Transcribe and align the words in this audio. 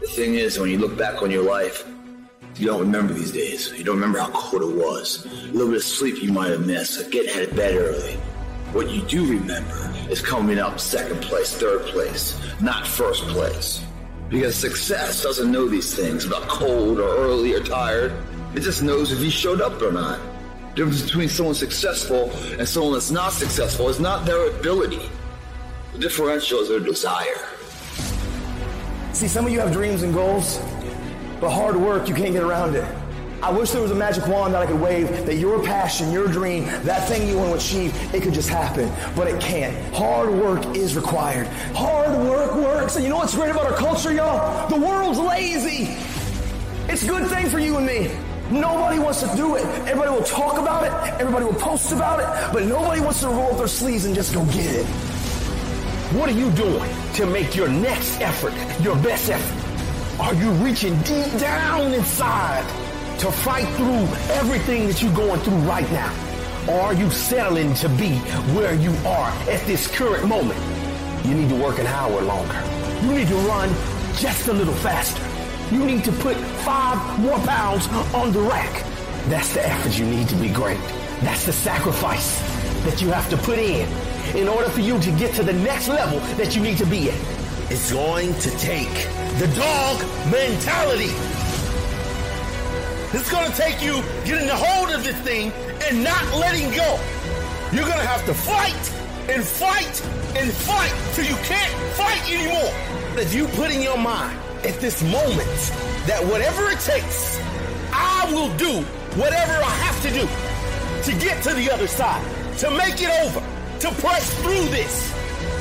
The 0.00 0.06
thing 0.08 0.34
is, 0.34 0.58
when 0.58 0.70
you 0.70 0.78
look 0.78 0.96
back 0.96 1.22
on 1.22 1.30
your 1.30 1.42
life, 1.42 1.86
you 2.56 2.66
don't 2.66 2.80
remember 2.80 3.12
these 3.12 3.32
days. 3.32 3.72
You 3.76 3.84
don't 3.84 3.96
remember 3.96 4.18
how 4.18 4.30
cold 4.30 4.62
it 4.62 4.76
was. 4.76 5.26
A 5.26 5.52
little 5.52 5.68
bit 5.68 5.76
of 5.76 5.82
sleep 5.82 6.22
you 6.22 6.32
might 6.32 6.50
have 6.50 6.66
missed, 6.66 7.10
getting 7.10 7.34
out 7.36 7.48
of 7.48 7.56
bed 7.56 7.74
early. 7.76 8.14
What 8.72 8.90
you 8.90 9.02
do 9.02 9.26
remember 9.26 9.92
is 10.10 10.20
coming 10.20 10.58
up 10.58 10.78
second 10.80 11.22
place, 11.22 11.56
third 11.56 11.82
place, 11.82 12.38
not 12.60 12.86
first 12.86 13.24
place. 13.28 13.82
Because 14.28 14.54
success 14.54 15.22
doesn't 15.22 15.50
know 15.50 15.68
these 15.68 15.94
things 15.94 16.24
about 16.24 16.42
cold 16.48 16.98
or 16.98 17.16
early 17.16 17.54
or 17.54 17.62
tired. 17.62 18.12
It 18.54 18.60
just 18.60 18.82
knows 18.82 19.12
if 19.12 19.20
you 19.20 19.30
showed 19.30 19.60
up 19.60 19.80
or 19.80 19.92
not. 19.92 20.20
The 20.70 20.84
difference 20.84 21.02
between 21.02 21.28
someone 21.28 21.54
successful 21.54 22.30
and 22.58 22.68
someone 22.68 22.92
that's 22.94 23.10
not 23.10 23.32
successful 23.32 23.88
is 23.88 24.00
not 24.00 24.26
their 24.26 24.48
ability. 24.48 25.08
The 25.92 25.98
differential 25.98 26.60
is 26.60 26.68
their 26.68 26.80
desire. 26.80 27.55
See, 29.16 29.28
some 29.28 29.46
of 29.46 29.52
you 29.52 29.60
have 29.60 29.72
dreams 29.72 30.02
and 30.02 30.12
goals, 30.12 30.58
but 31.40 31.48
hard 31.48 31.74
work, 31.74 32.06
you 32.06 32.14
can't 32.14 32.34
get 32.34 32.42
around 32.42 32.76
it. 32.76 32.84
I 33.42 33.50
wish 33.50 33.70
there 33.70 33.80
was 33.80 33.90
a 33.90 33.94
magic 33.94 34.26
wand 34.28 34.52
that 34.52 34.60
I 34.60 34.66
could 34.66 34.78
wave 34.78 35.08
that 35.24 35.36
your 35.36 35.64
passion, 35.64 36.12
your 36.12 36.28
dream, 36.28 36.66
that 36.84 37.08
thing 37.08 37.26
you 37.26 37.38
want 37.38 37.48
to 37.48 37.56
achieve, 37.56 38.14
it 38.14 38.22
could 38.22 38.34
just 38.34 38.50
happen, 38.50 38.92
but 39.16 39.26
it 39.26 39.40
can't. 39.40 39.74
Hard 39.94 40.28
work 40.28 40.76
is 40.76 40.96
required. 40.96 41.46
Hard 41.74 42.10
work 42.28 42.56
works. 42.56 42.96
And 42.96 43.04
you 43.04 43.08
know 43.08 43.16
what's 43.16 43.34
great 43.34 43.50
about 43.50 43.64
our 43.64 43.78
culture, 43.78 44.12
y'all? 44.12 44.68
The 44.68 44.76
world's 44.76 45.18
lazy. 45.18 45.96
It's 46.92 47.02
a 47.02 47.06
good 47.06 47.26
thing 47.30 47.48
for 47.48 47.58
you 47.58 47.78
and 47.78 47.86
me. 47.86 48.10
Nobody 48.50 48.98
wants 48.98 49.22
to 49.22 49.34
do 49.34 49.56
it. 49.56 49.64
Everybody 49.88 50.10
will 50.10 50.24
talk 50.24 50.58
about 50.58 50.84
it. 50.84 50.92
Everybody 51.18 51.46
will 51.46 51.54
post 51.54 51.90
about 51.90 52.20
it, 52.20 52.52
but 52.52 52.66
nobody 52.66 53.00
wants 53.00 53.20
to 53.20 53.28
roll 53.28 53.52
up 53.52 53.56
their 53.56 53.66
sleeves 53.66 54.04
and 54.04 54.14
just 54.14 54.34
go 54.34 54.44
get 54.44 54.66
it. 54.66 55.15
What 56.16 56.30
are 56.30 56.38
you 56.38 56.50
doing 56.52 56.90
to 57.16 57.26
make 57.26 57.54
your 57.54 57.68
next 57.68 58.22
effort 58.22 58.54
your 58.82 58.96
best 58.96 59.28
effort? 59.28 60.18
Are 60.18 60.32
you 60.32 60.50
reaching 60.64 60.96
deep 61.02 61.30
down 61.38 61.92
inside 61.92 62.66
to 63.18 63.30
fight 63.30 63.68
through 63.76 64.08
everything 64.36 64.86
that 64.86 65.02
you're 65.02 65.12
going 65.12 65.38
through 65.40 65.58
right 65.68 65.88
now? 65.92 66.10
Or 66.70 66.80
are 66.80 66.94
you 66.94 67.10
settling 67.10 67.74
to 67.74 67.90
be 67.90 68.14
where 68.56 68.74
you 68.74 68.92
are 69.06 69.28
at 69.50 69.60
this 69.66 69.94
current 69.94 70.26
moment? 70.26 70.58
You 71.26 71.34
need 71.34 71.50
to 71.50 71.62
work 71.62 71.78
an 71.80 71.86
hour 71.86 72.22
longer. 72.22 72.62
You 73.02 73.12
need 73.12 73.28
to 73.28 73.36
run 73.52 73.68
just 74.14 74.48
a 74.48 74.54
little 74.54 74.74
faster. 74.76 75.22
You 75.70 75.84
need 75.84 76.02
to 76.04 76.12
put 76.12 76.38
five 76.64 77.20
more 77.20 77.38
pounds 77.40 77.88
on 78.14 78.32
the 78.32 78.40
rack. 78.40 78.72
That's 79.28 79.52
the 79.52 79.68
effort 79.68 79.98
you 79.98 80.06
need 80.06 80.30
to 80.30 80.36
be 80.36 80.48
great. 80.48 80.80
That's 81.20 81.44
the 81.44 81.52
sacrifice 81.52 82.40
that 82.84 83.02
you 83.02 83.10
have 83.10 83.28
to 83.28 83.36
put 83.36 83.58
in 83.58 83.86
in 84.34 84.48
order 84.48 84.68
for 84.68 84.80
you 84.80 84.98
to 85.00 85.10
get 85.12 85.34
to 85.34 85.42
the 85.42 85.52
next 85.52 85.88
level 85.88 86.18
that 86.36 86.56
you 86.56 86.62
need 86.62 86.78
to 86.78 86.86
be 86.86 87.10
at. 87.10 87.20
It's 87.70 87.92
going 87.92 88.32
to 88.34 88.50
take 88.58 88.92
the 89.38 89.48
dog 89.54 90.00
mentality. 90.30 91.12
It's 93.12 93.30
going 93.30 93.50
to 93.50 93.56
take 93.56 93.82
you 93.82 94.02
getting 94.24 94.48
a 94.48 94.56
hold 94.56 94.90
of 94.90 95.04
this 95.04 95.16
thing 95.18 95.52
and 95.88 96.02
not 96.02 96.22
letting 96.36 96.70
go. 96.74 96.98
You're 97.72 97.86
going 97.86 97.98
to 97.98 98.06
have 98.06 98.24
to 98.26 98.34
fight 98.34 98.92
and 99.28 99.44
fight 99.44 100.04
and 100.36 100.52
fight 100.52 100.92
till 101.14 101.24
you 101.24 101.36
can't 101.44 101.72
fight 101.94 102.22
anymore. 102.30 102.72
If 103.18 103.34
you 103.34 103.46
put 103.48 103.70
in 103.70 103.82
your 103.82 103.98
mind 103.98 104.38
at 104.64 104.80
this 104.80 105.02
moment 105.02 105.72
that 106.06 106.20
whatever 106.24 106.70
it 106.70 106.80
takes, 106.80 107.40
I 107.92 108.30
will 108.32 108.54
do 108.56 108.82
whatever 109.18 109.52
I 109.52 109.74
have 109.86 110.02
to 110.02 110.10
do 110.10 110.26
to 111.10 111.24
get 111.24 111.42
to 111.44 111.54
the 111.54 111.70
other 111.70 111.86
side, 111.86 112.22
to 112.58 112.70
make 112.70 113.00
it 113.00 113.10
over, 113.24 113.40
to 113.80 113.90
press 114.00 114.32
through 114.40 114.68
this. 114.68 115.12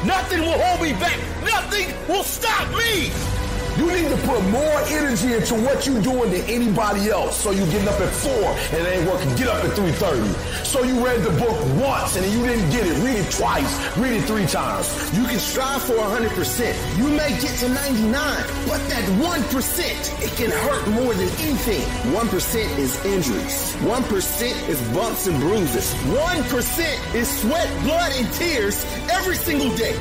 Nothing 0.06 0.42
will 0.42 0.60
hold 0.60 0.82
me 0.82 0.94
back. 0.94 1.18
Nothing 1.44 1.94
will 2.08 2.24
stop 2.24 2.70
me. 2.78 3.35
You 3.78 3.92
need 3.92 4.08
to 4.08 4.18
put 4.26 4.42
more 4.52 4.80
energy 4.88 5.34
into 5.34 5.54
what 5.56 5.86
you're 5.86 6.02
doing 6.02 6.32
than 6.32 6.42
anybody 6.48 7.10
else. 7.10 7.38
So 7.38 7.52
you 7.52 7.66
getting 7.66 7.90
up 7.90 8.00
at 8.00 8.10
4 8.10 8.32
and 8.32 8.88
it 8.88 8.88
ain't 8.88 9.10
working. 9.10 9.36
Get 9.36 9.50
up 9.50 9.62
at 9.66 9.72
3.30. 9.72 10.66
So 10.66 10.84
you 10.84 11.06
read 11.06 11.22
the 11.24 11.32
book 11.32 11.60
once 11.76 12.16
and 12.16 12.26
you 12.32 12.46
didn't 12.48 12.72
get 12.72 12.88
it. 12.88 12.96
Read 13.04 13.20
it 13.20 13.30
twice. 13.32 13.98
Read 13.98 14.14
it 14.14 14.24
three 14.24 14.46
times. 14.46 14.88
You 15.18 15.26
can 15.26 15.40
strive 15.40 15.82
for 15.84 15.96
100%. 15.96 16.98
You 16.98 17.10
may 17.10 17.38
get 17.42 17.52
to 17.60 17.70
99, 17.70 18.12
but 18.66 18.80
that 18.88 19.04
1%, 19.20 20.24
it 20.24 20.32
can 20.38 20.52
hurt 20.52 20.88
more 20.92 21.14
than 21.14 21.28
anything. 21.44 21.84
1% 22.16 22.78
is 22.78 23.04
injuries. 23.04 23.76
1% 23.84 24.70
is 24.70 24.82
bumps 24.94 25.28
and 25.28 25.38
bruises. 25.42 25.94
1% 26.16 27.16
is 27.16 27.42
sweat, 27.42 27.84
blood, 27.84 28.12
and 28.16 28.32
tears 28.34 28.86
every 29.12 29.36
single 29.36 29.76
day. 29.76 29.98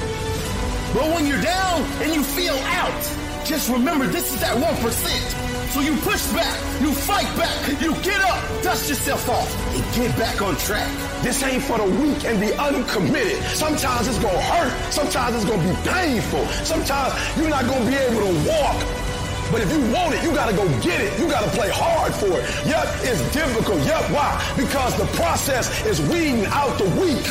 But 0.95 1.11
when 1.13 1.27
you're 1.27 1.43
down 1.43 1.83
and 2.03 2.15
you 2.15 2.23
feel 2.23 2.55
out, 2.55 3.24
just 3.45 3.69
remember 3.69 4.07
this 4.07 4.33
is 4.33 4.41
that 4.41 4.57
1%. 4.57 5.71
So 5.71 5.81
you 5.81 5.97
push 6.01 6.25
back, 6.33 6.55
you 6.81 6.93
fight 6.93 7.29
back, 7.37 7.83
you 7.83 7.93
get 8.01 8.21
up, 8.23 8.41
dust 8.63 8.89
yourself 8.89 9.29
off, 9.29 9.51
and 9.75 9.83
get 9.95 10.17
back 10.17 10.41
on 10.41 10.57
track. 10.57 10.89
This 11.23 11.43
ain't 11.43 11.63
for 11.63 11.79
the 11.79 11.85
weak 11.85 12.25
and 12.25 12.41
the 12.41 12.57
uncommitted. 12.61 13.43
Sometimes 13.57 14.09
it's 14.09 14.19
gonna 14.19 14.41
hurt. 14.41 14.93
Sometimes 14.93 15.37
it's 15.37 15.45
gonna 15.45 15.63
be 15.63 15.77
painful. 15.89 16.47
Sometimes 16.65 17.13
you're 17.37 17.51
not 17.51 17.67
gonna 17.67 17.85
be 17.85 17.97
able 17.97 18.21
to 18.23 18.49
walk. 18.49 18.81
But 19.53 19.61
if 19.61 19.71
you 19.73 19.81
want 19.93 20.15
it, 20.15 20.23
you 20.23 20.33
gotta 20.33 20.57
go 20.57 20.67
get 20.81 21.01
it. 21.01 21.19
You 21.19 21.29
gotta 21.29 21.51
play 21.51 21.69
hard 21.71 22.15
for 22.15 22.33
it. 22.39 22.45
Yep, 22.67 22.87
it's 23.03 23.21
difficult. 23.35 23.81
Yep, 23.85 24.11
why? 24.11 24.41
Because 24.57 24.97
the 24.97 25.07
process 25.19 25.69
is 25.85 26.01
weeding 26.09 26.47
out 26.47 26.79
the 26.79 26.89
weak. 26.97 27.27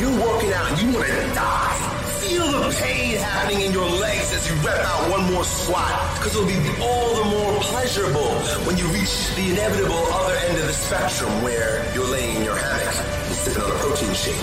You're 0.00 0.16
working 0.16 0.52
out, 0.52 0.80
you 0.80 0.92
wanna 0.92 1.34
die. 1.34 2.15
Feel 2.26 2.50
the 2.50 2.76
pain 2.82 3.16
happening 3.18 3.60
in 3.60 3.72
your 3.72 3.88
legs 3.88 4.32
as 4.32 4.50
you 4.50 4.54
rep 4.66 4.84
out 4.84 5.10
one 5.10 5.32
more 5.32 5.44
squat, 5.44 5.94
because 6.18 6.34
it'll 6.34 6.44
be 6.44 6.58
all 6.82 7.14
the 7.22 7.24
more 7.30 7.60
pleasurable 7.60 8.34
when 8.66 8.76
you 8.76 8.84
reach 8.88 9.32
the 9.36 9.50
inevitable 9.52 9.94
other 10.10 10.34
end 10.48 10.58
of 10.58 10.66
the 10.66 10.72
spectrum 10.72 11.30
where 11.44 11.86
you're 11.94 12.10
laying 12.10 12.34
in 12.36 12.42
your 12.42 12.56
hammock 12.56 12.96
and 13.26 13.34
sipping 13.36 13.62
on 13.62 13.70
a 13.70 13.74
protein 13.78 14.12
shake. 14.12 14.34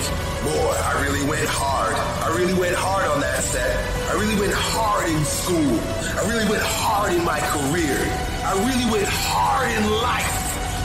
Boy, 0.48 0.72
I 0.80 1.04
really 1.04 1.28
went 1.28 1.46
hard. 1.50 1.94
I 2.24 2.34
really 2.38 2.54
went 2.54 2.74
hard 2.74 3.06
on 3.06 3.20
that 3.20 3.44
set. 3.44 3.76
I 4.10 4.14
really 4.14 4.40
went 4.40 4.54
hard 4.56 5.10
in 5.10 5.24
school. 5.26 5.76
I 6.16 6.24
really 6.32 6.50
went 6.50 6.64
hard 6.64 7.12
in 7.12 7.26
my 7.26 7.42
career. 7.42 8.00
I 8.48 8.54
really 8.64 8.88
went 8.96 9.10
hard 9.12 9.68
in 9.76 9.84
life. 10.00 10.32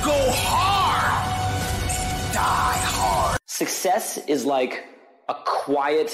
Go 0.04 0.18
hard. 0.34 1.14
Die 2.34 2.80
hard. 2.90 3.38
Success 3.46 4.18
is 4.26 4.44
like 4.44 4.84
a 5.28 5.36
quiet 5.44 6.10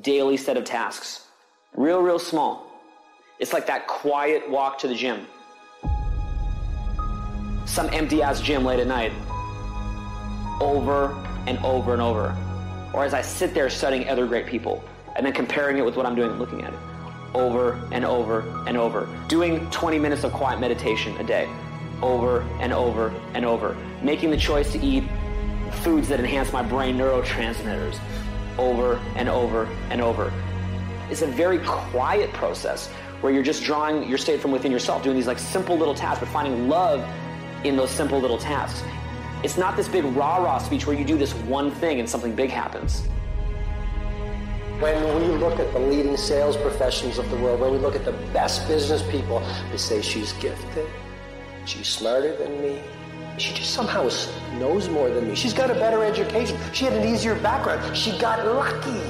daily 0.00 0.36
set 0.36 0.56
of 0.56 0.64
tasks. 0.64 1.26
Real, 1.76 2.00
real 2.00 2.18
small. 2.18 2.66
It's 3.38 3.52
like 3.52 3.66
that 3.66 3.86
quiet 3.86 4.48
walk 4.50 4.78
to 4.78 4.88
the 4.88 4.94
gym. 4.94 5.26
Some 7.66 7.88
empty 7.92 8.22
ass 8.22 8.40
gym 8.40 8.64
late 8.64 8.80
at 8.80 8.86
night. 8.86 9.12
Over 10.60 11.12
and 11.46 11.58
over 11.58 11.92
and 11.92 12.02
over. 12.02 12.36
Or 12.92 13.04
as 13.04 13.14
I 13.14 13.22
sit 13.22 13.54
there 13.54 13.70
studying 13.70 14.08
other 14.08 14.26
great 14.26 14.46
people 14.46 14.82
and 15.16 15.24
then 15.24 15.32
comparing 15.32 15.78
it 15.78 15.84
with 15.84 15.96
what 15.96 16.06
I'm 16.06 16.14
doing 16.14 16.30
and 16.30 16.38
looking 16.38 16.62
at 16.62 16.72
it. 16.72 16.78
Over 17.34 17.74
and 17.92 18.04
over 18.04 18.40
and 18.66 18.76
over. 18.76 19.08
Doing 19.28 19.70
20 19.70 19.98
minutes 19.98 20.24
of 20.24 20.32
quiet 20.32 20.58
meditation 20.58 21.16
a 21.18 21.24
day. 21.24 21.48
Over 22.02 22.42
and 22.60 22.72
over 22.72 23.08
and 23.34 23.44
over. 23.44 23.76
Making 24.02 24.30
the 24.30 24.36
choice 24.36 24.72
to 24.72 24.80
eat 24.80 25.04
foods 25.82 26.08
that 26.08 26.18
enhance 26.18 26.52
my 26.52 26.62
brain 26.62 26.96
neurotransmitters 26.96 27.98
over 28.58 28.96
and 29.16 29.28
over 29.28 29.66
and 29.90 30.00
over. 30.00 30.32
It's 31.10 31.22
a 31.22 31.26
very 31.26 31.58
quiet 31.60 32.32
process 32.32 32.88
where 33.20 33.32
you're 33.32 33.42
just 33.42 33.64
drawing 33.64 34.08
your 34.08 34.18
state 34.18 34.40
from 34.40 34.50
within 34.50 34.70
yourself, 34.70 35.02
doing 35.02 35.16
these 35.16 35.26
like 35.26 35.38
simple 35.38 35.76
little 35.76 35.94
tasks, 35.94 36.20
but 36.20 36.28
finding 36.28 36.68
love 36.68 37.08
in 37.64 37.76
those 37.76 37.90
simple 37.90 38.20
little 38.20 38.38
tasks. 38.38 38.82
It's 39.42 39.56
not 39.56 39.76
this 39.76 39.88
big 39.88 40.04
rah-rah 40.04 40.58
speech 40.58 40.86
where 40.86 40.96
you 40.96 41.04
do 41.04 41.16
this 41.16 41.32
one 41.34 41.70
thing 41.70 42.00
and 42.00 42.08
something 42.08 42.34
big 42.34 42.50
happens. 42.50 43.02
When 44.80 45.20
we 45.20 45.26
look 45.38 45.58
at 45.58 45.72
the 45.72 45.78
leading 45.80 46.16
sales 46.16 46.56
professionals 46.56 47.18
of 47.18 47.28
the 47.30 47.36
world, 47.36 47.60
when 47.60 47.72
we 47.72 47.78
look 47.78 47.96
at 47.96 48.04
the 48.04 48.12
best 48.32 48.68
business 48.68 49.02
people, 49.10 49.40
they 49.70 49.76
say 49.76 50.02
she's 50.02 50.32
gifted, 50.34 50.86
she's 51.64 51.88
smarter 51.88 52.36
than 52.36 52.60
me, 52.62 52.82
she 53.40 53.54
just 53.54 53.72
somehow 53.72 54.08
knows 54.58 54.88
more 54.88 55.08
than 55.08 55.28
me. 55.28 55.34
She's 55.34 55.54
got 55.54 55.70
a 55.70 55.74
better 55.74 56.04
education. 56.04 56.58
She 56.72 56.84
had 56.84 56.94
an 56.94 57.06
easier 57.06 57.34
background. 57.36 57.96
She 57.96 58.16
got 58.18 58.44
lucky. 58.46 59.00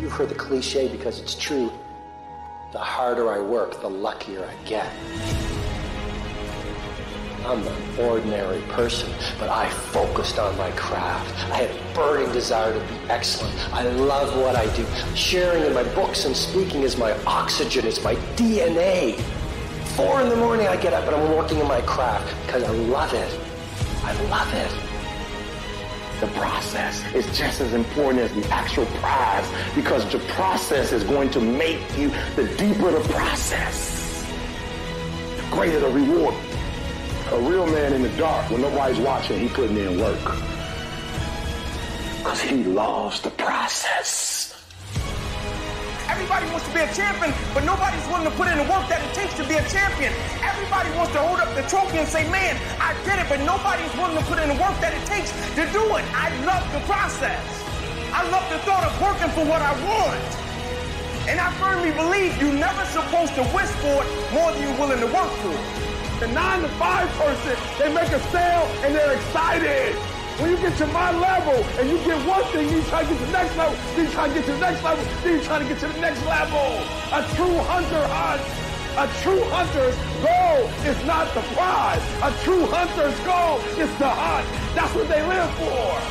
You've 0.00 0.12
heard 0.12 0.28
the 0.28 0.34
cliche 0.34 0.88
because 0.88 1.20
it's 1.20 1.34
true. 1.34 1.72
The 2.72 2.78
harder 2.78 3.30
I 3.30 3.38
work, 3.38 3.80
the 3.80 3.88
luckier 3.88 4.44
I 4.44 4.64
get. 4.64 4.92
I'm 7.46 7.66
an 7.66 8.00
ordinary 8.00 8.62
person, 8.62 9.12
but 9.38 9.50
I 9.50 9.68
focused 9.68 10.38
on 10.38 10.56
my 10.56 10.70
craft. 10.72 11.30
I 11.52 11.58
had 11.58 11.70
a 11.70 11.94
burning 11.94 12.32
desire 12.32 12.72
to 12.72 12.80
be 12.80 13.10
excellent. 13.10 13.54
I 13.72 13.82
love 13.82 14.34
what 14.38 14.56
I 14.56 14.64
do. 14.74 14.86
Sharing 15.14 15.62
in 15.64 15.74
my 15.74 15.82
books 15.94 16.24
and 16.24 16.34
speaking 16.34 16.82
is 16.82 16.96
my 16.96 17.12
oxygen, 17.24 17.86
it's 17.86 18.02
my 18.02 18.14
DNA. 18.36 19.20
Four 19.94 20.22
in 20.22 20.30
the 20.30 20.36
morning 20.36 20.66
I 20.66 20.76
get 20.76 20.94
up 20.94 21.06
and 21.06 21.14
I'm 21.14 21.36
working 21.36 21.58
in 21.58 21.68
my 21.68 21.82
craft 21.82 22.34
because 22.46 22.64
I 22.64 22.70
love 22.70 23.12
it. 23.12 23.43
I 24.04 24.12
love 24.28 24.52
it. 24.52 26.20
The 26.20 26.26
process 26.38 27.02
is 27.14 27.26
just 27.36 27.60
as 27.60 27.72
important 27.72 28.20
as 28.20 28.32
the 28.34 28.46
actual 28.52 28.86
prize 29.00 29.50
because 29.74 30.10
the 30.12 30.18
process 30.34 30.92
is 30.92 31.04
going 31.04 31.30
to 31.30 31.40
make 31.40 31.80
you 31.96 32.10
the 32.36 32.46
deeper 32.58 32.90
the 32.90 33.00
process. 33.08 34.24
the 35.36 35.42
greater 35.50 35.80
the 35.80 35.88
reward. 35.88 36.34
A 37.32 37.40
real 37.40 37.66
man 37.66 37.94
in 37.94 38.02
the 38.02 38.14
dark, 38.18 38.50
when 38.50 38.60
nobody's 38.60 38.98
watching, 38.98 39.40
he 39.40 39.48
putting 39.48 39.76
in 39.78 39.98
work. 39.98 40.20
Because 42.18 42.42
he 42.42 42.62
loves 42.64 43.20
the 43.22 43.30
process. 43.30 44.33
Everybody 46.08 46.44
wants 46.52 46.68
to 46.68 46.74
be 46.74 46.80
a 46.80 46.90
champion, 46.92 47.32
but 47.56 47.64
nobody's 47.64 48.04
willing 48.12 48.28
to 48.28 48.34
put 48.36 48.48
in 48.48 48.60
the 48.60 48.68
work 48.68 48.84
that 48.92 49.00
it 49.00 49.12
takes 49.16 49.32
to 49.40 49.44
be 49.48 49.56
a 49.56 49.64
champion. 49.72 50.12
Everybody 50.44 50.92
wants 50.96 51.12
to 51.16 51.20
hold 51.24 51.40
up 51.40 51.48
the 51.56 51.64
trophy 51.64 51.98
and 51.98 52.08
say, 52.08 52.28
man, 52.28 52.60
I 52.76 52.92
did 53.08 53.16
it, 53.16 53.26
but 53.28 53.40
nobody's 53.42 53.90
willing 53.96 54.16
to 54.20 54.24
put 54.28 54.36
in 54.38 54.52
the 54.52 54.58
work 54.60 54.76
that 54.84 54.92
it 54.92 55.04
takes 55.08 55.32
to 55.56 55.64
do 55.72 55.84
it. 55.96 56.04
I 56.12 56.28
love 56.44 56.64
the 56.76 56.84
process. 56.84 57.40
I 58.12 58.22
love 58.28 58.44
the 58.52 58.60
thought 58.68 58.84
of 58.84 58.92
working 59.00 59.32
for 59.32 59.48
what 59.48 59.64
I 59.64 59.72
want. 59.80 60.22
And 61.24 61.40
I 61.40 61.48
firmly 61.56 61.90
believe 61.96 62.36
you're 62.36 62.52
never 62.52 62.84
supposed 62.92 63.34
to 63.40 63.42
wish 63.56 63.72
for 63.80 64.04
it 64.04 64.08
more 64.36 64.52
than 64.52 64.60
you're 64.60 64.78
willing 64.78 65.00
to 65.00 65.08
work 65.08 65.32
for 65.40 65.56
it. 65.56 65.66
The 66.20 66.28
nine 66.28 66.60
to 66.62 66.68
five 66.76 67.08
person, 67.16 67.56
they 67.80 67.88
make 67.92 68.12
a 68.12 68.20
sale 68.28 68.68
and 68.84 68.94
they're 68.94 69.16
excited. 69.16 69.96
When 70.38 70.50
you 70.50 70.56
get 70.56 70.76
to 70.78 70.86
my 70.88 71.12
level 71.12 71.54
and 71.78 71.88
you 71.88 71.96
get 71.98 72.18
one 72.26 72.42
thing, 72.50 72.68
you 72.68 72.82
try 72.90 73.02
to 73.02 73.08
get 73.08 73.18
to 73.20 73.24
the 73.24 73.30
next 73.30 73.56
level, 73.56 73.78
then 73.94 74.06
you 74.06 74.12
try 74.12 74.26
to 74.26 74.34
get 74.34 74.44
to 74.46 74.52
the 74.52 74.58
next 74.58 74.82
level, 74.82 75.04
then 75.22 75.38
you 75.38 75.44
try 75.44 75.58
to 75.60 75.64
get 75.64 75.78
to 75.78 75.86
the 75.86 76.00
next 76.00 76.26
level. 76.26 76.82
A 77.14 77.22
true 77.36 77.54
hunter 77.70 78.04
hunts. 78.10 78.50
A 78.98 79.06
true 79.22 79.42
hunter's 79.54 79.94
goal 80.26 80.66
is 80.90 80.98
not 81.06 81.32
the 81.34 81.42
prize. 81.54 82.02
A 82.26 82.34
true 82.42 82.66
hunter's 82.66 83.14
goal 83.22 83.62
is 83.78 83.90
to 83.98 84.08
hunt. 84.10 84.46
That's 84.74 84.92
what 84.92 85.06
they 85.06 85.22
live 85.22 85.50
for. 85.54 86.02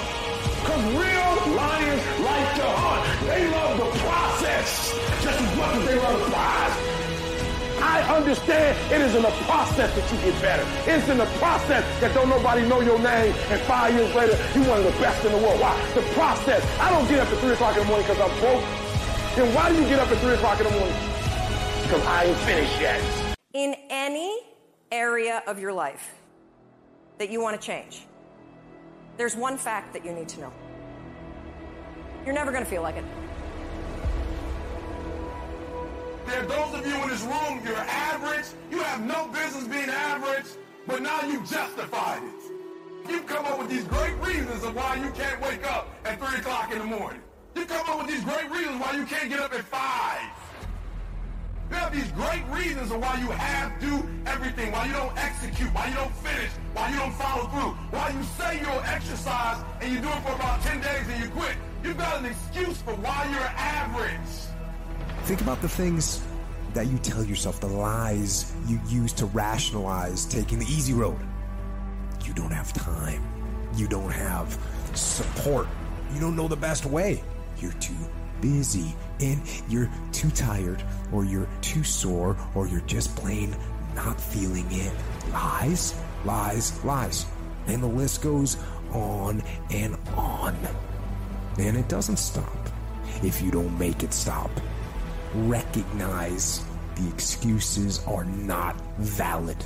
Because 0.64 0.84
real 0.96 1.56
lions 1.60 2.04
like 2.24 2.56
to 2.64 2.70
hunt. 2.80 3.28
They 3.28 3.52
love 3.52 3.76
the 3.76 4.00
process 4.00 4.96
just 5.22 5.40
as 5.40 5.58
much 5.58 5.76
as 5.76 5.86
they 5.86 6.00
love 6.00 6.20
the 6.20 6.32
prize. 6.32 6.93
I 7.94 8.02
understand 8.18 8.76
it 8.92 9.02
is 9.02 9.14
in 9.14 9.22
the 9.22 9.30
process 9.46 9.94
that 9.94 10.12
you 10.12 10.18
get 10.26 10.42
better. 10.42 10.66
It's 10.90 11.08
in 11.08 11.20
the 11.20 11.28
process 11.38 11.86
that 12.02 12.12
don't 12.16 12.28
nobody 12.28 12.68
know 12.68 12.82
your 12.82 12.98
name 12.98 13.36
and 13.52 13.62
five 13.70 13.94
years 13.94 14.10
later 14.16 14.36
you're 14.56 14.68
one 14.68 14.80
of 14.80 14.86
the 14.86 15.00
best 15.00 15.24
in 15.24 15.32
the 15.32 15.38
world. 15.38 15.62
Why? 15.62 15.78
The 15.94 16.02
process. 16.18 16.66
I 16.80 16.90
don't 16.90 17.08
get 17.08 17.20
up 17.20 17.28
at 17.28 17.38
3 17.38 17.54
o'clock 17.54 17.78
in 17.78 17.84
the 17.84 17.88
morning 17.88 18.08
because 18.08 18.20
I'm 18.20 18.40
broke. 18.40 18.64
Then 19.36 19.54
why 19.54 19.70
do 19.70 19.80
you 19.80 19.88
get 19.88 20.00
up 20.00 20.10
at 20.10 20.18
3 20.18 20.34
o'clock 20.34 20.60
in 20.60 20.66
the 20.66 20.72
morning? 20.72 20.96
Because 21.84 22.04
I 22.08 22.24
ain't 22.26 22.38
finished 22.40 22.82
yet. 22.82 23.36
In 23.54 23.76
any 23.92 24.42
area 24.92 25.44
of 25.46 25.60
your 25.60 25.72
life 25.72 26.16
that 27.20 27.30
you 27.30 27.44
want 27.44 27.62
to 27.62 27.64
change, 27.64 28.08
there's 29.18 29.36
one 29.36 29.56
fact 29.56 29.94
that 29.94 30.04
you 30.04 30.14
need 30.14 30.30
to 30.30 30.40
know. 30.40 30.54
You're 32.26 32.34
never 32.34 32.52
going 32.52 32.64
to 32.64 32.70
feel 32.70 32.82
like 32.82 32.96
it. 32.96 33.06
There 36.26 36.42
are 36.42 36.46
those 36.46 36.80
of 36.80 36.88
you 36.88 36.96
in 37.04 37.10
this 37.10 37.22
room, 37.22 37.62
you're 37.66 37.76
average. 37.76 38.46
You 38.72 38.80
have 38.80 39.02
no 39.06 39.28
business 39.28 39.66
being 39.66 39.90
average, 39.90 40.46
but 40.88 41.02
now 41.02 41.22
you've 41.24 41.50
justified 41.50 42.24
it. 42.24 43.10
You've 43.10 43.26
come 43.26 43.46
up 43.46 43.60
with 43.60 43.70
these 43.70 43.84
great 43.84 44.16
reasons 44.20 44.64
of 44.64 44.76
why 44.76 44.96
you 44.96 45.12
can't 45.12 45.42
wake 45.42 45.70
up 45.70 45.90
at 46.06 46.20
3 46.20 46.40
o'clock 46.40 46.72
in 46.72 46.80
the 46.80 46.86
morning. 46.86 47.22
You 47.56 47.66
come 47.66 47.88
up 47.90 47.98
with 48.00 48.08
these 48.08 48.24
great 48.24 48.50
reasons 48.50 48.82
why 48.82 48.94
you 48.94 49.06
can't 49.06 49.30
get 49.30 49.40
up 49.40 49.54
at 49.54 49.66
5. 49.66 50.22
You 51.70 51.76
have 51.76 51.94
these 51.94 52.12
great 52.14 52.46
reasons 52.50 52.92
of 52.92 53.02
why 53.02 53.18
you 53.20 53.30
have 53.32 53.80
do 53.82 54.08
everything, 54.26 54.72
why 54.72 54.86
you 54.86 54.94
don't 54.94 55.18
execute, 55.18 55.74
why 55.74 55.88
you 55.88 55.96
don't 55.96 56.16
finish, 56.18 56.52
why 56.74 56.90
you 56.90 56.98
don't 56.98 57.14
follow 57.14 57.48
through, 57.48 57.72
why 57.92 58.10
you 58.10 58.24
say 58.38 58.60
you'll 58.60 58.84
exercise 58.86 59.64
and 59.82 59.92
you 59.92 60.00
do 60.00 60.08
it 60.08 60.22
for 60.24 60.34
about 60.34 60.62
10 60.62 60.80
days 60.82 61.08
and 61.10 61.24
you 61.24 61.30
quit. 61.32 61.58
You've 61.84 61.98
got 61.98 62.20
an 62.20 62.26
excuse 62.26 62.82
for 62.82 62.94
why 62.96 63.28
you're 63.32 63.52
average. 63.58 64.53
Think 65.24 65.40
about 65.40 65.62
the 65.62 65.70
things 65.70 66.22
that 66.74 66.88
you 66.88 66.98
tell 66.98 67.24
yourself, 67.24 67.62
the 67.62 67.68
lies 67.68 68.54
you 68.68 68.78
use 68.90 69.14
to 69.14 69.26
rationalize 69.28 70.26
taking 70.26 70.60
the 70.60 70.66
easy 70.66 70.94
road. 70.94 71.18
You 72.26 72.34
don't 72.34 72.52
have 72.52 72.74
time. 72.74 73.24
You 73.78 73.88
don't 73.88 74.12
have 74.12 74.60
support. 74.94 75.68
You 76.14 76.20
don't 76.20 76.36
know 76.36 76.50
the 76.50 76.58
best 76.58 76.86
way. 76.86 77.24
You're 77.60 77.72
too 77.74 77.96
busy 78.42 78.94
and 79.22 79.42
you're 79.70 79.90
too 80.12 80.30
tired 80.32 80.84
or 81.14 81.24
you're 81.24 81.48
too 81.62 81.86
sore 81.86 82.36
or 82.54 82.68
you're 82.68 82.82
just 82.82 83.16
plain 83.16 83.56
not 83.96 84.20
feeling 84.20 84.68
it. 84.72 84.92
Lies, 85.32 85.96
lies, 86.26 86.84
lies. 86.84 87.26
And 87.68 87.82
the 87.82 87.88
list 87.88 88.22
goes 88.22 88.58
on 88.92 89.42
and 89.72 89.98
on. 90.18 90.58
And 91.58 91.78
it 91.78 91.88
doesn't 91.88 92.18
stop 92.18 92.70
if 93.24 93.42
you 93.42 93.52
don't 93.52 93.80
make 93.80 94.04
it 94.04 94.14
stop 94.14 94.52
recognize 95.36 96.64
the 96.96 97.08
excuses 97.10 98.04
are 98.06 98.26
not 98.26 98.80
valid. 98.98 99.58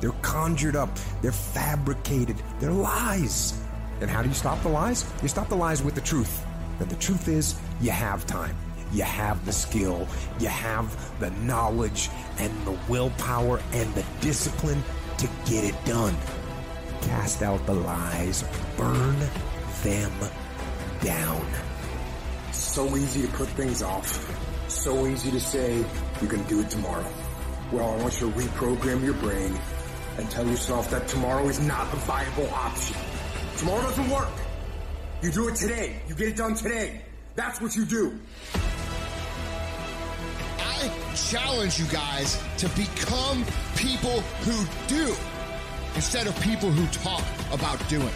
They're 0.00 0.12
conjured 0.22 0.76
up, 0.76 0.90
they're 1.22 1.32
fabricated, 1.32 2.36
they're 2.60 2.70
lies. 2.70 3.58
And 4.00 4.10
how 4.10 4.22
do 4.22 4.28
you 4.28 4.34
stop 4.34 4.62
the 4.62 4.68
lies? 4.68 5.10
You 5.22 5.28
stop 5.28 5.48
the 5.48 5.56
lies 5.56 5.82
with 5.82 5.94
the 5.94 6.02
truth. 6.02 6.44
And 6.78 6.88
the 6.88 6.96
truth 6.96 7.28
is, 7.28 7.58
you 7.80 7.90
have 7.90 8.26
time. 8.26 8.54
You 8.92 9.02
have 9.02 9.44
the 9.44 9.52
skill, 9.52 10.06
you 10.38 10.48
have 10.48 11.18
the 11.18 11.30
knowledge 11.30 12.08
and 12.38 12.52
the 12.64 12.78
willpower 12.88 13.60
and 13.72 13.92
the 13.94 14.04
discipline 14.20 14.82
to 15.18 15.28
get 15.44 15.64
it 15.64 15.74
done. 15.84 16.14
Cast 17.02 17.42
out 17.42 17.64
the 17.66 17.74
lies, 17.74 18.44
burn 18.76 19.18
them 19.82 20.12
down. 21.00 21.46
So 22.52 22.96
easy 22.96 23.22
to 23.22 23.28
put 23.28 23.48
things 23.48 23.82
off 23.82 24.45
so 24.68 25.06
easy 25.06 25.30
to 25.30 25.40
say 25.40 25.84
you 26.20 26.28
can 26.28 26.42
do 26.44 26.60
it 26.60 26.70
tomorrow. 26.70 27.06
Well, 27.72 27.92
I 27.92 27.96
want 28.02 28.20
you 28.20 28.30
to 28.30 28.38
reprogram 28.38 29.04
your 29.04 29.14
brain 29.14 29.58
and 30.18 30.30
tell 30.30 30.46
yourself 30.46 30.90
that 30.90 31.08
tomorrow 31.08 31.48
is 31.48 31.60
not 31.60 31.92
a 31.92 31.96
viable 31.96 32.48
option. 32.50 32.96
Tomorrow 33.56 33.82
doesn't 33.82 34.10
work. 34.10 34.32
You 35.22 35.30
do 35.30 35.48
it 35.48 35.56
today. 35.56 36.00
You 36.08 36.14
get 36.14 36.28
it 36.28 36.36
done 36.36 36.54
today. 36.54 37.02
That's 37.34 37.60
what 37.60 37.76
you 37.76 37.84
do. 37.84 38.18
I 40.58 40.90
challenge 41.14 41.78
you 41.78 41.86
guys 41.86 42.42
to 42.58 42.68
become 42.70 43.44
people 43.76 44.20
who 44.20 44.66
do 44.88 45.14
instead 45.94 46.26
of 46.26 46.38
people 46.40 46.70
who 46.70 46.86
talk 46.88 47.24
about 47.52 47.86
doing. 47.88 48.12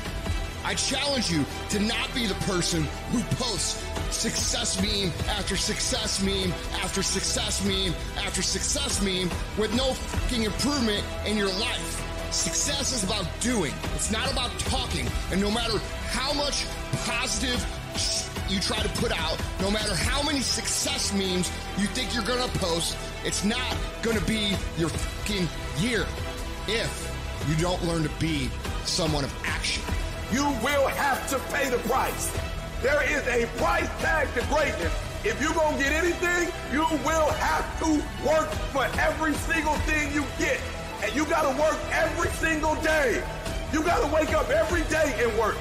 I 0.65 0.75
challenge 0.75 1.31
you 1.31 1.45
to 1.71 1.81
not 1.81 2.13
be 2.15 2.27
the 2.27 2.35
person 2.47 2.83
who 3.11 3.21
posts 3.37 3.85
success 4.15 4.81
meme 4.83 5.13
after 5.29 5.57
success 5.57 6.23
meme 6.23 6.53
after 6.83 7.03
success 7.03 7.65
meme 7.65 7.95
after 8.19 8.43
success 8.43 9.03
meme 9.03 9.31
with 9.59 9.75
no 9.75 9.95
fucking 9.95 10.45
improvement 10.45 11.05
in 11.27 11.37
your 11.37 11.53
life. 11.55 12.07
Success 12.33 12.93
is 12.93 13.03
about 13.03 13.27
doing. 13.41 13.73
It's 13.95 14.11
not 14.11 14.31
about 14.31 14.51
talking. 14.61 15.07
And 15.33 15.41
no 15.41 15.51
matter 15.51 15.79
how 16.11 16.33
much 16.33 16.67
positive 17.05 17.65
you 18.49 18.61
try 18.61 18.79
to 18.79 18.89
put 19.01 19.13
out, 19.13 19.41
no 19.61 19.71
matter 19.71 19.95
how 19.95 20.23
many 20.23 20.41
success 20.41 21.13
memes 21.13 21.51
you 21.79 21.87
think 21.87 22.15
you're 22.15 22.25
gonna 22.25 22.51
post, 22.59 22.97
it's 23.25 23.45
not 23.45 23.77
gonna 24.03 24.21
be 24.23 24.57
your 24.77 24.89
fucking 24.89 25.49
year 25.79 26.07
if 26.69 27.13
you 27.49 27.57
don't 27.57 27.83
learn 27.85 28.03
to 28.03 28.11
be 28.21 28.51
someone 28.85 29.25
of 29.25 29.35
action. 29.45 29.83
You 30.33 30.45
will 30.63 30.87
have 30.87 31.29
to 31.31 31.39
pay 31.53 31.71
the 31.71 31.79
price. 31.89 32.31
There 32.83 33.03
is 33.03 33.27
a 33.27 33.47
price 33.59 33.89
tag 33.99 34.33
to 34.35 34.47
greatness. 34.47 34.95
If 35.25 35.43
you're 35.43 35.53
going 35.53 35.77
to 35.77 35.83
get 35.83 35.93
anything, 35.93 36.49
you 36.73 36.87
will 37.05 37.31
have 37.35 37.67
to 37.81 37.91
work 38.25 38.49
for 38.71 38.85
every 38.99 39.35
single 39.35 39.75
thing 39.91 40.15
you 40.15 40.25
get. 40.39 40.61
And 41.03 41.13
you 41.17 41.25
got 41.27 41.43
to 41.43 41.61
work 41.61 41.77
every 41.91 42.31
single 42.31 42.77
day. 42.77 43.23
You 43.73 43.83
got 43.83 44.07
to 44.07 44.15
wake 44.15 44.33
up 44.33 44.49
every 44.51 44.83
day 44.83 45.13
and 45.19 45.37
work. 45.37 45.57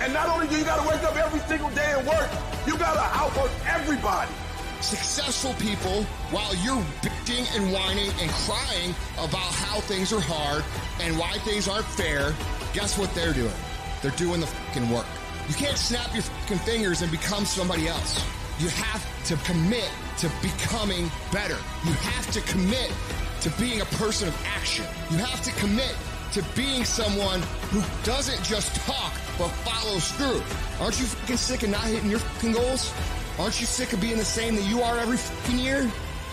And 0.00 0.12
not 0.12 0.28
only 0.28 0.48
do 0.48 0.58
you 0.58 0.64
got 0.64 0.82
to 0.82 0.88
wake 0.88 1.04
up 1.04 1.16
every 1.16 1.40
single 1.40 1.70
day 1.70 1.94
and 1.96 2.06
work, 2.06 2.28
you 2.66 2.76
got 2.76 2.94
to 2.94 3.18
outwork 3.18 3.52
everybody. 3.66 4.32
Successful 4.80 5.54
people, 5.54 6.02
while 6.32 6.54
you're 6.56 6.82
bitching 7.02 7.46
and 7.56 7.72
whining 7.72 8.10
and 8.20 8.30
crying 8.32 8.94
about 9.14 9.54
how 9.62 9.78
things 9.80 10.12
are 10.12 10.20
hard 10.20 10.64
and 11.00 11.16
why 11.16 11.38
things 11.46 11.68
aren't 11.68 11.86
fair, 11.86 12.34
guess 12.74 12.98
what 12.98 13.14
they're 13.14 13.32
doing? 13.32 13.54
They're 14.02 14.10
doing 14.12 14.40
the 14.40 14.46
fucking 14.46 14.90
work. 14.90 15.06
You 15.48 15.54
can't 15.54 15.78
snap 15.78 16.12
your 16.12 16.22
fucking 16.22 16.58
fingers 16.58 17.02
and 17.02 17.10
become 17.10 17.44
somebody 17.44 17.88
else. 17.88 18.22
You 18.58 18.68
have 18.68 19.24
to 19.26 19.36
commit 19.44 19.88
to 20.18 20.30
becoming 20.42 21.10
better. 21.32 21.56
You 21.84 21.92
have 21.92 22.30
to 22.32 22.40
commit 22.42 22.92
to 23.40 23.50
being 23.58 23.80
a 23.80 23.84
person 23.96 24.28
of 24.28 24.46
action. 24.46 24.84
You 25.10 25.18
have 25.18 25.40
to 25.42 25.52
commit 25.52 25.96
to 26.32 26.44
being 26.56 26.84
someone 26.84 27.42
who 27.70 27.82
doesn't 28.04 28.42
just 28.42 28.74
talk 28.86 29.12
but 29.38 29.48
follows 29.64 30.10
through. 30.12 30.42
Aren't 30.80 30.98
you 30.98 31.06
fucking 31.06 31.36
sick 31.36 31.62
of 31.62 31.70
not 31.70 31.84
hitting 31.84 32.10
your 32.10 32.20
fucking 32.20 32.52
goals? 32.52 32.92
Aren't 33.38 33.60
you 33.60 33.66
sick 33.66 33.92
of 33.92 34.00
being 34.00 34.16
the 34.16 34.24
same 34.24 34.56
that 34.56 34.64
you 34.64 34.82
are 34.82 34.98
every 34.98 35.16
fucking 35.16 35.58
year? 35.58 35.90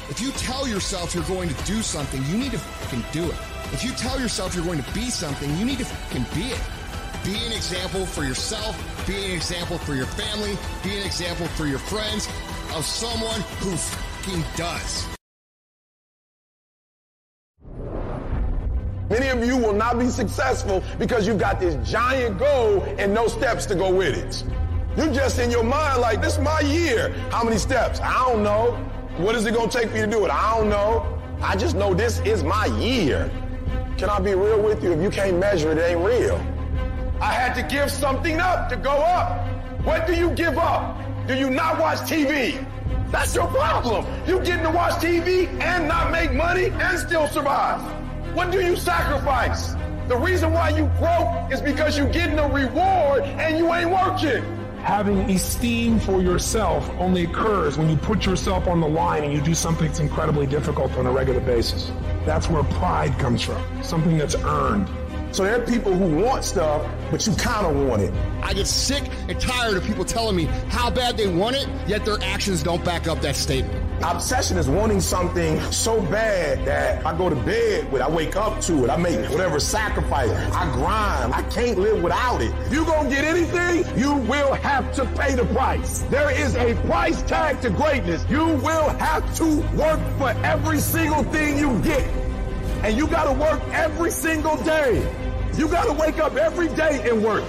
If 0.09 0.21
you 0.21 0.31
tell 0.31 0.67
yourself 0.67 1.13
you're 1.13 1.23
going 1.25 1.49
to 1.49 1.65
do 1.65 1.81
something, 1.81 2.23
you 2.25 2.37
need 2.37 2.51
to 2.51 2.59
fucking 2.59 3.03
do 3.11 3.25
it. 3.29 3.37
If 3.73 3.83
you 3.83 3.91
tell 3.91 4.19
yourself 4.19 4.55
you're 4.55 4.65
going 4.65 4.81
to 4.81 4.93
be 4.93 5.09
something, 5.09 5.55
you 5.57 5.65
need 5.65 5.77
to 5.79 5.85
fucking 5.85 6.25
be 6.33 6.49
it. 6.49 6.61
Be 7.23 7.35
an 7.35 7.51
example 7.51 8.05
for 8.05 8.23
yourself. 8.23 8.77
Be 9.05 9.25
an 9.25 9.31
example 9.31 9.77
for 9.77 9.93
your 9.93 10.05
family. 10.05 10.57
Be 10.83 10.97
an 10.97 11.05
example 11.05 11.47
for 11.47 11.65
your 11.65 11.79
friends 11.79 12.27
of 12.73 12.85
someone 12.85 13.41
who 13.59 13.75
fucking 13.75 14.43
does. 14.55 15.05
Many 19.09 19.27
of 19.27 19.45
you 19.45 19.57
will 19.57 19.73
not 19.73 19.99
be 19.99 20.07
successful 20.07 20.81
because 20.97 21.27
you've 21.27 21.39
got 21.39 21.59
this 21.59 21.75
giant 21.89 22.37
goal 22.37 22.83
and 22.97 23.13
no 23.13 23.27
steps 23.27 23.65
to 23.65 23.75
go 23.75 23.93
with 23.93 24.15
it. 24.15 24.45
You're 24.95 25.13
just 25.13 25.39
in 25.39 25.51
your 25.51 25.63
mind 25.63 25.99
like, 25.99 26.21
this 26.21 26.37
is 26.37 26.39
my 26.39 26.61
year. 26.61 27.09
How 27.31 27.43
many 27.43 27.57
steps? 27.57 27.99
I 27.99 28.13
don't 28.29 28.43
know. 28.43 28.71
What 29.17 29.35
is 29.35 29.45
it 29.45 29.53
going 29.53 29.69
to 29.69 29.77
take 29.77 29.89
for 29.89 29.97
you 29.97 30.05
to 30.05 30.11
do 30.11 30.23
it? 30.25 30.31
I 30.31 30.57
don't 30.57 30.69
know. 30.69 31.19
I 31.41 31.57
just 31.57 31.75
know 31.75 31.93
this 31.93 32.19
is 32.19 32.43
my 32.43 32.67
year. 32.67 33.29
Can 33.97 34.09
I 34.09 34.19
be 34.19 34.35
real 34.35 34.61
with 34.61 34.81
you? 34.81 34.93
If 34.93 35.01
you 35.01 35.09
can't 35.09 35.37
measure 35.37 35.71
it, 35.71 35.77
it 35.79 35.91
ain't 35.91 36.05
real. 36.05 36.41
I 37.21 37.33
had 37.33 37.53
to 37.55 37.63
give 37.63 37.91
something 37.91 38.39
up 38.39 38.69
to 38.69 38.77
go 38.77 38.91
up. 38.91 39.45
What 39.83 40.07
do 40.07 40.15
you 40.15 40.29
give 40.31 40.57
up? 40.57 40.97
Do 41.27 41.35
you 41.35 41.49
not 41.49 41.77
watch 41.77 41.99
TV? 41.99 42.65
That's 43.11 43.35
your 43.35 43.47
problem. 43.47 44.05
You 44.25 44.39
getting 44.39 44.63
to 44.63 44.71
watch 44.71 44.93
TV 45.03 45.47
and 45.61 45.87
not 45.87 46.11
make 46.11 46.31
money 46.31 46.67
and 46.67 46.97
still 46.97 47.27
survive. 47.27 47.81
What 48.33 48.51
do 48.51 48.61
you 48.61 48.75
sacrifice? 48.77 49.73
The 50.07 50.15
reason 50.15 50.53
why 50.53 50.69
you 50.69 50.85
broke 50.97 51.51
is 51.51 51.61
because 51.61 51.97
you're 51.97 52.09
getting 52.09 52.39
a 52.39 52.47
reward 52.47 53.23
and 53.23 53.57
you 53.57 53.73
ain't 53.73 53.89
working. 53.89 54.43
Having 54.83 55.29
esteem 55.29 55.99
for 55.99 56.21
yourself 56.21 56.89
only 56.99 57.25
occurs 57.25 57.77
when 57.77 57.89
you 57.89 57.97
put 57.97 58.25
yourself 58.25 58.65
on 58.67 58.79
the 58.79 58.87
line 58.87 59.25
and 59.25 59.33
you 59.33 59.41
do 59.41 59.53
something 59.53 59.87
that's 59.87 59.99
incredibly 59.99 60.47
difficult 60.47 60.93
on 60.93 61.05
a 61.05 61.11
regular 61.11 61.41
basis. 61.41 61.91
That's 62.25 62.49
where 62.49 62.63
pride 62.63 63.19
comes 63.19 63.41
from, 63.41 63.61
something 63.83 64.17
that's 64.17 64.35
earned. 64.35 64.87
So 65.31 65.43
there 65.43 65.61
are 65.61 65.65
people 65.65 65.93
who 65.93 66.23
want 66.23 66.43
stuff, 66.43 66.89
but 67.11 67.25
you 67.27 67.33
kind 67.35 67.65
of 67.65 67.87
want 67.87 68.01
it. 68.01 68.13
I 68.41 68.53
get 68.53 68.65
sick 68.65 69.03
and 69.27 69.39
tired 69.39 69.77
of 69.77 69.83
people 69.83 70.03
telling 70.03 70.35
me 70.35 70.45
how 70.69 70.89
bad 70.89 71.17
they 71.17 71.27
want 71.27 71.55
it, 71.55 71.67
yet 71.87 72.03
their 72.03 72.17
actions 72.23 72.63
don't 72.63 72.83
back 72.83 73.07
up 73.07 73.21
that 73.21 73.35
statement. 73.35 73.85
Obsession 74.03 74.57
is 74.57 74.69
wanting 74.69 75.01
something 75.01 75.59
so 75.71 76.01
bad 76.01 76.65
that 76.65 77.05
I 77.05 77.15
go 77.17 77.29
to 77.29 77.35
bed 77.35 77.91
with, 77.91 78.01
I 78.01 78.09
wake 78.09 78.35
up 78.35 78.61
to 78.61 78.85
it, 78.85 78.89
I 78.89 78.97
make 78.97 79.29
whatever 79.29 79.59
sacrifice, 79.59 80.31
I 80.31 80.71
grind, 80.73 81.33
I 81.33 81.43
can't 81.49 81.77
live 81.77 82.01
without 82.01 82.41
it. 82.41 82.51
If 82.65 82.73
you 82.73 82.85
gonna 82.85 83.09
get 83.09 83.25
anything, 83.25 83.85
you 83.97 84.15
will 84.15 84.53
have 84.55 84.93
to 84.95 85.05
pay 85.05 85.35
the 85.35 85.45
price. 85.45 85.99
There 86.09 86.31
is 86.31 86.55
a 86.55 86.75
price 86.87 87.21
tag 87.23 87.61
to 87.61 87.69
greatness. 87.69 88.25
You 88.29 88.45
will 88.45 88.89
have 88.97 89.35
to 89.37 89.61
work 89.77 89.99
for 90.17 90.29
every 90.45 90.79
single 90.79 91.23
thing 91.23 91.57
you 91.59 91.79
get. 91.81 92.07
And 92.83 92.97
you 92.97 93.07
gotta 93.07 93.33
work 93.33 93.61
every 93.73 94.11
single 94.11 94.55
day. 94.63 94.97
You 95.57 95.67
gotta 95.67 95.93
wake 95.93 96.19
up 96.19 96.35
every 96.35 96.69
day 96.69 97.09
and 97.09 97.23
work. 97.23 97.43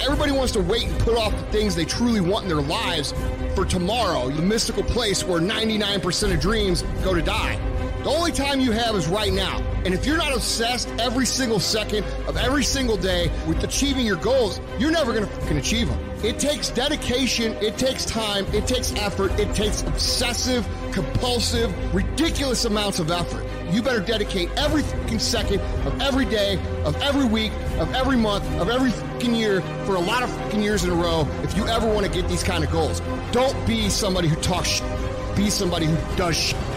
Everybody 0.00 0.30
wants 0.30 0.52
to 0.52 0.60
wait 0.60 0.84
and 0.84 0.98
put 1.00 1.16
off 1.16 1.32
the 1.32 1.46
things 1.50 1.74
they 1.74 1.84
truly 1.84 2.20
want 2.20 2.44
in 2.44 2.48
their 2.48 2.60
lives 2.60 3.12
for 3.54 3.64
tomorrow, 3.64 4.28
the 4.28 4.42
mystical 4.42 4.82
place 4.82 5.24
where 5.24 5.40
99% 5.40 6.34
of 6.34 6.40
dreams 6.40 6.82
go 7.02 7.14
to 7.14 7.22
die. 7.22 7.58
The 8.04 8.10
only 8.10 8.30
time 8.30 8.60
you 8.60 8.70
have 8.70 8.94
is 8.94 9.08
right 9.08 9.32
now. 9.32 9.58
And 9.84 9.92
if 9.92 10.06
you're 10.06 10.16
not 10.16 10.32
obsessed 10.32 10.88
every 11.00 11.26
single 11.26 11.58
second 11.58 12.04
of 12.28 12.36
every 12.36 12.62
single 12.62 12.96
day 12.96 13.32
with 13.48 13.64
achieving 13.64 14.06
your 14.06 14.16
goals, 14.18 14.60
you're 14.78 14.92
never 14.92 15.12
going 15.12 15.26
to 15.26 15.30
fucking 15.40 15.56
achieve 15.56 15.88
them. 15.88 15.98
It 16.22 16.38
takes 16.38 16.68
dedication, 16.70 17.54
it 17.54 17.78
takes 17.78 18.04
time, 18.04 18.46
it 18.54 18.68
takes 18.68 18.94
effort, 18.94 19.32
it 19.40 19.52
takes 19.56 19.82
obsessive, 19.82 20.68
compulsive, 20.92 21.72
ridiculous 21.92 22.64
amounts 22.64 23.00
of 23.00 23.10
effort. 23.10 23.44
You 23.70 23.82
better 23.82 24.00
dedicate 24.00 24.50
every 24.56 24.82
fucking 24.82 25.18
second 25.18 25.60
of 25.86 26.00
every 26.00 26.24
day, 26.24 26.58
of 26.84 26.96
every 27.02 27.24
week, 27.24 27.52
of 27.78 27.92
every 27.94 28.16
month, 28.16 28.44
of 28.60 28.68
every 28.68 28.90
fucking 28.90 29.34
year 29.34 29.60
for 29.84 29.96
a 29.96 30.00
lot 30.00 30.22
of 30.22 30.30
fucking 30.30 30.62
years 30.62 30.84
in 30.84 30.90
a 30.90 30.94
row 30.94 31.26
if 31.42 31.56
you 31.56 31.66
ever 31.66 31.86
want 31.86 32.06
to 32.06 32.12
get 32.12 32.28
these 32.28 32.42
kind 32.42 32.64
of 32.64 32.70
goals. 32.70 33.00
Don't 33.32 33.66
be 33.66 33.88
somebody 33.88 34.28
who 34.28 34.36
talks 34.36 34.68
shit. 34.68 35.36
Be 35.36 35.50
somebody 35.50 35.86
who 35.86 36.16
does 36.16 36.36
shit. 36.36 36.75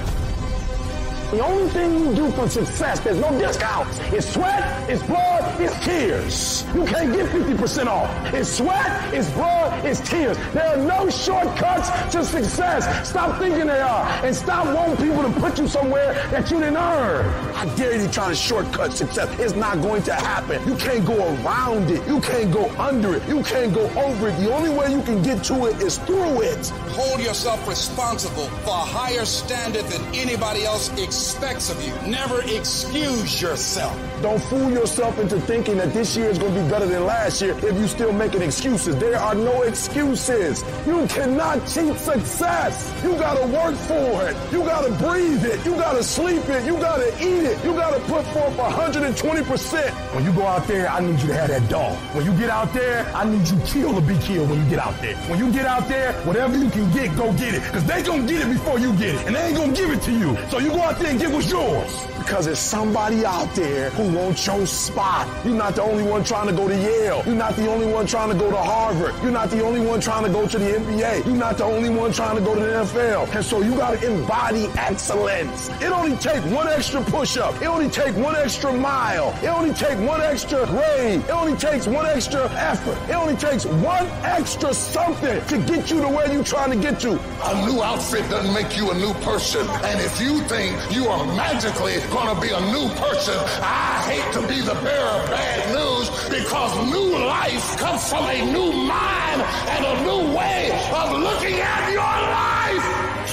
The 1.32 1.46
only 1.46 1.70
thing 1.70 1.94
you 1.94 2.16
do 2.16 2.32
for 2.32 2.50
success, 2.50 3.00
there's 3.02 3.20
no 3.20 3.30
discounts. 3.38 4.00
It's 4.12 4.34
sweat, 4.34 4.90
it's 4.90 5.04
blood, 5.04 5.62
it's 5.62 5.78
tears. 5.86 6.66
You 6.74 6.84
can't 6.86 7.14
get 7.14 7.28
50% 7.30 7.86
off. 7.86 8.34
It's 8.34 8.50
sweat, 8.50 9.14
it's 9.14 9.30
blood, 9.32 9.86
it's 9.86 10.00
tears. 10.00 10.38
There 10.54 10.66
are 10.66 10.78
no 10.78 11.08
shortcuts 11.12 11.92
to 12.14 12.26
success. 12.26 13.08
Stop 13.08 13.38
thinking 13.38 13.68
they 13.68 13.80
are. 13.80 14.06
And 14.26 14.36
stop 14.36 14.76
wanting 14.76 14.98
people 14.98 15.22
to 15.22 15.40
put 15.40 15.60
you 15.60 15.68
somewhere 15.68 16.16
that 16.32 16.50
you 16.50 16.60
didn't 16.62 16.78
earn. 16.78 17.28
I 17.54 17.76
dare 17.76 17.96
you 17.96 18.08
to 18.08 18.12
try 18.12 18.30
to 18.30 18.36
shortcut 18.36 18.94
success. 18.94 19.30
It's 19.40 19.54
not 19.54 19.84
going 19.84 20.02
to 20.04 20.16
happen. 20.16 20.68
You 20.68 20.76
can't 20.78 21.06
go 21.06 21.16
around 21.36 21.92
it. 21.92 22.08
You 22.08 22.22
can't 22.22 22.52
go 22.52 22.72
under 22.80 23.18
it. 23.18 23.28
You 23.30 23.44
can't 23.44 23.72
go 23.72 23.88
over 24.02 24.30
it. 24.30 24.38
The 24.40 24.52
only 24.52 24.72
way 24.72 24.92
you 24.92 25.04
can 25.04 25.22
get 25.22 25.44
to 25.44 25.68
it 25.68 25.80
is 25.80 26.00
through 26.00 26.42
it. 26.42 26.70
Hold 26.98 27.20
yourself 27.20 27.68
responsible 27.68 28.48
for 28.66 28.72
a 28.72 28.86
higher 28.98 29.26
standard 29.26 29.86
than 29.86 30.04
anybody 30.16 30.64
else 30.64 30.90
expects 31.20 31.70
of 31.70 31.84
you. 31.86 31.94
Never 32.10 32.42
excuse 32.44 33.42
yourself. 33.42 33.94
Don't 34.22 34.42
fool 34.44 34.72
yourself 34.72 35.20
into 35.20 35.38
thinking 35.42 35.76
that 35.78 35.94
this 35.94 36.16
year 36.16 36.30
is 36.30 36.38
going 36.38 36.54
to 36.56 36.64
be 36.64 36.70
better 36.70 36.86
than 36.86 37.06
last 37.06 37.42
year 37.42 37.52
if 37.58 37.76
you 37.76 37.88
still 37.90 38.14
making 38.14 38.42
excuses. 38.42 38.96
There 38.96 39.18
are 39.18 39.36
no 39.36 39.64
excuses. 39.64 40.64
You 40.88 41.06
cannot 41.08 41.68
cheat 41.68 41.98
success. 41.98 42.94
You 43.04 43.12
got 43.18 43.36
to 43.38 43.48
work 43.48 43.76
for 43.76 44.30
it. 44.30 44.36
You 44.54 44.60
got 44.60 44.86
to 44.88 44.92
breathe 45.04 45.44
it. 45.44 45.66
You 45.66 45.72
got 45.76 45.94
to 45.94 46.04
sleep 46.04 46.48
it. 46.48 46.66
You 46.66 46.78
got 46.78 46.98
to 46.98 47.10
eat 47.20 47.44
it. 47.52 47.66
You 47.66 47.74
got 47.74 47.92
to 47.92 48.00
put 48.12 48.26
forth 48.28 48.56
120%. 48.56 50.16
When 50.16 50.24
you 50.24 50.32
go 50.32 50.46
out 50.46 50.68
there, 50.68 50.88
I 50.90 51.02
need 51.02 51.20
you 51.20 51.28
to 51.28 51.34
have 51.34 51.50
that 51.50 51.70
dog. 51.70 51.98
When 52.16 52.26
you 52.26 52.34
get 52.38 52.50
out 52.50 52.72
there, 52.74 53.06
I 53.14 53.26
need 53.26 53.46
you 53.46 53.60
kill 53.66 53.94
or 53.94 54.02
be 54.02 54.18
killed 54.20 54.50
when 54.50 54.64
you 54.64 54.70
get 54.70 54.80
out 54.80 54.98
there. 55.02 55.18
When 55.28 55.38
you 55.38 55.52
get 55.52 55.66
out 55.66 55.90
there, 55.90 56.14
whatever 56.24 56.58
you 56.58 56.70
can 56.70 56.90
get, 56.94 57.14
go 57.18 57.34
get 57.34 57.56
it. 57.56 57.64
Because 57.64 57.84
they 57.84 58.04
going 58.04 58.26
to 58.26 58.34
get 58.34 58.48
it 58.48 58.54
before 58.54 58.80
you 58.80 58.94
get 58.94 59.16
it. 59.16 59.28
And 59.28 59.36
they 59.36 59.48
ain't 59.48 59.58
going 59.58 59.74
to 59.74 59.82
give 59.82 59.92
it 59.92 60.02
to 60.04 60.12
you. 60.12 60.38
So 60.50 60.60
you 60.60 60.70
go 60.70 60.82
out 60.82 60.98
there 60.98 61.09
and 61.10 61.20
get 61.20 61.32
what's 61.32 61.50
yours. 61.50 62.09
Because 62.20 62.46
there's 62.46 62.60
somebody 62.60 63.26
out 63.26 63.54
there 63.56 63.90
who 63.92 64.16
wants 64.16 64.46
your 64.46 64.66
spot. 64.66 65.28
You're 65.46 65.56
not 65.56 65.76
the 65.76 65.82
only 65.82 66.04
one 66.04 66.24
trying 66.24 66.48
to 66.48 66.54
go 66.54 66.68
to 66.68 66.76
Yale. 66.76 67.24
You're 67.26 67.36
not 67.36 67.56
the 67.56 67.68
only 67.68 67.88
one 67.88 68.06
trying 68.06 68.30
to 68.30 68.36
go 68.36 68.50
to 68.50 68.58
Harvard. 68.58 69.14
You're 69.24 69.32
not 69.32 69.50
the 69.50 69.64
only 69.64 69.80
one 69.80 70.00
trying 70.00 70.26
to 70.26 70.30
go 70.30 70.48
to 70.48 70.58
the 70.58 70.66
NBA. 70.66 71.26
You're 71.26 71.36
not 71.36 71.58
the 71.58 71.64
only 71.64 71.90
one 71.90 72.12
trying 72.12 72.36
to 72.36 72.42
go 72.42 72.54
to 72.54 72.60
the 72.60 72.68
NFL. 72.68 73.34
And 73.36 73.44
so 73.44 73.62
you 73.62 73.76
got 73.76 74.00
to 74.00 74.12
embody 74.12 74.68
excellence. 74.78 75.70
It 75.82 75.92
only 75.92 76.16
take 76.18 76.44
one 76.54 76.68
extra 76.68 77.02
push-up. 77.02 77.62
It 77.62 77.66
only 77.66 77.90
take 77.90 78.16
one 78.16 78.36
extra 78.36 78.72
mile. 78.74 79.36
It 79.44 79.48
only 79.48 79.74
take 79.74 79.98
one 80.00 80.22
extra 80.22 80.66
grade. 80.68 81.22
It 81.22 81.32
only 81.32 81.58
takes 81.58 81.88
one 81.88 82.06
extra 82.06 82.50
effort. 82.52 82.98
It 83.10 83.16
only 83.16 83.36
takes 83.36 83.66
one 83.66 84.06
extra 84.24 84.74
something 84.74 85.42
to 85.48 85.58
get 85.66 85.90
you 85.90 86.02
to 86.02 86.08
where 86.08 86.32
you're 86.32 86.44
trying 86.44 86.72
to 86.72 86.78
get 86.78 87.00
to. 87.02 87.12
A 87.12 87.66
new 87.66 87.82
outfit 87.82 88.30
doesn't 88.30 88.54
make 88.54 88.76
you 88.78 88.92
a 88.92 88.96
new 88.96 89.14
person. 89.26 89.68
And 89.70 90.00
if 90.02 90.20
you 90.22 90.42
think 90.42 90.78
you 90.94 91.08
are 91.08 91.26
magically 91.36 91.94
to 92.10 92.42
be 92.42 92.50
a 92.50 92.60
new 92.72 92.90
person, 92.96 93.38
I 93.62 94.02
hate 94.10 94.34
to 94.34 94.42
be 94.48 94.62
the 94.62 94.74
bearer 94.84 95.22
of 95.22 95.30
bad 95.30 95.74
news 95.74 96.10
because 96.30 96.92
new 96.92 97.18
life 97.18 97.78
comes 97.78 98.10
from 98.10 98.26
a 98.26 98.46
new 98.46 98.72
mind 98.72 99.42
and 99.70 99.86
a 99.86 100.04
new 100.04 100.36
way 100.36 100.72
of 100.94 101.20
looking 101.20 101.60
at 101.60 101.92
your 101.92 102.02
life. 102.02 102.29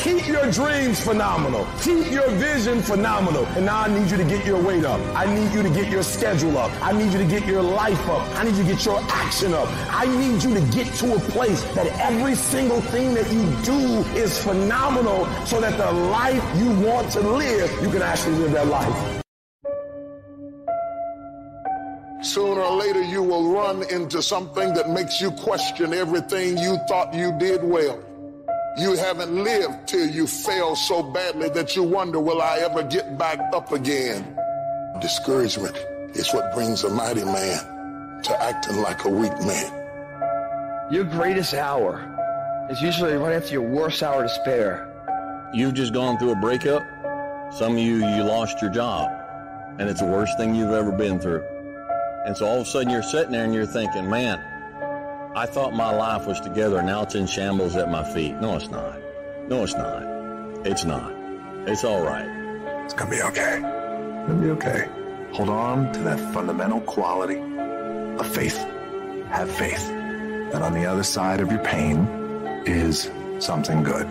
Keep 0.06 0.28
your 0.28 0.48
dreams 0.52 1.00
phenomenal. 1.00 1.66
Keep 1.82 2.12
your 2.12 2.30
vision 2.30 2.80
phenomenal. 2.80 3.44
And 3.56 3.66
now 3.66 3.80
I 3.80 3.88
need 3.88 4.08
you 4.08 4.16
to 4.16 4.22
get 4.22 4.46
your 4.46 4.62
weight 4.62 4.84
up. 4.84 5.00
I 5.16 5.26
need 5.26 5.52
you 5.52 5.64
to 5.64 5.68
get 5.68 5.88
your 5.88 6.04
schedule 6.04 6.56
up. 6.58 6.70
I 6.80 6.92
need 6.92 7.12
you 7.12 7.18
to 7.18 7.24
get 7.24 7.44
your 7.44 7.60
life 7.60 8.08
up. 8.08 8.22
I 8.36 8.44
need 8.44 8.54
you 8.54 8.62
to 8.62 8.72
get 8.72 8.84
your 8.84 9.00
action 9.10 9.52
up. 9.52 9.68
I 9.90 10.06
need 10.06 10.44
you 10.44 10.54
to 10.54 10.60
get 10.70 10.86
to 10.98 11.16
a 11.16 11.18
place 11.18 11.60
that 11.74 11.88
every 11.98 12.36
single 12.36 12.80
thing 12.82 13.14
that 13.14 13.32
you 13.32 13.42
do 13.64 14.04
is 14.16 14.40
phenomenal 14.44 15.26
so 15.44 15.60
that 15.60 15.76
the 15.76 15.90
life 15.90 16.44
you 16.56 16.70
want 16.86 17.10
to 17.10 17.20
live, 17.22 17.68
you 17.82 17.90
can 17.90 18.02
actually 18.02 18.36
live 18.36 18.52
that 18.52 18.68
life. 18.68 19.22
Sooner 22.22 22.60
or 22.60 22.76
later, 22.76 23.02
you 23.02 23.24
will 23.24 23.50
run 23.50 23.82
into 23.90 24.22
something 24.22 24.72
that 24.74 24.88
makes 24.88 25.20
you 25.20 25.32
question 25.32 25.92
everything 25.92 26.58
you 26.58 26.78
thought 26.86 27.12
you 27.12 27.36
did 27.40 27.64
well. 27.64 28.00
You 28.78 28.94
haven't 28.94 29.34
lived 29.42 29.88
till 29.88 30.06
you 30.06 30.26
fail 30.26 30.76
so 30.76 31.02
badly 31.02 31.48
that 31.48 31.74
you 31.74 31.82
wonder, 31.82 32.20
will 32.20 32.42
I 32.42 32.58
ever 32.58 32.82
get 32.82 33.16
back 33.16 33.40
up 33.54 33.72
again? 33.72 34.36
Discouragement 35.00 35.74
is 36.14 36.30
what 36.34 36.52
brings 36.54 36.84
a 36.84 36.90
mighty 36.90 37.24
man 37.24 38.20
to 38.22 38.42
acting 38.42 38.82
like 38.82 39.04
a 39.04 39.08
weak 39.08 39.32
man. 39.40 40.92
Your 40.92 41.04
greatest 41.04 41.54
hour 41.54 42.04
is 42.68 42.82
usually 42.82 43.14
right 43.14 43.32
after 43.32 43.54
your 43.54 43.62
worst 43.62 44.02
hour 44.02 44.24
to 44.24 44.28
spare. 44.28 44.86
You've 45.54 45.72
just 45.72 45.94
gone 45.94 46.18
through 46.18 46.32
a 46.32 46.36
breakup. 46.36 46.82
Some 47.54 47.72
of 47.72 47.78
you, 47.78 48.06
you 48.06 48.24
lost 48.24 48.60
your 48.60 48.70
job, 48.70 49.10
and 49.78 49.88
it's 49.88 50.00
the 50.00 50.06
worst 50.06 50.36
thing 50.36 50.54
you've 50.54 50.72
ever 50.72 50.92
been 50.92 51.18
through. 51.18 51.42
And 52.26 52.36
so 52.36 52.44
all 52.44 52.60
of 52.60 52.66
a 52.66 52.70
sudden 52.70 52.90
you're 52.90 53.02
sitting 53.02 53.32
there 53.32 53.44
and 53.44 53.54
you're 53.54 53.64
thinking, 53.64 54.10
man, 54.10 54.38
I 55.36 55.44
thought 55.44 55.74
my 55.74 55.94
life 55.94 56.26
was 56.26 56.40
together. 56.40 56.82
Now 56.82 57.02
it's 57.02 57.14
in 57.14 57.26
shambles 57.26 57.76
at 57.76 57.90
my 57.90 58.02
feet. 58.14 58.34
No, 58.36 58.56
it's 58.56 58.70
not. 58.70 58.98
No, 59.48 59.64
it's 59.64 59.74
not. 59.74 60.02
It's 60.66 60.86
not. 60.86 61.12
It's 61.68 61.84
all 61.84 62.00
right. 62.00 62.26
It's 62.86 62.94
gonna 62.94 63.10
be 63.10 63.20
okay. 63.20 63.56
It's 63.56 64.28
gonna 64.28 64.40
be 64.40 64.48
okay. 64.52 64.88
Hold 65.32 65.50
on 65.50 65.92
to 65.92 66.00
that 66.04 66.18
fundamental 66.32 66.80
quality 66.80 67.36
of 68.18 68.26
faith. 68.34 68.56
Have 69.28 69.50
faith 69.50 69.86
that 70.52 70.62
on 70.62 70.72
the 70.72 70.86
other 70.86 71.02
side 71.02 71.40
of 71.40 71.50
your 71.50 71.62
pain 71.62 72.06
is 72.64 73.10
something 73.38 73.82
good. 73.82 74.06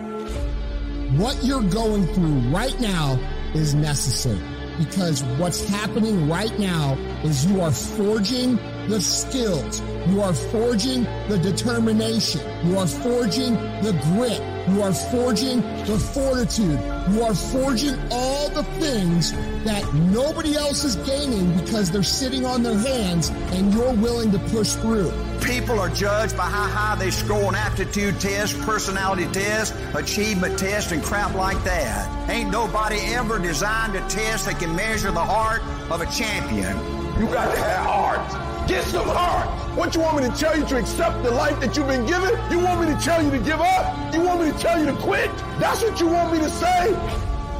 What 1.18 1.42
you're 1.42 1.68
going 1.68 2.06
through 2.14 2.38
right 2.54 2.78
now 2.78 3.18
is 3.52 3.74
necessary. 3.74 4.38
because 4.78 5.24
what's 5.38 5.66
happening 5.68 6.28
right 6.28 6.56
now 6.58 6.96
is 7.24 7.46
you 7.46 7.60
are 7.60 7.72
forging 7.72 8.56
the 8.88 9.00
skills. 9.00 9.80
You 10.08 10.22
are 10.22 10.34
forging 10.34 11.04
the 11.28 11.38
determination. 11.38 12.40
You 12.66 12.78
are 12.78 12.86
forging 12.86 13.54
the 13.82 13.92
grit. 14.04 14.40
You 14.68 14.82
are 14.82 14.92
forging 14.92 15.60
the 15.84 15.98
fortitude. 15.98 16.80
You 17.10 17.22
are 17.22 17.34
forging 17.34 17.96
all 18.10 18.48
the 18.50 18.64
things 18.80 19.32
that 19.64 19.94
nobody 19.94 20.56
else 20.56 20.84
is 20.84 20.96
gaining 20.96 21.56
because 21.58 21.90
they're 21.90 22.02
sitting 22.02 22.44
on 22.44 22.62
their 22.62 22.78
hands 22.78 23.28
and 23.52 23.72
you're 23.72 23.94
willing 23.94 24.32
to 24.32 24.38
push 24.38 24.74
through. 24.74 25.12
People 25.40 25.78
are 25.78 25.90
judged 25.90 26.36
by 26.36 26.44
how 26.44 26.68
high 26.68 26.96
they 26.96 27.10
score 27.10 27.44
on 27.44 27.54
aptitude 27.54 28.18
tests, 28.20 28.56
personality 28.64 29.26
tests, 29.32 29.76
achievement 29.94 30.58
tests, 30.58 30.92
and 30.92 31.02
crap 31.02 31.34
like 31.34 31.62
that. 31.64 32.30
Ain't 32.30 32.50
nobody 32.50 32.98
ever 33.14 33.38
designed 33.38 33.94
a 33.94 34.00
test 34.08 34.46
that 34.46 34.58
can 34.58 34.74
measure 34.74 35.12
the 35.12 35.24
heart 35.24 35.62
of 35.90 36.00
a 36.00 36.06
champion. 36.06 36.76
You 37.18 37.26
got 37.28 37.50
to 37.50 37.58
have 37.58 37.86
heart. 37.86 38.68
Get 38.68 38.84
some 38.84 39.08
heart. 39.08 39.48
What 39.76 39.94
you 39.94 40.02
want 40.02 40.18
me 40.18 40.28
to 40.28 40.36
tell 40.36 40.54
you 40.58 40.66
to 40.66 40.76
accept 40.76 41.22
the 41.22 41.30
life 41.30 41.58
that 41.60 41.74
you've 41.76 41.86
been 41.86 42.04
given? 42.04 42.30
You 42.50 42.58
want 42.58 42.80
me 42.80 42.94
to 42.94 43.00
tell 43.00 43.24
you 43.24 43.30
to 43.30 43.38
give 43.38 43.58
up? 43.58 44.14
You 44.14 44.20
want 44.20 44.42
me 44.42 44.52
to 44.52 44.58
tell 44.58 44.78
you 44.78 44.86
to 44.86 44.96
quit? 44.96 45.30
That's 45.58 45.82
what 45.82 45.98
you 45.98 46.08
want 46.08 46.32
me 46.32 46.40
to 46.40 46.50
say? 46.50 46.92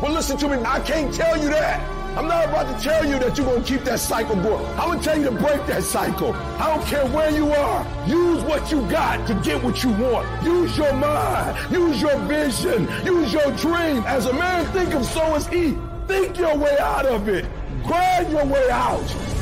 Well, 0.02 0.12
listen 0.12 0.36
to 0.38 0.48
me. 0.48 0.58
I 0.62 0.80
can't 0.80 1.14
tell 1.14 1.40
you 1.42 1.48
that. 1.48 1.80
I'm 2.18 2.28
not 2.28 2.44
about 2.48 2.76
to 2.76 2.82
tell 2.82 3.04
you 3.04 3.18
that 3.18 3.38
you're 3.38 3.46
going 3.46 3.62
to 3.62 3.66
keep 3.66 3.84
that 3.84 4.00
cycle 4.00 4.36
going. 4.36 4.64
I'm 4.78 4.88
going 4.88 4.98
to 4.98 5.04
tell 5.04 5.18
you 5.18 5.24
to 5.24 5.32
break 5.32 5.66
that 5.66 5.82
cycle. 5.82 6.34
I 6.34 6.74
don't 6.74 6.86
care 6.86 7.06
where 7.06 7.30
you 7.30 7.50
are. 7.50 7.86
Use 8.06 8.42
what 8.44 8.70
you 8.70 8.80
got 8.88 9.26
to 9.28 9.34
get 9.36 9.62
what 9.62 9.82
you 9.82 9.90
want. 9.92 10.44
Use 10.44 10.76
your 10.76 10.92
mind. 10.92 11.72
Use 11.72 12.00
your 12.02 12.18
vision. 12.20 12.88
Use 13.04 13.32
your 13.32 13.50
dream. 13.52 14.02
As 14.06 14.26
a 14.26 14.32
man 14.32 14.66
think 14.72 14.92
of 14.94 15.04
so 15.06 15.34
is 15.34 15.46
he. 15.46 15.76
Think 16.06 16.38
your 16.38 16.56
way 16.56 16.76
out 16.78 17.06
of 17.06 17.28
it. 17.28 17.46
Grind 17.84 18.30
your 18.30 18.44
way 18.44 18.70
out. 18.70 19.35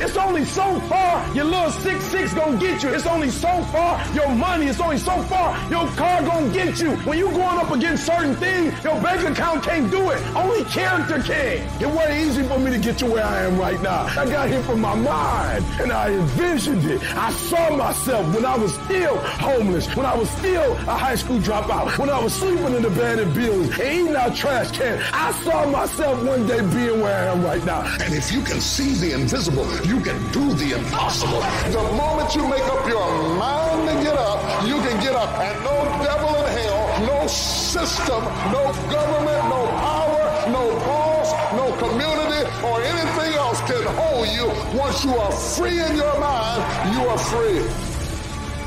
It's 0.00 0.16
only 0.16 0.44
so 0.44 0.78
far 0.82 1.34
your 1.34 1.44
little 1.44 1.70
six 1.70 2.04
six 2.04 2.32
gonna 2.32 2.58
get 2.58 2.82
you. 2.82 2.90
It's 2.90 3.06
only 3.06 3.30
so 3.30 3.62
far 3.72 4.00
your 4.14 4.28
money. 4.28 4.66
It's 4.66 4.80
only 4.80 4.98
so 4.98 5.20
far 5.22 5.58
your 5.70 5.86
car 5.96 6.22
gonna 6.22 6.52
get 6.52 6.78
you. 6.78 6.92
When 6.98 7.18
you 7.18 7.28
going 7.30 7.58
up 7.58 7.70
against 7.72 8.06
certain 8.06 8.36
things, 8.36 8.72
your 8.84 9.00
bank 9.02 9.28
account 9.28 9.64
can't 9.64 9.90
do 9.90 10.10
it. 10.10 10.22
Only 10.36 10.62
character 10.64 11.20
can. 11.20 11.58
It 11.82 11.88
wasn't 11.88 12.18
easy 12.18 12.42
for 12.44 12.58
me 12.58 12.70
to 12.70 12.78
get 12.78 12.98
to 12.98 13.06
where 13.06 13.24
I 13.24 13.42
am 13.42 13.58
right 13.58 13.80
now. 13.82 14.06
I 14.16 14.24
got 14.30 14.48
here 14.48 14.62
from 14.62 14.80
my 14.80 14.94
mind 14.94 15.64
and 15.80 15.90
I 15.92 16.12
envisioned 16.12 16.84
it. 16.84 17.02
I 17.16 17.32
saw 17.32 17.76
myself 17.76 18.34
when 18.34 18.44
I 18.44 18.56
was 18.56 18.74
still 18.74 19.16
homeless, 19.16 19.94
when 19.96 20.06
I 20.06 20.14
was 20.14 20.30
still 20.30 20.72
a 20.72 20.96
high 20.96 21.16
school 21.16 21.38
dropout, 21.38 21.98
when 21.98 22.08
I 22.08 22.22
was 22.22 22.32
sleeping 22.34 22.74
in 22.74 22.84
abandoned 22.84 23.34
buildings 23.34 23.78
and 23.78 23.88
eating 23.88 24.16
out 24.16 24.36
trash 24.36 24.70
cans. 24.70 25.02
I 25.12 25.32
saw 25.42 25.68
myself 25.68 26.22
one 26.24 26.46
day 26.46 26.60
being 26.60 27.00
where 27.00 27.14
I 27.14 27.32
am 27.32 27.42
right 27.42 27.64
now. 27.64 27.82
And 28.00 28.14
if 28.14 28.30
you 28.32 28.42
can 28.42 28.60
see 28.60 28.94
the 28.94 29.14
invisible, 29.14 29.66
you 29.88 29.98
can 30.00 30.20
do 30.32 30.52
the 30.52 30.76
impossible. 30.78 31.40
The 31.72 31.82
moment 31.96 32.34
you 32.34 32.46
make 32.46 32.64
up 32.64 32.86
your 32.86 33.08
mind 33.38 33.88
to 33.88 33.94
get 34.04 34.16
up, 34.18 34.38
you 34.66 34.76
can 34.84 35.00
get 35.00 35.14
up. 35.14 35.30
And 35.40 35.56
no 35.64 35.76
devil 36.04 36.28
in 36.36 36.46
hell, 36.58 37.06
no 37.06 37.26
system, 37.26 38.22
no 38.52 38.62
government, 38.92 39.42
no 39.48 39.64
power, 39.80 40.24
no 40.52 40.64
boss, 40.84 41.32
no 41.54 41.72
community, 41.78 42.44
or 42.66 42.82
anything 42.82 43.32
else 43.32 43.60
can 43.62 43.82
hold 43.96 44.28
you. 44.28 44.48
Once 44.78 45.04
you 45.06 45.14
are 45.16 45.32
free 45.32 45.80
in 45.80 45.96
your 45.96 46.20
mind, 46.20 46.60
you 46.94 47.08
are 47.08 47.18
free. 47.18 47.87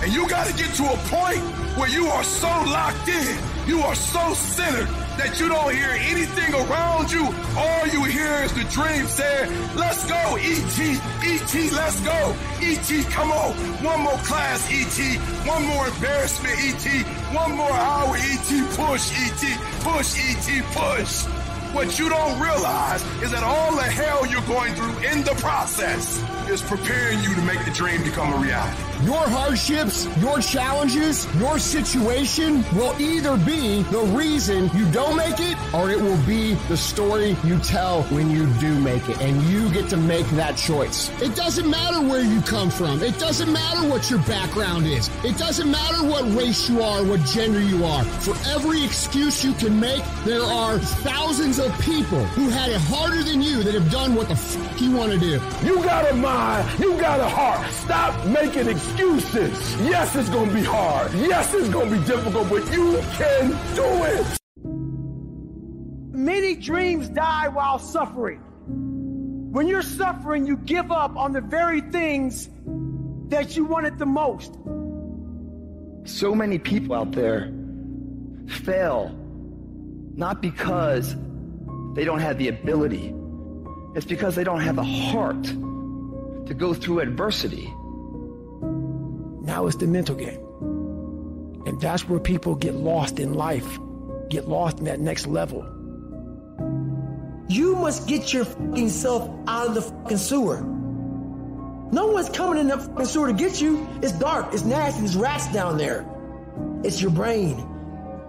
And 0.01 0.11
you 0.11 0.27
got 0.27 0.47
to 0.47 0.53
get 0.53 0.73
to 0.75 0.85
a 0.85 0.97
point 1.09 1.41
where 1.77 1.89
you 1.89 2.07
are 2.07 2.23
so 2.23 2.47
locked 2.47 3.07
in, 3.07 3.37
you 3.67 3.81
are 3.81 3.93
so 3.93 4.33
centered 4.33 4.87
that 5.17 5.39
you 5.39 5.47
don't 5.47 5.73
hear 5.75 5.91
anything 5.91 6.53
around 6.53 7.11
you. 7.11 7.25
All 7.55 7.87
you 7.87 8.03
hear 8.05 8.41
is 8.41 8.51
the 8.53 8.63
dream 8.65 9.05
saying, 9.05 9.51
let's 9.75 10.07
go, 10.09 10.37
E.T., 10.37 10.99
E.T., 11.23 11.69
let's 11.71 11.99
go. 12.01 12.35
E.T., 12.61 13.03
come 13.05 13.31
on. 13.31 13.53
One 13.83 14.01
more 14.01 14.17
class, 14.25 14.69
E.T., 14.71 15.17
one 15.47 15.65
more 15.65 15.87
embarrassment, 15.87 16.57
E.T., 16.59 17.03
one 17.35 17.51
more 17.55 17.71
hour, 17.71 18.17
E.T., 18.17 18.63
push, 18.71 19.11
E.T., 19.11 19.53
push, 19.81 20.17
E.T., 20.17 20.61
push. 20.73 21.40
What 21.73 21.97
you 21.97 22.09
don't 22.09 22.37
realize 22.41 23.01
is 23.23 23.31
that 23.31 23.43
all 23.43 23.73
the 23.73 23.83
hell 23.83 24.27
you're 24.27 24.41
going 24.41 24.73
through 24.75 24.97
in 25.07 25.23
the 25.23 25.33
process 25.35 26.21
is 26.49 26.61
preparing 26.61 27.19
you 27.23 27.33
to 27.33 27.41
make 27.43 27.63
the 27.63 27.71
dream 27.71 28.03
become 28.03 28.33
a 28.33 28.37
reality. 28.37 28.83
Your 29.05 29.27
hardships, 29.29 30.05
your 30.17 30.41
challenges, 30.41 31.33
your 31.37 31.57
situation 31.57 32.63
will 32.75 32.93
either 33.01 33.37
be 33.37 33.83
the 33.83 34.01
reason 34.13 34.69
you 34.75 34.89
don't 34.91 35.15
make 35.15 35.39
it 35.39 35.57
or 35.73 35.89
it 35.89 35.99
will 35.99 36.21
be 36.27 36.55
the 36.67 36.75
story 36.75 37.37
you 37.43 37.57
tell 37.59 38.03
when 38.03 38.29
you 38.29 38.45
do 38.59 38.77
make 38.79 39.07
it. 39.07 39.19
And 39.21 39.41
you 39.43 39.71
get 39.71 39.89
to 39.89 39.97
make 39.97 40.27
that 40.31 40.57
choice. 40.57 41.09
It 41.21 41.35
doesn't 41.35 41.69
matter 41.69 42.01
where 42.01 42.21
you 42.21 42.41
come 42.41 42.69
from. 42.69 43.01
It 43.01 43.17
doesn't 43.17 43.51
matter 43.51 43.87
what 43.87 44.09
your 44.09 44.19
background 44.23 44.85
is. 44.85 45.09
It 45.23 45.37
doesn't 45.37 45.71
matter 45.71 46.05
what 46.05 46.23
race 46.35 46.69
you 46.69 46.81
are, 46.83 47.03
what 47.03 47.21
gender 47.25 47.61
you 47.61 47.85
are. 47.85 48.03
For 48.03 48.35
every 48.49 48.83
excuse 48.83 49.43
you 49.43 49.53
can 49.53 49.79
make, 49.79 50.03
there 50.25 50.43
are 50.43 50.77
thousands 50.77 51.57
of 51.61 51.79
people 51.81 52.23
who 52.35 52.49
had 52.49 52.69
it 52.69 52.81
harder 52.81 53.23
than 53.23 53.41
you 53.41 53.63
that 53.63 53.73
have 53.73 53.91
done 53.91 54.15
what 54.15 54.27
the 54.27 54.35
fuck 54.35 54.81
you 54.81 54.91
want 54.91 55.11
to 55.11 55.19
do. 55.19 55.39
You 55.63 55.75
got 55.83 56.09
a 56.11 56.15
mind. 56.15 56.79
You 56.79 56.99
got 56.99 57.19
a 57.19 57.29
heart. 57.29 57.71
Stop 57.71 58.25
making 58.25 58.67
excuses. 58.67 59.75
Yes, 59.81 60.15
it's 60.15 60.29
going 60.29 60.49
to 60.49 60.55
be 60.55 60.63
hard. 60.63 61.13
Yes, 61.13 61.53
it's 61.53 61.69
going 61.69 61.89
to 61.89 61.99
be 61.99 62.05
difficult, 62.05 62.49
but 62.49 62.71
you 62.73 62.99
can 63.13 63.49
do 63.75 64.03
it. 64.03 64.37
Many 66.13 66.55
dreams 66.55 67.09
die 67.09 67.47
while 67.47 67.79
suffering. 67.79 68.41
When 69.51 69.67
you're 69.67 69.81
suffering, 69.81 70.47
you 70.47 70.57
give 70.57 70.91
up 70.91 71.15
on 71.15 71.33
the 71.33 71.41
very 71.41 71.81
things 71.81 72.49
that 73.29 73.55
you 73.55 73.65
wanted 73.65 73.99
the 73.99 74.05
most. 74.05 74.53
So 76.05 76.33
many 76.33 76.57
people 76.57 76.95
out 76.95 77.11
there 77.11 77.51
fail 78.47 79.15
not 80.15 80.41
because 80.41 81.15
they 81.93 82.05
don't 82.05 82.19
have 82.19 82.37
the 82.37 82.47
ability, 82.47 83.13
it's 83.95 84.05
because 84.05 84.35
they 84.35 84.43
don't 84.43 84.61
have 84.61 84.75
the 84.75 84.83
heart 84.83 85.43
to 85.43 86.53
go 86.53 86.73
through 86.73 86.99
adversity. 86.99 87.73
Now 89.41 89.67
it's 89.67 89.77
the 89.77 89.87
mental 89.87 90.15
game. 90.15 90.39
And 91.65 91.79
that's 91.79 92.07
where 92.07 92.19
people 92.19 92.55
get 92.55 92.75
lost 92.75 93.19
in 93.19 93.33
life, 93.33 93.79
get 94.29 94.47
lost 94.47 94.79
in 94.79 94.85
that 94.85 94.99
next 94.99 95.27
level. 95.27 95.61
You 97.47 97.75
must 97.75 98.07
get 98.07 98.31
your 98.33 98.45
fucking 98.45 98.89
self 98.89 99.29
out 99.47 99.67
of 99.67 99.75
the 99.75 99.81
fucking 99.81 100.17
sewer. 100.17 100.61
No 101.91 102.07
one's 102.07 102.29
coming 102.29 102.59
in 102.59 102.67
the 102.69 102.77
fucking 102.77 103.05
sewer 103.05 103.27
to 103.27 103.33
get 103.33 103.59
you. 103.61 103.85
It's 104.01 104.13
dark, 104.13 104.53
it's 104.53 104.63
nasty, 104.63 105.01
there's 105.01 105.17
rats 105.17 105.51
down 105.51 105.77
there. 105.77 106.05
It's 106.83 107.01
your 107.01 107.11
brain. 107.11 107.67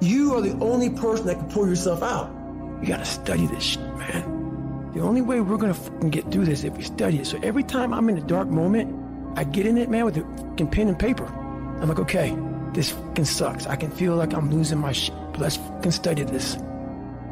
You 0.01 0.35
are 0.35 0.41
the 0.41 0.59
only 0.65 0.91
person 0.91 1.27
that 1.27 1.39
can 1.39 1.49
pull 1.49 1.69
yourself 1.69 2.03
out. 2.03 2.42
You 2.83 2.89
gotta 2.89 3.05
study 3.05 3.47
this 3.47 3.63
shit, 3.63 3.97
man. 3.97 4.91
The 4.93 5.01
only 5.01 5.23
way 5.23 5.41
we're 5.41 5.57
gonna 5.57 5.73
fucking 5.73 6.11
get 6.11 6.33
through 6.33 6.47
this 6.47 6.59
is 6.59 6.65
if 6.65 6.77
we 6.77 6.83
study 6.83 7.21
it. 7.21 7.27
So 7.29 7.39
every 7.41 7.63
time 7.63 7.95
I'm 7.95 8.09
in 8.09 8.19
a 8.19 8.21
dark 8.21 8.49
moment, 8.49 9.39
I 9.39 9.45
get 9.45 9.67
in 9.67 9.79
it, 9.79 9.89
man, 9.89 10.05
with 10.05 10.17
a 10.17 10.23
fucking 10.37 10.69
pen 10.69 10.89
and 10.89 10.99
paper. 10.99 11.25
I'm 11.25 11.89
like, 11.89 12.01
okay, 12.01 12.37
this 12.73 12.91
fucking 12.91 13.25
sucks. 13.25 13.69
I 13.69 13.77
can 13.77 13.93
feel 13.93 14.17
like 14.17 14.35
I'm 14.35 14.51
losing 14.51 14.79
my 14.79 14.91
shit. 14.91 15.15
Let's 15.39 15.59
fucking 15.59 15.93
study 15.93 16.25
this. 16.25 16.57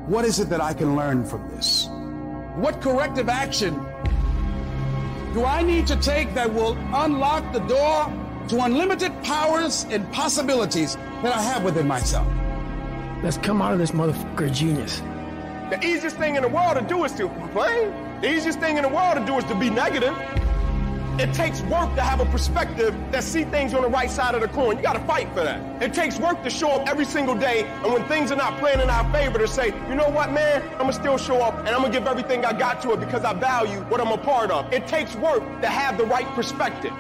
What 0.07 0.25
is 0.25 0.39
it 0.39 0.51
that 0.51 0.61
I 0.61 0.73
can 0.73 0.95
learn 0.95 1.25
from 1.25 1.49
this? 1.51 1.89
What 2.55 2.81
corrective 2.81 3.29
action 3.29 3.75
do 5.35 5.45
I 5.45 5.63
need 5.63 5.87
to 5.89 5.97
take 5.97 6.33
that 6.35 6.55
will 6.55 6.79
unlock 6.95 7.53
the 7.53 7.61
door 7.61 8.13
to 8.49 8.65
unlimited 8.65 9.13
powers 9.25 9.85
and 9.91 10.11
possibilities 10.13 10.95
that 11.23 11.35
I 11.35 11.43
have 11.43 11.65
within 11.65 11.89
myself? 11.89 12.27
Let's 13.25 13.37
come 13.39 13.61
out 13.61 13.73
of 13.73 13.79
this 13.81 13.91
motherfucker 13.91 14.53
genius. 14.55 15.03
The 15.71 15.87
easiest 15.87 16.17
thing 16.17 16.35
in 16.35 16.43
the 16.43 16.49
world 16.49 16.75
to 16.75 16.83
do 16.83 17.05
is 17.05 17.13
to 17.13 17.29
complain. 17.29 17.95
The 18.21 18.29
easiest 18.29 18.59
thing 18.59 18.77
in 18.77 18.83
the 18.83 18.89
world 18.89 19.15
to 19.17 19.25
do 19.25 19.39
is 19.39 19.45
to 19.45 19.55
be 19.55 19.71
negative. 19.71 20.17
It 21.21 21.33
takes 21.33 21.61
work 21.63 21.95
to 21.95 22.03
have 22.03 22.19
a 22.19 22.25
perspective 22.25 22.93
that 23.13 23.23
see 23.23 23.45
things 23.45 23.73
on 23.73 23.83
the 23.83 23.89
right 23.89 24.11
side 24.11 24.35
of 24.35 24.41
the 24.41 24.49
coin. 24.49 24.79
You 24.79 24.83
got 24.83 24.95
to 24.95 25.05
fight 25.07 25.29
for 25.29 25.45
that. 25.45 25.81
It 25.81 25.95
takes 25.95 26.19
work 26.19 26.43
to 26.43 26.51
show 26.51 26.71
up 26.71 26.89
every 26.89 27.05
single 27.05 27.37
day, 27.37 27.63
and 27.85 27.93
when 27.93 28.05
things 28.09 28.33
are 28.33 28.37
not 28.37 28.59
playing 28.59 28.81
in 28.81 28.91
our 28.91 29.09
favor, 29.13 29.39
to 29.39 29.47
say, 29.47 29.67
you 29.89 29.95
know 29.95 30.09
what, 30.09 30.33
man, 30.33 30.61
I'm 30.73 30.79
gonna 30.79 30.93
still 30.93 31.17
show 31.17 31.37
up, 31.41 31.57
and 31.61 31.69
I'm 31.69 31.83
gonna 31.83 31.93
give 31.93 32.09
everything 32.09 32.45
I 32.45 32.53
got 32.53 32.83
to 32.83 32.93
it 32.95 32.99
because 32.99 33.23
I 33.23 33.33
value 33.35 33.81
what 33.83 34.01
I'm 34.01 34.11
a 34.11 34.19
part 34.19 34.51
of. 34.51 34.73
It 34.73 34.89
takes 34.89 35.15
work 35.15 35.43
to 35.61 35.69
have 35.69 35.99
the 35.99 36.05
right 36.05 36.27
perspective. 36.35 36.93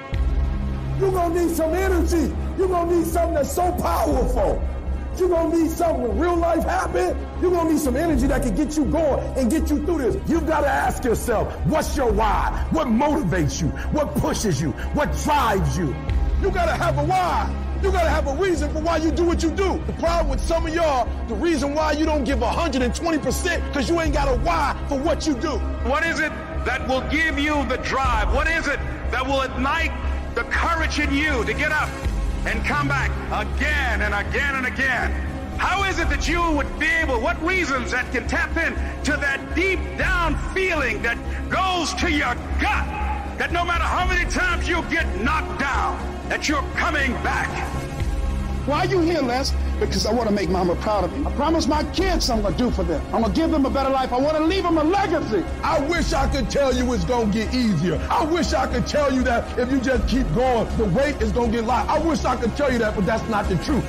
You're 1.00 1.10
to 1.10 1.28
need 1.30 1.56
some 1.56 1.74
energy. 1.74 2.32
You're 2.56 2.68
to 2.68 2.86
need 2.86 3.06
something 3.06 3.34
that's 3.34 3.52
so 3.52 3.72
powerful. 3.72 4.62
You're 5.20 5.28
going 5.28 5.50
to 5.50 5.58
need 5.58 5.70
something 5.70 6.02
when 6.02 6.18
real 6.18 6.34
life 6.34 6.64
happen. 6.64 7.14
You're 7.42 7.50
going 7.50 7.66
to 7.66 7.72
need 7.74 7.80
some 7.80 7.94
energy 7.94 8.26
that 8.28 8.42
can 8.42 8.54
get 8.54 8.74
you 8.74 8.86
going 8.86 9.22
and 9.36 9.50
get 9.50 9.68
you 9.68 9.84
through 9.84 9.98
this. 9.98 10.16
You've 10.26 10.46
got 10.46 10.62
to 10.62 10.68
ask 10.68 11.04
yourself, 11.04 11.52
what's 11.66 11.94
your 11.94 12.10
why? 12.10 12.66
What 12.70 12.86
motivates 12.86 13.60
you? 13.60 13.68
What 13.92 14.14
pushes 14.14 14.62
you? 14.62 14.70
What 14.94 15.14
drives 15.22 15.76
you? 15.76 15.94
You 16.40 16.50
got 16.50 16.66
to 16.66 16.72
have 16.72 16.96
a 16.96 17.04
why. 17.04 17.54
You 17.82 17.90
gotta 17.90 18.10
have 18.10 18.26
a 18.26 18.34
reason 18.34 18.70
for 18.74 18.80
why 18.80 18.98
you 18.98 19.10
do 19.10 19.24
what 19.24 19.42
you 19.42 19.50
do. 19.50 19.82
The 19.86 19.94
problem 19.94 20.28
with 20.28 20.40
some 20.40 20.66
of 20.66 20.74
y'all, 20.74 21.08
the 21.28 21.34
reason 21.34 21.74
why 21.74 21.92
you 21.92 22.04
don't 22.04 22.24
give 22.24 22.40
120% 22.40 23.68
because 23.68 23.88
you 23.88 23.98
ain't 24.02 24.12
got 24.12 24.28
a 24.28 24.38
why 24.40 24.76
for 24.86 24.98
what 24.98 25.26
you 25.26 25.32
do. 25.32 25.52
What 25.88 26.04
is 26.04 26.20
it 26.20 26.30
that 26.66 26.86
will 26.86 27.00
give 27.08 27.38
you 27.38 27.64
the 27.68 27.78
drive? 27.78 28.34
What 28.34 28.48
is 28.48 28.66
it 28.66 28.78
that 29.12 29.26
will 29.26 29.40
ignite 29.40 29.92
the 30.34 30.42
courage 30.44 30.98
in 30.98 31.10
you 31.14 31.42
to 31.46 31.54
get 31.54 31.72
up 31.72 31.88
and 32.46 32.64
come 32.64 32.88
back 32.88 33.10
again 33.30 34.02
and 34.02 34.14
again 34.14 34.56
and 34.56 34.66
again? 34.66 35.10
How 35.58 35.84
is 35.84 35.98
it 35.98 36.08
that 36.08 36.26
you 36.26 36.40
would 36.52 36.78
be 36.78 36.86
able, 36.86 37.20
what 37.20 37.40
reasons 37.42 37.90
that 37.90 38.10
can 38.12 38.26
tap 38.26 38.56
in 38.56 38.74
to 39.04 39.12
that 39.12 39.54
deep 39.54 39.80
down 39.98 40.36
feeling 40.54 41.02
that 41.02 41.18
goes 41.50 41.92
to 42.00 42.10
your 42.10 42.34
gut, 42.58 42.86
that 43.38 43.50
no 43.52 43.64
matter 43.64 43.84
how 43.84 44.06
many 44.06 44.28
times 44.30 44.66
you 44.66 44.82
get 44.90 45.06
knocked 45.22 45.60
down, 45.60 45.98
that 46.30 46.48
you're 46.48 46.62
coming 46.76 47.12
back? 47.22 47.79
Why 48.66 48.80
are 48.80 48.86
you 48.86 49.00
here, 49.00 49.22
Les? 49.22 49.52
Because 49.80 50.04
I 50.04 50.12
want 50.12 50.28
to 50.28 50.34
make 50.34 50.50
mama 50.50 50.76
proud 50.76 51.04
of 51.04 51.18
me. 51.18 51.26
I 51.26 51.32
promise 51.32 51.66
my 51.66 51.82
kids 51.92 52.28
I'm 52.28 52.42
going 52.42 52.54
to 52.54 52.58
do 52.58 52.70
for 52.70 52.84
them. 52.84 53.02
I'm 53.06 53.22
going 53.22 53.32
to 53.32 53.40
give 53.40 53.50
them 53.50 53.64
a 53.64 53.70
better 53.70 53.88
life. 53.90 54.12
I 54.12 54.18
want 54.18 54.36
to 54.36 54.44
leave 54.44 54.62
them 54.62 54.76
a 54.76 54.84
legacy. 54.84 55.42
I 55.62 55.80
wish 55.80 56.12
I 56.12 56.28
could 56.28 56.50
tell 56.50 56.74
you 56.74 56.92
it's 56.92 57.04
going 57.04 57.32
to 57.32 57.38
get 57.38 57.54
easier. 57.54 57.96
I 58.10 58.24
wish 58.24 58.52
I 58.52 58.66
could 58.66 58.86
tell 58.86 59.12
you 59.12 59.22
that 59.22 59.58
if 59.58 59.72
you 59.72 59.80
just 59.80 60.06
keep 60.08 60.26
going, 60.34 60.68
the 60.76 60.84
weight 60.84 61.20
is 61.22 61.32
going 61.32 61.50
to 61.52 61.58
get 61.58 61.66
light. 61.66 61.88
I 61.88 61.98
wish 62.00 62.24
I 62.24 62.36
could 62.36 62.54
tell 62.56 62.70
you 62.70 62.78
that, 62.78 62.94
but 62.94 63.06
that's 63.06 63.26
not 63.30 63.48
the 63.48 63.56
truth. 63.64 63.84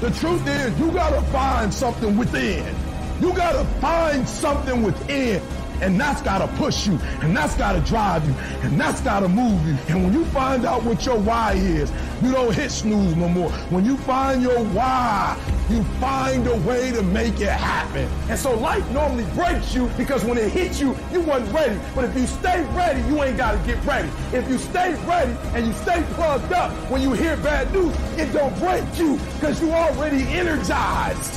The 0.00 0.10
truth 0.12 0.46
is, 0.46 0.78
you 0.78 0.92
gotta 0.92 1.20
find 1.32 1.74
something 1.74 2.16
within. 2.16 2.72
You 3.20 3.32
gotta 3.34 3.64
find 3.80 4.28
something 4.28 4.84
within. 4.84 5.42
And 5.80 6.00
that's 6.00 6.22
gotta 6.22 6.48
push 6.56 6.86
you. 6.86 6.98
And 7.22 7.36
that's 7.36 7.56
gotta 7.56 7.80
drive 7.80 8.26
you. 8.26 8.34
And 8.62 8.80
that's 8.80 9.00
gotta 9.00 9.28
move 9.28 9.66
you. 9.66 9.76
And 9.88 10.04
when 10.04 10.12
you 10.12 10.24
find 10.26 10.64
out 10.64 10.82
what 10.84 11.04
your 11.06 11.18
why 11.18 11.52
is, 11.52 11.92
you 12.22 12.32
don't 12.32 12.54
hit 12.54 12.70
snooze 12.70 13.16
no 13.16 13.28
more. 13.28 13.50
When 13.70 13.84
you 13.84 13.96
find 13.98 14.42
your 14.42 14.58
why, 14.66 15.38
you 15.70 15.84
find 16.00 16.46
a 16.46 16.56
way 16.56 16.90
to 16.90 17.02
make 17.02 17.40
it 17.40 17.50
happen. 17.50 18.08
And 18.28 18.38
so 18.38 18.58
life 18.58 18.88
normally 18.90 19.24
breaks 19.34 19.74
you 19.74 19.88
because 19.96 20.24
when 20.24 20.38
it 20.38 20.50
hits 20.50 20.80
you, 20.80 20.96
you 21.12 21.20
wasn't 21.20 21.52
ready. 21.52 21.78
But 21.94 22.04
if 22.06 22.16
you 22.16 22.26
stay 22.26 22.62
ready, 22.74 23.00
you 23.08 23.22
ain't 23.22 23.36
gotta 23.36 23.58
get 23.66 23.82
ready. 23.84 24.08
If 24.32 24.48
you 24.48 24.58
stay 24.58 24.94
ready 25.04 25.36
and 25.54 25.66
you 25.66 25.72
stay 25.74 26.04
plugged 26.14 26.52
up, 26.52 26.72
when 26.90 27.02
you 27.02 27.12
hear 27.12 27.36
bad 27.36 27.72
news, 27.72 27.94
it 28.16 28.32
don't 28.32 28.56
break 28.58 28.84
you 28.98 29.18
because 29.34 29.60
you 29.60 29.70
already 29.70 30.22
energized. 30.28 31.36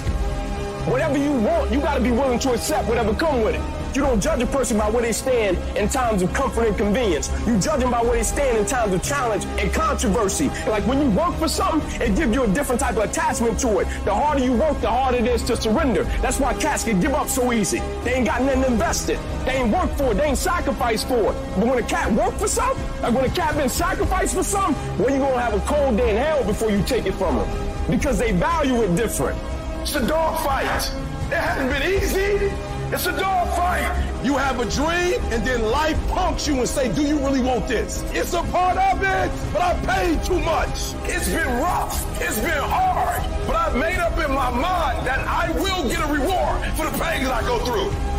Whatever 0.88 1.18
you 1.18 1.32
want, 1.32 1.72
you 1.72 1.80
got 1.80 1.96
to 1.96 2.02
be 2.02 2.10
willing 2.10 2.40
to 2.40 2.54
accept 2.54 2.88
whatever 2.88 3.14
come 3.14 3.44
with 3.44 3.54
it. 3.54 3.81
You 3.94 4.04
don't 4.04 4.22
judge 4.22 4.42
a 4.42 4.46
person 4.46 4.78
by 4.78 4.90
where 4.90 5.02
they 5.02 5.12
stand 5.12 5.58
in 5.78 5.90
times 5.90 6.22
of 6.22 6.32
comfort 6.34 6.66
and 6.66 6.78
convenience. 6.78 7.30
You 7.46 7.60
judge 7.60 7.82
them 7.82 7.92
by 7.92 8.02
where 8.02 8.14
they 8.14 8.24
stand 8.24 8.58
in 8.58 8.66
times 8.66 8.94
of 8.94 9.04
challenge 9.04 9.44
and 9.60 9.74
controversy. 9.74 10.48
Like 10.68 10.88
when 10.88 11.02
you 11.02 11.10
work 11.10 11.36
for 11.36 11.50
something, 11.50 12.02
it 12.02 12.16
gives 12.16 12.34
you 12.34 12.44
a 12.44 12.48
different 12.48 12.80
type 12.80 12.96
of 12.96 13.04
attachment 13.04 13.60
to 13.60 13.80
it. 13.80 13.88
The 14.06 14.14
harder 14.14 14.44
you 14.44 14.54
work, 14.54 14.80
the 14.80 14.90
harder 14.90 15.18
it 15.18 15.26
is 15.26 15.44
to 15.44 15.58
surrender. 15.58 16.04
That's 16.22 16.40
why 16.40 16.54
cats 16.54 16.86
can 16.86 17.02
give 17.02 17.14
up 17.14 17.28
so 17.28 17.52
easy. 17.52 17.80
They 18.04 18.14
ain't 18.14 18.26
got 18.26 18.42
nothing 18.42 18.64
invested. 18.64 19.20
They 19.44 19.58
ain't 19.58 19.74
worked 19.74 19.98
for 19.98 20.12
it. 20.12 20.16
They 20.16 20.26
ain't 20.26 20.38
sacrificed 20.38 21.10
for 21.10 21.34
it. 21.34 21.36
But 21.58 21.68
when 21.68 21.78
a 21.80 21.84
cat 21.84 22.14
work 22.14 22.34
for 22.36 22.48
something, 22.48 23.02
like 23.02 23.14
when 23.14 23.26
a 23.26 23.34
cat 23.34 23.58
been 23.58 23.68
sacrificed 23.68 24.36
for 24.36 24.44
something, 24.44 24.98
well, 25.00 25.14
you 25.14 25.20
gonna 25.20 25.42
have 25.42 25.54
a 25.54 25.60
cold 25.68 25.98
day 25.98 26.12
in 26.12 26.16
hell 26.16 26.46
before 26.46 26.72
you 26.72 26.82
take 26.84 27.06
it 27.06 27.14
from 27.16 27.36
them. 27.36 27.90
Because 27.90 28.18
they 28.18 28.32
value 28.32 28.84
it 28.84 28.96
different. 28.96 29.38
It's 29.82 29.96
a 29.96 30.08
dog 30.08 30.40
fight. 30.46 30.66
It 31.30 31.36
hasn't 31.36 31.70
been 31.70 31.92
easy. 31.92 32.71
It's 32.94 33.06
a 33.06 33.18
dog 33.18 33.48
fight. 33.56 33.88
You 34.22 34.36
have 34.36 34.60
a 34.60 34.66
dream 34.66 35.22
and 35.32 35.48
then 35.48 35.62
life 35.62 35.98
punks 36.10 36.46
you 36.46 36.58
and 36.58 36.68
say, 36.68 36.94
do 36.94 37.02
you 37.02 37.18
really 37.20 37.40
want 37.40 37.66
this? 37.66 38.04
It's 38.12 38.34
a 38.34 38.44
part 38.44 38.78
of 38.78 39.02
it, 39.02 39.32
but 39.54 39.62
I 39.62 39.74
paid 39.86 40.22
too 40.26 40.42
much. 40.42 40.94
It's 41.06 41.30
been 41.30 41.48
rough. 41.62 42.06
It's 42.22 42.38
been 42.40 42.52
hard, 42.52 43.24
but 43.48 43.56
I've 43.56 43.78
made 43.78 43.98
up 43.98 44.20
in 44.20 44.36
my 44.36 44.50
mind 44.50 45.08
that 45.08 45.26
I 45.26 45.52
will 45.52 45.88
get 45.88 46.02
a 46.02 46.12
reward 46.12 46.66
for 46.76 46.86
the 46.86 46.98
pain 47.02 47.24
that 47.24 47.32
I 47.32 47.42
go 47.44 47.60
through. 47.60 48.11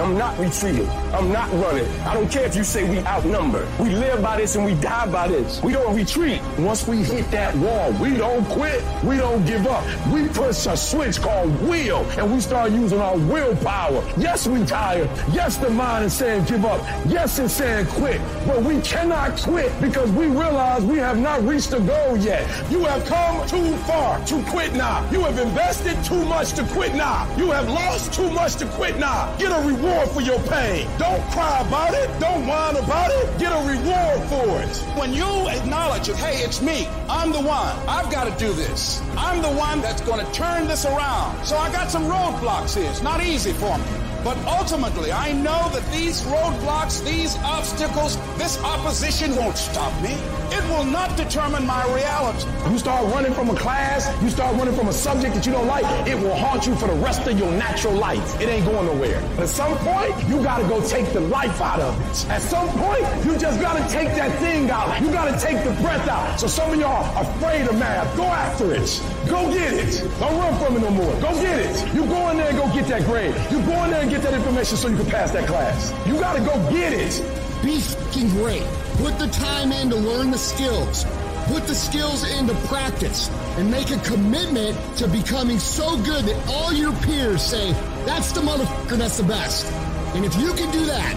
I'm 0.00 0.16
not 0.16 0.38
retreating. 0.38 0.88
I'm 1.12 1.30
not 1.30 1.52
running. 1.52 1.86
I 2.02 2.14
don't 2.14 2.30
care 2.30 2.46
if 2.46 2.56
you 2.56 2.64
say 2.64 2.88
we 2.88 3.00
outnumber. 3.00 3.68
We 3.78 3.90
live 3.90 4.22
by 4.22 4.38
this 4.38 4.56
and 4.56 4.64
we 4.64 4.74
die 4.74 5.06
by 5.10 5.28
this. 5.28 5.62
We 5.62 5.72
don't 5.72 5.94
retreat. 5.94 6.40
Once 6.58 6.86
we 6.86 7.02
hit 7.02 7.30
that 7.32 7.54
wall, 7.56 7.92
we 8.00 8.16
don't 8.16 8.44
quit. 8.46 8.82
We 9.04 9.18
don't 9.18 9.44
give 9.44 9.66
up. 9.66 9.84
We 10.10 10.26
push 10.28 10.66
a 10.66 10.76
switch 10.76 11.20
called 11.20 11.50
will 11.68 12.04
and 12.18 12.32
we 12.32 12.40
start 12.40 12.72
using 12.72 13.00
our 13.00 13.18
willpower. 13.18 14.02
Yes, 14.16 14.46
we 14.46 14.64
tired. 14.64 15.10
Yes, 15.32 15.58
the 15.58 15.68
mind 15.68 16.06
is 16.06 16.14
saying 16.14 16.44
give 16.44 16.64
up. 16.64 16.80
Yes, 17.06 17.38
it's 17.38 17.52
saying 17.52 17.86
quit. 17.86 18.20
But 18.46 18.62
we 18.62 18.80
cannot 18.80 19.36
quit 19.36 19.78
because 19.82 20.10
we 20.12 20.26
realize 20.26 20.82
we 20.82 20.96
have 20.98 21.18
not 21.18 21.42
reached 21.42 21.72
the 21.72 21.80
goal 21.80 22.16
yet. 22.16 22.48
You 22.70 22.84
have 22.84 23.04
come 23.04 23.46
too 23.46 23.76
far 23.78 24.24
to 24.26 24.42
quit 24.44 24.72
now. 24.72 25.08
You 25.10 25.20
have 25.20 25.38
invested 25.38 26.02
too 26.04 26.24
much 26.24 26.52
to 26.54 26.64
quit 26.68 26.94
now. 26.94 27.28
You 27.36 27.50
have 27.50 27.68
lost 27.68 28.14
too 28.14 28.30
much 28.30 28.56
to 28.56 28.66
quit 28.66 28.98
now. 28.98 29.36
Get 29.36 29.52
a 29.52 29.66
reward 29.66 29.89
for 30.06 30.20
your 30.20 30.38
pain. 30.40 30.88
Don't 30.98 31.22
cry 31.30 31.60
about 31.66 31.94
it. 31.94 32.08
Don't 32.20 32.46
whine 32.46 32.76
about 32.76 33.10
it. 33.10 33.38
Get 33.38 33.52
a 33.52 33.60
reward 33.66 34.20
for 34.28 34.62
it. 34.62 34.76
When 34.98 35.12
you 35.12 35.48
acknowledge 35.48 36.08
it, 36.08 36.16
hey, 36.16 36.42
it's 36.44 36.60
me. 36.62 36.86
I'm 37.08 37.32
the 37.32 37.40
one. 37.40 37.76
I've 37.88 38.10
got 38.10 38.24
to 38.24 38.44
do 38.44 38.52
this. 38.52 39.00
I'm 39.16 39.42
the 39.42 39.50
one 39.50 39.80
that's 39.80 40.00
going 40.02 40.24
to 40.24 40.32
turn 40.32 40.66
this 40.66 40.84
around. 40.84 41.44
So 41.44 41.56
I 41.56 41.70
got 41.72 41.90
some 41.90 42.04
roadblocks 42.04 42.76
here. 42.76 42.90
It's 42.90 43.02
not 43.02 43.22
easy 43.22 43.52
for 43.52 43.76
me. 43.78 44.09
But 44.22 44.36
ultimately, 44.46 45.12
I 45.12 45.32
know 45.32 45.70
that 45.72 45.84
these 45.90 46.22
roadblocks, 46.22 47.02
these 47.04 47.36
obstacles, 47.38 48.16
this 48.36 48.62
opposition 48.62 49.34
won't 49.36 49.56
stop 49.56 49.92
me. 50.02 50.12
It 50.52 50.62
will 50.68 50.84
not 50.84 51.16
determine 51.16 51.66
my 51.66 51.82
reality. 51.94 52.46
You 52.70 52.78
start 52.78 53.02
running 53.14 53.32
from 53.32 53.50
a 53.50 53.54
class, 53.54 54.10
you 54.22 54.28
start 54.28 54.56
running 54.56 54.74
from 54.74 54.88
a 54.88 54.92
subject 54.92 55.36
that 55.36 55.46
you 55.46 55.52
don't 55.52 55.66
like, 55.66 55.84
it 56.06 56.18
will 56.18 56.34
haunt 56.34 56.66
you 56.66 56.74
for 56.74 56.88
the 56.88 56.94
rest 56.94 57.26
of 57.26 57.38
your 57.38 57.50
natural 57.52 57.94
life. 57.94 58.40
It 58.40 58.48
ain't 58.48 58.66
going 58.66 58.86
nowhere. 58.86 59.22
But 59.36 59.44
at 59.44 59.48
some 59.48 59.76
point, 59.78 60.12
you 60.28 60.42
gotta 60.42 60.64
go 60.68 60.86
take 60.86 61.12
the 61.12 61.20
life 61.20 61.60
out 61.60 61.80
of 61.80 61.98
it. 62.00 62.30
At 62.30 62.42
some 62.42 62.68
point, 62.70 63.04
you 63.24 63.38
just 63.38 63.60
gotta 63.60 63.82
take 63.88 64.08
that 64.16 64.36
thing 64.40 64.70
out. 64.70 65.00
You 65.00 65.10
gotta 65.12 65.38
take 65.38 65.64
the 65.64 65.70
breath 65.82 66.06
out. 66.08 66.38
So 66.38 66.46
some 66.46 66.72
of 66.72 66.78
y'all 66.78 67.06
afraid 67.16 67.66
of 67.68 67.78
math. 67.78 68.14
Go 68.16 68.24
after 68.24 68.74
it. 68.74 69.00
Go 69.28 69.50
get 69.52 69.72
it. 69.72 70.02
Don't 70.18 70.36
run 70.36 70.58
from 70.58 70.76
it 70.76 70.80
no 70.80 70.90
more. 70.90 71.12
Go 71.20 71.32
get 71.40 71.58
it. 71.58 71.94
You 71.94 72.04
go 72.06 72.28
in 72.30 72.36
there 72.36 72.48
and 72.48 72.58
go 72.58 72.66
get 72.74 72.86
that 72.88 73.04
grade. 73.04 73.34
You 73.50 73.62
go 73.64 73.84
in 73.84 73.90
there 73.90 74.02
and 74.02 74.09
get 74.10 74.22
that 74.22 74.34
information 74.34 74.76
so 74.76 74.88
you 74.88 74.96
can 74.96 75.06
pass 75.06 75.30
that 75.30 75.46
class. 75.46 75.92
You 76.06 76.14
gotta 76.14 76.40
go 76.40 76.54
get 76.70 76.92
it. 76.92 77.22
Be 77.62 77.78
fucking 77.80 78.28
great. 78.30 78.64
Put 78.96 79.18
the 79.18 79.28
time 79.28 79.70
in 79.70 79.88
to 79.90 79.96
learn 79.96 80.30
the 80.30 80.38
skills. 80.38 81.04
Put 81.46 81.66
the 81.66 81.74
skills 81.74 82.28
into 82.38 82.54
practice 82.66 83.28
and 83.56 83.70
make 83.70 83.90
a 83.90 83.98
commitment 83.98 84.76
to 84.98 85.08
becoming 85.08 85.58
so 85.58 85.96
good 86.02 86.24
that 86.24 86.48
all 86.48 86.72
your 86.72 86.92
peers 86.96 87.42
say, 87.42 87.72
that's 88.04 88.32
the 88.32 88.40
motherfucker 88.40 88.98
that's 88.98 89.16
the 89.16 89.24
best. 89.24 89.66
And 90.14 90.24
if 90.24 90.34
you 90.36 90.52
can 90.54 90.70
do 90.72 90.84
that, 90.86 91.14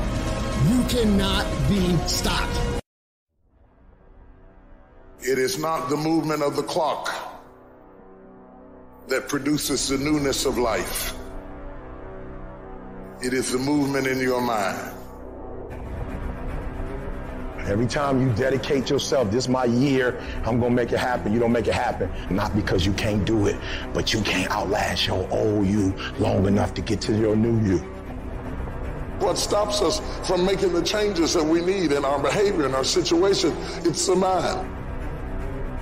you 0.69 0.83
cannot 0.87 1.45
be 1.69 1.97
stopped. 2.07 2.83
It 5.21 5.39
is 5.39 5.57
not 5.57 5.89
the 5.89 5.97
movement 5.97 6.43
of 6.43 6.55
the 6.55 6.63
clock 6.63 7.11
that 9.07 9.27
produces 9.27 9.87
the 9.87 9.97
newness 9.97 10.45
of 10.45 10.57
life. 10.57 11.15
It 13.23 13.33
is 13.33 13.53
the 13.53 13.57
movement 13.57 14.05
in 14.05 14.19
your 14.19 14.41
mind. 14.41 14.93
Every 17.59 17.87
time 17.87 18.19
you 18.21 18.33
dedicate 18.33 18.89
yourself, 18.89 19.31
this 19.31 19.45
is 19.45 19.49
my 19.49 19.63
year, 19.63 20.21
I'm 20.43 20.59
gonna 20.59 20.75
make 20.75 20.91
it 20.91 20.99
happen. 20.99 21.31
You 21.31 21.39
don't 21.39 21.53
make 21.53 21.67
it 21.67 21.73
happen. 21.73 22.11
Not 22.29 22.53
because 22.53 22.85
you 22.85 22.91
can't 22.91 23.23
do 23.23 23.47
it, 23.47 23.55
but 23.93 24.13
you 24.13 24.19
can't 24.23 24.51
outlast 24.51 25.07
your 25.07 25.25
old 25.31 25.65
you 25.65 25.93
long 26.19 26.45
enough 26.47 26.73
to 26.73 26.81
get 26.81 26.99
to 27.01 27.17
your 27.17 27.37
new 27.37 27.65
you. 27.65 27.77
What 29.19 29.37
stops 29.37 29.81
us 29.81 30.01
from 30.27 30.45
making 30.45 30.73
the 30.73 30.83
changes 30.83 31.33
that 31.33 31.45
we 31.45 31.61
need 31.61 31.93
in 31.93 32.03
our 32.03 32.21
behavior, 32.21 32.65
in 32.65 32.75
our 32.75 32.83
situation, 32.83 33.55
it's 33.85 34.05
the 34.05 34.17
mind. 34.17 34.69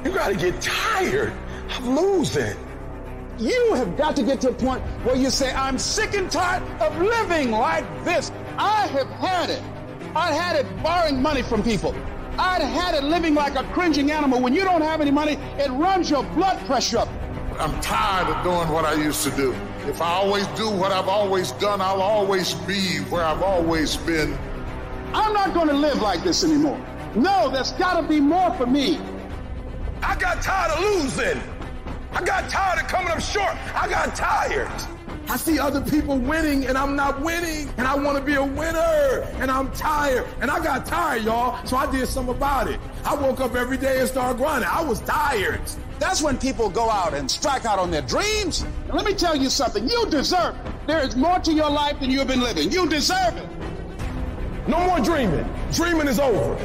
You 0.05 0.11
gotta 0.11 0.35
get 0.35 0.61
tired 0.61 1.33
of 1.75 1.87
losing. 1.87 2.55
You 3.41 3.73
have 3.73 3.97
got 3.97 4.15
to 4.17 4.23
get 4.23 4.39
to 4.41 4.49
a 4.49 4.53
point 4.53 4.83
where 5.03 5.15
you 5.15 5.31
say, 5.31 5.51
I'm 5.51 5.79
sick 5.79 6.13
and 6.13 6.31
tired 6.31 6.61
of 6.79 6.95
living 7.01 7.49
like 7.49 7.85
this. 8.05 8.31
I 8.55 8.85
have 8.85 9.07
had 9.07 9.49
it. 9.49 9.63
I 10.15 10.31
had 10.31 10.55
it 10.57 10.83
borrowing 10.83 11.19
money 11.19 11.41
from 11.41 11.63
people. 11.63 11.95
I'd 12.37 12.61
had 12.61 12.93
it 12.93 13.03
living 13.03 13.33
like 13.33 13.55
a 13.55 13.63
cringing 13.73 14.11
animal. 14.11 14.39
When 14.39 14.53
you 14.53 14.63
don't 14.63 14.83
have 14.83 15.01
any 15.01 15.09
money, 15.09 15.39
it 15.57 15.71
runs 15.71 16.07
your 16.07 16.23
blood 16.35 16.63
pressure 16.67 16.99
up. 16.99 17.09
I'm 17.59 17.81
tired 17.81 18.27
of 18.27 18.43
doing 18.43 18.69
what 18.69 18.85
I 18.85 18.93
used 18.93 19.23
to 19.23 19.31
do. 19.31 19.53
If 19.87 20.03
I 20.03 20.09
always 20.09 20.45
do 20.49 20.69
what 20.69 20.91
I've 20.91 21.09
always 21.09 21.51
done, 21.53 21.81
I'll 21.81 22.03
always 22.03 22.53
be 22.53 22.97
where 23.09 23.23
I've 23.23 23.41
always 23.41 23.97
been. 23.97 24.37
I'm 25.15 25.33
not 25.33 25.55
going 25.55 25.67
to 25.67 25.73
live 25.73 25.99
like 25.99 26.23
this 26.23 26.43
anymore. 26.43 26.79
No, 27.15 27.49
there's 27.49 27.71
got 27.71 27.99
to 27.99 28.07
be 28.07 28.19
more 28.19 28.53
for 28.53 28.67
me. 28.67 28.99
I 30.03 30.15
got 30.15 30.43
tired 30.43 30.73
of 30.73 30.79
losing. 30.79 31.41
I 32.13 32.23
got 32.23 32.49
tired 32.49 32.81
of 32.81 32.87
coming 32.87 33.11
up 33.11 33.21
short. 33.21 33.55
I 33.75 33.87
got 33.89 34.15
tired. 34.15 34.69
I 35.29 35.37
see 35.37 35.59
other 35.59 35.79
people 35.79 36.17
winning 36.17 36.65
and 36.65 36.77
I'm 36.77 36.95
not 36.95 37.21
winning. 37.21 37.69
And 37.77 37.87
I 37.87 37.95
want 37.95 38.17
to 38.17 38.23
be 38.23 38.35
a 38.35 38.43
winner. 38.43 39.25
And 39.39 39.49
I'm 39.49 39.71
tired. 39.71 40.27
And 40.41 40.51
I 40.51 40.61
got 40.61 40.85
tired, 40.85 41.23
y'all. 41.23 41.65
So 41.65 41.77
I 41.77 41.89
did 41.89 42.07
something 42.07 42.35
about 42.35 42.69
it. 42.69 42.79
I 43.05 43.15
woke 43.15 43.39
up 43.39 43.55
every 43.55 43.77
day 43.77 43.99
and 43.99 44.09
started 44.09 44.37
grinding. 44.37 44.69
I 44.69 44.83
was 44.83 44.99
tired. 45.01 45.61
That's 45.99 46.21
when 46.21 46.37
people 46.37 46.69
go 46.69 46.89
out 46.89 47.13
and 47.13 47.31
strike 47.31 47.63
out 47.65 47.79
on 47.79 47.91
their 47.91 48.01
dreams. 48.01 48.63
And 48.63 48.93
let 48.93 49.05
me 49.05 49.13
tell 49.13 49.35
you 49.35 49.49
something. 49.49 49.87
You 49.87 50.05
deserve 50.09 50.55
it. 50.65 50.87
There 50.87 50.99
is 50.99 51.15
more 51.15 51.39
to 51.39 51.53
your 51.53 51.69
life 51.69 51.99
than 52.01 52.09
you've 52.09 52.27
been 52.27 52.41
living. 52.41 52.71
You 52.71 52.89
deserve 52.89 53.37
it. 53.37 53.47
No 54.67 54.85
more 54.85 54.99
dreaming. 54.99 55.47
Dreaming 55.71 56.07
is 56.07 56.19
over. 56.19 56.57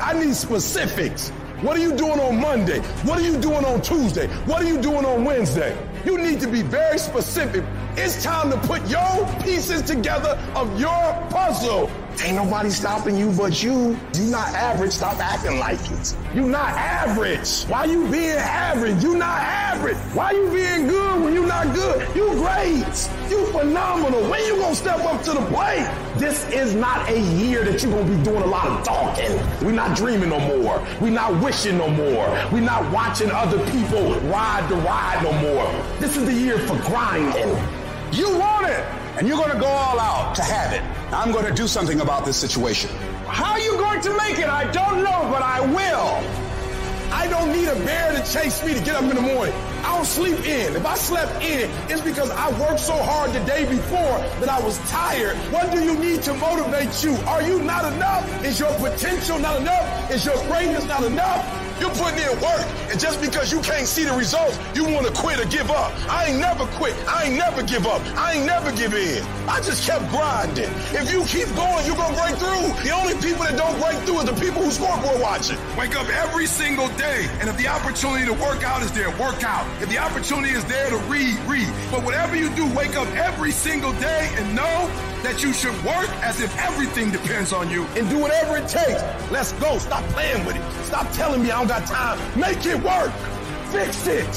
I 0.00 0.14
need 0.14 0.34
specifics. 0.34 1.30
What 1.64 1.78
are 1.78 1.80
you 1.80 1.96
doing 1.96 2.20
on 2.20 2.38
Monday? 2.38 2.80
What 3.06 3.18
are 3.18 3.22
you 3.22 3.40
doing 3.40 3.64
on 3.64 3.80
Tuesday? 3.80 4.26
What 4.44 4.62
are 4.62 4.68
you 4.68 4.82
doing 4.82 5.06
on 5.06 5.24
Wednesday? 5.24 5.74
You 6.04 6.18
need 6.18 6.38
to 6.40 6.46
be 6.46 6.60
very 6.60 6.98
specific. 6.98 7.64
It's 7.96 8.22
time 8.22 8.50
to 8.50 8.58
put 8.68 8.86
your 8.86 9.26
pieces 9.42 9.80
together 9.80 10.38
of 10.54 10.78
your 10.78 11.14
puzzle. 11.30 11.90
Ain't 12.22 12.36
nobody 12.36 12.70
stopping 12.70 13.16
you 13.18 13.30
but 13.32 13.62
you. 13.62 13.98
You 14.14 14.24
not 14.30 14.48
average. 14.54 14.92
Stop 14.92 15.18
acting 15.18 15.58
like 15.58 15.80
it. 15.90 16.16
You 16.34 16.48
not 16.48 16.70
average. 16.70 17.64
Why 17.64 17.84
you 17.84 18.08
being 18.10 18.36
average? 18.36 19.02
You 19.02 19.16
not 19.16 19.40
average. 19.40 19.96
Why 20.14 20.30
you 20.30 20.50
being 20.50 20.86
good 20.86 21.22
when 21.22 21.34
you 21.34 21.46
not 21.46 21.74
good? 21.74 22.08
You 22.16 22.30
great. 22.32 23.10
You 23.28 23.46
phenomenal. 23.52 24.22
When 24.30 24.44
you 24.46 24.56
gonna 24.56 24.74
step 24.74 25.00
up 25.00 25.22
to 25.24 25.32
the 25.32 25.44
plate? 25.46 25.88
This 26.16 26.48
is 26.50 26.74
not 26.74 27.08
a 27.08 27.18
year 27.18 27.64
that 27.64 27.82
you 27.82 27.90
gonna 27.90 28.16
be 28.16 28.22
doing 28.22 28.42
a 28.42 28.46
lot 28.46 28.66
of 28.66 28.84
talking. 28.84 29.38
we 29.66 29.72
not 29.72 29.96
dreaming 29.96 30.30
no 30.30 30.38
more. 30.40 30.86
we 31.00 31.10
not 31.10 31.42
wishing 31.42 31.76
no 31.78 31.88
more. 31.88 32.48
we 32.52 32.60
not 32.60 32.90
watching 32.92 33.30
other 33.30 33.58
people 33.70 34.14
ride 34.30 34.66
the 34.68 34.76
ride 34.76 35.22
no 35.22 35.32
more. 35.40 35.98
This 35.98 36.16
is 36.16 36.24
the 36.24 36.32
year 36.32 36.58
for 36.60 36.76
grinding. 36.82 37.56
You 38.12 38.38
want 38.38 38.66
it, 38.68 38.84
and 39.16 39.28
you're 39.28 39.36
going 39.36 39.52
to 39.52 39.58
go 39.58 39.66
all 39.66 39.98
out 40.00 40.34
to 40.36 40.42
have 40.42 40.72
it. 40.72 40.82
I'm 41.12 41.32
going 41.32 41.46
to 41.46 41.54
do 41.54 41.66
something 41.68 42.00
about 42.00 42.24
this 42.24 42.36
situation. 42.36 42.90
How 43.26 43.52
are 43.52 43.60
you 43.60 43.76
going 43.76 44.00
to 44.02 44.16
make 44.16 44.38
it? 44.38 44.48
I 44.48 44.70
don't 44.72 44.98
know, 44.98 45.28
but 45.30 45.42
I 45.42 45.60
will. 45.60 46.44
I 47.12 47.28
don't 47.28 47.52
need 47.52 47.68
a 47.68 47.76
bear 47.84 48.12
to 48.12 48.32
chase 48.32 48.64
me 48.64 48.74
to 48.74 48.80
get 48.80 48.96
up 48.96 49.04
in 49.04 49.14
the 49.14 49.22
morning. 49.22 49.54
I 49.84 49.94
don't 49.96 50.04
sleep 50.04 50.40
in. 50.40 50.74
If 50.74 50.84
I 50.84 50.96
slept 50.96 51.44
in, 51.44 51.70
it's 51.88 52.00
because 52.00 52.30
I 52.30 52.50
worked 52.60 52.80
so 52.80 52.96
hard 52.96 53.32
the 53.32 53.44
day 53.44 53.64
before 53.68 54.18
that 54.40 54.48
I 54.48 54.60
was 54.60 54.78
tired. 54.90 55.36
What 55.52 55.70
do 55.70 55.82
you 55.82 55.96
need 55.96 56.22
to 56.24 56.34
motivate 56.34 57.04
you? 57.04 57.14
Are 57.28 57.42
you 57.42 57.62
not 57.62 57.92
enough? 57.92 58.44
Is 58.44 58.58
your 58.58 58.74
potential 58.78 59.38
not 59.38 59.60
enough? 59.60 60.10
Is 60.10 60.24
your 60.24 60.36
greatness 60.48 60.86
not 60.86 61.04
enough? 61.04 61.63
You're 61.80 61.90
putting 61.90 62.22
in 62.22 62.30
work, 62.40 62.66
and 62.90 63.00
just 63.00 63.20
because 63.20 63.50
you 63.50 63.60
can't 63.60 63.86
see 63.86 64.04
the 64.04 64.12
results, 64.12 64.58
you 64.74 64.84
want 64.84 65.06
to 65.06 65.12
quit 65.12 65.40
or 65.40 65.48
give 65.48 65.70
up. 65.70 65.92
I 66.08 66.26
ain't 66.26 66.38
never 66.38 66.66
quit. 66.78 66.94
I 67.08 67.24
ain't 67.24 67.36
never 67.36 67.62
give 67.62 67.86
up. 67.86 68.00
I 68.16 68.34
ain't 68.34 68.46
never 68.46 68.70
give 68.72 68.94
in. 68.94 69.24
I 69.48 69.60
just 69.60 69.86
kept 69.86 70.08
grinding. 70.10 70.70
If 70.94 71.12
you 71.12 71.24
keep 71.24 71.48
going, 71.56 71.84
you're 71.84 71.96
going 71.96 72.14
to 72.14 72.20
break 72.20 72.36
through. 72.36 72.70
The 72.84 72.90
only 72.90 73.14
people 73.14 73.44
that 73.44 73.56
don't 73.56 73.78
break 73.80 73.98
through 74.06 74.18
are 74.18 74.24
the 74.24 74.38
people 74.40 74.62
who 74.62 74.70
scoreboard 74.70 75.20
watching. 75.20 75.58
Wake 75.76 75.96
up 75.96 76.08
every 76.08 76.46
single 76.46 76.88
day, 76.96 77.28
and 77.40 77.48
if 77.48 77.56
the 77.56 77.68
opportunity 77.68 78.24
to 78.26 78.34
work 78.34 78.62
out 78.62 78.82
is 78.82 78.92
there, 78.92 79.10
work 79.18 79.42
out. 79.42 79.66
If 79.82 79.88
the 79.88 79.98
opportunity 79.98 80.54
is 80.54 80.64
there 80.66 80.90
to 80.90 80.96
read, 81.10 81.34
read. 81.50 81.68
But 81.90 82.04
whatever 82.04 82.36
you 82.36 82.50
do, 82.50 82.66
wake 82.74 82.94
up 82.96 83.08
every 83.16 83.50
single 83.50 83.92
day 83.94 84.30
and 84.36 84.54
know 84.54 84.90
that 85.24 85.42
you 85.42 85.52
should 85.52 85.74
work 85.84 86.08
as 86.22 86.40
if 86.40 86.56
everything 86.58 87.10
depends 87.10 87.52
on 87.52 87.70
you. 87.70 87.84
And 87.96 88.08
do 88.08 88.18
whatever 88.18 88.56
it 88.56 88.68
takes. 88.68 89.02
Let's 89.30 89.52
go. 89.52 89.78
Stop 89.78 90.04
playing 90.10 90.44
with 90.44 90.56
it. 90.56 90.84
Stop 90.84 91.10
telling 91.12 91.42
me 91.42 91.50
I 91.50 91.58
don't 91.58 91.68
got 91.68 91.86
time. 91.86 92.18
Make 92.38 92.64
it 92.66 92.82
work. 92.82 93.12
Fix 93.72 94.06
it. 94.06 94.28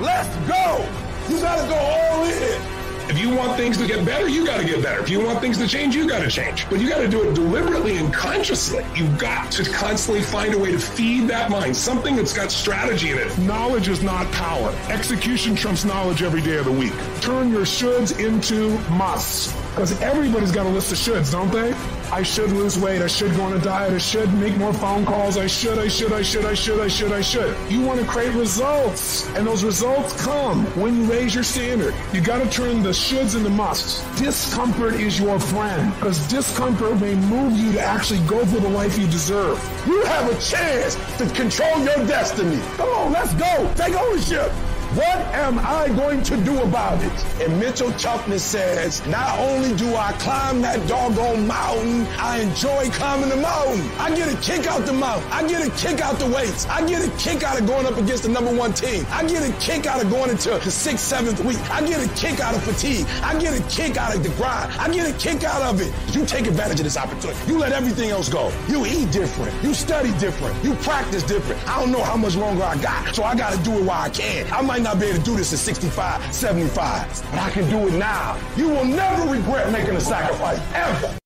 Let's 0.00 0.28
go. 0.46 0.86
You 1.28 1.40
gotta 1.40 1.68
go 1.68 1.76
all 1.76 2.24
in. 2.24 2.74
If 3.06 3.18
you 3.18 3.36
want 3.36 3.58
things 3.58 3.76
to 3.78 3.86
get 3.86 4.04
better, 4.06 4.28
you 4.28 4.46
got 4.46 4.60
to 4.60 4.66
get 4.66 4.82
better. 4.82 5.02
If 5.02 5.10
you 5.10 5.22
want 5.22 5.38
things 5.40 5.58
to 5.58 5.68
change, 5.68 5.94
you 5.94 6.08
got 6.08 6.22
to 6.22 6.30
change. 6.30 6.66
But 6.70 6.80
you 6.80 6.88
got 6.88 6.98
to 6.98 7.08
do 7.08 7.28
it 7.28 7.34
deliberately 7.34 7.98
and 7.98 8.12
consciously. 8.12 8.82
You've 8.94 9.18
got 9.18 9.52
to 9.52 9.70
constantly 9.70 10.22
find 10.22 10.54
a 10.54 10.58
way 10.58 10.72
to 10.72 10.78
feed 10.78 11.28
that 11.28 11.50
mind, 11.50 11.76
something 11.76 12.16
that's 12.16 12.32
got 12.32 12.50
strategy 12.50 13.10
in 13.10 13.18
it. 13.18 13.36
Knowledge 13.38 13.88
is 13.88 14.02
not 14.02 14.30
power. 14.32 14.70
Execution 14.88 15.54
trumps 15.54 15.84
knowledge 15.84 16.22
every 16.22 16.40
day 16.40 16.56
of 16.56 16.64
the 16.64 16.72
week. 16.72 16.94
Turn 17.20 17.50
your 17.50 17.66
shoulds 17.66 18.18
into 18.18 18.70
musts. 18.88 19.54
Because 19.74 20.00
everybody's 20.02 20.52
got 20.52 20.66
a 20.66 20.68
list 20.68 20.92
of 20.92 20.98
shoulds, 20.98 21.32
don't 21.32 21.50
they? 21.50 21.72
I 22.12 22.22
should 22.22 22.52
lose 22.52 22.78
weight. 22.78 23.02
I 23.02 23.08
should 23.08 23.34
go 23.34 23.42
on 23.42 23.54
a 23.54 23.58
diet. 23.58 23.92
I 23.92 23.98
should 23.98 24.32
make 24.34 24.56
more 24.56 24.72
phone 24.72 25.04
calls. 25.04 25.36
I 25.36 25.48
should, 25.48 25.80
I 25.80 25.88
should, 25.88 26.12
I 26.12 26.22
should, 26.22 26.44
I 26.44 26.54
should, 26.54 26.78
I 26.78 26.86
should, 26.86 27.10
I 27.10 27.20
should. 27.20 27.56
You 27.68 27.80
want 27.80 27.98
to 27.98 28.06
create 28.06 28.32
results. 28.34 29.26
And 29.30 29.44
those 29.44 29.64
results 29.64 30.12
come 30.22 30.64
when 30.80 30.94
you 30.94 31.10
raise 31.10 31.34
your 31.34 31.42
standard. 31.42 31.92
You 32.12 32.20
got 32.20 32.40
to 32.40 32.48
turn 32.48 32.84
the 32.84 32.90
shoulds 32.90 33.36
into 33.36 33.50
musts. 33.50 34.04
Discomfort 34.16 34.94
is 34.94 35.18
your 35.18 35.40
friend 35.40 35.92
because 35.96 36.24
discomfort 36.28 37.00
may 37.00 37.16
move 37.16 37.58
you 37.58 37.72
to 37.72 37.80
actually 37.80 38.24
go 38.28 38.46
for 38.46 38.60
the 38.60 38.68
life 38.68 38.96
you 38.96 39.08
deserve. 39.08 39.58
You 39.88 40.04
have 40.04 40.30
a 40.30 40.40
chance 40.40 40.94
to 41.18 41.28
control 41.34 41.76
your 41.80 42.06
destiny. 42.06 42.62
Come 42.76 42.90
on, 42.90 43.12
let's 43.12 43.34
go. 43.34 43.74
Take 43.74 43.94
ownership. 43.94 44.52
What 44.94 45.18
am 45.34 45.58
I 45.58 45.88
going 45.88 46.22
to 46.22 46.36
do 46.44 46.62
about 46.62 47.02
it? 47.02 47.12
And 47.42 47.58
mental 47.58 47.90
toughness 47.94 48.44
says, 48.44 49.04
not 49.08 49.40
only 49.40 49.74
do 49.74 49.96
I 49.96 50.12
climb 50.20 50.62
that 50.62 50.86
doggone 50.86 51.48
mountain, 51.48 52.06
I 52.16 52.42
enjoy 52.42 52.88
climbing 52.90 53.30
the 53.30 53.36
mountain. 53.38 53.90
I 53.98 54.14
get 54.14 54.32
a 54.32 54.36
kick 54.40 54.68
out 54.68 54.86
the 54.86 54.92
mountain. 54.92 55.28
I 55.32 55.48
get 55.48 55.66
a 55.66 55.70
kick 55.72 56.00
out 56.00 56.20
the 56.20 56.26
weights. 56.26 56.66
I 56.66 56.86
get 56.86 57.04
a 57.04 57.10
kick 57.18 57.42
out 57.42 57.60
of 57.60 57.66
going 57.66 57.86
up 57.86 57.96
against 57.96 58.22
the 58.22 58.28
number 58.28 58.54
one 58.54 58.72
team. 58.72 59.04
I 59.10 59.26
get 59.26 59.42
a 59.42 59.52
kick 59.58 59.86
out 59.86 60.00
of 60.00 60.10
going 60.10 60.30
into 60.30 60.50
the 60.50 60.70
sixth, 60.70 61.04
seventh 61.04 61.44
week. 61.44 61.58
I 61.72 61.84
get 61.84 61.98
a 61.98 62.08
kick 62.14 62.38
out 62.38 62.54
of 62.54 62.62
fatigue. 62.62 63.04
I 63.24 63.36
get 63.40 63.58
a 63.58 63.62
kick 63.68 63.96
out 63.96 64.14
of 64.14 64.22
the 64.22 64.28
grind. 64.36 64.72
I 64.74 64.88
get 64.92 65.10
a 65.10 65.18
kick 65.18 65.42
out 65.42 65.62
of 65.62 65.80
it. 65.80 65.92
You 66.14 66.24
take 66.24 66.46
advantage 66.46 66.78
of 66.78 66.84
this 66.84 66.96
opportunity. 66.96 67.36
You 67.50 67.58
let 67.58 67.72
everything 67.72 68.10
else 68.10 68.28
go. 68.28 68.52
You 68.68 68.86
eat 68.86 69.10
different. 69.10 69.60
You 69.64 69.74
study 69.74 70.12
different. 70.20 70.62
You 70.62 70.74
practice 70.86 71.24
different. 71.24 71.60
I 71.68 71.80
don't 71.80 71.90
know 71.90 72.04
how 72.04 72.16
much 72.16 72.36
longer 72.36 72.62
I 72.62 72.80
got, 72.80 73.12
so 73.12 73.24
I 73.24 73.34
got 73.34 73.52
to 73.54 73.58
do 73.64 73.72
it 73.72 73.84
while 73.84 74.02
I 74.02 74.08
can. 74.08 74.46
I 74.52 74.60
might 74.60 74.83
not 74.84 75.00
be 75.00 75.06
able 75.06 75.18
to 75.18 75.24
do 75.24 75.34
this 75.34 75.52
at 75.52 75.58
65, 75.58 76.32
75, 76.32 77.30
but 77.30 77.40
I 77.40 77.50
can 77.50 77.68
do 77.70 77.88
it 77.88 77.94
now. 77.94 78.38
You 78.54 78.68
will 78.68 78.84
never 78.84 79.32
regret 79.32 79.72
making 79.72 79.96
a 79.96 80.00
sacrifice, 80.00 80.60
ever. 80.74 81.18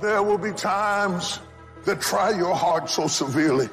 There 0.00 0.22
will 0.22 0.38
be 0.38 0.52
times 0.52 1.40
that 1.84 2.00
try 2.00 2.30
your 2.30 2.54
heart 2.54 2.88
so 2.88 3.08
severely 3.08 3.68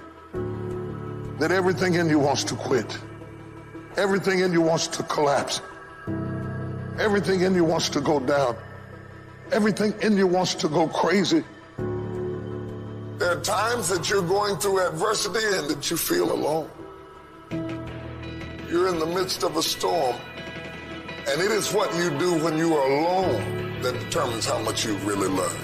that 1.39 1.51
everything 1.51 1.93
in 1.93 2.09
you 2.09 2.17
wants 2.17 2.43
to 2.45 2.55
quit. 2.55 2.97
Everything 3.95 4.39
in 4.39 4.51
you 4.51 4.61
wants 4.61 4.87
to 4.87 5.03
collapse. 5.03 5.61
Everything 6.99 7.41
in 7.41 7.53
you 7.53 7.63
wants 7.63 7.89
to 7.89 8.01
go 8.01 8.19
down. 8.19 8.57
Everything 9.51 9.93
in 10.01 10.17
you 10.17 10.25
wants 10.25 10.55
to 10.55 10.67
go 10.67 10.87
crazy. 10.87 11.43
There 13.19 13.37
are 13.37 13.41
times 13.41 13.89
that 13.89 14.09
you're 14.09 14.27
going 14.27 14.57
through 14.57 14.85
adversity 14.87 15.45
and 15.45 15.69
that 15.69 15.91
you 15.91 15.97
feel 15.97 16.31
alone. 16.31 16.69
You're 18.77 18.89
in 18.89 18.99
the 18.99 19.07
midst 19.07 19.41
of 19.41 19.57
a 19.57 19.63
storm, 19.63 20.15
and 21.27 21.41
it 21.41 21.49
is 21.49 21.73
what 21.73 21.91
you 21.95 22.11
do 22.19 22.35
when 22.43 22.59
you 22.59 22.75
are 22.75 22.87
alone 22.87 23.81
that 23.81 23.99
determines 23.99 24.45
how 24.45 24.59
much 24.59 24.85
you 24.85 24.93
really 24.97 25.27
learn. 25.27 25.57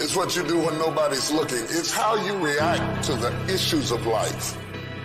It's 0.00 0.16
what 0.16 0.34
you 0.34 0.42
do 0.42 0.58
when 0.58 0.76
nobody's 0.76 1.30
looking. 1.30 1.62
It's 1.62 1.92
how 1.92 2.16
you 2.16 2.36
react 2.44 3.04
to 3.04 3.14
the 3.14 3.32
issues 3.44 3.92
of 3.92 4.04
life. 4.08 4.58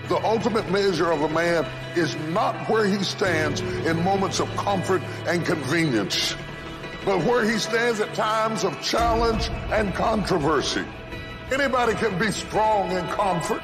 The 0.09 0.17
ultimate 0.25 0.71
measure 0.71 1.11
of 1.11 1.21
a 1.21 1.29
man 1.29 1.63
is 1.95 2.15
not 2.29 2.55
where 2.67 2.87
he 2.87 3.03
stands 3.03 3.61
in 3.61 4.03
moments 4.03 4.39
of 4.39 4.49
comfort 4.55 5.03
and 5.27 5.45
convenience, 5.45 6.33
but 7.05 7.23
where 7.23 7.47
he 7.47 7.59
stands 7.59 7.99
at 7.99 8.15
times 8.15 8.63
of 8.63 8.81
challenge 8.81 9.49
and 9.69 9.93
controversy. 9.93 10.85
Anybody 11.51 11.93
can 11.93 12.17
be 12.17 12.31
strong 12.31 12.93
in 12.93 13.05
comfort. 13.09 13.61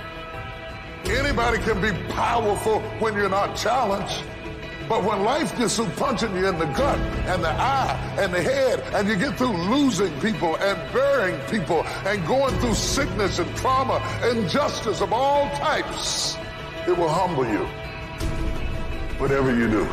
Anybody 1.05 1.57
can 1.59 1.81
be 1.81 1.91
powerful 2.13 2.79
when 2.99 3.13
you're 3.13 3.29
not 3.29 3.55
challenged. 3.55 4.23
But 4.87 5.03
when 5.03 5.23
life 5.23 5.57
gets 5.57 5.77
through 5.77 5.87
punching 5.95 6.35
you 6.35 6.47
in 6.47 6.59
the 6.59 6.65
gut 6.65 6.99
and 7.27 7.43
the 7.43 7.49
eye 7.49 8.15
and 8.19 8.33
the 8.33 8.41
head, 8.41 8.81
and 8.93 9.07
you 9.07 9.15
get 9.15 9.37
through 9.37 9.55
losing 9.55 10.11
people 10.19 10.55
and 10.57 10.93
burying 10.93 11.39
people 11.47 11.83
and 12.05 12.25
going 12.27 12.53
through 12.59 12.73
sickness 12.73 13.39
and 13.39 13.55
trauma, 13.55 14.01
and 14.21 14.39
injustice 14.39 15.01
of 15.01 15.13
all 15.13 15.49
types, 15.51 16.37
it 16.87 16.97
will 16.97 17.09
humble 17.09 17.45
you. 17.45 17.65
Whatever 19.19 19.55
you 19.55 19.69
do, 19.69 19.87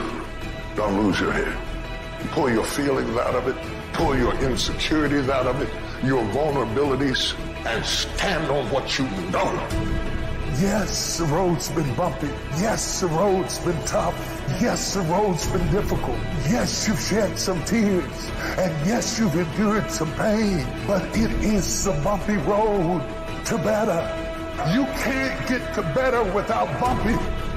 don't 0.75 1.01
lose 1.03 1.21
your 1.21 1.33
head. 1.33 1.57
Pull 2.33 2.51
your 2.51 2.65
feelings 2.65 3.17
out 3.17 3.35
of 3.35 3.47
it, 3.49 3.57
pull 3.93 4.17
your 4.17 4.35
insecurities 4.41 5.29
out 5.29 5.47
of 5.47 5.61
it, 5.63 5.69
your 6.05 6.25
vulnerabilities, 6.27 7.39
and 7.65 7.85
stand 7.85 8.51
on 8.51 8.69
what 8.71 8.99
you 8.99 9.05
know. 9.31 10.10
Yes, 10.61 11.17
the 11.17 11.25
road's 11.25 11.71
been 11.71 11.95
bumpy. 11.95 12.29
Yes, 12.59 13.01
the 13.01 13.07
road's 13.07 13.59
been 13.61 13.83
tough. 13.87 14.15
Yes, 14.61 14.93
the 14.93 15.01
road's 15.01 15.51
been 15.51 15.67
difficult. 15.71 16.19
Yes, 16.51 16.87
you've 16.87 17.01
shed 17.01 17.39
some 17.39 17.65
tears. 17.65 18.31
And 18.59 18.87
yes, 18.87 19.19
you've 19.19 19.35
endured 19.35 19.91
some 19.91 20.13
pain. 20.17 20.67
But 20.87 21.03
it 21.17 21.31
is 21.43 21.85
the 21.85 21.93
bumpy 22.05 22.37
road 22.37 23.01
to 23.47 23.57
better. 23.57 24.05
You 24.75 24.85
can't 25.01 25.49
get 25.49 25.73
to 25.77 25.83
better 25.95 26.23
without 26.35 26.69
bumpy. 26.79 27.17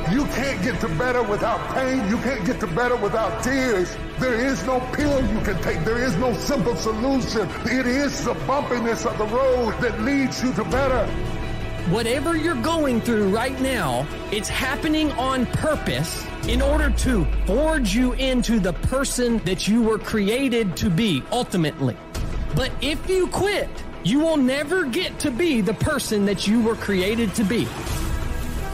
You 0.10 0.24
can't 0.28 0.64
get 0.64 0.80
to 0.80 0.88
better 0.88 1.24
without 1.24 1.60
pain. 1.76 2.08
You 2.08 2.18
can't 2.20 2.46
get 2.46 2.62
to 2.62 2.68
better 2.68 2.96
without 2.96 3.44
tears. 3.44 3.98
There 4.18 4.36
is 4.36 4.66
no 4.66 4.80
pill 4.94 5.20
you 5.28 5.42
can 5.42 5.62
take. 5.62 5.84
There 5.84 6.02
is 6.02 6.16
no 6.16 6.34
simple 6.36 6.78
solution. 6.78 7.50
It 7.66 7.86
is 7.86 8.24
the 8.24 8.36
bumpiness 8.48 9.06
of 9.06 9.18
the 9.18 9.26
road 9.26 9.78
that 9.82 10.00
leads 10.00 10.42
you 10.42 10.54
to 10.54 10.64
better. 10.64 11.06
Whatever 11.90 12.38
you're 12.38 12.62
going 12.62 13.02
through 13.02 13.28
right 13.28 13.60
now, 13.60 14.08
it's 14.32 14.48
happening 14.48 15.12
on 15.12 15.46
purpose 15.46 16.26
in 16.48 16.62
order 16.62 16.90
to 16.90 17.26
forge 17.46 17.94
you 17.94 18.14
into 18.14 18.58
the 18.62 18.72
person 18.72 19.40
that 19.40 19.68
you 19.68 19.82
were 19.82 20.00
created 20.00 20.78
to 20.78 20.90
be 20.90 21.22
ultimately. 21.30 21.98
But 22.56 22.72
if 22.82 23.10
you 23.10 23.28
quit, 23.28 23.68
you 24.02 24.22
will 24.22 24.38
never 24.38 24.86
get 24.86 25.20
to 25.20 25.32
be 25.32 25.60
the 25.60 25.74
person 25.74 26.24
that 26.26 26.48
you 26.48 26.62
were 26.62 26.76
created 26.76 27.36
to 27.36 27.44
be. 27.44 27.68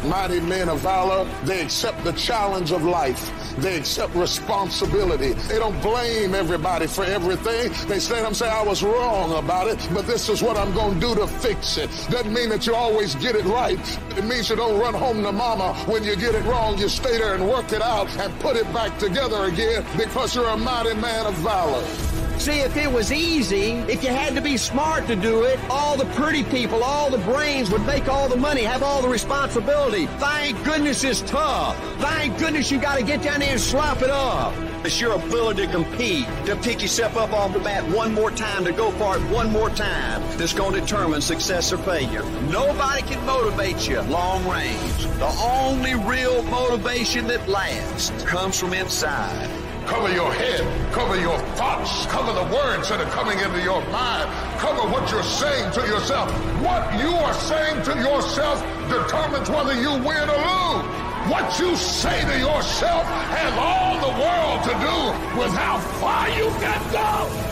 Mighty 0.05 0.39
men 0.39 0.69
of 0.69 0.79
valor, 0.79 1.29
they 1.43 1.61
accept 1.61 2.03
the 2.05 2.13
challenge 2.13 2.71
of 2.71 2.83
life. 2.83 3.31
They 3.57 3.75
accept 3.75 4.15
responsibility. 4.15 5.33
They 5.33 5.59
don't 5.59 5.79
blame 5.81 6.33
everybody 6.33 6.87
for 6.87 7.03
everything. 7.03 7.73
They 7.89 7.99
stand 7.99 8.21
up 8.21 8.27
and 8.27 8.37
say, 8.37 8.47
I 8.47 8.63
was 8.63 8.81
wrong 8.81 9.37
about 9.37 9.67
it, 9.67 9.77
but 9.93 10.07
this 10.07 10.29
is 10.29 10.41
what 10.41 10.55
I'm 10.55 10.73
going 10.73 10.99
to 10.99 10.99
do 10.99 11.15
to 11.15 11.27
fix 11.27 11.77
it. 11.77 11.89
Doesn't 12.09 12.33
mean 12.33 12.47
that 12.49 12.65
you 12.65 12.75
always 12.75 13.15
get 13.15 13.35
it 13.35 13.43
right. 13.43 13.99
It 14.17 14.23
means 14.23 14.49
you 14.49 14.55
don't 14.55 14.79
run 14.79 14.93
home 14.93 15.21
to 15.23 15.31
mama 15.33 15.73
when 15.85 16.03
you 16.05 16.15
get 16.15 16.33
it 16.33 16.45
wrong. 16.45 16.77
You 16.77 16.87
stay 16.87 17.17
there 17.17 17.35
and 17.35 17.49
work 17.49 17.73
it 17.73 17.81
out 17.81 18.07
and 18.17 18.37
put 18.39 18.55
it 18.55 18.71
back 18.73 18.97
together 18.99 19.45
again 19.45 19.85
because 19.97 20.33
you're 20.33 20.47
a 20.47 20.57
mighty 20.57 20.93
man 20.95 21.25
of 21.25 21.33
valor. 21.35 22.18
See, 22.39 22.61
if 22.61 22.77
it 22.77 22.89
was 22.89 23.11
easy, 23.11 23.71
if 23.91 24.01
you 24.01 24.11
had 24.11 24.33
to 24.35 24.41
be 24.41 24.55
smart 24.55 25.07
to 25.07 25.15
do 25.17 25.43
it, 25.43 25.59
all 25.69 25.97
the 25.97 26.05
pretty 26.15 26.43
people, 26.45 26.81
all 26.85 27.09
the 27.11 27.17
brains 27.17 27.69
would 27.69 27.85
make 27.85 28.07
all 28.07 28.29
the 28.29 28.37
money, 28.37 28.63
have 28.63 28.81
all 28.81 29.01
the 29.01 29.09
responsibility. 29.09 30.05
Thank 30.05 30.63
goodness 30.63 31.03
it's 31.03 31.19
tough. 31.21 31.77
Thank 31.99 32.39
goodness 32.39 32.71
you 32.71 32.79
got 32.79 32.97
to 32.97 33.03
get 33.03 33.21
down 33.21 33.41
there 33.41 33.51
and 33.51 33.59
slap 33.59 34.01
it 34.01 34.09
up. 34.09 34.53
It's 34.85 35.01
your 35.01 35.15
ability 35.15 35.65
to 35.65 35.71
compete, 35.73 36.25
to 36.45 36.55
pick 36.55 36.81
yourself 36.81 37.17
up 37.17 37.33
off 37.33 37.51
the 37.51 37.59
mat 37.59 37.85
one 37.89 38.13
more 38.13 38.31
time, 38.31 38.63
to 38.63 38.71
go 38.71 38.89
for 38.91 39.17
it 39.17 39.21
one 39.23 39.51
more 39.51 39.69
time, 39.69 40.21
that's 40.37 40.53
going 40.53 40.73
to 40.75 40.79
determine 40.79 41.19
success 41.19 41.73
or 41.73 41.77
failure. 41.79 42.23
Nobody 42.43 43.01
can 43.01 43.23
motivate 43.25 43.85
you 43.85 43.99
long 44.03 44.47
range. 44.47 45.03
The 45.17 45.37
only 45.43 45.93
real 45.93 46.41
motivation 46.43 47.27
that 47.27 47.49
lasts 47.49 48.23
comes 48.23 48.57
from 48.57 48.73
inside. 48.73 49.68
Cover 49.89 50.13
your 50.13 50.31
head. 50.31 50.93
Cover 50.93 51.19
your 51.19 51.39
thoughts. 51.57 52.05
Cover 52.05 52.31
the 52.31 52.45
words 52.53 52.89
that 52.89 53.01
are 53.01 53.09
coming 53.09 53.39
into 53.39 53.59
your 53.63 53.81
mind. 53.89 54.29
Cover 54.61 54.87
what 54.87 55.09
you're 55.09 55.23
saying 55.23 55.73
to 55.73 55.81
yourself. 55.81 56.29
What 56.61 56.93
you 57.01 57.09
are 57.09 57.33
saying 57.33 57.81
to 57.89 57.97
yourself 57.97 58.61
determines 58.85 59.49
whether 59.49 59.73
you 59.73 59.89
win 60.05 60.29
or 60.29 60.41
lose. 60.45 60.85
What 61.33 61.59
you 61.59 61.75
say 61.75 62.21
to 62.21 62.37
yourself 62.37 63.03
has 63.33 63.51
all 63.57 63.97
the 63.97 64.13
world 64.13 64.59
to 64.69 64.73
do 64.77 64.97
with 65.41 65.53
how 65.57 65.79
far 65.97 66.29
you 66.37 66.53
can 66.61 66.81
go. 66.93 67.49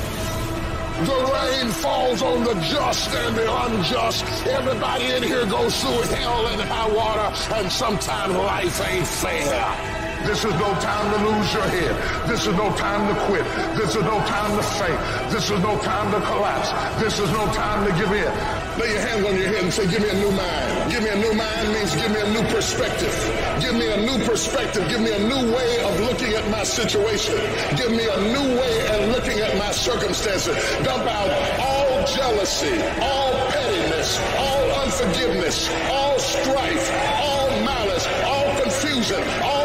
The 1.10 1.20
rain 1.34 1.72
falls 1.72 2.22
on 2.22 2.44
the 2.44 2.54
just 2.70 3.10
and 3.10 3.36
the 3.36 3.50
unjust. 3.66 4.26
Everybody 4.46 5.06
in 5.06 5.24
here 5.24 5.46
goes 5.48 5.74
through 5.82 6.02
hell 6.16 6.48
and 6.48 6.62
high 6.62 6.92
water, 6.94 7.56
and 7.56 7.72
sometimes 7.72 8.34
life 8.36 8.82
ain't 8.90 9.08
fair. 9.08 10.07
This 10.28 10.44
is 10.44 10.54
no 10.60 10.76
time 10.84 11.08
to 11.14 11.20
lose 11.24 11.54
your 11.54 11.64
head. 11.64 12.28
This 12.28 12.46
is 12.46 12.54
no 12.54 12.68
time 12.76 13.08
to 13.08 13.16
quit. 13.32 13.46
This 13.80 13.96
is 13.96 14.04
no 14.04 14.20
time 14.28 14.52
to 14.60 14.64
faint. 14.76 15.32
This 15.32 15.50
is 15.50 15.60
no 15.64 15.80
time 15.80 16.12
to 16.12 16.20
collapse. 16.20 16.68
This 17.02 17.18
is 17.18 17.32
no 17.32 17.48
time 17.56 17.88
to 17.88 17.92
give 17.96 18.12
in. 18.12 18.28
Lay 18.76 18.92
your 18.92 19.02
hands 19.08 19.24
on 19.26 19.40
your 19.40 19.48
head 19.48 19.64
and 19.64 19.74
say, 19.74 19.88
give 19.88 20.02
me 20.04 20.10
a 20.10 20.20
new 20.20 20.32
mind. 20.36 20.92
Give 20.92 21.02
me 21.02 21.10
a 21.10 21.16
new 21.16 21.34
mind 21.34 21.72
means 21.72 21.96
give 21.96 22.12
me 22.12 22.20
a 22.20 22.30
new 22.36 22.44
perspective. 22.52 23.16
Give 23.64 23.76
me 23.80 23.88
a 23.88 24.04
new 24.04 24.20
perspective. 24.28 24.84
Give 24.90 25.00
me 25.00 25.16
a 25.16 25.24
new 25.32 25.44
way 25.56 25.72
of 25.88 25.96
looking 26.02 26.34
at 26.36 26.44
my 26.52 26.64
situation. 26.64 27.40
Give 27.80 27.92
me 27.92 28.04
a 28.04 28.20
new 28.28 28.48
way 28.60 28.76
of 29.00 29.16
looking 29.16 29.40
at 29.40 29.58
my 29.58 29.72
circumstances. 29.72 30.60
Dump 30.84 31.08
out 31.08 31.32
all 31.64 32.06
jealousy, 32.06 32.76
all 33.00 33.32
pettiness, 33.56 34.20
all 34.36 34.66
unforgiveness, 34.84 35.72
all 35.88 36.20
strife, 36.20 36.86
all 37.24 37.48
malice, 37.64 38.06
all 38.28 38.62
confusion, 38.62 39.24
all 39.42 39.57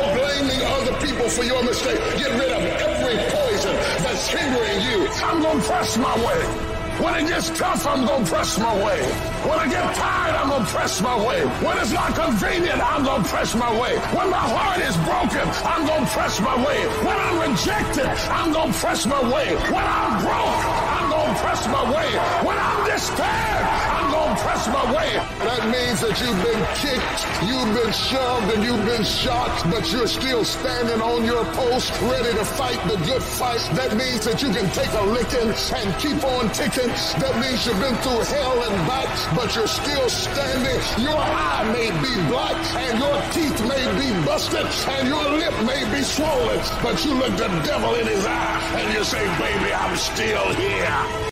people 1.03 1.29
for 1.29 1.45
your 1.45 1.63
mistake. 1.65 1.99
Get 2.17 2.31
rid 2.39 2.53
of 2.53 2.63
every 2.63 3.17
poison 3.35 3.75
that's 4.03 4.29
hindering 4.29 4.81
you. 4.87 5.09
I'm 5.25 5.43
going 5.43 5.61
to 5.61 5.67
press 5.67 5.99
my 5.99 6.15
way. 6.25 6.73
When 7.03 7.15
it 7.17 7.27
gets 7.27 7.51
tough, 7.59 7.87
I'm 7.87 8.07
going 8.07 8.25
to 8.25 8.31
press 8.31 8.59
my 8.59 8.75
way. 8.85 9.01
When 9.49 9.59
I 9.59 9.67
get 9.67 9.83
tired, 9.97 10.35
I'm 10.37 10.49
going 10.51 10.65
to 10.65 10.71
press 10.71 11.01
my 11.01 11.17
way. 11.27 11.41
When 11.65 11.79
it's 11.79 11.91
not 11.91 12.15
convenient, 12.15 12.81
I'm 12.81 13.03
going 13.03 13.23
to 13.25 13.29
press 13.29 13.55
my 13.55 13.73
way. 13.81 13.97
When 14.15 14.31
my 14.31 14.45
heart 14.55 14.79
is 14.79 14.97
broken, 15.09 15.43
I'm 15.67 15.87
going 15.87 16.05
to 16.05 16.11
press 16.13 16.41
my 16.41 16.57
way. 16.65 16.79
When 17.03 17.17
I'm 17.19 17.51
rejected, 17.51 18.07
I'm 18.31 18.53
going 18.53 18.73
to 18.73 18.79
press 18.79 19.07
my 19.07 19.23
way. 19.35 19.57
When 19.73 19.83
I'm 19.83 20.23
broke, 20.23 20.63
I'm 20.95 21.11
going 21.11 21.35
to 21.35 21.41
press 21.41 21.67
my 21.67 21.85
way. 21.91 22.09
When 22.47 22.59
I'm 22.59 22.81
despaired, 22.87 23.65
I'm 23.99 24.02
press 24.43 24.67
my 24.69 24.85
way. 24.95 25.11
That 25.47 25.63
means 25.71 25.99
that 26.03 26.15
you've 26.19 26.43
been 26.43 26.63
kicked, 26.83 27.21
you've 27.47 27.73
been 27.79 27.95
shoved, 27.95 28.49
and 28.55 28.63
you've 28.63 28.85
been 28.85 29.05
shot, 29.05 29.51
but 29.71 29.91
you're 29.93 30.11
still 30.11 30.45
standing 30.45 31.01
on 31.01 31.25
your 31.25 31.45
post, 31.57 31.91
ready 32.03 32.33
to 32.37 32.45
fight 32.45 32.81
the 32.91 32.99
good 33.07 33.23
fight. 33.23 33.63
That 33.79 33.97
means 33.97 34.25
that 34.27 34.43
you 34.43 34.51
can 34.51 34.69
take 34.75 34.93
a 34.93 35.05
licking 35.07 35.51
and 35.51 35.89
keep 36.03 36.21
on 36.25 36.51
ticking. 36.53 36.91
That 37.23 37.35
means 37.39 37.67
you've 37.67 37.79
been 37.79 37.97
through 38.03 38.23
hell 38.35 38.59
and 38.67 38.77
back, 38.91 39.11
but 39.37 39.55
you're 39.55 39.71
still 39.71 40.09
standing. 40.11 40.79
Your 40.99 41.19
eye 41.19 41.65
may 41.73 41.91
be 42.03 42.13
black, 42.29 42.59
and 42.83 42.99
your 42.99 43.19
teeth 43.31 43.59
may 43.71 43.85
be 43.99 44.09
busted, 44.27 44.67
and 44.99 45.09
your 45.09 45.27
lip 45.39 45.55
may 45.65 45.83
be 45.95 46.03
swollen, 46.03 46.61
but 46.83 46.99
you 47.05 47.15
look 47.15 47.35
the 47.39 47.49
devil 47.65 47.95
in 47.95 48.07
his 48.07 48.27
eye, 48.27 48.81
and 48.83 48.93
you 48.95 49.05
say, 49.05 49.23
baby, 49.39 49.73
I'm 49.73 49.97
still 49.97 50.47
here. 50.55 51.32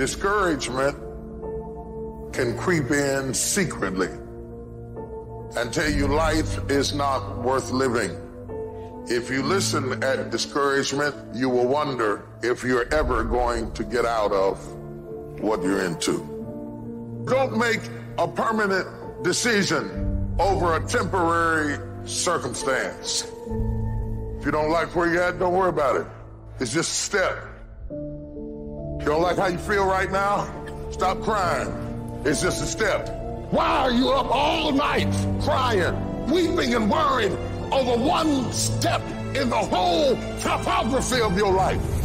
Discouragement 0.00 0.96
can 2.32 2.56
creep 2.56 2.90
in 2.90 3.34
secretly 3.34 4.08
and 5.58 5.70
tell 5.74 5.90
you 5.90 6.06
life 6.08 6.58
is 6.70 6.94
not 6.94 7.44
worth 7.44 7.70
living. 7.70 8.10
If 9.10 9.28
you 9.28 9.42
listen 9.42 10.02
at 10.02 10.30
discouragement, 10.30 11.14
you 11.34 11.50
will 11.50 11.66
wonder 11.66 12.26
if 12.42 12.64
you're 12.64 12.88
ever 12.94 13.24
going 13.24 13.72
to 13.72 13.84
get 13.84 14.06
out 14.06 14.32
of 14.32 14.56
what 15.38 15.62
you're 15.62 15.84
into. 15.84 16.16
Don't 17.26 17.58
make 17.58 17.82
a 18.16 18.26
permanent 18.26 19.22
decision 19.22 20.34
over 20.38 20.76
a 20.76 20.88
temporary 20.88 21.76
circumstance. 22.06 23.24
If 23.24 24.46
you 24.46 24.50
don't 24.50 24.70
like 24.70 24.96
where 24.96 25.12
you're 25.12 25.24
at, 25.24 25.38
don't 25.38 25.52
worry 25.52 25.68
about 25.68 25.96
it. 26.00 26.06
It's 26.58 26.72
just 26.72 26.90
a 26.90 26.94
step. 26.94 27.49
You 29.00 29.06
don't 29.06 29.22
like 29.22 29.38
how 29.38 29.46
you 29.46 29.56
feel 29.56 29.86
right 29.86 30.12
now? 30.12 30.46
Stop 30.90 31.22
crying. 31.22 32.22
It's 32.26 32.42
just 32.42 32.62
a 32.62 32.66
step. 32.66 33.08
Why 33.50 33.66
are 33.78 33.90
you 33.90 34.10
up 34.10 34.26
all 34.30 34.72
night 34.72 35.10
crying, 35.40 36.26
weeping, 36.30 36.74
and 36.74 36.90
worried 36.90 37.32
over 37.72 37.96
one 37.96 38.52
step 38.52 39.00
in 39.34 39.48
the 39.48 39.56
whole 39.56 40.16
topography 40.40 41.22
of 41.22 41.34
your 41.34 41.50
life? 41.50 41.99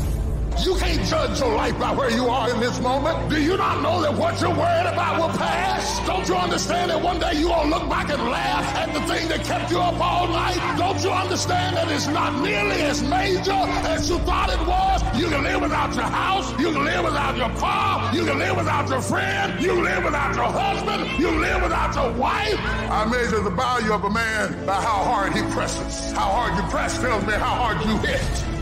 You 0.63 0.76
can't 0.76 1.06
judge 1.08 1.39
your 1.39 1.54
life 1.56 1.78
by 1.78 1.91
where 1.91 2.10
you 2.10 2.28
are 2.28 2.50
in 2.50 2.60
this 2.60 2.80
moment. 2.80 3.30
Do 3.30 3.41
you 3.41 3.58
not 3.58 3.82
know 3.82 4.02
that 4.02 4.13
what 4.13 4.39
you're 4.41 4.50
worried 4.50 4.88
about 4.88 5.20
will 5.20 5.38
pass? 5.38 6.00
Don't 6.08 6.28
you 6.28 6.36
understand 6.36 6.91
that 6.91 7.02
one 7.02 7.20
day 7.20 7.36
to 7.65 7.70
look 7.70 7.89
back 7.89 8.10
and 8.10 8.22
laugh 8.24 8.76
at 8.76 8.94
the 8.94 9.02
thing 9.02 9.28
that 9.30 9.44
kept 9.44 9.72
you 9.72 9.80
up 9.80 10.00
all 10.00 10.28
night? 10.28 10.60
Don't 10.78 11.02
you 11.04 11.10
understand 11.10 11.78
that 11.78 11.89
it's 11.89 12.08
not 12.08 12.41
nearly 12.41 12.82
as 12.82 13.02
major 13.02 13.52
as 13.89 14.10
you 14.10 14.20
thought 14.20 14.50
it 14.50 14.60
was? 14.68 15.02
You 15.20 15.28
can 15.28 15.44
live 15.44 15.62
without 15.62 15.96
your 15.96 16.06
house. 16.06 16.52
You 16.60 16.72
can 16.72 16.86
live 16.86 17.04
without 17.04 17.38
your 17.38 17.50
car. 17.58 18.13
You 18.13 18.26
can 18.26 18.38
live 18.38 18.58
without 18.58 18.89
your 18.89 19.02
friend. 19.02 19.62
You 19.62 19.76
can 19.76 19.84
live 19.84 20.04
without 20.04 20.36
your 20.36 20.52
husband. 20.52 21.20
You 21.20 21.28
can 21.28 21.41
live 21.41 21.63
without 21.63 21.96
your 21.96 22.12
wife. 22.13 22.60
I 22.60 23.06
measure 23.10 23.41
the 23.41 23.50
value 23.50 23.94
of 23.94 24.04
a 24.04 24.10
man 24.10 24.65
by 24.65 24.76
how 24.76 25.04
hard 25.04 25.34
he 25.34 25.41
presses. 25.54 26.12
How 26.12 26.30
hard 26.30 26.56
you 26.56 26.70
press 26.70 27.00
tells 27.00 27.26
me 27.26 27.34
how 27.34 27.56
hard 27.56 27.86
you 27.86 27.98
hit. 27.98 28.55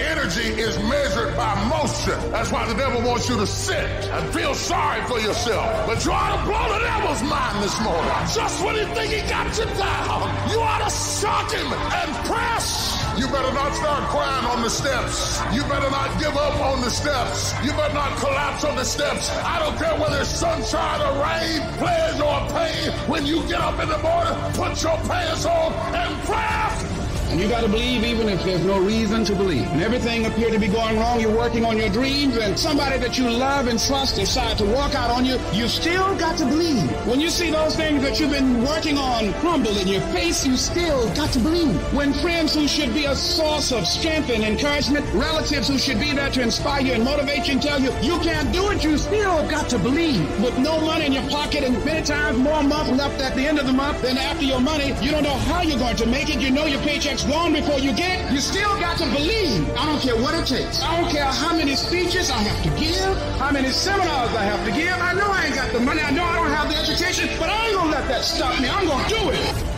Energy 0.00 0.48
is 0.60 0.78
measured 0.78 1.36
by 1.36 1.54
motion. 1.68 2.18
That's 2.30 2.50
why 2.50 2.66
the 2.66 2.74
devil 2.74 3.02
wants 3.02 3.28
you 3.28 3.36
to 3.36 3.46
sit 3.46 3.84
and 3.84 4.32
feel 4.32 4.54
sorry 4.54 5.02
for 5.02 5.20
yourself. 5.20 5.86
But 5.86 6.04
you 6.04 6.12
ought 6.12 6.36
to 6.36 6.44
blow 6.44 6.72
the 6.72 6.80
devil's 6.80 7.22
mind 7.22 7.62
this 7.62 7.78
morning. 7.80 8.10
Just 8.34 8.64
when 8.64 8.76
you 8.76 8.86
think 8.94 9.12
he 9.12 9.20
got 9.28 9.46
you 9.58 9.64
down, 9.76 10.50
you 10.50 10.60
ought 10.60 10.82
to 10.82 10.90
shock 10.90 11.52
him 11.52 11.66
and 11.72 12.26
press. 12.26 13.02
You 13.18 13.26
better 13.28 13.52
not 13.52 13.74
start 13.74 14.08
crying 14.08 14.46
on 14.46 14.62
the 14.62 14.70
steps. 14.70 15.40
You 15.52 15.62
better 15.64 15.90
not 15.90 16.18
give 16.18 16.34
up 16.36 16.58
on 16.60 16.80
the 16.80 16.90
steps. 16.90 17.52
You 17.62 17.70
better 17.72 17.94
not 17.94 18.16
collapse 18.18 18.64
on 18.64 18.76
the 18.76 18.84
steps. 18.84 19.30
I 19.30 19.58
don't 19.58 19.76
care 19.76 19.94
whether 20.00 20.20
it's 20.20 20.30
sunshine 20.30 21.00
or 21.02 21.22
rain, 21.22 21.60
pleasure 21.76 22.24
or 22.24 22.40
pain. 22.48 22.92
When 23.08 23.26
you 23.26 23.42
get 23.46 23.60
up 23.60 23.78
in 23.80 23.88
the 23.88 23.98
morning, 23.98 24.34
put 24.54 24.82
your 24.82 24.96
pants 25.08 25.44
on 25.44 25.72
and 25.94 26.24
press. 26.24 26.91
And 27.32 27.40
you 27.40 27.48
got 27.48 27.62
to 27.62 27.68
believe 27.68 28.04
even 28.04 28.28
if 28.28 28.44
there's 28.44 28.62
no 28.62 28.78
reason 28.78 29.24
to 29.24 29.34
believe. 29.34 29.66
And 29.68 29.80
everything 29.80 30.26
appeared 30.26 30.52
to 30.52 30.58
be 30.58 30.68
going 30.68 30.98
wrong, 30.98 31.18
you're 31.18 31.34
working 31.34 31.64
on 31.64 31.78
your 31.78 31.88
dreams, 31.88 32.36
and 32.36 32.58
somebody 32.58 32.98
that 32.98 33.16
you 33.16 33.30
love 33.30 33.68
and 33.68 33.80
trust 33.80 34.16
decide 34.16 34.58
to 34.58 34.66
walk 34.66 34.94
out 34.94 35.10
on 35.10 35.24
you, 35.24 35.38
you 35.50 35.66
still 35.66 36.14
got 36.18 36.36
to 36.36 36.44
believe. 36.44 36.84
When 37.06 37.20
you 37.20 37.30
see 37.30 37.50
those 37.50 37.74
things 37.74 38.02
that 38.02 38.20
you've 38.20 38.32
been 38.32 38.62
working 38.62 38.98
on 38.98 39.32
crumble 39.40 39.74
in 39.78 39.88
your 39.88 40.02
face, 40.12 40.44
you 40.44 40.58
still 40.58 41.08
got 41.14 41.32
to 41.32 41.38
believe. 41.38 41.74
When 41.94 42.12
friends 42.12 42.54
who 42.54 42.68
should 42.68 42.92
be 42.92 43.06
a 43.06 43.16
source 43.16 43.72
of 43.72 43.86
strength 43.86 44.28
and 44.28 44.44
encouragement, 44.44 45.06
relatives 45.14 45.68
who 45.68 45.78
should 45.78 46.00
be 46.00 46.12
there 46.12 46.28
to 46.28 46.42
inspire 46.42 46.82
you 46.82 46.92
and 46.92 47.02
motivate 47.02 47.46
you 47.46 47.54
and 47.54 47.62
tell 47.62 47.80
you 47.80 47.92
you 48.02 48.18
can't 48.18 48.52
do 48.52 48.70
it, 48.72 48.84
you 48.84 48.98
still 48.98 49.48
got 49.48 49.70
to 49.70 49.78
believe. 49.78 50.20
With 50.42 50.58
no 50.58 50.78
money 50.82 51.06
in 51.06 51.12
your 51.12 51.28
pocket 51.30 51.64
and 51.64 51.82
many 51.82 52.04
times 52.04 52.36
more 52.36 52.62
month 52.62 52.90
left 52.90 53.22
at 53.22 53.34
the 53.34 53.46
end 53.46 53.58
of 53.58 53.64
the 53.64 53.72
month 53.72 54.02
than 54.02 54.18
after 54.18 54.44
your 54.44 54.60
money, 54.60 54.92
you 55.00 55.10
don't 55.10 55.22
know 55.22 55.38
how 55.48 55.62
you're 55.62 55.78
going 55.78 55.96
to 55.96 56.06
make 56.06 56.28
it. 56.28 56.38
You 56.38 56.50
know 56.50 56.66
your 56.66 56.82
paycheck's 56.82 57.21
gone 57.24 57.52
before 57.52 57.78
you 57.78 57.92
get. 57.92 58.32
You 58.32 58.40
still 58.40 58.78
got 58.80 58.98
to 58.98 59.04
believe. 59.06 59.68
I 59.76 59.86
don't 59.86 60.00
care 60.00 60.16
what 60.16 60.34
it 60.34 60.46
takes. 60.46 60.82
I 60.82 61.00
don't 61.00 61.10
care 61.10 61.24
how 61.24 61.56
many 61.56 61.74
speeches 61.76 62.30
I 62.30 62.38
have 62.38 62.62
to 62.64 62.80
give, 62.80 63.16
how 63.38 63.50
many 63.50 63.68
seminars 63.68 64.34
I 64.34 64.44
have 64.44 64.64
to 64.66 64.72
give. 64.72 64.92
I 64.92 65.12
know 65.14 65.30
I 65.30 65.46
ain't 65.46 65.54
got 65.54 65.72
the 65.72 65.80
money. 65.80 66.02
I 66.02 66.10
know 66.10 66.24
I 66.24 66.36
don't 66.36 66.50
have 66.50 66.68
the 66.68 66.76
education, 66.76 67.28
but 67.38 67.48
I 67.48 67.66
ain't 67.66 67.76
gonna 67.76 67.90
let 67.90 68.08
that 68.08 68.24
stop 68.24 68.60
me. 68.60 68.68
I'm 68.68 68.86
gonna 68.86 69.08
do 69.08 69.30
it. 69.30 69.71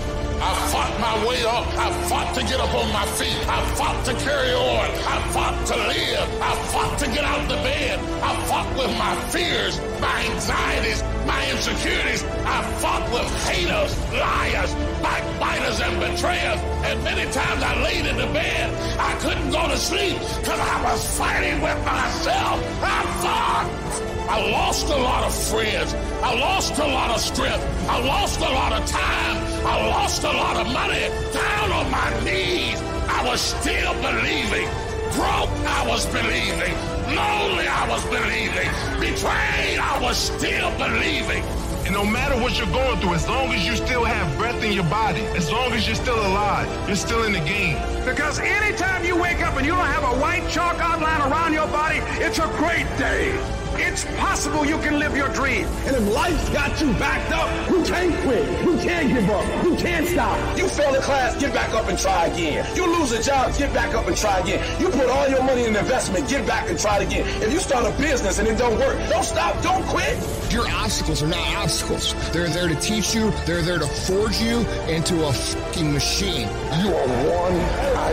I 0.45 0.53
fought 0.69 1.01
my 1.01 1.27
way 1.27 1.43
up. 1.45 1.67
I 1.73 1.89
fought 2.09 2.35
to 2.35 2.43
get 2.43 2.61
up 2.61 2.75
on 2.75 2.93
my 2.93 3.07
feet. 3.17 3.41
I 3.49 3.65
fought 3.77 4.05
to 4.05 4.13
carry 4.27 4.53
on. 4.53 4.91
I 5.15 5.17
fought 5.33 5.67
to 5.69 5.77
live. 5.77 6.29
I 6.43 6.53
fought 6.73 6.99
to 6.99 7.07
get 7.07 7.25
out 7.25 7.41
of 7.41 7.49
the 7.49 7.61
bed. 7.65 7.99
I 8.23 8.33
fought 8.45 8.69
with 8.77 8.93
my 8.99 9.15
fears, 9.33 9.81
my 10.01 10.17
anxieties, 10.29 11.03
my 11.25 11.41
insecurities. 11.51 12.23
I 12.45 12.61
fought 12.83 13.05
with 13.11 13.29
haters, 13.49 13.93
liars, 14.13 14.75
backbiters, 15.01 15.81
and 15.81 15.95
betrayers. 15.99 16.61
And 16.89 17.03
many 17.03 17.25
times 17.33 17.63
I 17.63 17.83
laid 17.83 18.05
in 18.05 18.17
the 18.19 18.31
bed. 18.35 18.69
I 19.01 19.15
couldn't 19.21 19.51
go 19.51 19.67
to 19.67 19.79
sleep 19.79 20.19
because 20.19 20.61
I 20.61 20.77
was 20.85 21.19
fighting 21.19 21.63
with 21.63 21.81
myself. 21.87 22.61
I 22.83 23.01
fought. 23.23 24.14
I 24.29 24.51
lost 24.51 24.87
a 24.89 24.97
lot 24.97 25.25
of 25.25 25.35
friends. 25.35 25.93
I 26.23 26.35
lost 26.35 26.79
a 26.79 26.87
lot 26.87 27.11
of 27.11 27.21
strength. 27.21 27.63
I 27.89 28.01
lost 28.01 28.41
a 28.41 28.49
lot 28.49 28.73
of 28.73 28.87
time. 28.87 29.37
I 29.67 29.87
lost 29.89 30.25
a 30.25 30.33
lot 30.33 30.57
of 30.57 30.73
money. 30.73 31.09
Down 31.33 31.73
on 31.73 31.91
my 31.91 32.09
knees, 32.25 32.81
I 33.09 33.23
was 33.25 33.41
still 33.41 33.93
believing. 34.01 34.69
Broke, 35.13 35.53
I 35.69 35.85
was 35.87 36.07
believing. 36.07 36.75
Lonely, 37.15 37.69
I 37.69 37.87
was 37.89 38.03
believing. 38.07 38.69
Betrayed, 38.99 39.79
I 39.79 40.01
was 40.01 40.17
still 40.17 40.71
believing. 40.79 41.45
And 41.85 41.93
no 41.93 42.05
matter 42.05 42.35
what 42.41 42.57
you're 42.59 42.67
going 42.73 42.99
through, 43.01 43.15
as 43.15 43.29
long 43.29 43.53
as 43.53 43.67
you 43.67 43.77
still 43.77 44.05
have 44.05 44.39
breath 44.39 44.65
in 44.65 44.73
your 44.73 44.85
body, 44.85 45.21
as 45.37 45.53
long 45.53 45.73
as 45.73 45.87
you're 45.87 45.97
still 45.97 46.19
alive, 46.19 46.67
you're 46.89 46.97
still 46.97 47.25
in 47.25 47.33
the 47.35 47.41
game. 47.41 47.77
Because 48.07 48.39
anytime 48.39 49.05
you 49.05 49.21
wake 49.21 49.43
up 49.47 49.55
and 49.59 49.67
you 49.67 49.73
don't 49.73 49.85
have 49.85 50.03
a 50.03 50.19
white 50.19 50.49
chalk 50.49 50.77
outline 50.81 51.31
around 51.31 51.53
your 51.53 51.67
body, 51.69 51.99
it's 52.25 52.39
a 52.39 52.49
great 52.57 52.89
day. 52.97 53.39
It's 53.87 54.07
possible 54.17 54.65
you 54.65 54.79
can 54.79 54.99
live 54.99 55.15
your 55.15 55.29
dream. 55.29 55.67
And 55.87 55.95
if 55.95 56.09
life's 56.09 56.49
got 56.49 56.81
you 56.81 56.93
backed 56.95 57.33
up, 57.33 57.71
you 57.71 57.85
can't 57.85 58.15
quit. 58.23 58.65
You 58.65 58.79
can't 58.79 59.09
give 59.13 59.29
up. 59.29 59.65
You 59.65 59.77
can't 59.77 60.07
stop. 60.09 60.59
You 60.59 60.69
fail 60.69 60.95
a 60.95 61.03
class, 61.03 61.39
get 61.39 61.53
back 61.53 61.75
up 61.75 61.87
and 61.89 61.99
try 61.99 62.27
again. 62.27 62.67
You 62.75 62.87
lose 62.99 63.13
a 63.13 63.23
job, 63.23 63.55
get 63.59 63.75
back 63.75 63.95
up 63.95 64.07
and 64.09 64.17
try 64.17 64.39
again. 64.39 64.81
You 64.81 64.89
put 64.89 65.11
all 65.11 65.29
your 65.29 65.45
money 65.45 65.67
in 65.67 65.77
investment, 65.77 66.29
get 66.31 66.47
back 66.47 66.71
and 66.71 66.79
try 66.79 67.03
it 67.03 67.07
again. 67.07 67.27
If 67.43 67.53
you 67.53 67.61
start 67.61 67.85
a 67.85 67.97
business 68.01 68.39
and 68.39 68.49
it 68.49 68.57
don't 68.57 68.79
work, 68.79 68.99
don't 69.11 69.23
stop, 69.23 69.63
don't 69.63 69.85
quit. 69.85 70.17
Your 70.51 70.67
obstacles 70.69 71.23
are 71.23 71.29
not 71.29 71.47
obstacles. 71.57 72.15
They're 72.33 72.49
there 72.49 72.69
to 72.69 72.77
teach 72.77 73.15
you. 73.15 73.33
They're 73.45 73.63
there 73.63 73.79
to 73.79 73.87
forge 73.87 74.41
you 74.41 74.61
into 74.89 75.27
a 75.27 75.33
fucking 75.33 75.93
machine. 75.93 76.49
You 76.81 76.95
are 76.95 77.09
one 77.29 77.57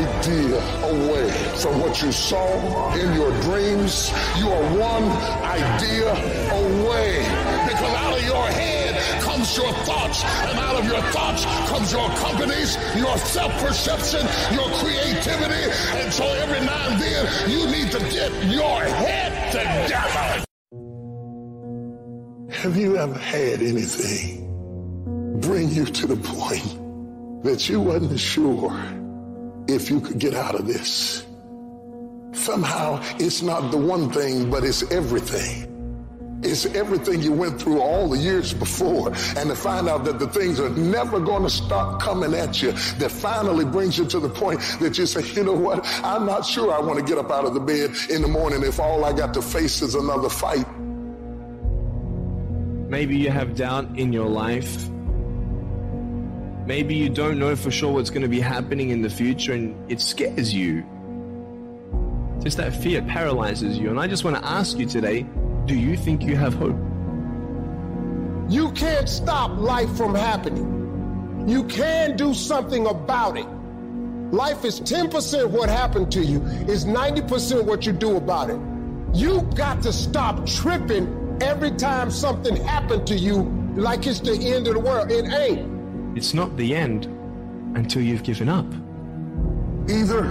idea 0.02 0.58
away 0.84 1.32
from 1.62 1.80
what 1.80 2.02
you 2.02 2.12
saw 2.12 2.94
in 2.96 3.14
your 3.14 3.32
dreams. 3.42 4.12
You 4.38 4.50
are 4.50 4.64
one 4.78 5.04
idea 5.44 5.61
away. 5.62 7.24
Because 7.68 7.94
out 7.96 8.18
of 8.18 8.24
your 8.26 8.48
head 8.48 9.22
comes 9.22 9.56
your 9.58 9.72
thoughts, 9.86 10.24
and 10.24 10.58
out 10.60 10.80
of 10.80 10.86
your 10.86 11.02
thoughts 11.12 11.46
comes 11.70 11.92
your 11.92 12.10
companies, 12.10 12.78
your 12.96 13.18
self-perception, 13.18 14.28
your 14.54 14.70
creativity. 14.80 15.72
And 16.00 16.14
so 16.14 16.26
every 16.26 16.66
now 16.66 16.90
and 16.90 17.02
then 17.02 17.50
you 17.50 17.66
need 17.68 17.92
to 17.92 18.00
get 18.00 18.32
your 18.46 18.82
head 18.82 19.52
together. 19.52 20.46
Have 22.62 22.78
you 22.78 22.98
ever 22.98 23.18
had 23.18 23.62
anything 23.62 24.48
bring 25.42 25.70
you 25.70 25.86
to 25.86 26.08
the 26.08 26.16
point 26.16 27.44
that 27.44 27.68
you 27.68 27.80
wasn't 27.82 28.20
sure 28.20 28.72
if 29.68 29.90
you 29.90 30.00
could 30.00 30.20
get 30.20 30.36
out 30.36 30.56
of 30.56 30.68
this? 30.68 31.26
Somehow 32.34 33.02
it's 33.20 33.42
not 33.42 33.72
the 33.72 33.78
one 33.78 34.10
thing, 34.12 34.50
but 34.50 34.64
it's 34.64 34.90
everything. 34.92 35.68
It's 36.44 36.66
everything 36.66 37.22
you 37.22 37.34
went 37.34 37.62
through 37.62 37.82
all 37.82 38.10
the 38.10 38.18
years 38.18 38.52
before, 38.52 39.10
and 39.10 39.50
to 39.50 39.56
find 39.56 39.88
out 39.88 40.06
that 40.06 40.18
the 40.18 40.28
things 40.28 40.60
are 40.60 40.72
never 40.72 41.20
going 41.20 41.44
to 41.44 41.50
stop 41.52 42.02
coming 42.02 42.34
at 42.34 42.64
you, 42.64 42.72
that 42.72 43.12
finally 43.12 43.64
brings 43.64 43.98
you 43.98 44.06
to 44.06 44.20
the 44.20 44.30
point 44.30 44.60
that 44.80 44.98
you 44.98 45.06
say, 45.06 45.22
you 45.34 45.44
know 45.44 45.54
what? 45.54 45.86
I'm 46.04 46.26
not 46.26 46.44
sure 46.44 46.74
I 46.74 46.80
want 46.80 46.98
to 46.98 47.06
get 47.06 47.20
up 47.20 47.30
out 47.30 47.46
of 47.46 47.54
the 47.54 47.60
bed 47.60 47.92
in 48.10 48.24
the 48.24 48.28
morning 48.28 48.64
if 48.64 48.80
all 48.80 49.06
I 49.06 49.14
got 49.14 49.36
to 49.36 49.42
face 49.42 49.84
is 49.84 49.94
another 49.94 50.30
fight. 50.30 50.66
Maybe 52.90 53.18
you 53.18 53.30
have 53.30 53.56
doubt 53.56 54.00
in 54.00 54.12
your 54.12 54.28
life. 54.28 54.90
Maybe 56.66 56.96
you 56.96 57.10
don't 57.10 57.38
know 57.38 57.56
for 57.56 57.70
sure 57.70 57.94
what's 57.94 58.10
going 58.10 58.24
to 58.24 58.28
be 58.28 58.42
happening 58.42 58.90
in 58.90 59.02
the 59.02 59.10
future 59.10 59.54
and 59.54 59.92
it 59.92 60.02
scares 60.02 60.54
you. 60.54 60.84
Just 62.42 62.58
that 62.58 62.74
fear 62.74 63.02
paralyzes 63.04 63.78
you. 63.78 63.90
And 63.90 64.00
I 64.00 64.08
just 64.08 64.24
want 64.24 64.36
to 64.38 64.46
ask 64.46 64.78
you 64.78 64.86
today 64.86 65.26
do 65.66 65.76
you 65.76 65.96
think 65.96 66.24
you 66.24 66.36
have 66.36 66.56
hope? 66.56 66.76
You 68.50 68.72
can't 68.72 69.08
stop 69.08 69.58
life 69.58 69.96
from 69.96 70.16
happening. 70.16 71.48
You 71.48 71.64
can 71.66 72.18
do 72.18 72.34
something 72.34 72.88
about 72.88 73.38
it. 73.38 73.46
Life 74.34 74.66
is 74.66 74.82
10% 74.82 75.50
what 75.50 75.70
happened 75.70 76.12
to 76.14 76.22
you, 76.22 76.42
is 76.68 76.86
90% 76.86 77.64
what 77.64 77.86
you 77.86 77.94
do 77.94 78.18
about 78.18 78.50
it. 78.50 78.60
You 79.14 79.42
got 79.56 79.82
to 79.84 79.94
stop 79.94 80.46
tripping 80.46 81.38
every 81.42 81.72
time 81.72 82.12
something 82.12 82.56
happened 82.56 83.06
to 83.08 83.16
you 83.16 83.44
like 83.76 84.08
it's 84.08 84.20
the 84.20 84.34
end 84.34 84.68
of 84.68 84.74
the 84.74 84.80
world. 84.80 85.12
It 85.12 85.26
ain't. 85.32 86.18
It's 86.18 86.34
not 86.34 86.58
the 86.58 86.76
end 86.76 87.06
until 87.76 88.02
you've 88.02 88.24
given 88.24 88.50
up. 88.50 88.66
Either 89.90 90.26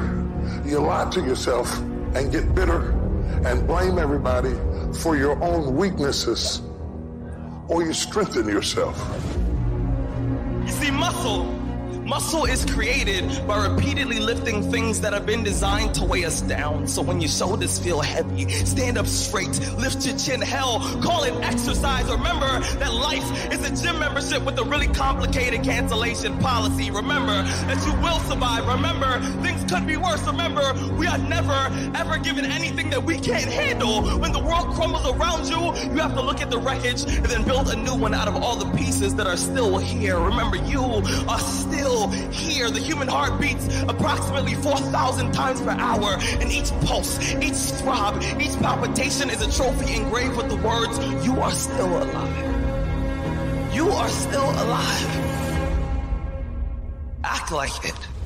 you 0.65 0.81
lie 0.81 1.09
to 1.11 1.21
yourself 1.21 1.81
and 2.15 2.33
get 2.33 2.55
bitter 2.55 2.91
and 3.45 3.67
blame 3.67 3.99
everybody 3.99 4.55
for 5.01 5.17
your 5.17 5.43
own 5.43 5.77
weaknesses, 5.77 6.63
or 7.69 7.83
you 7.85 7.93
strengthen 7.93 8.49
yourself. 8.49 8.97
You 10.67 10.73
see, 10.73 10.91
muscle. 10.91 11.60
Muscle 12.11 12.45
is 12.45 12.65
created 12.65 13.25
by 13.47 13.69
repeatedly 13.69 14.19
lifting 14.19 14.69
things 14.69 15.01
that 15.01 15.13
have 15.13 15.25
been 15.25 15.45
designed 15.45 15.95
to 15.95 16.05
weigh 16.05 16.25
us 16.25 16.41
down. 16.41 16.89
So 16.89 17.03
when 17.03 17.21
your 17.21 17.31
shoulders 17.31 17.79
feel 17.79 18.01
heavy, 18.01 18.51
stand 18.51 18.99
up 18.99 19.07
straight, 19.07 19.57
lift 19.79 20.05
your 20.05 20.19
chin. 20.19 20.41
Hell, 20.41 20.81
call 21.05 21.23
it 21.23 21.33
exercise. 21.45 22.11
Remember 22.11 22.59
that 22.81 22.93
life 22.93 23.53
is 23.53 23.63
a 23.63 23.81
gym 23.81 24.01
membership 24.01 24.45
with 24.45 24.59
a 24.59 24.65
really 24.65 24.89
complicated 24.89 25.63
cancellation 25.63 26.37
policy. 26.39 26.91
Remember 26.91 27.45
that 27.69 27.81
you 27.87 27.93
will 28.03 28.19
survive. 28.29 28.67
Remember 28.67 29.21
things 29.45 29.63
could 29.71 29.87
be 29.87 29.97
worse. 29.97 30.27
Remember 30.27 30.75
we 30.99 31.07
are 31.07 31.19
never 31.19 31.71
ever 31.95 32.19
given 32.19 32.45
anything 32.45 32.91
that 32.91 33.05
we 33.05 33.21
can't 33.21 33.49
handle. 33.49 34.03
When 34.19 34.33
the 34.33 34.43
world 34.43 34.75
crumbles 34.75 35.07
around 35.07 35.47
you, 35.47 35.61
you 35.93 36.01
have 36.01 36.15
to 36.15 36.23
look 36.23 36.41
at 36.41 36.51
the 36.51 36.59
wreckage 36.59 37.05
and 37.05 37.27
then 37.27 37.45
build 37.45 37.69
a 37.69 37.77
new 37.77 37.95
one 37.95 38.15
out 38.15 38.27
of 38.27 38.35
all 38.35 38.57
the 38.57 38.77
pieces 38.77 39.15
that 39.15 39.29
are 39.29 39.37
still 39.37 39.79
here. 39.79 40.19
Remember 40.19 40.57
you 40.57 40.83
are 41.29 41.39
still 41.39 42.00
here. 42.09 42.71
The 42.71 42.81
human 42.81 43.09
heart 43.09 43.41
beats 43.41 43.67
approximately 43.83 44.55
4,000 44.55 45.33
times 45.33 45.61
per 45.61 45.71
hour, 45.71 46.17
and 46.41 46.51
each 46.51 46.71
pulse, 46.87 47.19
each 47.35 47.55
throb, 47.81 48.23
each 48.41 48.57
palpitation 48.59 49.31
is 49.31 49.43
a 49.43 49.51
trophy 49.57 49.95
engraved 49.95 50.37
with 50.37 50.49
the 50.49 50.57
words, 50.57 50.99
You 51.25 51.41
are 51.41 51.53
still 51.53 52.03
alive. 52.03 53.75
You 53.75 53.91
are 53.91 54.09
still 54.09 54.51
alive. 54.51 55.31
Act 57.23 57.53
like 57.53 57.85
it. 57.85 58.20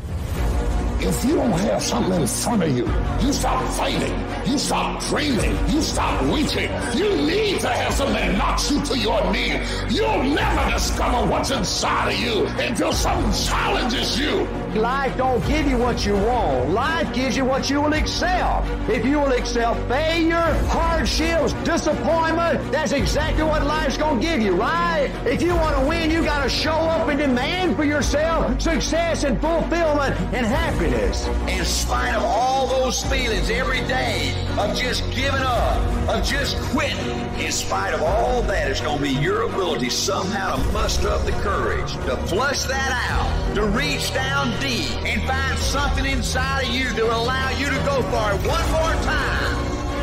If 1.07 1.22
you 1.22 1.36
don't 1.36 1.52
have 1.52 1.82
something 1.82 2.18
in 2.18 2.26
front 2.26 2.62
of 2.62 2.74
you, 2.74 2.86
you 3.20 3.30
stop 3.34 3.62
fighting. 3.74 4.14
You 4.50 4.57
stop 4.57 5.02
dreaming. 5.02 5.55
You 5.68 5.82
stop 5.82 6.22
reaching. 6.22 6.70
You 6.96 7.14
need 7.16 7.61
to 7.61 7.68
have 7.68 7.92
something 7.92 8.14
that 8.14 8.38
knocks 8.38 8.70
you 8.70 8.82
to 8.82 8.98
your 8.98 9.30
knees. 9.30 9.68
You'll 9.94 10.22
never 10.22 10.70
discover 10.70 11.30
what's 11.30 11.50
inside 11.50 12.14
of 12.14 12.18
you 12.18 12.46
until 12.46 12.92
something 12.94 13.32
challenges 13.46 14.18
you. 14.18 14.48
Life 14.75 15.16
don't 15.16 15.47
give 15.47 15.68
you 15.68 15.79
what 15.79 16.05
you 16.05 16.14
want. 16.14 16.70
Life 16.70 17.14
gives 17.14 17.37
you 17.37 17.45
what 17.45 17.70
you 17.70 17.81
will 17.81 17.95
accept. 17.95 18.66
If 18.89 19.05
you 19.05 19.20
will 19.20 19.33
accept 19.33 19.79
failure, 19.89 20.53
hardships, 20.68 21.53
disappointment, 21.64 22.72
that's 22.72 22.91
exactly 22.91 23.45
what 23.45 23.64
life's 23.64 23.97
gonna 23.97 24.20
give 24.20 24.41
you, 24.43 24.55
right? 24.57 25.11
If 25.25 25.43
you 25.43 25.55
want 25.55 25.77
to 25.79 25.87
win, 25.87 26.11
you 26.11 26.25
gotta 26.25 26.49
show 26.49 26.72
up 26.72 27.09
and 27.09 27.20
demand 27.20 27.77
for 27.77 27.85
yourself 27.85 28.61
success 28.61 29.22
and 29.22 29.41
fulfillment 29.41 30.18
and 30.35 30.45
happiness. 30.45 31.29
In 31.47 31.64
spite 31.64 32.14
of 32.14 32.25
all 32.25 32.66
those 32.66 33.05
feelings 33.05 33.51
every 33.51 33.81
day 33.87 34.35
of 34.59 34.76
just 34.76 35.02
giving 35.12 35.42
up, 35.42 36.09
of 36.09 36.24
just 36.24 36.57
quitting, 36.70 37.18
in 37.40 37.50
spite 37.50 37.92
of 37.92 38.02
all 38.02 38.42
that, 38.42 38.70
it's 38.70 38.80
going 38.80 38.98
to 38.98 39.02
be 39.02 39.11
your 39.11 39.42
ability 39.42 39.90
somehow 39.90 40.57
to 40.57 40.72
muster 40.72 41.09
up 41.09 41.24
the 41.24 41.32
courage 41.32 41.92
to 42.07 42.16
flush 42.28 42.62
that 42.64 42.90
out, 43.11 43.55
to 43.55 43.66
reach 43.66 44.14
down 44.14 44.48
deep 44.61 44.90
and 45.05 45.22
find 45.26 45.59
something 45.59 46.07
inside 46.07 46.66
of 46.66 46.74
you 46.74 46.84
that 46.92 47.05
will 47.05 47.24
allow 47.24 47.50
you 47.59 47.66
to 47.66 47.78
go 47.84 48.02
for 48.02 48.32
it 48.32 48.46
one 48.46 48.70
more 48.70 48.94
time. 49.02 49.57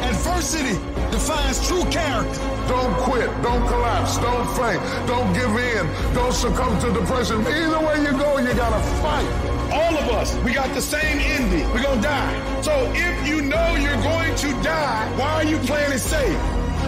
And 0.04 0.16
adversity 0.16 0.74
defines 1.12 1.66
true 1.68 1.84
character. 1.86 2.40
Don't 2.68 2.94
quit. 3.04 3.30
Don't 3.42 3.66
collapse. 3.68 4.18
Don't 4.18 4.48
faint. 4.56 4.82
Don't 5.08 5.32
give 5.34 5.52
in. 5.56 6.14
Don't 6.14 6.34
succumb 6.34 6.80
to 6.82 6.92
depression. 6.92 7.42
Either 7.42 7.80
way 7.86 8.02
you 8.02 8.12
go, 8.12 8.38
you 8.40 8.54
gotta 8.54 8.82
fight. 9.02 9.51
All 9.72 9.98
of 9.98 10.10
us, 10.10 10.36
we 10.44 10.54
got 10.54 10.74
the 10.74 10.82
same 10.82 11.20
ending. 11.20 11.70
We're 11.72 11.84
gonna 11.84 12.02
die. 12.02 12.62
So 12.62 12.74
if 12.94 13.28
you 13.28 13.42
know 13.42 13.76
you're 13.76 14.02
going 14.02 14.36
to 14.36 14.50
die, 14.64 15.18
why 15.18 15.34
are 15.34 15.44
you 15.46 15.58
playing 15.60 15.94
it 15.94 16.00
safe? 16.00 16.40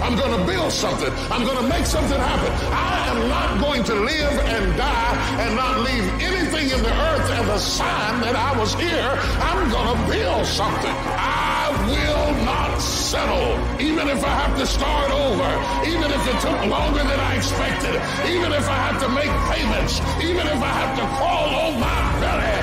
I'm 0.02 0.18
going 0.18 0.38
to 0.38 0.46
build 0.46 0.72
something. 0.72 1.12
I'm 1.32 1.46
going 1.46 1.58
to 1.58 1.68
make 1.70 1.86
something 1.86 2.18
happen. 2.18 2.52
I 2.74 3.08
am 3.08 3.30
not 3.30 3.62
going 3.64 3.84
to 3.86 3.94
live 3.94 4.34
and 4.52 4.76
die 4.76 5.16
and 5.40 5.56
not 5.56 5.80
leave 5.80 6.04
anything 6.20 6.72
in 6.76 6.84
the 6.84 6.92
earth 6.92 7.30
as 7.32 7.48
a 7.48 7.60
sign 7.60 8.22
that 8.22 8.36
I 8.36 8.58
was 8.60 8.74
here. 8.74 9.12
I'm 9.40 9.70
going 9.72 9.96
to 9.96 10.00
build 10.12 10.46
something. 10.46 10.92
I 10.92 11.72
will 11.88 12.44
not 12.44 12.82
settle, 12.82 13.56
even 13.80 14.10
if 14.10 14.24
I 14.24 14.34
have 14.44 14.58
to 14.58 14.66
start 14.66 15.12
over, 15.12 15.50
even 15.88 16.12
if 16.12 16.24
it 16.28 16.38
took 16.42 16.60
longer 16.68 17.04
than 17.04 17.20
I 17.20 17.36
expected, 17.38 17.96
even 18.28 18.52
if 18.52 18.68
I 18.68 18.80
have 18.92 19.00
to 19.04 19.10
make 19.10 19.32
payments, 19.56 20.02
even 20.20 20.46
if 20.48 20.60
I 20.60 20.74
have 20.84 20.94
to 21.00 21.06
crawl 21.16 21.50
on 21.64 21.80
my 21.80 22.20
belly. 22.20 22.63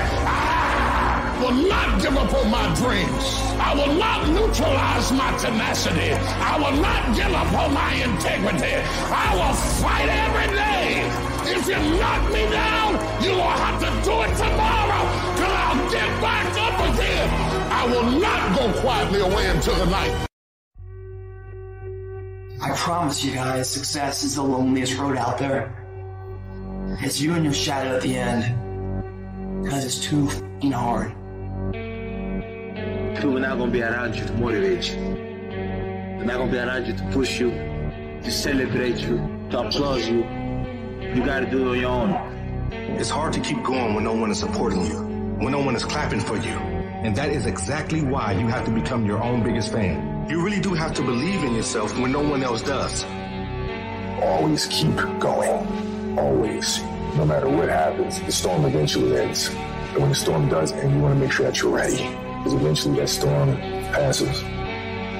I 1.51 1.53
will 1.53 1.67
not 1.67 2.01
give 2.01 2.15
up 2.15 2.33
on 2.33 2.49
my 2.49 2.73
dreams. 2.75 3.25
I 3.59 3.75
will 3.75 3.93
not 3.95 4.29
neutralize 4.29 5.11
my 5.11 5.37
tenacity. 5.37 6.13
I 6.13 6.57
will 6.57 6.79
not 6.79 7.13
give 7.13 7.33
up 7.33 7.51
on 7.51 7.73
my 7.73 7.93
integrity. 7.93 8.75
I 9.11 9.35
will 9.35 9.53
fight 9.83 10.07
every 10.07 10.55
day. 10.55 11.11
If 11.53 11.67
you 11.67 11.75
knock 11.99 12.31
me 12.31 12.49
down, 12.49 12.93
you 13.21 13.31
will 13.31 13.41
have 13.41 13.81
to 13.81 13.89
do 14.07 14.21
it 14.21 14.33
tomorrow 14.37 15.03
till 15.35 15.51
I'll 15.51 15.91
get 15.91 16.21
back 16.21 16.47
up 16.55 16.93
again. 16.93 17.29
I 17.69 17.85
will 17.85 18.11
not 18.21 18.57
go 18.57 18.79
quietly 18.79 19.19
away 19.19 19.49
into 19.49 19.71
the 19.71 19.85
night. 19.87 20.27
I 22.61 22.71
promise 22.77 23.25
you 23.25 23.33
guys, 23.33 23.69
success 23.69 24.23
is 24.23 24.35
the 24.35 24.43
loneliest 24.43 24.97
road 24.97 25.17
out 25.17 25.37
there. 25.37 25.75
It's 27.01 27.19
you 27.19 27.33
and 27.33 27.43
your 27.43 27.53
shadow 27.53 27.97
at 27.97 28.03
the 28.03 28.15
end. 28.15 29.63
Because 29.65 29.83
it's 29.83 29.99
too 29.99 30.29
hard. 30.71 31.13
People 33.15 33.37
are 33.37 33.41
not 33.41 33.57
gonna 33.57 33.71
be 33.71 33.81
around 33.81 34.15
you 34.15 34.25
to 34.25 34.33
motivate 34.33 34.89
you. 34.89 34.95
They're 34.95 36.25
not 36.25 36.37
gonna 36.37 36.51
be 36.51 36.57
around 36.57 36.87
you 36.87 36.93
to 36.93 37.03
push 37.11 37.39
you, 37.39 37.51
to 38.23 38.31
celebrate 38.31 38.97
you, 38.97 39.17
to 39.51 39.59
applaud 39.59 40.01
you. 40.01 40.23
You 41.13 41.25
gotta 41.25 41.45
do 41.45 41.67
it 41.67 41.71
on 41.71 41.79
your 41.79 41.89
own. 41.89 42.69
It's 42.71 43.09
hard 43.09 43.33
to 43.33 43.39
keep 43.39 43.61
going 43.63 43.95
when 43.95 44.03
no 44.03 44.13
one 44.13 44.31
is 44.31 44.39
supporting 44.39 44.85
you, 44.85 44.97
when 45.43 45.51
no 45.51 45.59
one 45.59 45.75
is 45.75 45.83
clapping 45.83 46.19
for 46.19 46.37
you. 46.37 46.53
And 47.03 47.15
that 47.15 47.29
is 47.29 47.45
exactly 47.45 48.01
why 48.01 48.31
you 48.33 48.47
have 48.47 48.65
to 48.65 48.71
become 48.71 49.05
your 49.05 49.21
own 49.21 49.43
biggest 49.43 49.71
fan. 49.71 50.29
You 50.29 50.43
really 50.43 50.61
do 50.61 50.73
have 50.73 50.93
to 50.93 51.01
believe 51.01 51.43
in 51.43 51.53
yourself 51.53 51.97
when 51.99 52.11
no 52.11 52.21
one 52.21 52.43
else 52.43 52.61
does. 52.61 53.03
Always 54.21 54.67
keep 54.67 54.95
going. 55.19 56.17
Always. 56.17 56.81
No 57.17 57.25
matter 57.25 57.49
what 57.49 57.69
happens, 57.69 58.21
the 58.21 58.31
storm 58.31 58.65
eventually 58.65 59.17
ends. 59.17 59.49
And 59.49 59.97
when 59.97 60.09
the 60.09 60.15
storm 60.15 60.47
does 60.47 60.71
end, 60.71 60.93
you 60.93 60.99
want 60.99 61.15
to 61.15 61.19
make 61.19 61.31
sure 61.31 61.45
that 61.45 61.59
you're 61.61 61.75
ready. 61.75 62.30
Because 62.43 62.53
eventually 62.53 62.99
that 62.99 63.09
storm 63.09 63.55
passes. 63.93 64.41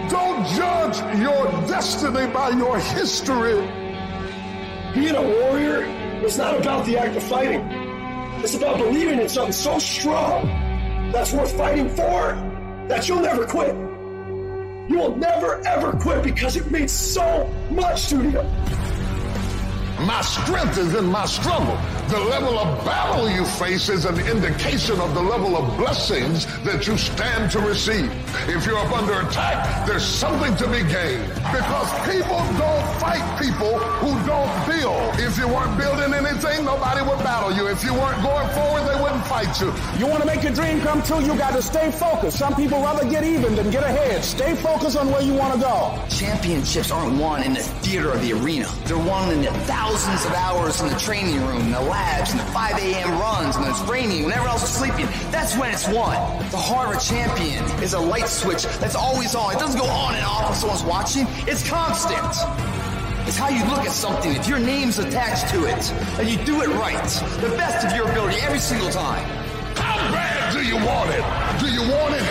Don't 0.10 0.44
judge 0.58 1.20
your 1.20 1.46
destiny 1.68 2.28
by 2.34 2.50
your 2.50 2.80
history. 2.80 3.56
Being 4.96 5.16
a 5.16 5.22
warrior 5.22 5.84
is 6.26 6.40
not 6.40 6.60
about 6.60 6.86
the 6.88 6.98
act 6.98 7.16
of 7.16 7.24
fighting. 7.24 7.62
It's 8.44 8.56
about 8.56 8.80
believing 8.80 9.20
in 9.20 9.30
something 9.30 9.54
so 9.54 9.78
strong 9.78 10.48
that's 11.12 11.32
worth 11.32 11.56
fighting 11.56 11.90
for 11.90 12.34
that 12.88 13.08
you'll 13.08 13.22
never 13.22 13.46
quit. 13.46 13.76
You 14.90 14.98
will 14.98 15.16
never 15.16 15.62
ever 15.68 15.92
quit 15.94 16.24
because 16.24 16.56
it 16.56 16.72
means 16.72 16.92
so 16.92 17.48
much 17.70 18.10
to 18.10 18.16
you. 18.18 18.42
My 20.06 20.22
strength 20.22 20.78
is 20.80 20.96
in 20.96 21.06
my 21.06 21.26
struggle. 21.26 21.78
The 22.12 22.20
level 22.20 22.60
of 22.60 22.84
battle 22.84 23.30
you 23.30 23.46
face 23.46 23.88
is 23.88 24.04
an 24.04 24.20
indication 24.28 25.00
of 25.00 25.14
the 25.14 25.22
level 25.22 25.56
of 25.56 25.78
blessings 25.78 26.46
that 26.64 26.86
you 26.86 26.98
stand 26.98 27.50
to 27.52 27.60
receive. 27.60 28.12
If 28.50 28.66
you're 28.66 28.78
up 28.78 28.92
under 28.92 29.22
attack, 29.26 29.88
there's 29.88 30.04
something 30.04 30.54
to 30.58 30.68
be 30.68 30.84
gained. 30.92 31.26
Because 31.56 31.88
people 32.12 32.36
don't 32.60 32.86
fight 33.00 33.24
people 33.40 33.80
who 34.04 34.12
don't 34.28 34.52
build. 34.68 35.20
If 35.22 35.38
you 35.38 35.48
weren't 35.48 35.78
building 35.80 36.14
anything, 36.14 36.66
nobody 36.66 37.02
would 37.02 37.20
battle 37.20 37.56
you. 37.56 37.70
If 37.70 37.82
you 37.82 37.94
weren't 37.94 38.22
going 38.22 38.50
forward, 38.50 38.84
they 38.92 39.02
wouldn't 39.02 39.26
fight 39.28 39.62
you. 39.62 39.72
You 39.98 40.08
want 40.08 40.20
to 40.20 40.28
make 40.28 40.44
your 40.44 40.52
dream 40.52 40.82
come 40.82 41.02
true, 41.04 41.22
you 41.22 41.38
got 41.38 41.54
to 41.54 41.62
stay 41.62 41.92
focused. 41.92 42.38
Some 42.38 42.56
people 42.56 42.82
rather 42.82 43.10
get 43.10 43.24
even 43.24 43.56
than 43.56 43.72
get 43.72 43.84
ahead. 43.84 44.26
Stay 44.26 44.54
focused 44.56 44.98
on 44.98 45.10
where 45.12 45.22
you 45.22 45.34
want 45.34 45.54
to 45.54 45.60
go. 45.62 45.98
Championships 46.10 46.92
aren't 46.92 47.18
won 47.18 47.42
in 47.44 47.54
the 47.54 47.64
theater 47.86 48.12
or 48.12 48.18
the 48.18 48.34
arena. 48.34 48.68
They're 48.84 48.98
won 48.98 49.32
in 49.32 49.44
the 49.44 49.52
thousands 49.64 50.26
of 50.26 50.34
hours 50.34 50.82
in 50.82 50.90
the 50.90 51.00
training 51.00 51.40
room, 51.48 51.62
in 51.62 51.72
the 51.72 51.82
in 52.32 52.38
the 52.38 52.44
5 52.46 52.78
a.m. 52.78 53.20
runs, 53.20 53.56
and 53.56 53.66
it's 53.66 53.82
raining. 53.82 54.24
when 54.24 54.34
everyone 54.34 54.52
else 54.52 54.64
is 54.64 54.76
sleeping. 54.76 55.06
That's 55.32 55.58
when 55.58 55.72
it's 55.72 55.88
won. 55.88 56.16
The 56.52 56.58
heart 56.58 56.96
of 56.96 57.02
a 57.02 57.04
champion 57.04 57.64
is 57.82 57.94
a 57.94 58.00
light 58.00 58.28
switch 58.28 58.64
that's 58.80 58.96
always 58.96 59.36
on. 59.36 59.54
It 59.56 59.60
doesn't 59.60 59.80
go 59.80 59.88
on 59.88 60.16
and 60.16 60.26
off 60.26 60.50
when 60.50 60.58
someone's 60.58 60.84
watching. 60.84 61.26
It's 61.48 61.68
constant. 61.68 62.20
It's 63.28 63.38
how 63.38 63.50
you 63.50 63.64
look 63.66 63.86
at 63.86 63.92
something. 63.92 64.32
If 64.32 64.48
your 64.48 64.60
name's 64.60 65.00
attached 65.00 65.54
to 65.54 65.66
it, 65.66 65.92
and 66.20 66.30
you 66.30 66.38
do 66.46 66.62
it 66.62 66.70
right, 66.70 67.10
the 67.42 67.50
best 67.58 67.86
of 67.86 67.96
your 67.96 68.10
ability 68.10 68.40
every 68.42 68.60
single 68.60 68.90
time. 68.90 69.24
How 69.76 69.98
bad 70.12 70.54
do 70.54 70.64
you 70.66 70.76
want 70.76 71.10
it? 71.12 71.24
Do 71.60 71.68
you 71.72 71.82
want 71.82 72.16
it 72.16 72.24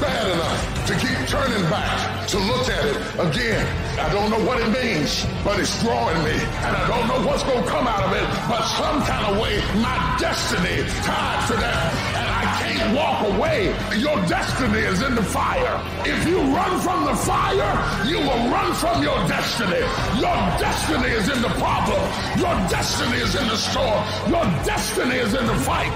bad 0.00 0.26
enough 0.34 0.86
to 0.86 0.94
keep 0.94 1.11
turning 1.32 1.64
back, 1.70 2.28
to 2.28 2.36
look 2.36 2.68
at 2.68 2.84
it 2.84 2.96
again? 3.16 3.64
I 3.98 4.12
don't 4.12 4.28
know 4.28 4.44
what 4.44 4.60
it 4.60 4.68
means, 4.68 5.24
but 5.42 5.58
it's 5.58 5.72
drawing 5.80 6.20
me. 6.28 6.36
And 6.60 6.76
I 6.76 6.84
don't 6.92 7.08
know 7.08 7.26
what's 7.26 7.42
going 7.42 7.64
to 7.64 7.70
come 7.70 7.88
out 7.88 8.04
of 8.04 8.12
it, 8.12 8.26
but 8.52 8.60
some 8.76 9.00
kind 9.08 9.24
of 9.32 9.40
way, 9.40 9.56
my 9.80 9.96
destiny 10.20 10.84
tied 11.08 11.40
to 11.48 11.54
that. 11.56 11.88
And 12.20 12.28
I 12.28 12.44
can't 12.60 12.86
walk 12.92 13.18
away. 13.32 13.72
Your 13.96 14.20
destiny 14.28 14.84
is 14.84 15.00
in 15.00 15.14
the 15.14 15.22
fire. 15.24 15.80
If 16.04 16.28
you 16.28 16.36
run 16.52 16.78
from 16.84 17.06
the 17.06 17.16
fire, 17.16 17.72
you 18.04 18.18
will 18.18 18.44
run 18.52 18.74
from 18.74 19.02
your 19.02 19.16
destiny. 19.26 19.80
Your 20.20 20.40
destiny 20.60 21.16
is 21.16 21.32
in 21.32 21.40
the 21.40 21.52
problem. 21.56 22.02
Your 22.36 22.56
destiny 22.68 23.16
is 23.24 23.34
in 23.34 23.48
the 23.48 23.56
storm. 23.56 24.04
Your 24.28 24.44
destiny 24.68 25.16
is 25.16 25.32
in 25.32 25.46
the 25.46 25.56
fight. 25.64 25.92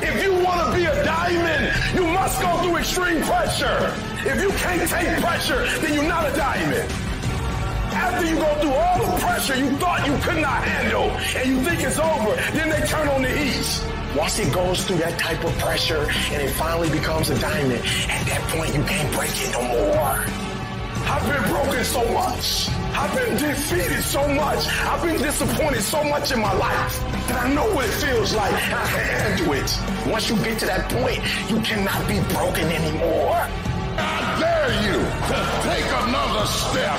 If 0.00 0.22
you 0.22 0.32
want 0.44 0.60
to 0.62 0.76
be 0.78 0.84
a 0.84 1.04
diamond, 1.04 1.74
you 1.94 2.06
must 2.06 2.40
go 2.40 2.62
through 2.62 2.76
extreme 2.76 3.22
pressure. 3.22 4.15
If 4.28 4.42
you 4.42 4.50
can't 4.50 4.90
take 4.90 5.22
pressure, 5.22 5.64
then 5.78 5.94
you're 5.94 6.08
not 6.08 6.28
a 6.28 6.34
diamond. 6.34 6.90
After 7.94 8.26
you 8.26 8.34
go 8.34 8.54
through 8.60 8.72
all 8.72 8.98
the 8.98 9.20
pressure 9.20 9.54
you 9.54 9.70
thought 9.78 10.04
you 10.04 10.18
could 10.18 10.42
not 10.42 10.64
handle 10.64 11.10
and 11.38 11.48
you 11.48 11.62
think 11.62 11.80
it's 11.80 11.98
over, 12.00 12.34
then 12.50 12.68
they 12.68 12.84
turn 12.88 13.06
on 13.06 13.22
the 13.22 13.30
heat. 13.30 13.84
Once 14.16 14.40
it 14.40 14.52
goes 14.52 14.84
through 14.84 14.96
that 14.96 15.16
type 15.16 15.44
of 15.44 15.56
pressure 15.58 16.10
and 16.32 16.42
it 16.42 16.50
finally 16.54 16.90
becomes 16.90 17.30
a 17.30 17.38
diamond, 17.38 17.80
at 18.08 18.26
that 18.26 18.42
point 18.50 18.74
you 18.74 18.82
can't 18.82 19.14
break 19.14 19.30
it 19.30 19.52
no 19.52 19.62
more. 19.62 20.18
I've 21.06 21.22
been 21.22 21.48
broken 21.48 21.84
so 21.84 22.02
much. 22.12 22.68
I've 22.98 23.14
been 23.14 23.36
defeated 23.38 24.02
so 24.02 24.26
much. 24.26 24.66
I've 24.66 25.02
been 25.04 25.22
disappointed 25.22 25.82
so 25.82 26.02
much 26.02 26.32
in 26.32 26.40
my 26.40 26.52
life 26.52 26.98
that 27.28 27.46
I 27.46 27.54
know 27.54 27.72
what 27.72 27.84
it 27.84 27.92
feels 27.92 28.34
like. 28.34 28.52
I 28.52 28.58
can 28.58 29.06
handle 29.06 29.52
it. 29.52 29.78
Once 30.10 30.28
you 30.28 30.36
get 30.42 30.58
to 30.58 30.66
that 30.66 30.90
point, 30.90 31.22
you 31.48 31.60
cannot 31.60 32.08
be 32.08 32.18
broken 32.34 32.64
anymore. 32.64 33.65
To 35.26 35.34
take 35.66 35.90
another 36.06 36.46
step. 36.46 36.98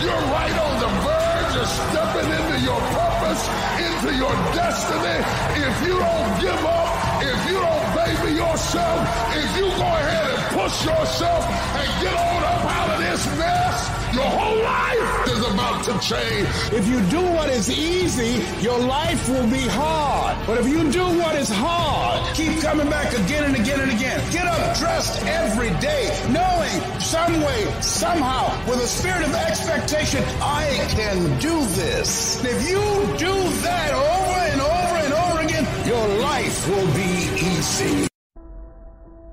You're 0.00 0.24
right 0.30 0.54
on 0.54 0.78
the 0.78 0.90
verge 1.02 1.56
of 1.56 1.66
stepping 1.66 2.30
into 2.30 2.60
your 2.62 2.78
purpose, 2.94 3.42
into 3.82 4.14
your 4.14 4.30
destiny. 4.54 5.18
If 5.66 5.74
you 5.88 5.98
don't 5.98 6.40
give 6.40 6.62
up, 6.64 7.22
if 7.22 7.50
you 7.50 7.58
don't 7.58 7.86
baby 7.98 8.36
yourself, 8.38 9.02
if 9.34 9.56
you 9.58 9.66
go 9.74 9.82
ahead 9.82 10.30
and 10.30 10.42
push 10.54 10.84
yourself 10.84 11.42
and 11.74 12.02
get 12.02 12.14
on 12.14 12.44
up 12.44 12.64
out 12.70 12.90
of 12.94 12.98
this 13.00 13.26
mess, 13.36 14.05
Your 14.16 14.24
whole 14.24 14.62
life 14.62 15.28
is 15.28 15.44
about 15.44 15.84
to 15.84 15.92
change. 16.00 16.48
If 16.72 16.88
you 16.88 17.02
do 17.10 17.20
what 17.20 17.50
is 17.50 17.68
easy, 17.70 18.42
your 18.64 18.78
life 18.78 19.28
will 19.28 19.46
be 19.50 19.60
hard. 19.68 20.38
But 20.46 20.56
if 20.56 20.66
you 20.66 20.90
do 20.90 21.04
what 21.18 21.34
is 21.34 21.50
hard, 21.50 22.34
keep 22.34 22.58
coming 22.62 22.88
back 22.88 23.12
again 23.12 23.44
and 23.44 23.54
again 23.54 23.78
and 23.78 23.90
again. 23.90 24.18
Get 24.32 24.46
up 24.46 24.74
dressed 24.78 25.22
every 25.26 25.68
day, 25.80 26.08
knowing 26.30 26.80
some 26.98 27.42
way, 27.42 27.66
somehow, 27.82 28.48
with 28.66 28.78
a 28.78 28.86
spirit 28.86 29.22
of 29.22 29.34
expectation, 29.34 30.24
I 30.40 30.64
can 30.96 31.38
do 31.38 31.60
this. 31.76 32.42
If 32.42 32.66
you 32.70 32.80
do 33.18 33.34
that 33.68 33.92
over 33.92 34.40
and 34.52 34.60
over 34.62 34.96
and 35.04 35.12
over 35.12 35.40
again, 35.44 35.86
your 35.86 36.08
life 36.22 36.66
will 36.70 36.86
be 36.94 37.12
easy. 37.36 38.08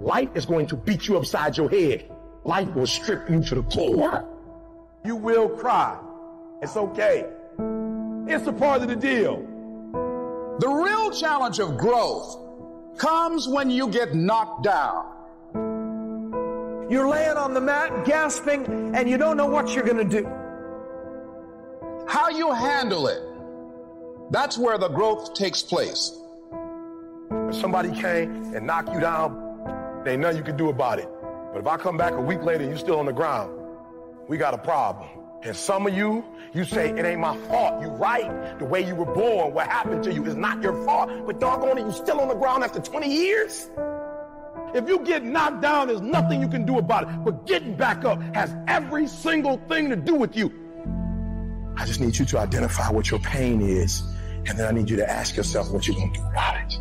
Life 0.01 0.35
is 0.35 0.45
going 0.45 0.67
to 0.67 0.75
beat 0.75 1.07
you 1.07 1.15
upside 1.15 1.55
your 1.55 1.69
head. 1.69 2.11
Life 2.43 2.67
will 2.75 2.85
strip 2.85 3.29
you 3.29 3.41
to 3.43 3.55
the 3.55 3.63
core. 3.63 4.27
You 5.05 5.15
will 5.15 5.49
cry. 5.49 5.97
It's 6.61 6.77
okay. 6.77 7.25
It's 8.27 8.47
a 8.47 8.53
part 8.53 8.81
of 8.81 8.87
the 8.87 8.95
deal. 8.95 9.45
The 10.59 10.67
real 10.67 11.11
challenge 11.11 11.59
of 11.59 11.77
growth 11.77 12.37
comes 12.97 13.47
when 13.47 13.69
you 13.69 13.89
get 13.89 14.15
knocked 14.15 14.63
down. 14.63 15.07
You're 16.89 17.07
laying 17.07 17.37
on 17.37 17.53
the 17.53 17.61
mat, 17.61 18.05
gasping, 18.05 18.95
and 18.95 19.09
you 19.09 19.17
don't 19.17 19.35
know 19.35 19.47
what 19.47 19.73
you're 19.73 19.83
going 19.83 20.07
to 20.07 20.21
do. 20.21 20.25
How 22.07 22.29
you 22.29 22.53
handle 22.53 23.07
it, 23.07 23.21
that's 24.31 24.57
where 24.57 24.77
the 24.77 24.89
growth 24.89 25.33
takes 25.33 25.61
place. 25.61 26.17
If 27.31 27.55
somebody 27.55 27.91
came 27.91 28.53
and 28.53 28.67
knocked 28.67 28.93
you 28.93 28.99
down, 28.99 30.01
there 30.03 30.13
ain't 30.13 30.21
nothing 30.21 30.37
you 30.37 30.43
can 30.43 30.57
do 30.57 30.69
about 30.69 30.99
it. 30.99 31.09
But 31.51 31.59
if 31.59 31.67
I 31.67 31.77
come 31.77 31.97
back 31.97 32.13
a 32.13 32.21
week 32.21 32.43
later 32.43 32.61
and 32.61 32.69
you're 32.69 32.79
still 32.79 32.99
on 32.99 33.05
the 33.05 33.13
ground, 33.13 33.62
we 34.27 34.37
got 34.37 34.53
a 34.53 34.57
problem. 34.57 35.09
And 35.43 35.55
some 35.55 35.85
of 35.85 35.95
you, 35.95 36.23
you 36.53 36.63
say, 36.63 36.91
it 36.91 37.05
ain't 37.05 37.19
my 37.19 37.35
fault. 37.47 37.81
You 37.81 37.89
right. 37.89 38.57
The 38.59 38.65
way 38.65 38.85
you 38.85 38.95
were 38.95 39.13
born, 39.13 39.53
what 39.53 39.67
happened 39.67 40.03
to 40.05 40.13
you 40.13 40.25
is 40.25 40.35
not 40.35 40.61
your 40.61 40.85
fault. 40.85 41.09
But 41.25 41.39
doggone 41.39 41.77
it, 41.77 41.85
you 41.85 41.91
still 41.91 42.21
on 42.21 42.29
the 42.29 42.35
ground 42.35 42.63
after 42.63 42.79
20 42.79 43.13
years? 43.13 43.69
If 44.73 44.87
you 44.87 44.99
get 44.99 45.23
knocked 45.23 45.61
down, 45.61 45.87
there's 45.87 46.01
nothing 46.01 46.41
you 46.41 46.47
can 46.47 46.65
do 46.65 46.77
about 46.77 47.03
it. 47.03 47.25
But 47.25 47.45
getting 47.45 47.75
back 47.75 48.05
up 48.05 48.21
has 48.33 48.55
every 48.67 49.07
single 49.07 49.57
thing 49.67 49.89
to 49.89 49.95
do 49.97 50.15
with 50.15 50.35
you. 50.35 50.51
I 51.75 51.85
just 51.85 51.99
need 51.99 52.17
you 52.17 52.25
to 52.25 52.39
identify 52.39 52.89
what 52.89 53.11
your 53.11 53.19
pain 53.19 53.61
is. 53.61 54.01
And 54.45 54.57
then 54.57 54.67
I 54.67 54.71
need 54.71 54.89
you 54.89 54.97
to 54.97 55.09
ask 55.09 55.35
yourself 55.35 55.71
what 55.71 55.87
you're 55.87 55.97
going 55.97 56.13
to 56.13 56.19
do 56.19 56.25
about 56.25 56.55
it. 56.61 56.79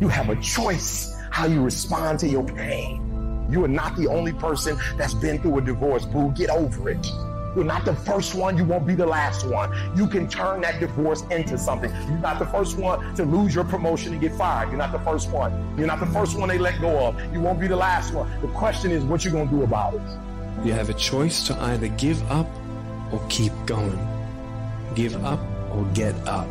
You 0.00 0.08
have 0.08 0.28
a 0.28 0.36
choice 0.36 1.14
how 1.30 1.46
you 1.46 1.62
respond 1.62 2.18
to 2.20 2.28
your 2.28 2.44
pain. 2.44 3.09
You 3.50 3.64
are 3.64 3.68
not 3.68 3.96
the 3.96 4.06
only 4.06 4.32
person 4.32 4.78
that's 4.96 5.14
been 5.14 5.40
through 5.40 5.58
a 5.58 5.60
divorce, 5.62 6.04
boo. 6.04 6.32
Get 6.32 6.50
over 6.50 6.90
it. 6.90 7.06
You're 7.56 7.64
not 7.64 7.84
the 7.84 7.94
first 7.94 8.34
one. 8.34 8.56
You 8.56 8.64
won't 8.64 8.86
be 8.86 8.94
the 8.94 9.06
last 9.06 9.46
one. 9.46 9.72
You 9.96 10.06
can 10.06 10.28
turn 10.28 10.60
that 10.60 10.78
divorce 10.78 11.22
into 11.30 11.58
something. 11.58 11.90
You're 12.08 12.18
not 12.18 12.38
the 12.38 12.46
first 12.46 12.78
one 12.78 13.14
to 13.16 13.24
lose 13.24 13.54
your 13.54 13.64
promotion 13.64 14.12
and 14.12 14.20
get 14.20 14.32
fired. 14.34 14.68
You're 14.68 14.78
not 14.78 14.92
the 14.92 15.00
first 15.00 15.30
one. 15.30 15.74
You're 15.76 15.88
not 15.88 15.98
the 15.98 16.06
first 16.06 16.38
one 16.38 16.48
they 16.48 16.58
let 16.58 16.80
go 16.80 17.06
of. 17.06 17.20
You 17.32 17.40
won't 17.40 17.58
be 17.58 17.66
the 17.66 17.76
last 17.76 18.14
one. 18.14 18.30
The 18.40 18.48
question 18.48 18.92
is 18.92 19.02
what 19.02 19.24
you 19.24 19.32
going 19.32 19.48
to 19.48 19.54
do 19.54 19.62
about 19.64 19.94
it. 19.94 20.02
You 20.64 20.72
have 20.74 20.90
a 20.90 20.94
choice 20.94 21.44
to 21.48 21.60
either 21.62 21.88
give 21.88 22.22
up 22.30 22.46
or 23.12 23.20
keep 23.28 23.52
going. 23.66 23.98
Give 24.94 25.22
up 25.24 25.40
or 25.72 25.84
get 25.92 26.14
up. 26.28 26.46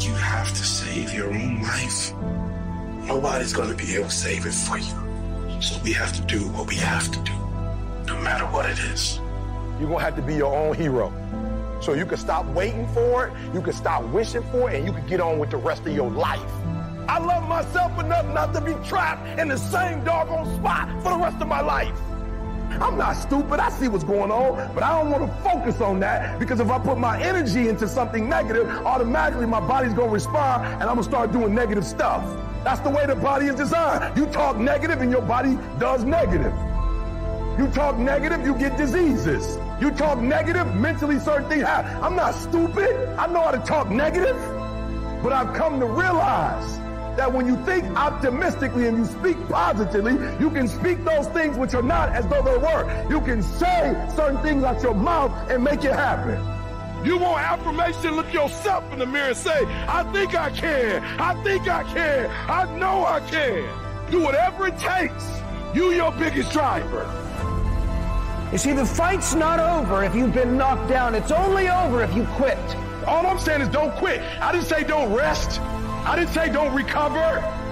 You 0.00 0.14
have 0.14 0.48
to 0.48 0.64
save 0.64 1.12
your 1.12 1.32
own 1.32 1.62
life. 1.62 2.12
Nobody's 3.06 3.52
going 3.52 3.70
to 3.70 3.76
be 3.76 3.94
able 3.94 4.06
to 4.06 4.10
save 4.10 4.46
it 4.46 4.52
for 4.52 4.78
you. 4.78 5.01
So 5.62 5.78
we 5.84 5.92
have 5.92 6.12
to 6.14 6.22
do 6.22 6.40
what 6.48 6.66
we 6.66 6.74
have 6.74 7.08
to 7.12 7.20
do, 7.20 7.32
no 8.06 8.20
matter 8.20 8.44
what 8.46 8.68
it 8.68 8.80
is. 8.80 9.20
You're 9.78 9.88
going 9.88 10.00
to 10.00 10.04
have 10.04 10.16
to 10.16 10.22
be 10.22 10.34
your 10.34 10.52
own 10.52 10.74
hero. 10.74 11.12
So 11.80 11.92
you 11.92 12.04
can 12.04 12.18
stop 12.18 12.44
waiting 12.46 12.88
for 12.88 13.28
it, 13.28 13.54
you 13.54 13.62
can 13.62 13.72
stop 13.72 14.02
wishing 14.06 14.42
for 14.50 14.68
it, 14.68 14.78
and 14.78 14.84
you 14.84 14.92
can 14.92 15.06
get 15.06 15.20
on 15.20 15.38
with 15.38 15.50
the 15.50 15.58
rest 15.58 15.86
of 15.86 15.94
your 15.94 16.10
life. 16.10 16.50
I 17.08 17.20
love 17.20 17.48
myself 17.48 17.96
enough 18.00 18.26
not 18.34 18.52
to 18.54 18.60
be 18.60 18.74
trapped 18.84 19.38
in 19.38 19.46
the 19.46 19.56
same 19.56 20.02
doggone 20.02 20.52
spot 20.56 20.88
for 21.00 21.10
the 21.10 21.18
rest 21.18 21.40
of 21.40 21.46
my 21.46 21.60
life. 21.60 21.96
I'm 22.80 22.96
not 22.96 23.16
stupid. 23.16 23.60
I 23.60 23.70
see 23.70 23.88
what's 23.88 24.04
going 24.04 24.30
on, 24.30 24.74
but 24.74 24.82
I 24.82 25.00
don't 25.00 25.10
want 25.10 25.26
to 25.26 25.42
focus 25.42 25.80
on 25.80 26.00
that 26.00 26.38
because 26.38 26.60
if 26.60 26.70
I 26.70 26.78
put 26.78 26.98
my 26.98 27.20
energy 27.20 27.68
into 27.68 27.88
something 27.88 28.28
negative, 28.28 28.68
automatically 28.86 29.46
my 29.46 29.60
body's 29.60 29.94
going 29.94 30.08
to 30.08 30.14
respond 30.14 30.64
and 30.64 30.82
I'm 30.82 30.96
going 30.96 30.98
to 30.98 31.04
start 31.04 31.32
doing 31.32 31.54
negative 31.54 31.84
stuff. 31.84 32.24
That's 32.64 32.80
the 32.80 32.90
way 32.90 33.06
the 33.06 33.16
body 33.16 33.46
is 33.46 33.56
designed. 33.56 34.16
You 34.16 34.26
talk 34.26 34.56
negative 34.56 35.00
and 35.00 35.10
your 35.10 35.22
body 35.22 35.58
does 35.78 36.04
negative. 36.04 36.54
You 37.58 37.68
talk 37.68 37.98
negative, 37.98 38.46
you 38.46 38.54
get 38.54 38.76
diseases. 38.78 39.58
You 39.80 39.90
talk 39.90 40.18
negative, 40.18 40.74
mentally 40.76 41.18
certain 41.18 41.48
things 41.48 41.64
happen. 41.64 42.02
I'm 42.02 42.16
not 42.16 42.34
stupid. 42.34 42.96
I 43.18 43.26
know 43.26 43.42
how 43.42 43.50
to 43.50 43.58
talk 43.58 43.90
negative, 43.90 44.36
but 45.22 45.32
I've 45.32 45.54
come 45.54 45.80
to 45.80 45.86
realize 45.86 46.78
that 47.16 47.32
when 47.32 47.46
you 47.46 47.56
think 47.64 47.84
optimistically 47.96 48.86
and 48.88 48.98
you 48.98 49.04
speak 49.04 49.36
positively, 49.48 50.12
you 50.40 50.50
can 50.50 50.68
speak 50.68 51.04
those 51.04 51.28
things 51.28 51.56
which 51.56 51.74
are 51.74 51.82
not 51.82 52.08
as 52.10 52.26
though 52.28 52.42
they 52.42 52.56
were. 52.56 53.06
You 53.10 53.20
can 53.20 53.42
say 53.42 54.08
certain 54.16 54.42
things 54.42 54.64
out 54.64 54.82
your 54.82 54.94
mouth 54.94 55.32
and 55.50 55.62
make 55.62 55.84
it 55.84 55.92
happen. 55.92 56.40
You 57.04 57.18
want 57.18 57.42
affirmation? 57.42 58.14
Look 58.14 58.32
yourself 58.32 58.90
in 58.92 59.00
the 59.00 59.06
mirror 59.06 59.28
and 59.28 59.36
say, 59.36 59.64
I 59.88 60.04
think 60.12 60.34
I 60.36 60.50
can. 60.50 61.02
I 61.20 61.42
think 61.42 61.68
I 61.68 61.82
can. 61.82 62.30
I 62.48 62.78
know 62.78 63.04
I 63.04 63.20
can. 63.20 64.10
Do 64.10 64.22
whatever 64.22 64.68
it 64.68 64.78
takes. 64.78 65.26
You 65.74 65.90
your 65.92 66.12
biggest 66.12 66.52
driver. 66.52 67.08
You 68.52 68.58
see, 68.58 68.72
the 68.72 68.84
fight's 68.84 69.34
not 69.34 69.58
over 69.58 70.04
if 70.04 70.14
you've 70.14 70.34
been 70.34 70.56
knocked 70.56 70.88
down. 70.88 71.14
It's 71.14 71.30
only 71.32 71.68
over 71.68 72.02
if 72.02 72.14
you 72.14 72.24
quit. 72.36 72.58
All 73.06 73.26
I'm 73.26 73.38
saying 73.38 73.62
is 73.62 73.68
don't 73.68 73.94
quit. 73.96 74.20
I 74.40 74.52
didn't 74.52 74.66
say 74.66 74.84
don't 74.84 75.12
rest. 75.12 75.60
I 76.04 76.16
didn't 76.16 76.34
say 76.34 76.50
don't 76.50 76.74
recover. 76.74 77.18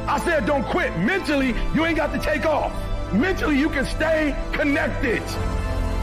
I 0.07 0.21
said 0.21 0.47
don't 0.47 0.65
quit. 0.65 0.97
Mentally, 0.99 1.55
you 1.75 1.85
ain't 1.85 1.97
got 1.97 2.13
to 2.13 2.19
take 2.21 2.47
off. 2.47 2.73
Mentally, 3.13 3.59
you 3.59 3.69
can 3.69 3.85
stay 3.85 4.37
connected. 4.53 5.21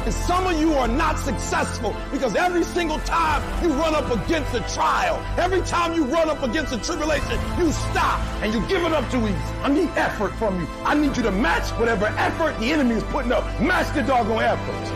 And 0.03 0.13
some 0.13 0.45
of 0.45 0.59
you 0.59 0.73
are 0.73 0.89
not 0.89 1.17
successful 1.19 1.95
because 2.11 2.35
every 2.35 2.63
single 2.63 2.99
time 2.99 3.41
you 3.63 3.73
run 3.73 3.95
up 3.95 4.11
against 4.11 4.53
a 4.53 4.59
trial, 4.73 5.23
every 5.37 5.61
time 5.61 5.93
you 5.93 6.03
run 6.05 6.29
up 6.29 6.43
against 6.43 6.73
a 6.73 6.77
tribulation, 6.77 7.39
you 7.57 7.71
stop 7.71 8.19
and 8.41 8.53
you 8.53 8.59
give 8.67 8.83
it 8.83 8.91
up 8.91 9.09
too 9.09 9.25
easy. 9.25 9.35
I 9.63 9.69
need 9.69 9.89
effort 9.95 10.33
from 10.35 10.59
you. 10.59 10.67
I 10.83 10.95
need 10.95 11.15
you 11.15 11.23
to 11.23 11.31
match 11.31 11.71
whatever 11.79 12.07
effort 12.17 12.59
the 12.59 12.71
enemy 12.71 12.95
is 12.95 13.03
putting 13.03 13.31
up. 13.31 13.43
Match 13.61 13.93
the 13.95 14.01
doggone 14.01 14.43
effort. 14.43 14.87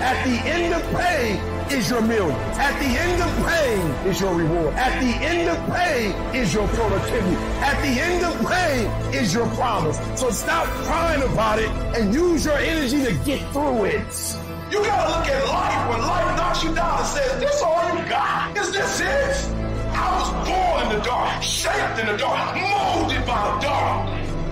At 0.00 0.24
the 0.24 0.36
end 0.48 0.72
of 0.72 0.82
pain 1.00 1.55
is 1.70 1.90
your 1.90 2.02
million. 2.02 2.36
At 2.58 2.78
the 2.78 2.86
end 2.86 3.22
of 3.22 3.46
pain 3.46 4.08
is 4.08 4.20
your 4.20 4.34
reward. 4.34 4.74
At 4.74 5.00
the 5.00 5.12
end 5.24 5.48
of 5.48 5.58
pain 5.74 6.12
is 6.34 6.54
your 6.54 6.66
productivity. 6.68 7.36
At 7.60 7.80
the 7.82 8.00
end 8.00 8.24
of 8.24 8.34
pain 8.48 9.14
is 9.14 9.34
your 9.34 9.46
promise. 9.50 9.98
So 10.18 10.30
stop 10.30 10.66
crying 10.84 11.22
about 11.22 11.58
it 11.58 11.70
and 11.96 12.14
use 12.14 12.44
your 12.44 12.56
energy 12.56 13.04
to 13.04 13.12
get 13.24 13.40
through 13.52 13.84
it. 13.86 14.36
You 14.70 14.82
gotta 14.84 15.18
look 15.18 15.28
at 15.28 15.46
life 15.48 15.90
when 15.90 16.00
life 16.00 16.36
knocks 16.36 16.64
you 16.64 16.74
down 16.74 16.98
and 16.98 17.06
says, 17.06 17.40
this 17.40 17.62
all 17.62 17.96
you 17.96 18.08
got? 18.08 18.56
Is 18.56 18.72
this 18.72 19.00
it? 19.00 19.52
I 19.94 20.18
was 20.18 20.48
born 20.48 20.86
in 20.86 20.98
the 20.98 21.04
dark, 21.04 21.42
shaped 21.42 21.98
in 21.98 22.06
the 22.06 22.16
dark, 22.16 22.56
molded 22.56 23.24
by 23.26 23.54
the 23.54 23.60
dark. 23.62 24.08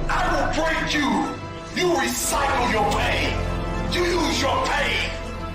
I 0.09 0.23
will 0.33 0.49
break 0.55 0.95
you. 0.95 1.09
You 1.77 1.95
recycle 1.95 2.73
your 2.73 2.91
pain. 2.93 3.35
You 3.93 4.05
use 4.05 4.41
your 4.41 4.65
pain. 4.67 5.14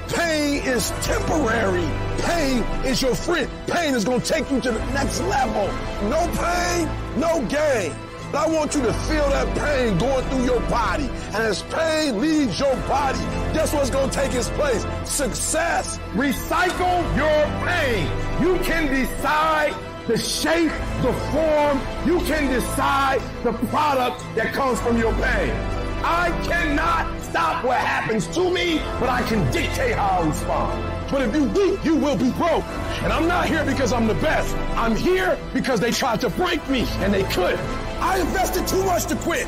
Pain 0.09 0.63
is 0.63 0.89
temporary. 1.01 1.87
Pain 2.21 2.63
is 2.85 3.01
your 3.01 3.15
friend. 3.15 3.49
Pain 3.67 3.93
is 3.93 4.03
going 4.03 4.21
to 4.21 4.27
take 4.27 4.49
you 4.49 4.59
to 4.61 4.71
the 4.71 4.85
next 4.91 5.21
level. 5.21 5.67
No 6.09 6.27
pain, 6.35 6.89
no 7.19 7.45
gain. 7.47 7.95
But 8.31 8.47
I 8.47 8.51
want 8.51 8.75
you 8.75 8.81
to 8.81 8.93
feel 8.93 9.27
that 9.29 9.57
pain 9.57 9.97
going 9.97 10.25
through 10.29 10.45
your 10.45 10.59
body. 10.61 11.09
And 11.27 11.37
as 11.37 11.63
pain 11.63 12.19
leaves 12.19 12.59
your 12.59 12.75
body, 12.87 13.19
guess 13.53 13.73
what's 13.73 13.89
going 13.89 14.09
to 14.09 14.15
take 14.15 14.33
its 14.33 14.49
place? 14.49 14.85
Success. 15.05 15.97
Recycle 16.13 17.15
your 17.15 17.45
pain. 17.67 18.07
You 18.41 18.59
can 18.63 18.87
decide 18.91 19.75
the 20.07 20.17
shape, 20.17 20.71
the 21.01 21.13
form. 21.31 21.79
You 22.05 22.19
can 22.25 22.51
decide 22.51 23.21
the 23.43 23.53
product 23.67 24.23
that 24.35 24.53
comes 24.53 24.79
from 24.81 24.97
your 24.97 25.13
pain. 25.13 25.78
I 26.03 26.29
cannot 26.47 27.21
stop 27.21 27.63
what 27.63 27.77
happens 27.77 28.27
to 28.27 28.49
me, 28.51 28.79
but 28.99 29.09
I 29.09 29.21
can 29.23 29.51
dictate 29.51 29.95
how 29.95 30.21
I 30.21 30.27
respond. 30.27 31.11
But 31.11 31.21
if 31.23 31.35
you 31.35 31.43
weak, 31.43 31.83
you 31.83 31.95
will 31.95 32.17
be 32.17 32.31
broke. 32.31 32.63
And 33.03 33.11
I'm 33.11 33.27
not 33.27 33.47
here 33.47 33.65
because 33.65 33.91
I'm 33.91 34.07
the 34.07 34.15
best. 34.15 34.55
I'm 34.75 34.95
here 34.95 35.37
because 35.53 35.79
they 35.79 35.91
tried 35.91 36.21
to 36.21 36.29
break 36.29 36.67
me 36.69 36.81
and 36.99 37.13
they 37.13 37.23
could. 37.23 37.55
I 37.99 38.19
invested 38.19 38.67
too 38.67 38.83
much 38.85 39.05
to 39.07 39.15
quit. 39.15 39.47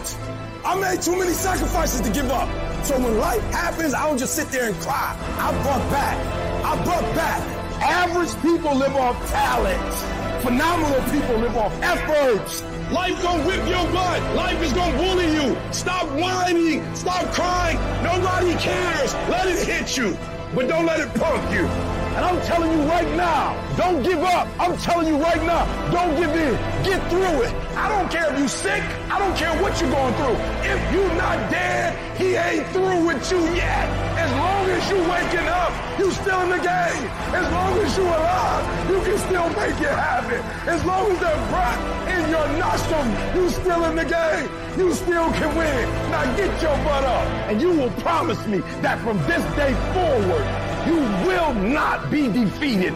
I 0.65 0.79
made 0.79 1.01
too 1.01 1.17
many 1.17 1.31
sacrifices 1.31 2.01
to 2.01 2.11
give 2.11 2.29
up. 2.29 2.49
So 2.85 2.99
when 2.99 3.17
life 3.17 3.41
happens, 3.51 3.93
I 3.93 4.07
don't 4.07 4.17
just 4.17 4.35
sit 4.35 4.49
there 4.49 4.67
and 4.67 4.75
cry. 4.81 5.15
I 5.37 5.51
buck 5.63 5.89
back. 5.91 6.17
I 6.65 6.75
buck 6.83 7.15
back. 7.15 7.41
Average 7.81 8.39
people 8.41 8.75
live 8.75 8.95
off 8.95 9.17
talent. 9.31 10.43
Phenomenal 10.43 11.01
people 11.11 11.37
live 11.37 11.55
off 11.57 11.73
efforts. 11.81 12.61
Life 12.91 13.21
gonna 13.21 13.47
whip 13.47 13.65
your 13.69 13.89
butt. 13.93 14.35
Life 14.35 14.61
is 14.61 14.73
gonna 14.73 14.97
bully 14.97 15.31
you. 15.31 15.57
Stop 15.71 16.09
whining. 16.09 16.83
Stop 16.93 17.31
crying. 17.31 17.77
Nobody 18.03 18.53
cares. 18.55 19.13
Let 19.29 19.47
it 19.47 19.65
hit 19.65 19.95
you, 19.95 20.17
but 20.53 20.67
don't 20.67 20.85
let 20.85 20.99
it 20.99 21.13
punk 21.13 21.41
you. 21.53 22.00
And 22.16 22.26
I'm 22.26 22.41
telling 22.41 22.72
you 22.72 22.84
right 22.89 23.07
now, 23.16 23.55
don't 23.78 24.03
give 24.03 24.20
up. 24.20 24.47
I'm 24.59 24.78
telling 24.78 25.07
you 25.07 25.18
right 25.18 25.41
now, 25.43 25.64
don't 25.91 26.16
give 26.20 26.30
in. 26.30 26.55
Get 26.84 26.99
through 27.09 27.43
it. 27.43 27.53
I 27.76 27.88
don't 27.88 28.12
care 28.12 28.32
if 28.34 28.38
you're 28.38 28.47
sick. 28.49 28.84
I 29.09 29.18
don't 29.18 29.36
care 29.38 29.53
what 29.62 29.80
you're 29.80 29.89
going 29.89 30.14
through. 30.16 30.36
If 30.68 30.93
you're 30.93 31.16
not 31.16 31.49
dead, 31.49 31.95
he 32.20 32.36
ain't 32.36 32.68
through 32.74 33.05
with 33.05 33.32
you 33.32 33.39
yet. 33.55 33.88
As 34.20 34.32
long 34.32 34.70
as 34.70 34.89
you 34.91 34.97
waking 35.09 35.47
up, 35.47 35.72
you 35.99 36.12
still 36.12 36.41
in 36.41 36.49
the 36.49 36.57
game. 36.57 37.03
As 37.34 37.51
long 37.51 37.80
as 37.80 37.97
you 37.97 38.03
alive, 38.03 38.89
you 38.91 39.01
can 39.01 39.18
still 39.18 39.49
make 39.49 39.80
it 39.80 39.95
happen. 39.95 40.41
As 40.68 40.84
long 40.84 41.12
as 41.12 41.20
there's 41.20 41.49
breath 41.49 41.82
in 42.12 42.30
your 42.30 42.47
nostrils, 42.59 43.36
you 43.36 43.49
still 43.49 43.86
in 43.86 43.95
the 43.95 44.05
game. 44.05 44.49
You 44.78 44.93
still 44.93 45.32
can 45.34 45.55
win. 45.55 46.12
Now 46.12 46.24
get 46.36 46.62
your 46.62 46.76
butt 46.84 47.03
up. 47.03 47.28
And 47.49 47.62
you 47.62 47.72
will 47.72 47.91
promise 48.01 48.45
me 48.47 48.59
that 48.82 48.99
from 48.99 49.18
this 49.28 49.43
day 49.55 49.74
forward, 49.93 50.45
you 50.88 50.95
will 51.27 51.53
not 51.53 52.09
be 52.09 52.27
defeated. 52.27 52.95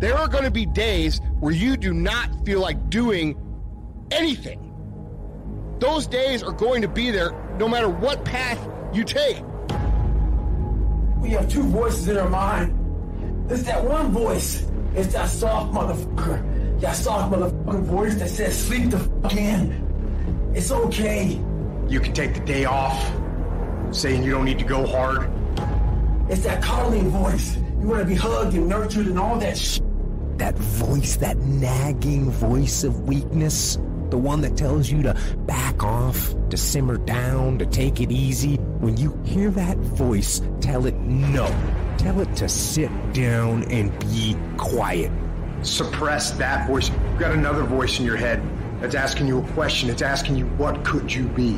There 0.00 0.14
are 0.14 0.28
going 0.28 0.44
to 0.44 0.50
be 0.50 0.64
days 0.64 1.20
where 1.40 1.52
you 1.52 1.76
do 1.76 1.92
not 1.92 2.44
feel 2.46 2.60
like 2.60 2.88
doing 2.88 3.36
anything. 4.10 4.66
Those 5.78 6.06
days 6.06 6.42
are 6.42 6.52
going 6.52 6.82
to 6.82 6.88
be 6.88 7.10
there 7.10 7.32
no 7.58 7.68
matter 7.68 7.88
what 7.88 8.24
path 8.24 8.58
you 8.94 9.04
take. 9.04 9.42
We 11.18 11.30
have 11.30 11.48
two 11.50 11.62
voices 11.64 12.08
in 12.08 12.16
our 12.16 12.30
mind. 12.30 13.50
It's 13.50 13.64
that 13.64 13.84
one 13.84 14.10
voice. 14.10 14.66
It's 14.94 15.12
that 15.12 15.28
soft 15.28 15.72
motherfucker. 15.72 16.80
That 16.80 16.96
soft 16.96 17.34
motherfucking 17.34 17.84
voice 17.84 18.14
that 18.16 18.30
says, 18.30 18.56
sleep 18.58 18.90
the 18.90 18.98
fuck 18.98 19.36
in. 19.36 20.52
It's 20.54 20.70
okay. 20.70 21.38
You 21.88 22.00
can 22.00 22.12
take 22.14 22.34
the 22.34 22.40
day 22.40 22.64
off, 22.64 22.98
saying 23.90 24.22
you 24.22 24.30
don't 24.30 24.46
need 24.46 24.58
to 24.60 24.64
go 24.64 24.86
hard. 24.86 25.30
It's 26.30 26.44
that 26.44 26.62
calling 26.62 27.08
voice. 27.08 27.56
You 27.56 27.88
want 27.88 28.02
to 28.02 28.06
be 28.06 28.14
hugged 28.14 28.54
and 28.54 28.68
nurtured 28.68 29.08
and 29.08 29.18
all 29.18 29.36
that 29.40 29.58
shit. 29.58 29.82
That 30.38 30.54
voice, 30.54 31.16
that 31.16 31.36
nagging 31.38 32.30
voice 32.30 32.84
of 32.84 33.08
weakness, 33.08 33.78
the 34.10 34.16
one 34.16 34.40
that 34.42 34.56
tells 34.56 34.88
you 34.88 35.02
to 35.02 35.16
back 35.38 35.82
off, 35.82 36.32
to 36.50 36.56
simmer 36.56 36.98
down, 36.98 37.58
to 37.58 37.66
take 37.66 38.00
it 38.00 38.12
easy. 38.12 38.58
When 38.78 38.96
you 38.96 39.20
hear 39.24 39.50
that 39.50 39.76
voice, 39.78 40.40
tell 40.60 40.86
it 40.86 40.94
no. 41.00 41.46
Tell 41.98 42.20
it 42.20 42.36
to 42.36 42.48
sit 42.48 42.92
down 43.12 43.64
and 43.64 43.90
be 43.98 44.36
quiet. 44.56 45.10
Suppress 45.62 46.30
that 46.32 46.68
voice. 46.68 46.90
You've 46.90 47.18
got 47.18 47.32
another 47.32 47.64
voice 47.64 47.98
in 47.98 48.04
your 48.04 48.16
head 48.16 48.40
that's 48.80 48.94
asking 48.94 49.26
you 49.26 49.40
a 49.40 49.48
question. 49.48 49.90
It's 49.90 50.00
asking 50.00 50.36
you, 50.36 50.46
what 50.46 50.84
could 50.84 51.12
you 51.12 51.24
be? 51.24 51.54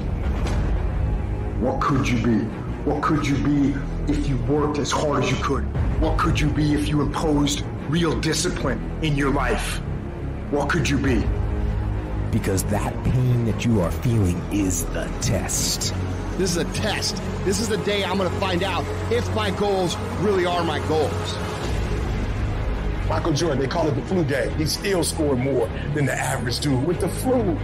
What 1.60 1.82
could 1.82 2.08
you 2.08 2.22
be? 2.22 2.61
What 2.84 3.00
could 3.00 3.24
you 3.24 3.36
be 3.36 3.74
if 4.12 4.28
you 4.28 4.36
worked 4.38 4.78
as 4.78 4.90
hard 4.90 5.22
as 5.22 5.30
you 5.30 5.36
could? 5.36 5.62
What 6.00 6.18
could 6.18 6.40
you 6.40 6.48
be 6.48 6.74
if 6.74 6.88
you 6.88 7.00
imposed 7.00 7.62
real 7.88 8.18
discipline 8.20 8.90
in 9.02 9.14
your 9.14 9.30
life? 9.30 9.78
What 10.50 10.68
could 10.68 10.88
you 10.88 10.98
be? 10.98 11.22
Because 12.32 12.64
that 12.64 12.92
pain 13.04 13.44
that 13.44 13.64
you 13.64 13.80
are 13.82 13.92
feeling 13.92 14.36
is 14.52 14.84
the 14.86 15.04
test. 15.20 15.94
This 16.38 16.50
is 16.50 16.56
a 16.56 16.64
test. 16.72 17.22
This 17.44 17.60
is 17.60 17.68
the 17.68 17.76
day 17.78 18.02
I'm 18.04 18.18
going 18.18 18.28
to 18.28 18.40
find 18.40 18.64
out 18.64 18.84
if 19.12 19.32
my 19.32 19.52
goals 19.52 19.96
really 20.18 20.44
are 20.44 20.64
my 20.64 20.80
goals. 20.88 21.36
Michael 23.08 23.32
Jordan, 23.32 23.60
they 23.60 23.68
call 23.68 23.86
it 23.86 23.94
the 23.94 24.02
flu 24.02 24.24
game. 24.24 24.50
He 24.58 24.66
still 24.66 25.04
scored 25.04 25.38
more 25.38 25.68
than 25.94 26.04
the 26.04 26.14
average 26.14 26.58
dude 26.58 26.84
with 26.84 26.98
the 26.98 27.08
flu. 27.08 27.56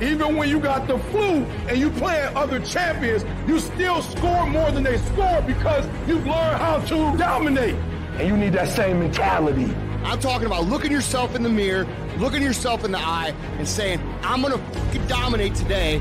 Even 0.00 0.36
when 0.36 0.50
you 0.50 0.60
got 0.60 0.86
the 0.86 0.98
flu 0.98 1.44
and 1.68 1.78
you 1.78 1.90
playing 1.90 2.36
other 2.36 2.60
champions, 2.60 3.24
you 3.48 3.58
still 3.58 4.02
score 4.02 4.46
more 4.46 4.70
than 4.70 4.82
they 4.82 4.98
score 4.98 5.40
because 5.42 5.86
you've 6.06 6.26
learned 6.26 6.58
how 6.58 6.78
to 6.80 7.16
dominate. 7.16 7.74
And 8.18 8.28
you 8.28 8.36
need 8.36 8.52
that 8.52 8.68
same 8.68 9.00
mentality. 9.00 9.74
I'm 10.04 10.20
talking 10.20 10.46
about 10.46 10.66
looking 10.66 10.92
yourself 10.92 11.34
in 11.34 11.42
the 11.42 11.48
mirror, 11.48 11.86
looking 12.18 12.42
yourself 12.42 12.84
in 12.84 12.92
the 12.92 12.98
eye, 12.98 13.34
and 13.58 13.66
saying, 13.66 14.00
I'm 14.22 14.42
gonna 14.42 14.58
fucking 14.58 15.06
dominate 15.06 15.54
today 15.54 16.00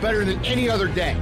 better 0.00 0.24
than 0.24 0.44
any 0.44 0.70
other 0.70 0.86
day. 0.86 1.16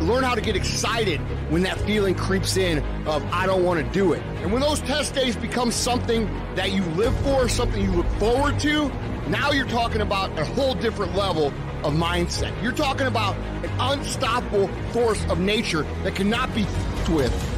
Learn 0.00 0.22
how 0.22 0.34
to 0.34 0.40
get 0.40 0.56
excited 0.56 1.18
when 1.50 1.62
that 1.62 1.78
feeling 1.80 2.14
creeps 2.14 2.56
in 2.56 2.78
of 3.06 3.24
I 3.32 3.46
don't 3.46 3.64
want 3.64 3.84
to 3.84 3.92
do 3.92 4.12
it. 4.12 4.22
And 4.42 4.52
when 4.52 4.60
those 4.60 4.80
test 4.80 5.14
days 5.14 5.34
become 5.34 5.70
something 5.70 6.26
that 6.56 6.72
you 6.72 6.82
live 6.96 7.16
for, 7.20 7.48
something 7.48 7.82
you 7.82 7.92
look 7.92 8.08
forward 8.18 8.58
to, 8.60 8.90
now 9.28 9.52
you're 9.52 9.66
talking 9.66 10.00
about 10.00 10.38
a 10.38 10.44
whole 10.44 10.74
different 10.74 11.14
level 11.14 11.48
of 11.82 11.94
mindset. 11.94 12.60
You're 12.62 12.72
talking 12.72 13.06
about 13.06 13.36
an 13.64 13.70
unstoppable 13.78 14.68
force 14.92 15.24
of 15.26 15.38
nature 15.38 15.82
that 16.02 16.14
cannot 16.14 16.54
be 16.54 16.64
with. 17.08 17.53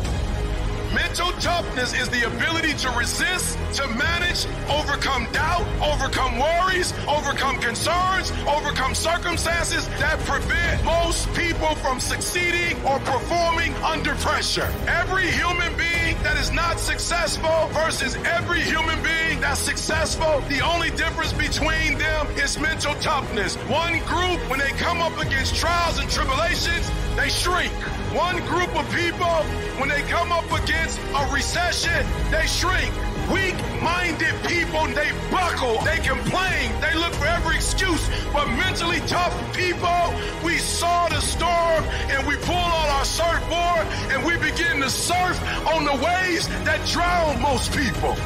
Mental 0.97 1.31
toughness 1.33 1.93
is 1.93 2.09
the 2.09 2.23
ability 2.27 2.73
to 2.73 2.89
resist, 2.93 3.59
to 3.75 3.87
manage, 3.89 4.47
overcome 4.71 5.29
doubt, 5.31 5.67
overcome 5.85 6.39
worries, 6.39 6.95
overcome 7.07 7.59
concerns, 7.61 8.33
overcome 8.49 8.95
circumstances 8.95 9.87
that 10.01 10.19
prevent 10.21 10.83
most 10.85 11.29
people 11.35 11.75
from 11.85 12.01
succeeding 12.01 12.83
or 12.83 12.99
performing 13.01 13.75
under 13.85 14.15
pressure. 14.15 14.73
Every 14.89 15.31
human 15.31 15.77
being 15.77 16.17
that 16.23 16.39
is 16.39 16.51
not 16.51 16.81
successful 16.81 17.69
versus 17.73 18.17
every 18.25 18.63
human 18.63 18.97
being 19.03 19.39
that's 19.43 19.61
successful, 19.61 20.41
the 20.49 20.61
only 20.61 20.89
difference 20.93 21.35
between 21.35 21.99
them 21.99 22.27
is 22.39 22.59
mental 22.59 22.95
toughness. 22.95 23.55
One 23.69 23.99
group, 24.09 24.41
when 24.49 24.61
they 24.61 24.71
come 24.81 25.03
up 25.03 25.19
against 25.19 25.57
trials 25.57 25.99
and 25.99 26.09
tribulations, 26.09 26.91
they 27.17 27.29
shrink. 27.29 27.75
One 28.17 28.39
group 28.47 28.75
of 28.75 28.91
people, 28.95 29.37
when 29.77 29.91
they 29.91 30.01
come 30.09 30.33
up 30.33 30.51
against 30.51 30.99
a 31.15 31.31
recession, 31.31 32.07
they 32.31 32.47
shrink. 32.47 32.91
Weak-minded 33.31 34.35
people, 34.49 34.87
they 34.87 35.13
buckle, 35.31 35.85
they 35.85 35.99
complain, 35.99 36.73
they 36.81 36.95
look 36.95 37.13
for 37.13 37.27
every 37.27 37.57
excuse. 37.57 38.09
But 38.33 38.49
mentally 38.49 39.01
tough 39.01 39.35
people, 39.55 40.15
we 40.43 40.57
saw 40.57 41.11
the 41.11 41.21
storm 41.21 41.85
and 42.09 42.27
we 42.27 42.37
pull 42.37 42.57
on 42.57 42.89
our 42.97 43.05
surfboard 43.05 43.87
and 44.11 44.25
we 44.25 44.39
begin 44.39 44.81
to 44.81 44.89
surf 44.89 45.39
on 45.67 45.85
the 45.85 46.03
waves 46.03 46.49
that 46.65 46.81
drown 46.89 47.39
most 47.43 47.71
people. 47.77 48.17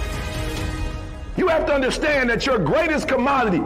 You 1.36 1.48
have 1.48 1.66
to 1.66 1.74
understand 1.74 2.30
that 2.30 2.46
your 2.46 2.60
greatest 2.60 3.08
commodity 3.08 3.62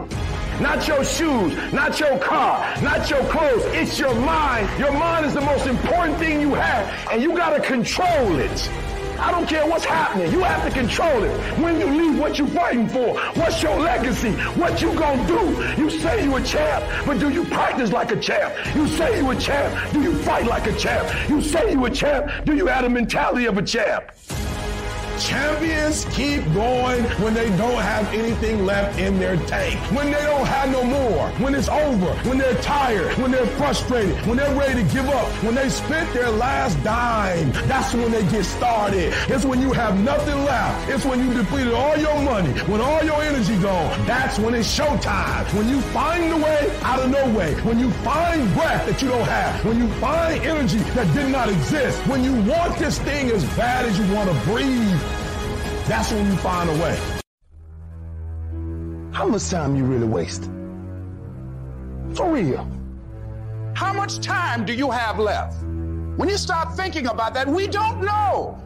not 0.61 0.87
your 0.87 1.05
shoes, 1.05 1.73
not 1.73 1.99
your 1.99 2.19
car, 2.19 2.81
not 2.83 3.11
your 3.11 3.25
clothes. 3.25 3.65
It's 3.67 3.99
your 3.99 4.15
mind. 4.15 4.69
Your 4.79 4.93
mind 4.93 5.27
is 5.27 5.35
the 5.35 5.41
most 5.41 5.67
important 5.67 6.19
thing 6.19 6.41
you 6.41 6.55
have, 6.55 7.13
and 7.13 7.23
you 7.23 7.37
got 7.37 7.51
to 7.51 7.61
control 7.61 8.39
it. 8.39 8.71
I 9.19 9.31
don't 9.31 9.49
care 9.49 9.67
what's 9.67 9.85
happening. 9.85 10.31
You 10.33 10.41
have 10.41 10.65
to 10.65 10.71
control 10.71 11.23
it. 11.23 11.31
When 11.59 11.79
you 11.79 11.87
leave, 11.87 12.19
what 12.19 12.39
you 12.39 12.47
fighting 12.49 12.89
for? 12.89 13.19
What's 13.35 13.63
your 13.63 13.79
legacy? 13.79 14.33
What 14.61 14.83
you 14.83 14.93
gonna 14.95 15.27
do? 15.27 15.81
You 15.81 15.89
say 15.89 16.25
you 16.25 16.35
a 16.37 16.43
champ, 16.43 16.85
but 17.07 17.21
do 17.21 17.31
you 17.31 17.45
practice 17.45 17.93
like 17.93 18.11
a 18.11 18.21
champ? 18.21 18.53
You 18.75 18.89
say 18.89 19.21
you 19.21 19.31
a 19.31 19.37
champ, 19.37 19.93
do 19.93 20.03
you 20.03 20.15
fight 20.23 20.47
like 20.47 20.67
a 20.67 20.77
champ? 20.77 21.31
You 21.31 21.41
say 21.41 21.73
you 21.73 21.85
a 21.85 21.91
champ, 21.91 22.45
do 22.45 22.55
you 22.55 22.67
have 22.67 22.83
the 22.83 22.91
mentality 22.91 23.47
of 23.47 23.57
a 23.57 23.63
champ? 23.63 24.11
Champions 25.19 26.05
keep 26.07 26.43
going 26.53 27.05
when 27.23 27.35
they 27.35 27.49
don't 27.57 27.81
have 27.81 28.13
anything 28.13 28.65
left 28.67 28.99
in 28.99 29.19
their 29.19 29.37
tank. 29.47 29.79
When 29.93 30.07
they 30.07 30.23
don't 30.23 30.47
have 30.47 30.71
no 30.71 30.83
more. 30.83 31.29
When 31.43 31.55
it's 31.55 31.69
over. 31.69 32.13
When 32.29 32.39
they're 32.39 32.61
tired. 32.63 33.17
When 33.19 33.31
they're 33.31 33.47
frustrated. 33.47 34.17
When 34.27 34.37
they're 34.37 34.55
ready 34.55 34.83
to 34.83 34.93
give 34.93 35.09
up. 35.09 35.29
When 35.45 35.55
they 35.55 35.69
spent 35.69 36.13
their 36.13 36.31
last 36.31 36.83
dime. 36.83 37.53
That's 37.69 37.95
when 37.95 38.11
they 38.11 38.23
get 38.29 38.45
started. 38.45 39.15
It's 39.29 39.45
when 39.45 39.61
you 39.61 39.73
have 39.73 40.03
nothing 40.03 40.45
left. 40.45 40.91
It's 40.91 41.05
when 41.05 41.21
you 41.25 41.33
depleted 41.33 41.75
all 41.75 41.97
your 41.97 42.21
money. 42.23 42.51
When 42.63 42.81
all 42.81 43.03
your 43.05 43.23
energy 43.23 43.57
gone. 43.59 44.07
That's 44.07 44.39
when 44.39 44.55
it's 44.55 44.69
showtime. 44.69 45.53
When 45.55 45.69
you 45.69 45.81
find 45.81 46.33
the 46.33 46.37
way 46.37 46.77
out 46.83 47.01
of 47.01 47.11
no 47.11 47.31
way. 47.31 47.55
When 47.63 47.79
you 47.79 47.91
find 48.03 48.53
breath 48.55 48.87
that 48.87 49.01
you 49.01 49.09
don't 49.09 49.29
have. 49.29 49.65
When 49.65 49.79
you 49.79 49.89
find 49.95 50.43
energy 50.43 50.79
that 50.79 51.13
did 51.15 51.31
not 51.31 51.49
exist. 51.49 51.99
When 52.09 52.25
you 52.25 52.35
want 52.51 52.77
this 52.79 52.99
thing 52.99 53.31
as 53.31 53.45
bad 53.57 53.87
as 53.87 53.99
you 53.99 54.13
want 54.13 54.29
to 54.31 54.45
breathe. 54.51 55.04
That's 55.87 56.11
when 56.13 56.27
you 56.27 56.37
find 56.39 56.71
a 56.71 56.73
way. 56.75 56.99
How 59.13 59.27
much 59.27 59.51
time 59.51 59.77
you 59.77 59.85
really 59.85 60.07
waste? 60.07 60.45
For 62.15 62.33
real. 62.33 62.67
How 63.75 63.93
much 63.93 64.21
time 64.21 64.65
do 64.65 64.73
you 64.73 64.91
have 64.91 65.19
left? 65.19 65.63
When 66.17 66.29
you 66.29 66.39
start 66.39 66.75
thinking 66.75 67.07
about 67.09 67.35
that, 67.35 67.47
we 67.47 67.67
don't 67.67 68.01
know. 68.01 68.59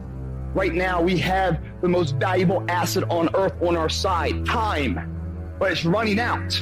Right 0.53 0.73
now, 0.73 1.01
we 1.01 1.17
have 1.17 1.59
the 1.81 1.89
most 1.89 2.15
valuable 2.15 2.63
asset 2.69 3.03
on 3.09 3.29
earth 3.35 3.53
on 3.61 3.75
our 3.75 3.89
side 3.89 4.45
time, 4.45 5.55
but 5.59 5.73
it's 5.73 5.83
running 5.83 6.19
out. 6.19 6.57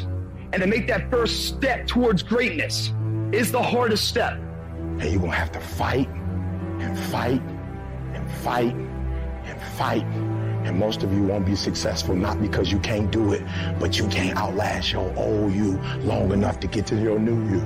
And 0.53 0.61
to 0.61 0.67
make 0.67 0.87
that 0.87 1.11
first 1.11 1.45
step 1.45 1.85
towards 1.85 2.23
greatness 2.23 2.91
is 3.31 3.51
the 3.51 3.61
hardest 3.61 4.07
step. 4.07 4.33
And 4.33 5.03
you're 5.03 5.19
going 5.19 5.31
to 5.31 5.37
have 5.37 5.51
to 5.51 5.59
fight 5.59 6.09
and 6.79 6.97
fight 6.97 7.41
and 8.13 8.31
fight 8.41 8.73
and 8.73 9.61
fight 9.77 10.05
And 10.67 10.77
most 10.77 11.01
of 11.01 11.13
you 11.13 11.23
won't 11.23 11.45
be 11.45 11.55
successful 11.55 12.13
not 12.13 12.41
because 12.41 12.69
you 12.71 12.79
can't 12.79 13.09
do 13.09 13.31
it, 13.31 13.41
but 13.79 13.97
you 13.97 14.07
can't 14.09 14.37
outlast 14.37 14.91
your 14.91 15.17
old 15.17 15.53
you 15.53 15.79
long 15.99 16.33
enough 16.33 16.59
to 16.59 16.67
get 16.67 16.85
to 16.87 16.95
your 16.95 17.17
new 17.17 17.39
you. 17.49 17.61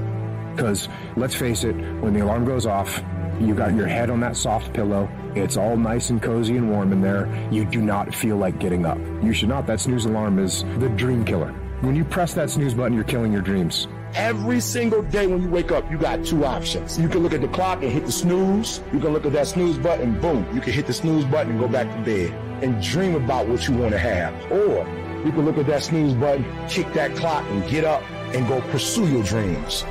Because 0.55 0.87
let's 1.15 1.33
face 1.33 1.63
it, 1.63 1.73
when 1.73 2.13
the 2.13 2.19
alarm 2.19 2.45
goes 2.45 2.67
off, 2.67 3.01
you 3.39 3.55
got 3.55 3.73
your 3.73 3.87
head 3.87 4.11
on 4.11 4.19
that 4.19 4.37
soft 4.37 4.71
pillow. 4.71 5.09
It's 5.33 5.57
all 5.57 5.75
nice 5.75 6.11
and 6.11 6.21
cozy 6.21 6.57
and 6.57 6.69
warm 6.69 6.91
in 6.93 7.01
there. 7.01 7.27
You 7.51 7.65
do 7.65 7.81
not 7.81 8.13
feel 8.13 8.37
like 8.37 8.59
getting 8.59 8.85
up. 8.85 8.99
You 9.23 9.33
should 9.33 9.49
not. 9.49 9.65
That 9.65 9.79
snooze 9.79 10.05
alarm 10.05 10.37
is 10.37 10.63
the 10.77 10.89
dream 10.89 11.25
killer. 11.25 11.51
When 11.81 11.95
you 11.95 12.05
press 12.05 12.35
that 12.35 12.51
snooze 12.51 12.75
button, 12.75 12.93
you're 12.93 13.03
killing 13.03 13.33
your 13.33 13.41
dreams. 13.41 13.87
Every 14.15 14.59
single 14.59 15.01
day 15.03 15.25
when 15.25 15.41
you 15.41 15.47
wake 15.47 15.71
up, 15.71 15.89
you 15.89 15.97
got 15.97 16.25
two 16.25 16.43
options. 16.43 16.99
You 16.99 17.07
can 17.07 17.23
look 17.23 17.33
at 17.33 17.39
the 17.39 17.47
clock 17.47 17.81
and 17.81 17.89
hit 17.89 18.05
the 18.05 18.11
snooze. 18.11 18.81
You 18.91 18.99
can 18.99 19.13
look 19.13 19.25
at 19.25 19.31
that 19.31 19.47
snooze 19.47 19.77
button, 19.77 20.19
boom. 20.19 20.45
You 20.53 20.59
can 20.59 20.73
hit 20.73 20.85
the 20.85 20.93
snooze 20.93 21.23
button 21.23 21.51
and 21.51 21.59
go 21.61 21.69
back 21.69 21.89
to 21.95 22.01
bed 22.03 22.31
and 22.61 22.81
dream 22.83 23.15
about 23.15 23.47
what 23.47 23.65
you 23.69 23.73
want 23.73 23.91
to 23.93 23.97
have. 23.97 24.33
Or 24.51 24.85
you 25.25 25.31
can 25.31 25.45
look 25.45 25.57
at 25.57 25.65
that 25.67 25.83
snooze 25.83 26.13
button, 26.13 26.45
kick 26.67 26.91
that 26.91 27.15
clock 27.15 27.45
and 27.51 27.69
get 27.69 27.85
up 27.85 28.03
and 28.35 28.45
go 28.49 28.59
pursue 28.69 29.07
your 29.07 29.23
dreams. 29.23 29.85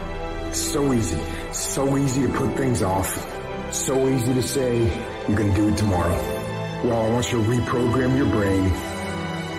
So 0.53 0.93
easy. 0.93 1.21
So 1.53 1.97
easy 1.97 2.27
to 2.27 2.33
put 2.35 2.55
things 2.57 2.83
off. 2.83 3.27
So 3.73 4.07
easy 4.07 4.35
to 4.35 4.43
say, 4.43 4.81
you're 5.29 5.37
going 5.37 5.55
to 5.55 5.57
do 5.57 5.68
it 5.68 5.79
tomorrow. 5.79 6.21
Well, 6.85 7.07
I 7.07 7.11
want 7.11 7.33
you 7.33 7.43
to 7.43 7.49
reprogram 7.49 8.18
your 8.18 8.29
brain 8.29 8.66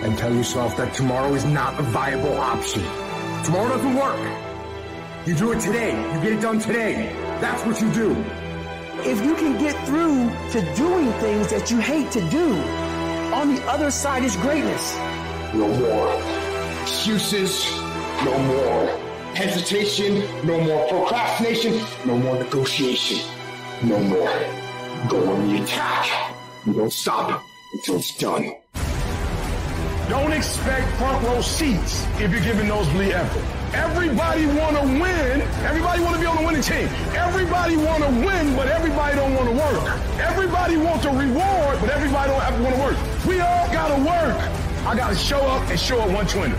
and 0.04 0.16
tell 0.18 0.32
yourself 0.32 0.76
that 0.76 0.94
tomorrow 0.94 1.34
is 1.34 1.44
not 1.44 1.80
a 1.80 1.82
viable 1.82 2.36
option. 2.36 2.82
Tomorrow 3.44 3.70
doesn't 3.70 3.96
work. 3.96 4.41
You 5.24 5.36
do 5.36 5.52
it 5.52 5.60
today. 5.60 5.90
You 6.14 6.20
get 6.20 6.32
it 6.32 6.40
done 6.40 6.58
today. 6.58 7.14
That's 7.40 7.64
what 7.64 7.80
you 7.80 7.92
do. 7.92 8.10
If 9.04 9.24
you 9.24 9.36
can 9.36 9.56
get 9.56 9.76
through 9.86 10.28
to 10.50 10.74
doing 10.74 11.12
things 11.20 11.48
that 11.50 11.70
you 11.70 11.78
hate 11.78 12.10
to 12.10 12.28
do, 12.28 12.54
on 13.32 13.54
the 13.54 13.62
other 13.66 13.92
side 13.92 14.24
is 14.24 14.34
greatness. 14.34 14.96
No 15.54 15.68
more 15.68 16.82
excuses. 16.82 17.70
No 18.24 18.36
more 18.36 18.86
hesitation. 19.36 20.24
No 20.44 20.60
more 20.60 20.88
procrastination. 20.88 21.80
No 22.04 22.18
more 22.18 22.36
negotiation. 22.42 23.20
No 23.84 24.00
more. 24.00 24.28
Go 25.08 25.34
on 25.34 25.48
the 25.48 25.62
attack. 25.62 26.34
You 26.66 26.72
don't 26.72 26.92
stop 26.92 27.44
until 27.74 27.96
it's 27.96 28.18
done. 28.18 28.56
Don't 30.08 30.32
expect 30.32 30.88
front 30.96 31.24
row 31.24 31.40
seats 31.40 32.04
if 32.18 32.32
you're 32.32 32.40
giving 32.40 32.66
nosebleed 32.66 33.12
effort. 33.12 33.61
Everybody 33.74 34.44
want 34.44 34.76
to 34.76 34.82
win. 34.82 35.40
Everybody 35.64 36.02
want 36.02 36.14
to 36.14 36.20
be 36.20 36.26
on 36.26 36.36
the 36.36 36.44
winning 36.44 36.60
team. 36.60 36.88
Everybody 37.16 37.76
want 37.76 38.04
to 38.04 38.10
win, 38.10 38.54
but 38.54 38.68
everybody 38.68 39.16
don't 39.16 39.34
want 39.34 39.48
to 39.48 39.54
work. 39.54 39.98
Everybody 40.20 40.76
wants 40.76 41.06
a 41.06 41.10
reward, 41.10 41.80
but 41.80 41.88
everybody 41.88 42.30
don't 42.30 42.62
want 42.62 42.74
to 42.74 42.80
work. 42.82 43.26
We 43.26 43.40
all 43.40 43.66
got 43.72 43.88
to 43.88 44.02
work. 44.02 44.36
I 44.86 44.94
got 44.94 45.08
to 45.08 45.16
show 45.16 45.40
up 45.40 45.66
and 45.70 45.80
show 45.80 45.98
up 46.00 46.10
120 46.10 46.52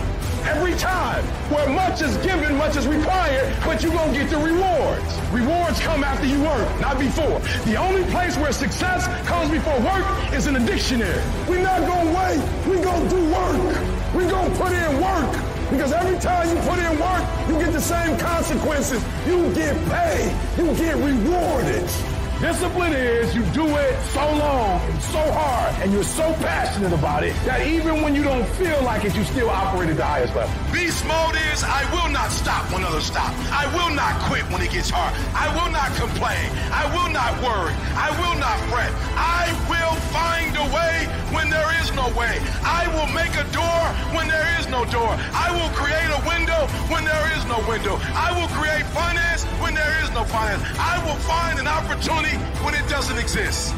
every 0.44 0.74
time. 0.74 1.22
Where 1.54 1.68
much 1.68 2.02
is 2.02 2.16
given, 2.18 2.56
much 2.56 2.76
is 2.76 2.88
required, 2.88 3.54
but 3.64 3.80
you're 3.80 3.92
going 3.92 4.12
to 4.12 4.18
get 4.18 4.30
the 4.30 4.38
rewards. 4.38 5.14
Rewards 5.30 5.78
come 5.80 6.02
after 6.02 6.26
you 6.26 6.42
work, 6.42 6.80
not 6.80 6.98
before. 6.98 7.38
The 7.64 7.76
only 7.76 8.02
place 8.10 8.36
where 8.36 8.50
success 8.50 9.06
comes 9.28 9.52
before 9.52 9.78
work 9.80 10.04
is 10.34 10.48
in 10.48 10.54
the 10.54 10.60
dictionary. 10.60 11.22
We're 11.48 11.62
not 11.62 11.80
going 11.86 12.08
to 12.08 12.12
wait. 12.12 12.66
We're 12.66 12.82
going 12.82 13.08
to 13.08 13.08
do 13.08 13.22
work. 13.30 14.14
We're 14.14 14.30
going 14.30 14.50
to 14.50 14.58
put 14.58 14.72
in 14.72 15.00
work. 15.00 15.53
Because 15.74 15.92
every 15.92 16.16
time 16.20 16.48
you 16.48 16.62
put 16.62 16.78
in 16.78 17.00
work, 17.00 17.48
you 17.48 17.58
get 17.58 17.72
the 17.72 17.80
same 17.80 18.16
consequences. 18.16 19.02
You 19.26 19.52
get 19.54 19.74
paid. 19.90 20.32
You 20.56 20.72
get 20.76 20.94
rewarded. 20.94 22.13
Discipline 22.40 22.92
is 22.92 23.34
you 23.34 23.42
do 23.54 23.66
it 23.66 23.96
so 24.10 24.20
long 24.36 24.80
and 24.90 25.00
so 25.02 25.22
hard 25.32 25.74
and 25.80 25.92
you're 25.92 26.02
so 26.04 26.32
passionate 26.42 26.92
about 26.92 27.24
it 27.24 27.34
that 27.46 27.66
even 27.66 28.02
when 28.02 28.14
you 28.14 28.22
don't 28.22 28.46
feel 28.58 28.82
like 28.82 29.04
it, 29.04 29.14
you 29.16 29.24
still 29.24 29.48
operate 29.48 29.88
at 29.88 29.96
the 29.96 30.04
highest 30.04 30.34
level. 30.34 30.52
Beast 30.72 31.06
mode 31.06 31.36
is 31.52 31.64
I 31.64 31.88
will 31.94 32.10
not 32.12 32.30
stop 32.30 32.70
when 32.72 32.84
others 32.84 33.04
stop. 33.06 33.32
I 33.48 33.64
will 33.72 33.94
not 33.94 34.20
quit 34.28 34.42
when 34.50 34.60
it 34.60 34.72
gets 34.72 34.90
hard. 34.90 35.14
I 35.32 35.48
will 35.56 35.70
not 35.72 35.94
complain. 35.96 36.44
I 36.74 36.84
will 36.92 37.10
not 37.10 37.32
worry. 37.40 37.72
I 37.96 38.10
will 38.20 38.36
not 38.36 38.58
fret. 38.68 38.92
I 39.16 39.48
will 39.70 39.96
find 40.12 40.52
a 40.58 40.66
way 40.74 41.06
when 41.32 41.48
there 41.48 41.70
is 41.80 41.94
no 41.94 42.10
way. 42.18 42.38
I 42.66 42.90
will 42.92 43.08
make 43.14 43.32
a 43.40 43.46
door 43.54 43.80
when 44.12 44.28
there 44.28 44.44
is 44.60 44.68
no 44.68 44.84
door. 44.92 45.16
I 45.32 45.48
will 45.54 45.70
create 45.72 46.10
a 46.12 46.20
window 46.28 46.53
when 46.90 47.04
there 47.04 47.36
is 47.36 47.44
no 47.46 47.58
window. 47.68 47.98
I 48.14 48.32
will 48.38 48.48
create 48.48 48.84
finance 48.86 49.44
when 49.62 49.74
there 49.74 50.02
is 50.02 50.10
no 50.12 50.24
finance. 50.24 50.62
I 50.78 51.02
will 51.06 51.18
find 51.22 51.58
an 51.58 51.66
opportunity 51.66 52.36
when 52.64 52.74
it 52.74 52.88
doesn't 52.88 53.18
exist. 53.18 53.74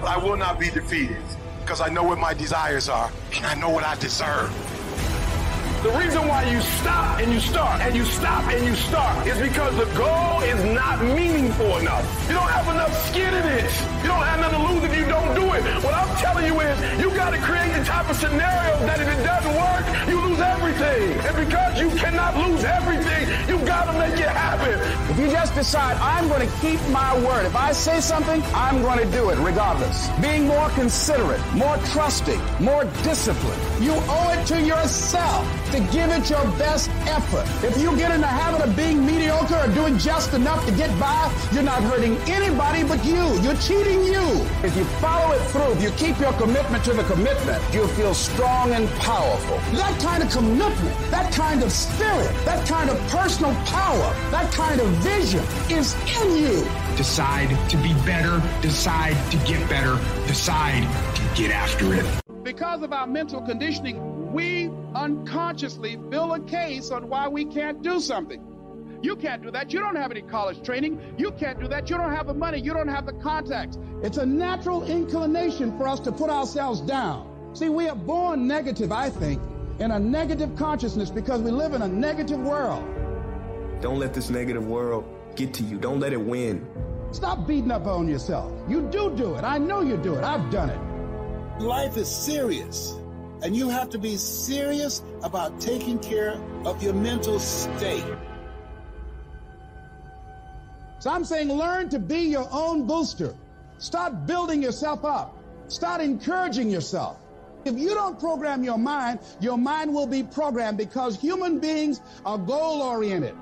But 0.00 0.08
I 0.08 0.18
will 0.18 0.36
not 0.36 0.58
be 0.58 0.70
defeated 0.70 1.22
because 1.60 1.80
I 1.80 1.88
know 1.88 2.02
what 2.04 2.18
my 2.18 2.34
desires 2.34 2.88
are 2.88 3.10
and 3.36 3.46
I 3.46 3.54
know 3.54 3.70
what 3.70 3.84
I 3.84 3.96
deserve. 3.96 4.52
The 5.84 5.92
reason 5.98 6.26
why 6.26 6.48
you 6.50 6.62
stop 6.80 7.20
and 7.20 7.30
you 7.30 7.40
start 7.40 7.82
and 7.82 7.94
you 7.94 8.06
stop 8.06 8.42
and 8.50 8.64
you 8.64 8.74
start 8.74 9.26
is 9.26 9.38
because 9.38 9.76
the 9.76 9.84
goal 9.92 10.40
is 10.40 10.56
not 10.72 11.04
meaningful 11.04 11.76
enough. 11.76 12.04
You 12.26 12.32
don't 12.40 12.48
have 12.48 12.66
enough 12.68 12.92
skin 13.08 13.28
in 13.34 13.44
it. 13.44 13.68
You 14.00 14.08
don't 14.08 14.24
have 14.24 14.40
nothing 14.40 14.64
to 14.64 14.72
lose 14.72 14.82
if 14.84 14.96
you 14.96 15.04
don't 15.04 15.34
do 15.34 15.44
it. 15.52 15.62
What 15.84 15.92
I'm 15.92 16.08
telling 16.16 16.46
you 16.46 16.58
is 16.60 17.00
you 17.00 17.10
got 17.10 17.36
to 17.36 17.38
create 17.38 17.76
the 17.76 17.84
type 17.84 18.08
of 18.08 18.16
scenario 18.16 18.80
that 18.88 18.98
if 18.98 19.08
it 19.12 19.20
doesn't 19.28 19.52
work, 19.52 19.84
you 20.08 20.16
lose 20.24 20.40
everything. 20.40 21.20
And 21.20 21.36
because 21.36 21.63
you 21.76 21.90
cannot 21.90 22.36
lose 22.36 22.64
everything, 22.64 23.28
you 23.48 23.64
got 23.66 23.90
to 23.90 23.98
make 23.98 24.18
it 24.20 24.28
happen. 24.28 24.78
If 25.10 25.18
you 25.18 25.28
just 25.30 25.54
decide, 25.54 25.96
I'm 25.98 26.28
going 26.28 26.48
to 26.48 26.56
keep 26.58 26.80
my 26.88 27.16
word. 27.24 27.46
If 27.46 27.56
I 27.56 27.72
say 27.72 28.00
something, 28.00 28.42
I'm 28.54 28.82
going 28.82 28.98
to 28.98 29.10
do 29.10 29.30
it 29.30 29.38
regardless. 29.38 30.08
Being 30.20 30.46
more 30.46 30.68
considerate, 30.70 31.40
more 31.54 31.76
trusting, 31.92 32.40
more 32.60 32.84
disciplined. 33.02 33.60
You 33.82 33.92
owe 33.92 34.30
it 34.36 34.46
to 34.46 34.60
yourself 34.60 35.44
to 35.72 35.80
give 35.92 36.10
it 36.10 36.30
your 36.30 36.44
best 36.56 36.88
effort. 37.06 37.46
If 37.64 37.76
you 37.80 37.96
get 37.96 38.12
in 38.12 38.20
the 38.20 38.26
habit 38.26 38.60
of 38.66 38.76
being 38.76 39.04
mediocre 39.04 39.56
or 39.56 39.68
doing 39.74 39.98
just 39.98 40.32
enough 40.32 40.64
to 40.66 40.72
get 40.72 40.88
by, 41.00 41.32
you're 41.52 41.62
not 41.62 41.82
hurting 41.82 42.16
anybody 42.28 42.84
but 42.84 43.04
you. 43.04 43.40
You're 43.40 43.56
cheating 43.56 44.04
you. 44.04 44.24
If 44.62 44.76
you 44.76 44.84
follow 45.02 45.34
it 45.34 45.42
through, 45.50 45.72
if 45.72 45.82
you 45.82 45.90
keep 45.92 46.18
your 46.20 46.32
commitment 46.34 46.84
to 46.84 46.92
the 46.92 47.04
commitment, 47.04 47.62
you'll 47.72 47.88
feel 47.88 48.14
strong 48.14 48.72
and 48.72 48.88
powerful. 49.00 49.56
That 49.76 50.00
kind 50.00 50.22
of 50.22 50.30
commitment, 50.30 50.96
that 51.10 51.32
kind 51.32 51.62
of 51.62 51.63
spirit, 51.70 52.32
that 52.44 52.66
kind 52.68 52.90
of 52.90 52.98
personal 53.08 53.54
power, 53.64 54.14
that 54.30 54.52
kind 54.52 54.80
of 54.80 54.88
vision 55.02 55.44
is 55.70 55.94
in 56.20 56.36
you. 56.36 56.64
Decide 56.96 57.48
to 57.70 57.76
be 57.78 57.92
better. 58.04 58.42
Decide 58.60 59.16
to 59.30 59.36
get 59.46 59.68
better. 59.68 59.98
Decide 60.26 60.82
to 61.16 61.22
get 61.40 61.50
after 61.50 61.94
it. 61.94 62.04
Because 62.42 62.82
of 62.82 62.92
our 62.92 63.06
mental 63.06 63.40
conditioning, 63.40 64.32
we 64.32 64.70
unconsciously 64.94 65.96
build 65.96 66.32
a 66.36 66.40
case 66.40 66.90
on 66.90 67.08
why 67.08 67.28
we 67.28 67.44
can't 67.44 67.82
do 67.82 68.00
something. 68.00 68.42
You 69.02 69.16
can't 69.16 69.42
do 69.42 69.50
that. 69.50 69.72
You 69.72 69.80
don't 69.80 69.96
have 69.96 70.10
any 70.10 70.22
college 70.22 70.62
training. 70.62 70.98
You 71.18 71.30
can't 71.32 71.60
do 71.60 71.68
that. 71.68 71.90
You 71.90 71.98
don't 71.98 72.14
have 72.14 72.26
the 72.26 72.34
money. 72.34 72.58
You 72.58 72.72
don't 72.72 72.88
have 72.88 73.04
the 73.04 73.12
contacts. 73.12 73.78
It's 74.02 74.16
a 74.16 74.24
natural 74.24 74.82
inclination 74.84 75.76
for 75.76 75.86
us 75.86 76.00
to 76.00 76.12
put 76.12 76.30
ourselves 76.30 76.80
down. 76.80 77.30
See, 77.54 77.68
we 77.68 77.86
are 77.88 77.94
born 77.94 78.48
negative, 78.48 78.90
I 78.92 79.10
think, 79.10 79.42
in 79.78 79.90
a 79.90 79.98
negative 79.98 80.54
consciousness 80.56 81.10
because 81.10 81.42
we 81.42 81.50
live 81.50 81.74
in 81.74 81.82
a 81.82 81.88
negative 81.88 82.38
world. 82.38 82.84
Don't 83.80 83.98
let 83.98 84.14
this 84.14 84.30
negative 84.30 84.66
world 84.66 85.04
get 85.36 85.52
to 85.54 85.62
you. 85.64 85.78
Don't 85.78 86.00
let 86.00 86.12
it 86.12 86.20
win. 86.20 86.66
Stop 87.10 87.46
beating 87.46 87.70
up 87.70 87.86
on 87.86 88.08
yourself. 88.08 88.52
You 88.68 88.82
do 88.90 89.14
do 89.14 89.34
it. 89.34 89.44
I 89.44 89.58
know 89.58 89.82
you 89.82 89.96
do 89.96 90.14
it. 90.14 90.24
I've 90.24 90.50
done 90.50 90.70
it. 90.70 91.62
Life 91.62 91.96
is 91.96 92.08
serious. 92.08 92.94
And 93.42 93.54
you 93.54 93.68
have 93.68 93.90
to 93.90 93.98
be 93.98 94.16
serious 94.16 95.02
about 95.22 95.60
taking 95.60 95.98
care 95.98 96.40
of 96.64 96.82
your 96.82 96.94
mental 96.94 97.38
state. 97.38 98.04
So 100.98 101.10
I'm 101.10 101.24
saying 101.24 101.48
learn 101.52 101.90
to 101.90 101.98
be 101.98 102.20
your 102.20 102.48
own 102.50 102.86
booster. 102.86 103.34
Start 103.78 104.26
building 104.26 104.62
yourself 104.62 105.04
up. 105.04 105.36
Start 105.68 106.00
encouraging 106.00 106.70
yourself. 106.70 107.18
If 107.64 107.78
you 107.78 107.94
don't 107.94 108.20
program 108.20 108.62
your 108.62 108.76
mind, 108.76 109.20
your 109.40 109.56
mind 109.56 109.94
will 109.94 110.06
be 110.06 110.22
programmed 110.22 110.76
because 110.76 111.18
human 111.18 111.60
beings 111.60 112.00
are 112.26 112.36
goal 112.36 112.82
oriented. 112.82 113.34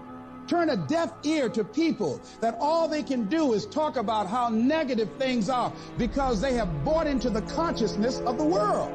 Turn 0.47 0.71
a 0.71 0.77
deaf 0.77 1.13
ear 1.25 1.49
to 1.49 1.65
people 1.65 2.21
that 2.41 2.57
all 2.61 2.87
they 2.87 3.03
can 3.03 3.25
do 3.29 3.53
is 3.53 3.67
talk 3.67 3.97
about 3.97 4.29
how 4.29 4.49
negative 4.49 5.09
things 5.19 5.49
are 5.49 5.73
because 5.99 6.41
they 6.41 6.55
have 6.55 6.85
bought 6.85 7.09
into 7.09 7.31
the 7.31 7.43
consciousness 7.43 8.21
of 8.21 8.39
the 8.39 8.45
world. 8.45 8.93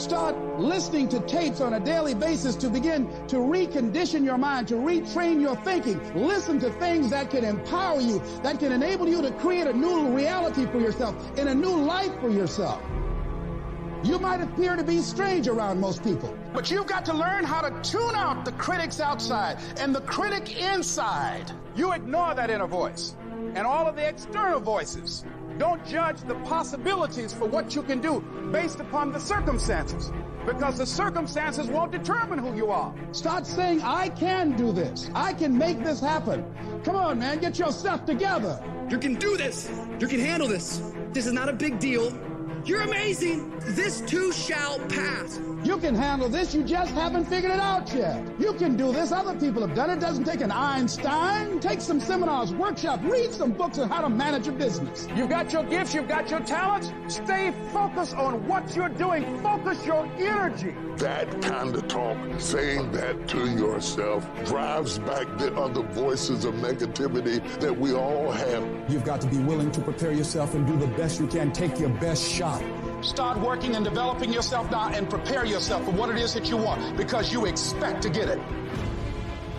Start 0.00 0.36
listening 0.58 1.08
to 1.10 1.20
tapes 1.20 1.60
on 1.60 1.74
a 1.74 1.80
daily 1.80 2.14
basis 2.14 2.56
to 2.56 2.68
begin 2.68 3.06
to 3.28 3.36
recondition 3.36 4.24
your 4.24 4.36
mind, 4.36 4.68
to 4.68 4.74
retrain 4.74 5.40
your 5.40 5.56
thinking. 5.56 5.98
Listen 6.14 6.58
to 6.60 6.70
things 6.70 7.10
that 7.10 7.30
can 7.30 7.44
empower 7.44 8.00
you, 8.00 8.20
that 8.42 8.58
can 8.58 8.72
enable 8.72 9.08
you 9.08 9.22
to 9.22 9.30
create 9.32 9.66
a 9.66 9.72
new 9.72 10.08
reality 10.08 10.66
for 10.66 10.80
yourself 10.80 11.14
and 11.38 11.48
a 11.48 11.54
new 11.54 11.74
life 11.74 12.12
for 12.20 12.30
yourself. 12.30 12.82
You 14.06 14.20
might 14.20 14.40
appear 14.40 14.76
to 14.76 14.84
be 14.84 15.00
strange 15.00 15.48
around 15.48 15.80
most 15.80 16.04
people, 16.04 16.32
but 16.54 16.70
you've 16.70 16.86
got 16.86 17.04
to 17.06 17.12
learn 17.12 17.42
how 17.42 17.60
to 17.60 17.72
tune 17.82 18.14
out 18.14 18.44
the 18.44 18.52
critics 18.52 19.00
outside 19.00 19.58
and 19.78 19.92
the 19.92 20.00
critic 20.02 20.62
inside. 20.62 21.50
You 21.74 21.92
ignore 21.92 22.32
that 22.36 22.48
inner 22.48 22.68
voice 22.68 23.16
and 23.56 23.66
all 23.66 23.88
of 23.88 23.96
the 23.96 24.08
external 24.08 24.60
voices. 24.60 25.24
Don't 25.58 25.84
judge 25.84 26.20
the 26.20 26.36
possibilities 26.44 27.32
for 27.32 27.46
what 27.46 27.74
you 27.74 27.82
can 27.82 28.00
do 28.00 28.20
based 28.52 28.78
upon 28.78 29.10
the 29.10 29.18
circumstances 29.18 30.12
because 30.46 30.78
the 30.78 30.86
circumstances 30.86 31.66
won't 31.66 31.90
determine 31.90 32.38
who 32.38 32.54
you 32.54 32.70
are. 32.70 32.94
Start 33.10 33.44
saying, 33.44 33.82
I 33.82 34.10
can 34.10 34.56
do 34.56 34.70
this. 34.70 35.10
I 35.16 35.32
can 35.32 35.58
make 35.58 35.82
this 35.82 35.98
happen. 35.98 36.44
Come 36.84 36.94
on, 36.94 37.18
man, 37.18 37.40
get 37.40 37.58
yourself 37.58 38.04
together. 38.04 38.62
You 38.88 38.98
can 38.98 39.16
do 39.16 39.36
this. 39.36 39.68
You 39.98 40.06
can 40.06 40.20
handle 40.20 40.46
this. 40.46 40.80
This 41.12 41.26
is 41.26 41.32
not 41.32 41.48
a 41.48 41.52
big 41.52 41.80
deal. 41.80 42.16
You're 42.66 42.82
amazing. 42.82 43.52
This 43.60 44.00
too 44.00 44.32
shall 44.32 44.80
pass. 44.88 45.40
You 45.62 45.78
can 45.78 45.94
handle 45.94 46.28
this, 46.28 46.52
you 46.52 46.64
just 46.64 46.92
haven't 46.92 47.26
figured 47.26 47.52
it 47.52 47.60
out 47.60 47.92
yet. 47.94 48.24
You 48.40 48.52
can 48.54 48.76
do 48.76 48.92
this, 48.92 49.12
other 49.12 49.38
people 49.38 49.64
have 49.66 49.76
done 49.76 49.90
it. 49.90 50.00
Doesn't 50.00 50.24
take 50.24 50.40
an 50.40 50.50
Einstein. 50.50 51.60
Take 51.60 51.80
some 51.80 52.00
seminars, 52.00 52.52
workshop, 52.52 53.00
read 53.04 53.32
some 53.32 53.52
books 53.52 53.78
on 53.78 53.88
how 53.88 54.00
to 54.00 54.08
manage 54.08 54.48
a 54.48 54.52
business. 54.52 55.06
You've 55.14 55.28
got 55.28 55.52
your 55.52 55.62
gifts, 55.62 55.94
you've 55.94 56.08
got 56.08 56.28
your 56.28 56.40
talents. 56.40 56.90
Stay 57.06 57.52
focused 57.72 58.16
on 58.16 58.46
what 58.48 58.74
you're 58.74 58.88
doing. 58.88 59.40
Focus 59.42 59.84
your 59.86 60.04
energy. 60.16 60.74
That 60.96 61.42
kind 61.42 61.74
of 61.74 61.86
talk, 61.86 62.16
saying 62.38 62.90
that 62.92 63.28
to 63.28 63.46
yourself, 63.50 64.26
drives 64.44 64.98
back 65.00 65.26
the 65.38 65.54
other 65.54 65.82
voices 65.82 66.44
of 66.44 66.54
negativity 66.54 67.40
that 67.60 67.76
we 67.76 67.92
all 67.92 68.32
have. 68.32 68.64
You've 68.88 69.04
got 69.04 69.20
to 69.20 69.26
be 69.28 69.38
willing 69.38 69.70
to 69.72 69.80
prepare 69.80 70.12
yourself 70.12 70.54
and 70.54 70.66
do 70.66 70.76
the 70.76 70.86
best 70.96 71.20
you 71.20 71.26
can. 71.26 71.52
Take 71.52 71.78
your 71.78 71.90
best 71.90 72.28
shot. 72.28 72.55
Start 73.06 73.38
working 73.38 73.76
and 73.76 73.84
developing 73.84 74.32
yourself 74.32 74.68
now 74.68 74.88
and 74.88 75.08
prepare 75.08 75.46
yourself 75.46 75.84
for 75.84 75.92
what 75.92 76.10
it 76.10 76.16
is 76.16 76.34
that 76.34 76.50
you 76.50 76.56
want 76.56 76.96
because 76.96 77.32
you 77.32 77.46
expect 77.46 78.02
to 78.02 78.10
get 78.10 78.28
it. 78.28 78.40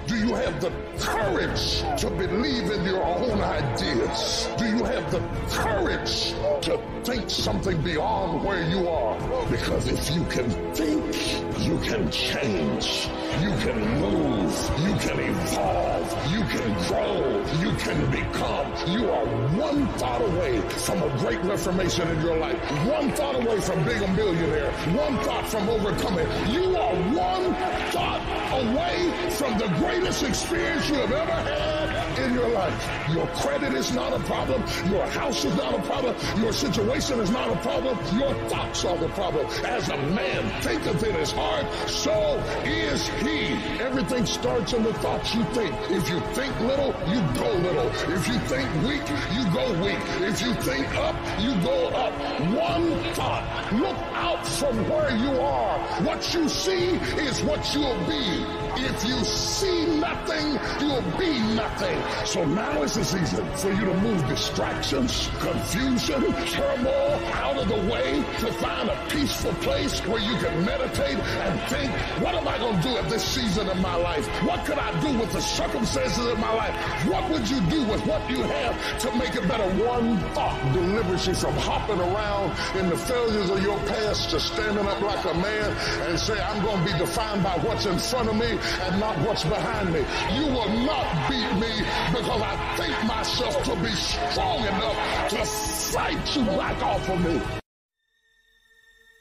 Do 0.08 0.16
you 0.16 0.36
have 0.36 0.62
the 0.62 0.72
courage 1.00 1.82
to 2.00 2.10
believe 2.10 2.72
in 2.72 2.86
your 2.86 3.04
own 3.04 3.42
ideas? 3.42 4.48
Do 4.58 4.66
you 4.66 4.86
have 4.86 5.12
the 5.12 5.20
courage 5.50 6.32
to 6.62 6.82
think 7.04 7.30
something 7.30 7.82
beyond 7.82 8.46
where 8.46 8.64
you 8.70 8.88
are? 8.88 9.20
Because 9.50 9.86
if 9.90 10.16
you 10.16 10.24
can 10.26 10.50
think, 10.74 11.14
you 11.60 11.78
can 11.80 12.10
change. 12.10 13.10
You 13.42 13.52
can 13.60 13.80
move. 14.00 14.54
You 14.80 14.96
can 14.96 15.20
evolve. 15.20 16.32
You 16.32 16.42
can 16.56 16.88
grow. 16.88 17.44
You 17.60 17.76
can 17.76 18.10
become. 18.10 18.74
You 18.88 19.12
are 19.12 19.26
one 19.58 19.88
thought 20.00 20.22
away 20.22 20.62
from 20.70 21.04
a 21.04 21.18
great 21.18 21.44
reformation 21.44 22.08
in 22.08 22.22
your 22.22 22.38
life. 22.38 22.58
One 22.88 23.12
thought 23.12 23.36
away 23.36 23.60
from 23.60 23.84
being 23.84 24.04
a 24.04 24.08
millionaire. 24.14 24.72
One 24.96 25.18
thought 25.26 25.50
from 25.50 25.68
overcoming. 25.68 26.28
You 26.50 26.78
are 26.78 26.96
one 27.12 27.54
thought 27.92 28.37
away 28.58 29.30
from 29.38 29.58
the 29.60 29.68
greatest 29.78 30.24
experience 30.24 30.90
you 30.90 30.96
have 30.96 31.12
ever 31.12 31.32
had 31.32 32.07
in 32.18 32.34
your 32.34 32.50
life. 32.50 33.10
Your 33.14 33.28
credit 33.28 33.74
is 33.74 33.94
not 33.94 34.14
a 34.14 34.20
problem. 34.20 34.62
Your 34.92 35.06
house 35.08 35.46
is 35.46 35.56
not 35.56 35.74
a 35.74 35.82
problem. 35.84 36.16
Your 36.38 36.54
situation 36.54 37.20
is 37.20 37.32
not 37.32 37.50
a 37.50 37.56
problem. 37.58 37.98
Your 38.18 38.34
thoughts 38.50 38.86
are 38.86 38.98
the 38.98 39.10
problem. 39.10 39.46
As 39.66 39.90
a 39.90 39.98
man 39.98 40.62
thinketh 40.62 41.04
in 41.04 41.16
his 41.16 41.32
heart, 41.32 41.66
so 41.88 42.38
is 42.66 43.08
he. 43.08 43.54
Everything 43.82 44.26
starts 44.26 44.74
in 44.74 44.84
the 44.84 44.94
thoughts 44.96 45.34
you 45.36 45.44
think. 45.46 45.74
If 45.90 46.10
you 46.10 46.20
think 46.34 46.60
little, 46.62 46.94
you 47.08 47.22
go 47.36 47.52
little. 47.54 47.88
If 48.14 48.28
you 48.28 48.40
think 48.52 48.70
weak, 48.84 49.08
you 49.34 49.44
go 49.54 49.72
weak. 49.84 50.00
If 50.22 50.42
you 50.42 50.54
think 50.56 50.88
up, 50.96 51.16
you 51.40 51.54
go 51.64 51.88
up. 51.90 52.14
One 52.54 53.14
thought. 53.14 53.74
Look 53.74 53.98
out 54.14 54.46
from 54.48 54.90
where 54.90 55.16
you 55.16 55.40
are. 55.40 55.80
What 56.04 56.34
you 56.34 56.50
see 56.50 56.90
is 57.20 57.42
what 57.44 57.74
you'll 57.74 57.98
be. 58.06 58.67
If 58.76 59.06
you 59.06 59.24
see 59.24 59.86
nothing, 60.00 60.60
you'll 60.80 61.02
be 61.18 61.40
nothing. 61.56 62.02
So 62.26 62.44
now 62.46 62.82
is 62.84 62.96
the 62.96 63.04
season 63.04 63.46
for 63.56 63.72
you 63.72 63.86
to 63.86 63.94
move 63.96 64.28
distractions, 64.28 65.30
confusion, 65.40 66.34
turmoil 66.46 67.20
out 67.34 67.58
of 67.58 67.68
the 67.68 67.92
way 67.92 68.24
to 68.40 68.52
find 68.54 68.90
a 68.90 69.06
peaceful 69.10 69.54
place 69.56 70.00
where 70.08 70.22
you 70.22 70.36
can 70.38 70.66
meditate 70.66 71.18
and 71.18 71.60
think, 71.70 71.92
what 72.22 72.36
am 72.36 72.48
I 72.48 72.58
going 72.58 72.78
to 72.78 72.82
do 72.82 72.98
at 72.98 73.10
this 73.10 73.24
season 73.24 73.70
of 73.70 73.80
my 73.80 73.96
life? 73.96 74.28
What 74.44 74.66
could 74.66 74.78
I 74.80 75.00
do 75.02 75.18
with 75.18 75.32
the 75.32 75.42
circumstances 75.42 76.26
of 76.26 76.40
my 76.40 76.54
life? 76.54 76.76
What 77.08 77.30
would 77.32 77.50
you 77.50 77.62
do 77.62 77.84
with 77.86 78.06
what 78.06 78.30
you 78.30 78.44
have 78.44 79.00
to 79.00 79.16
make 79.18 79.36
it 79.36 79.48
better? 79.48 79.68
One 79.86 80.18
thought 80.34 80.74
delivers 80.74 81.28
you 81.28 81.34
from 81.34 81.56
hopping 81.56 82.00
around 82.00 82.58
in 82.78 82.90
the 82.90 82.98
failures 82.98 83.50
of 83.50 83.62
your 83.62 83.78
past 83.80 84.30
to 84.32 84.40
standing 84.40 84.86
up 84.86 85.02
like 85.02 85.24
a 85.26 85.34
man 85.34 85.76
and 86.08 86.20
say, 86.20 86.40
I'm 86.40 86.64
going 86.64 86.86
to 86.86 86.94
be 86.94 86.98
defined 86.98 87.44
by 87.44 87.58
what's 87.60 87.86
in 87.86 87.98
front 88.00 88.30
of 88.30 88.36
me 88.36 88.58
and 88.82 89.00
not 89.00 89.18
what's 89.20 89.44
behind 89.44 89.92
me. 89.92 90.00
You 90.36 90.46
will 90.46 90.70
not 90.86 91.30
beat 91.30 91.54
me 91.56 91.86
because 92.12 92.42
I 92.42 92.76
think 92.78 93.04
myself 93.06 93.64
to 93.64 93.76
be 93.78 93.92
strong 93.92 94.60
enough 94.60 95.30
to 95.30 95.46
fight 95.46 96.36
you 96.36 96.46
back 96.46 96.82
off 96.84 97.10
of 97.10 97.24
me. 97.24 97.42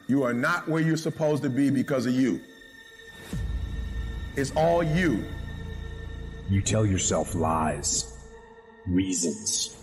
You 0.08 0.22
are 0.22 0.34
not 0.34 0.68
where 0.68 0.82
you're 0.82 0.96
supposed 0.96 1.42
to 1.42 1.50
be 1.50 1.70
because 1.70 2.06
of 2.06 2.14
you. 2.14 2.40
It's 4.36 4.52
all 4.54 4.82
you. 4.82 5.24
You 6.48 6.62
tell 6.62 6.86
yourself 6.86 7.34
lies, 7.34 8.16
reasons. 8.86 9.76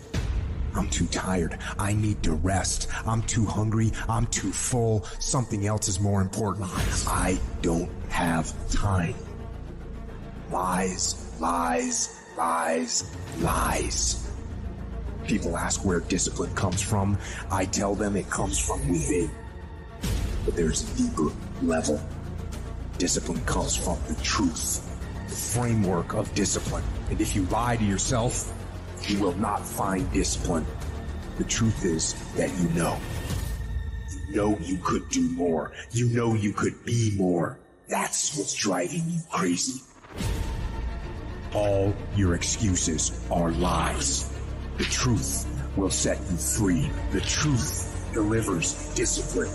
I'm 0.74 0.88
too 0.88 1.06
tired. 1.06 1.58
I 1.78 1.92
need 1.92 2.22
to 2.24 2.32
rest. 2.32 2.88
I'm 3.06 3.22
too 3.22 3.44
hungry. 3.44 3.92
I'm 4.08 4.26
too 4.26 4.50
full. 4.50 5.04
Something 5.18 5.66
else 5.66 5.88
is 5.88 6.00
more 6.00 6.20
important. 6.20 6.68
I 7.06 7.38
don't 7.62 7.90
have 8.08 8.52
time. 8.70 9.14
Lies, 10.54 11.40
lies, 11.40 12.22
lies, 12.36 13.10
lies. 13.40 14.30
People 15.26 15.56
ask 15.56 15.84
where 15.84 15.98
discipline 15.98 16.54
comes 16.54 16.80
from. 16.80 17.18
I 17.50 17.64
tell 17.64 17.96
them 17.96 18.14
it 18.14 18.30
comes 18.30 18.56
from 18.56 18.88
within. 18.88 19.32
But 20.44 20.54
there's 20.54 20.88
a 20.88 20.96
deeper 20.96 21.32
level. 21.60 22.00
Discipline 22.98 23.44
comes 23.46 23.74
from 23.74 23.98
the 24.06 24.14
truth, 24.22 24.88
the 25.26 25.34
framework 25.34 26.14
of 26.14 26.32
discipline. 26.36 26.84
And 27.10 27.20
if 27.20 27.34
you 27.34 27.42
lie 27.46 27.76
to 27.76 27.84
yourself, 27.84 28.52
you 29.08 29.18
will 29.18 29.36
not 29.38 29.66
find 29.66 30.08
discipline. 30.12 30.64
The 31.36 31.44
truth 31.44 31.84
is 31.84 32.14
that 32.36 32.56
you 32.60 32.68
know. 32.80 32.96
You 34.28 34.36
know 34.36 34.58
you 34.60 34.78
could 34.84 35.08
do 35.08 35.28
more. 35.30 35.72
You 35.90 36.10
know 36.10 36.34
you 36.34 36.52
could 36.52 36.84
be 36.84 37.12
more. 37.16 37.58
That's 37.88 38.38
what's 38.38 38.54
driving 38.54 39.02
you 39.08 39.18
crazy. 39.28 39.82
All 41.54 41.94
your 42.16 42.34
excuses 42.34 43.24
are 43.30 43.52
lies. 43.52 44.28
The 44.76 44.84
truth 44.84 45.46
will 45.76 45.90
set 45.90 46.18
you 46.28 46.36
free. 46.36 46.90
The 47.12 47.20
truth 47.20 48.10
delivers 48.12 48.92
discipline. 48.94 49.50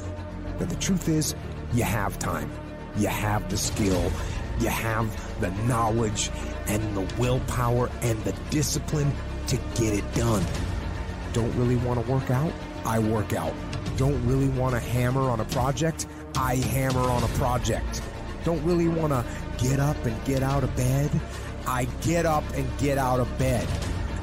But 0.57 0.69
the 0.69 0.77
truth 0.77 1.09
is, 1.09 1.35
you 1.73 1.83
have 1.83 2.17
time. 2.17 2.49
You 2.97 3.07
have 3.07 3.49
the 3.49 3.57
skill. 3.57 4.11
You 4.59 4.69
have 4.69 5.41
the 5.41 5.51
knowledge 5.65 6.31
and 6.67 6.95
the 6.95 7.13
willpower 7.17 7.89
and 8.01 8.17
the 8.23 8.33
discipline 8.49 9.11
to 9.47 9.57
get 9.75 9.93
it 9.93 10.13
done. 10.13 10.45
Don't 11.33 11.53
really 11.57 11.77
want 11.77 12.03
to 12.03 12.11
work 12.11 12.31
out? 12.31 12.53
I 12.85 12.99
work 12.99 13.33
out. 13.33 13.53
Don't 13.97 14.25
really 14.25 14.49
want 14.49 14.73
to 14.73 14.79
hammer 14.79 15.21
on 15.21 15.41
a 15.41 15.45
project? 15.45 16.07
I 16.35 16.55
hammer 16.55 17.01
on 17.01 17.23
a 17.23 17.27
project. 17.29 18.01
Don't 18.45 18.63
really 18.63 18.87
want 18.87 19.11
to 19.11 19.25
get 19.57 19.81
up 19.81 19.97
and 20.05 20.23
get 20.25 20.43
out 20.43 20.63
of 20.63 20.73
bed? 20.77 21.11
I 21.69 21.85
get 22.01 22.25
up 22.25 22.43
and 22.55 22.67
get 22.79 22.97
out 22.97 23.19
of 23.19 23.37
bed. 23.37 23.67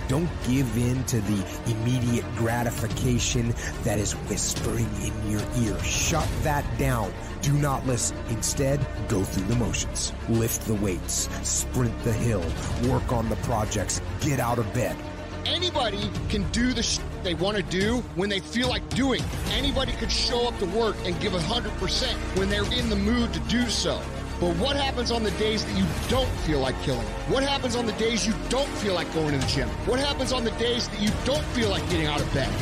Don't 0.08 0.28
give 0.48 0.76
in 0.76 1.04
to 1.04 1.20
the 1.20 1.46
immediate 1.66 2.24
gratification 2.34 3.54
that 3.84 4.00
is 4.00 4.14
whispering 4.28 4.88
in 5.00 5.30
your 5.30 5.42
ear. 5.60 5.78
Shut 5.84 6.28
that 6.42 6.64
down. 6.76 7.12
Do 7.42 7.52
not 7.52 7.86
listen. 7.86 8.16
Instead, 8.30 8.84
go 9.06 9.22
through 9.22 9.46
the 9.46 9.54
motions. 9.54 10.12
Lift 10.28 10.62
the 10.62 10.74
weights. 10.74 11.28
Sprint 11.48 11.96
the 12.02 12.12
hill. 12.12 12.44
Work 12.90 13.12
on 13.12 13.28
the 13.28 13.36
projects. 13.36 14.00
Get 14.20 14.40
out 14.40 14.58
of 14.58 14.72
bed. 14.74 14.96
Anybody 15.44 16.10
can 16.28 16.50
do 16.50 16.72
the 16.72 16.82
sh- 16.82 16.98
they 17.22 17.34
want 17.34 17.56
to 17.56 17.62
do 17.62 17.98
when 18.16 18.28
they 18.28 18.40
feel 18.40 18.68
like 18.68 18.88
doing. 18.88 19.22
Anybody 19.52 19.92
could 19.92 20.10
show 20.10 20.48
up 20.48 20.58
to 20.58 20.66
work 20.66 20.96
and 21.04 21.18
give 21.20 21.32
100% 21.32 22.12
when 22.36 22.50
they're 22.50 22.72
in 22.72 22.90
the 22.90 22.96
mood 22.96 23.32
to 23.32 23.40
do 23.40 23.68
so. 23.68 24.02
But 24.38 24.54
what 24.56 24.76
happens 24.76 25.10
on 25.10 25.22
the 25.22 25.30
days 25.32 25.64
that 25.64 25.78
you 25.78 25.86
don't 26.10 26.28
feel 26.40 26.60
like 26.60 26.80
killing? 26.82 27.06
What 27.28 27.42
happens 27.42 27.74
on 27.74 27.86
the 27.86 27.92
days 27.92 28.26
you 28.26 28.34
don't 28.50 28.68
feel 28.68 28.92
like 28.92 29.12
going 29.14 29.32
to 29.32 29.38
the 29.38 29.46
gym? 29.46 29.68
What 29.86 29.98
happens 29.98 30.30
on 30.30 30.44
the 30.44 30.50
days 30.52 30.88
that 30.88 31.00
you 31.00 31.10
don't 31.24 31.44
feel 31.46 31.70
like 31.70 31.88
getting 31.88 32.06
out 32.06 32.20
of 32.20 32.34
bed? 32.34 32.52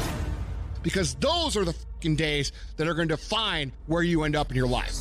Because 0.84 1.14
those 1.16 1.56
are 1.56 1.64
the 1.64 1.72
fucking 1.72 2.14
days 2.14 2.52
that 2.76 2.86
are 2.86 2.94
going 2.94 3.08
to 3.08 3.16
define 3.16 3.72
where 3.86 4.04
you 4.04 4.22
end 4.22 4.36
up 4.36 4.50
in 4.50 4.56
your 4.56 4.68
life. 4.68 5.00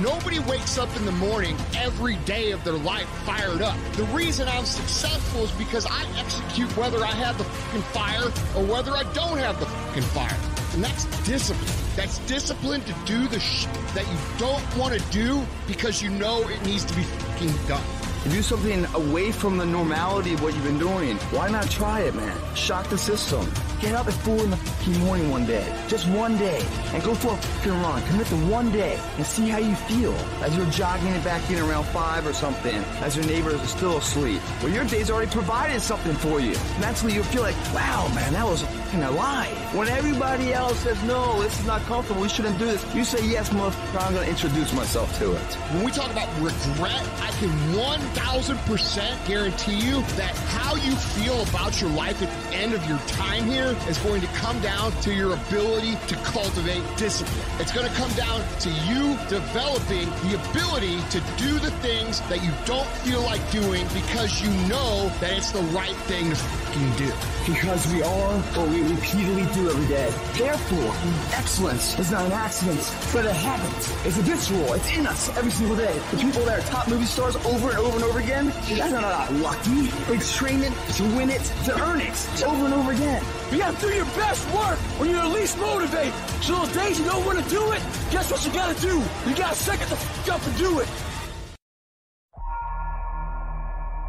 Nobody 0.00 0.38
wakes 0.38 0.78
up 0.78 0.94
in 0.96 1.04
the 1.04 1.12
morning 1.12 1.54
every 1.76 2.16
day 2.24 2.52
of 2.52 2.64
their 2.64 2.74
life 2.74 3.08
fired 3.26 3.60
up. 3.60 3.76
The 3.92 4.04
reason 4.04 4.48
I'm 4.48 4.64
successful 4.64 5.44
is 5.44 5.50
because 5.52 5.84
I 5.84 6.06
execute 6.18 6.74
whether 6.78 7.04
I 7.04 7.12
have 7.12 7.36
the 7.36 7.44
fucking 7.44 7.82
fire 7.82 8.26
or 8.56 8.64
whether 8.64 8.92
I 8.92 9.02
don't 9.12 9.36
have 9.36 9.60
the 9.60 9.66
fucking 9.66 10.02
fire. 10.02 10.57
And 10.74 10.84
that's 10.84 11.04
discipline. 11.26 11.74
That's 11.96 12.18
discipline 12.26 12.82
to 12.82 12.94
do 13.06 13.26
the 13.28 13.40
shit 13.40 13.72
that 13.94 14.06
you 14.06 14.18
don't 14.38 14.76
want 14.76 14.94
to 14.94 15.10
do 15.10 15.42
because 15.66 16.02
you 16.02 16.10
know 16.10 16.46
it 16.48 16.62
needs 16.64 16.84
to 16.84 16.94
be 16.94 17.02
fucking 17.02 17.52
done. 17.66 17.82
To 18.24 18.28
do 18.28 18.42
something 18.42 18.84
away 18.94 19.32
from 19.32 19.56
the 19.56 19.66
normality 19.66 20.34
of 20.34 20.42
what 20.42 20.54
you've 20.54 20.64
been 20.64 20.78
doing. 20.78 21.16
Why 21.30 21.48
not 21.48 21.70
try 21.70 22.00
it, 22.00 22.14
man? 22.14 22.36
Shock 22.54 22.88
the 22.88 22.98
system. 22.98 23.48
Get 23.80 23.94
up 23.94 24.08
at 24.08 24.12
4 24.12 24.34
in 24.42 24.50
the 24.50 24.58
morning 25.04 25.30
one 25.30 25.46
day. 25.46 25.64
Just 25.86 26.08
one 26.08 26.36
day. 26.36 26.60
And 26.92 27.00
go 27.04 27.14
for 27.14 27.32
a 27.32 27.36
fucking 27.36 27.80
run. 27.80 28.02
Commit 28.08 28.26
to 28.26 28.36
one 28.50 28.72
day. 28.72 28.98
And 29.16 29.24
see 29.24 29.48
how 29.48 29.58
you 29.58 29.76
feel. 29.76 30.14
As 30.42 30.56
you're 30.56 30.66
jogging 30.66 31.12
it 31.12 31.22
back 31.22 31.48
in 31.48 31.60
around 31.60 31.84
5 31.84 32.26
or 32.26 32.32
something. 32.32 32.74
As 33.00 33.16
your 33.16 33.24
neighbors 33.26 33.54
are 33.54 33.66
still 33.66 33.98
asleep. 33.98 34.42
Well, 34.62 34.72
your 34.72 34.84
day's 34.84 35.12
already 35.12 35.30
provided 35.30 35.80
something 35.80 36.14
for 36.14 36.40
you. 36.40 36.56
Mentally, 36.80 37.14
you'll 37.14 37.22
feel 37.24 37.42
like, 37.42 37.54
wow, 37.72 38.10
man, 38.16 38.32
that 38.32 38.44
was 38.44 38.62
fucking 38.62 39.04
alive. 39.04 39.56
When 39.76 39.86
everybody 39.88 40.52
else 40.52 40.80
says, 40.80 41.00
no, 41.04 41.40
this 41.40 41.56
is 41.60 41.66
not 41.66 41.80
comfortable, 41.82 42.22
we 42.22 42.28
shouldn't 42.28 42.58
do 42.58 42.64
this. 42.64 42.84
You 42.96 43.04
say, 43.04 43.24
yes, 43.24 43.50
motherfucker, 43.50 44.06
I'm 44.06 44.12
going 44.12 44.24
to 44.24 44.30
introduce 44.30 44.72
myself 44.72 45.16
to 45.18 45.34
it. 45.34 45.54
When 45.72 45.84
we 45.84 45.92
talk 45.92 46.10
about 46.10 46.28
regret, 46.40 47.08
I 47.20 47.30
can 47.38 47.50
1000% 47.74 49.26
guarantee 49.28 49.78
you 49.78 50.00
that 50.16 50.34
how 50.48 50.74
you 50.74 50.96
feel 50.96 51.42
about 51.42 51.80
your 51.80 51.90
life 51.90 52.20
at 52.22 52.50
the 52.50 52.56
end 52.56 52.74
of 52.74 52.84
your 52.88 52.98
time 53.06 53.44
here 53.44 53.67
is 53.88 53.98
going 53.98 54.20
to 54.20 54.26
come 54.28 54.60
down 54.60 54.92
to 55.02 55.12
your 55.12 55.34
ability 55.34 55.96
to 56.08 56.14
cultivate 56.16 56.82
discipline. 56.96 57.44
It's 57.60 57.72
going 57.72 57.88
to 57.88 57.94
come 57.94 58.10
down 58.12 58.42
to 58.60 58.70
you 58.88 59.16
developing 59.28 60.08
the 60.28 60.38
ability 60.50 61.00
to 61.10 61.20
do 61.36 61.58
the 61.58 61.70
things 61.82 62.20
that 62.28 62.42
you 62.42 62.50
don't 62.64 62.86
feel 63.04 63.22
like 63.22 63.42
doing 63.50 63.86
because 63.94 64.42
you 64.42 64.50
know 64.68 65.08
that 65.20 65.32
it's 65.32 65.52
the 65.52 65.62
right 65.74 65.96
thing 66.06 66.30
to 66.30 66.98
do. 66.98 67.12
Because 67.46 67.86
we 67.92 68.02
are 68.02 68.32
what 68.56 68.68
we 68.68 68.82
repeatedly 68.82 69.46
do 69.54 69.70
every 69.70 69.88
day. 69.88 70.10
Therefore, 70.36 70.94
excellence 71.32 71.98
is 71.98 72.10
not 72.10 72.26
an 72.26 72.32
accident, 72.32 72.80
but 73.12 73.24
a 73.24 73.32
habit. 73.32 73.76
It's 74.06 74.18
a 74.18 74.22
habitual. 74.22 74.74
It's 74.74 74.96
in 74.96 75.06
us 75.06 75.34
every 75.36 75.50
single 75.50 75.76
day. 75.76 75.98
The 76.10 76.18
people 76.18 76.44
that 76.44 76.58
are 76.58 76.70
top 76.70 76.88
movie 76.88 77.06
stars 77.06 77.36
over 77.36 77.70
and 77.70 77.78
over 77.78 77.96
and 77.96 78.04
over 78.04 78.18
again, 78.18 78.46
that's 78.68 78.92
not, 78.92 79.32
lucky. 79.34 79.88
They 80.08 80.18
train 80.18 80.62
it 80.62 80.72
to 80.96 81.02
win 81.16 81.30
it, 81.30 81.42
to 81.64 81.80
earn 81.80 82.00
it, 82.00 82.44
over 82.44 82.66
and 82.66 82.74
over 82.74 82.92
again. 82.92 83.22
You 83.58 83.64
gotta 83.64 83.80
do 83.80 83.92
your 83.92 84.04
best 84.04 84.46
work 84.54 84.78
when 85.00 85.10
you're 85.10 85.26
least 85.26 85.58
motivated. 85.58 86.14
So 86.42 86.54
those 86.54 86.72
days 86.74 86.96
you 86.96 87.04
don't 87.06 87.26
want 87.26 87.42
to 87.42 87.50
do 87.50 87.72
it, 87.72 87.82
guess 88.12 88.30
what 88.30 88.46
you 88.46 88.52
gotta 88.52 88.80
do? 88.80 89.02
You 89.28 89.34
gotta 89.34 89.56
second 89.56 89.88
the 89.88 89.96
f 89.96 90.30
up 90.30 90.46
and 90.46 90.56
do 90.56 90.78
it. 90.78 90.88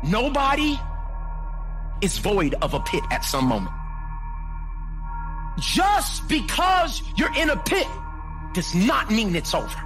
Nobody 0.03 0.79
is 2.03 2.19
void 2.19 2.53
of 2.61 2.75
a 2.75 2.79
pit 2.81 3.01
at 3.09 3.25
some 3.25 3.45
moment. 3.45 3.73
Just 5.59 6.27
because 6.27 7.01
you're 7.17 7.35
in 7.35 7.49
a 7.49 7.57
pit 7.57 7.87
does 8.53 8.75
not 8.75 9.09
mean 9.09 9.35
it's 9.35 9.55
over. 9.55 9.81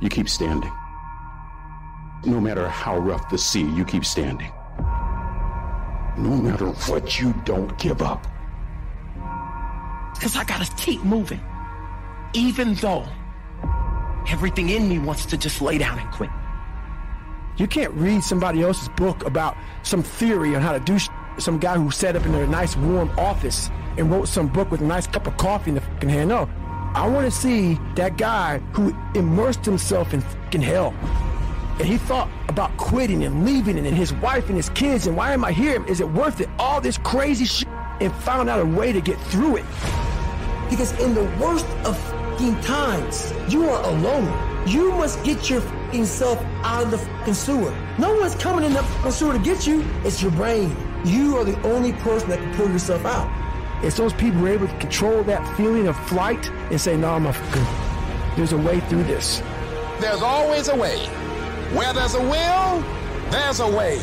You 0.00 0.08
keep 0.08 0.28
standing. 0.28 0.72
No 2.24 2.40
matter 2.40 2.66
how 2.66 2.98
rough 2.98 3.30
the 3.30 3.38
sea, 3.38 3.70
you 3.76 3.84
keep 3.84 4.04
standing. 4.04 4.50
No 6.16 6.30
matter 6.36 6.66
what, 6.66 7.20
you 7.20 7.34
don't 7.44 7.76
give 7.78 8.00
up. 8.00 8.26
Because 10.14 10.36
I 10.36 10.44
gotta 10.44 10.70
keep 10.76 11.02
moving. 11.04 11.40
Even 12.32 12.74
though 12.74 13.06
everything 14.28 14.70
in 14.70 14.88
me 14.88 14.98
wants 14.98 15.26
to 15.26 15.36
just 15.36 15.60
lay 15.60 15.78
down 15.78 15.98
and 15.98 16.10
quit. 16.10 16.30
You 17.58 17.66
can't 17.66 17.92
read 17.94 18.22
somebody 18.22 18.62
else's 18.62 18.88
book 18.90 19.24
about 19.24 19.56
some 19.82 20.02
theory 20.02 20.54
on 20.54 20.62
how 20.62 20.72
to 20.72 20.80
do 20.80 20.98
sh- 20.98 21.08
some 21.38 21.58
guy 21.58 21.76
who 21.76 21.90
sat 21.90 22.16
up 22.16 22.24
in 22.26 22.34
a 22.34 22.46
nice 22.46 22.76
warm 22.76 23.10
office 23.18 23.70
and 23.96 24.10
wrote 24.10 24.28
some 24.28 24.48
book 24.48 24.70
with 24.70 24.80
a 24.80 24.84
nice 24.84 25.06
cup 25.06 25.26
of 25.26 25.36
coffee 25.36 25.70
in 25.70 25.74
the 25.74 25.80
fucking 25.80 26.08
hand. 26.08 26.28
No. 26.28 26.48
I 26.94 27.06
want 27.06 27.26
to 27.26 27.30
see 27.30 27.78
that 27.94 28.16
guy 28.16 28.58
who 28.72 28.94
immersed 29.14 29.64
himself 29.64 30.14
in 30.14 30.20
fucking 30.22 30.62
hell. 30.62 30.94
And 31.78 31.86
he 31.86 31.98
thought 31.98 32.30
about 32.48 32.76
quitting 32.76 33.24
and 33.24 33.44
leaving 33.44 33.78
and 33.78 33.86
his 33.86 34.12
wife 34.14 34.48
and 34.48 34.56
his 34.56 34.70
kids 34.70 35.06
and 35.06 35.16
why 35.16 35.32
am 35.32 35.44
I 35.44 35.52
here? 35.52 35.84
Is 35.86 36.00
it 36.00 36.08
worth 36.08 36.40
it? 36.40 36.48
All 36.58 36.80
this 36.80 36.98
crazy 36.98 37.44
shit 37.44 37.68
and 38.00 38.14
found 38.14 38.48
out 38.48 38.60
a 38.60 38.64
way 38.64 38.92
to 38.92 39.00
get 39.00 39.18
through 39.18 39.56
it. 39.56 39.64
Because 40.70 40.98
in 41.00 41.14
the 41.14 41.24
worst 41.38 41.66
of 41.84 41.96
times, 42.62 43.32
you 43.48 43.68
are 43.68 43.82
alone. 43.84 44.68
You 44.68 44.92
must 44.92 45.22
get 45.24 45.48
your 45.48 45.62
self 46.04 46.42
out 46.62 46.92
of 46.92 47.08
the 47.24 47.34
sewer. 47.34 47.74
No 47.98 48.14
one's 48.14 48.34
coming 48.34 48.64
in 48.64 48.74
the 48.74 49.10
sewer 49.10 49.32
to 49.32 49.38
get 49.38 49.66
you. 49.66 49.84
It's 50.04 50.22
your 50.22 50.32
brain. 50.32 50.76
You 51.04 51.36
are 51.38 51.44
the 51.44 51.60
only 51.62 51.92
person 51.92 52.28
that 52.30 52.38
can 52.38 52.54
pull 52.54 52.70
yourself 52.70 53.04
out. 53.06 53.30
It's 53.82 53.96
those 53.96 54.12
people 54.12 54.40
who 54.40 54.46
are 54.46 54.50
able 54.50 54.66
to 54.66 54.78
control 54.78 55.22
that 55.24 55.56
feeling 55.56 55.86
of 55.86 55.96
flight 56.08 56.50
and 56.70 56.80
say, 56.80 56.96
no, 56.96 57.10
I'm 57.10 57.26
a 57.26 57.32
fucking, 57.32 58.36
there's 58.36 58.52
a 58.52 58.58
way 58.58 58.80
through 58.80 59.04
this. 59.04 59.42
There's 60.00 60.22
always 60.22 60.68
a 60.68 60.76
way. 60.76 61.08
Where 61.74 61.92
there's 61.92 62.14
a 62.14 62.20
will, 62.20 62.84
there's 63.30 63.60
a 63.60 63.68
way. 63.68 63.98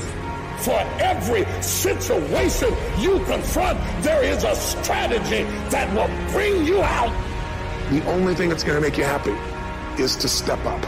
For 0.60 0.80
every 1.00 1.46
situation 1.62 2.74
you 3.00 3.24
confront, 3.26 3.80
there 4.04 4.24
is 4.24 4.44
a 4.44 4.56
strategy 4.56 5.44
that 5.70 5.94
will 5.94 6.08
bring 6.32 6.66
you 6.66 6.82
out. 6.82 7.12
The 7.90 8.06
only 8.06 8.36
thing 8.36 8.50
that's 8.50 8.64
going 8.64 8.76
to 8.76 8.82
make 8.82 8.98
you 8.98 9.04
happy 9.04 9.36
is 10.02 10.16
to 10.18 10.28
step 10.28 10.64
up. 10.66 10.84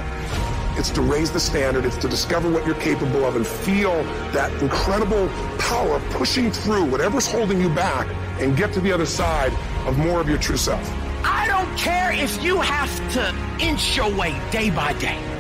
It's 0.77 0.89
to 0.91 1.01
raise 1.01 1.31
the 1.31 1.39
standard. 1.39 1.85
It's 1.85 1.97
to 1.97 2.09
discover 2.09 2.51
what 2.51 2.65
you're 2.65 2.75
capable 2.75 3.23
of 3.23 3.37
and 3.37 3.47
feel 3.47 4.03
that 4.33 4.51
incredible 4.61 5.29
power 5.57 6.01
pushing 6.11 6.51
through 6.51 6.85
whatever's 6.85 7.25
holding 7.25 7.61
you 7.61 7.69
back 7.69 8.07
and 8.39 8.57
get 8.57 8.73
to 8.73 8.81
the 8.81 8.91
other 8.91 9.05
side 9.05 9.53
of 9.85 9.97
more 9.97 10.19
of 10.19 10.27
your 10.27 10.37
true 10.37 10.57
self. 10.57 10.85
I 11.23 11.47
don't 11.47 11.77
care 11.77 12.11
if 12.11 12.43
you 12.43 12.59
have 12.59 13.13
to 13.13 13.33
inch 13.63 13.95
your 13.95 14.13
way 14.15 14.39
day 14.51 14.69
by 14.69 14.93
day. 14.93 15.34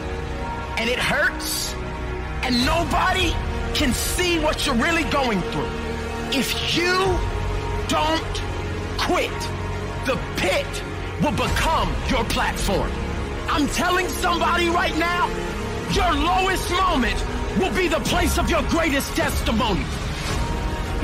And 0.77 0.89
it 0.89 0.99
hurts. 0.99 1.73
And 2.43 2.65
nobody 2.65 3.31
can 3.73 3.93
see 3.93 4.39
what 4.39 4.65
you're 4.65 4.75
really 4.75 5.03
going 5.05 5.41
through. 5.41 5.69
If 6.31 6.77
you 6.77 6.93
don't 7.87 8.41
quit, 8.97 9.31
the 10.05 10.19
pit 10.37 10.67
will 11.21 11.31
become 11.31 11.93
your 12.09 12.23
platform. 12.25 12.91
I'm 13.47 13.67
telling 13.67 14.07
somebody 14.09 14.69
right 14.69 14.95
now, 14.97 15.27
your 15.91 16.13
lowest 16.13 16.69
moment 16.71 17.23
will 17.59 17.73
be 17.73 17.87
the 17.87 17.99
place 18.01 18.37
of 18.37 18.49
your 18.49 18.63
greatest 18.63 19.15
testimony. 19.15 19.85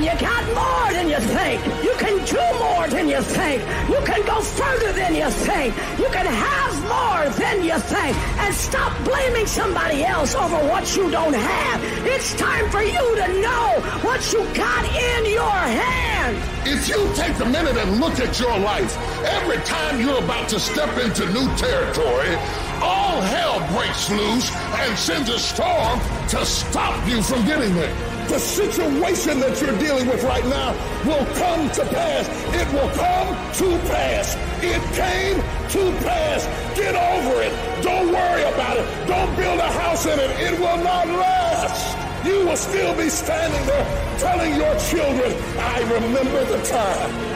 You 0.00 0.12
got 0.18 0.44
more 0.54 0.92
than 0.92 1.08
you 1.08 1.20
think. 1.20 1.64
You 1.84 1.94
can 1.98 2.24
do 2.24 2.42
more 2.58 2.88
than 2.88 3.08
you 3.08 3.20
think. 3.20 3.62
You 3.88 4.00
can 4.04 4.24
go 4.26 4.40
further 4.40 4.92
than 4.92 5.14
you 5.14 5.30
think. 5.30 5.76
You 5.98 6.08
can 6.10 6.26
have 6.26 6.74
more 6.82 7.28
than 7.38 7.62
you 7.62 7.78
think. 7.78 8.16
And 8.38 8.54
stop 8.54 8.92
blaming 9.04 9.46
somebody 9.46 10.04
else 10.04 10.34
over 10.34 10.56
what 10.68 10.96
you 10.96 11.10
don't 11.10 11.34
have. 11.34 11.80
It's 12.06 12.34
time 12.34 12.70
for 12.70 12.82
you 12.82 13.16
to 13.16 13.28
know 13.40 13.80
what 14.02 14.32
you 14.32 14.40
got 14.54 14.84
in 14.84 15.30
your 15.30 15.50
hand. 15.82 16.36
If 16.64 16.88
you 16.88 17.12
take 17.14 17.38
a 17.40 17.44
minute 17.44 17.76
and 17.76 18.00
look 18.00 18.18
at 18.18 18.40
your 18.40 18.58
life, 18.58 18.96
every 19.24 19.58
time 19.64 20.00
you're 20.00 20.18
about 20.18 20.48
to 20.50 20.58
step 20.58 20.96
into 20.98 21.26
new 21.32 21.48
territory, 21.56 22.36
all 22.82 23.20
hell 23.20 23.60
breaks 23.72 24.10
loose 24.10 24.50
and 24.82 24.98
sends 24.98 25.28
a 25.30 25.38
storm 25.38 26.00
to 26.28 26.44
stop 26.44 27.06
you 27.08 27.22
from 27.22 27.44
getting 27.46 27.72
there. 27.74 27.94
The 28.28 28.38
situation 28.38 29.40
that 29.40 29.60
you're 29.60 29.78
dealing 29.78 30.08
with 30.08 30.22
right 30.24 30.44
now 30.46 30.72
will 31.04 31.26
come 31.36 31.70
to 31.70 31.84
pass. 31.86 32.28
It 32.54 32.66
will 32.72 32.90
come 32.96 33.28
to 33.60 33.88
pass. 33.88 34.36
It 34.62 34.82
came 34.94 35.36
to 35.70 36.04
pass. 36.04 36.46
Get 36.76 36.94
over 36.94 37.42
it. 37.42 37.52
Don't 37.82 38.08
worry 38.12 38.42
about 38.42 38.76
it. 38.76 38.86
Don't 39.06 39.34
build 39.36 39.60
a 39.60 39.72
house 39.72 40.06
in 40.06 40.18
it. 40.18 40.30
It 40.40 40.58
will 40.58 40.78
not 40.78 41.06
last. 41.06 42.26
You 42.26 42.46
will 42.46 42.56
still 42.56 42.96
be 42.96 43.08
standing 43.08 43.66
there 43.66 44.18
telling 44.18 44.54
your 44.54 44.78
children, 44.78 45.32
I 45.58 45.80
remember 45.92 46.44
the 46.44 46.62
time. 46.62 47.31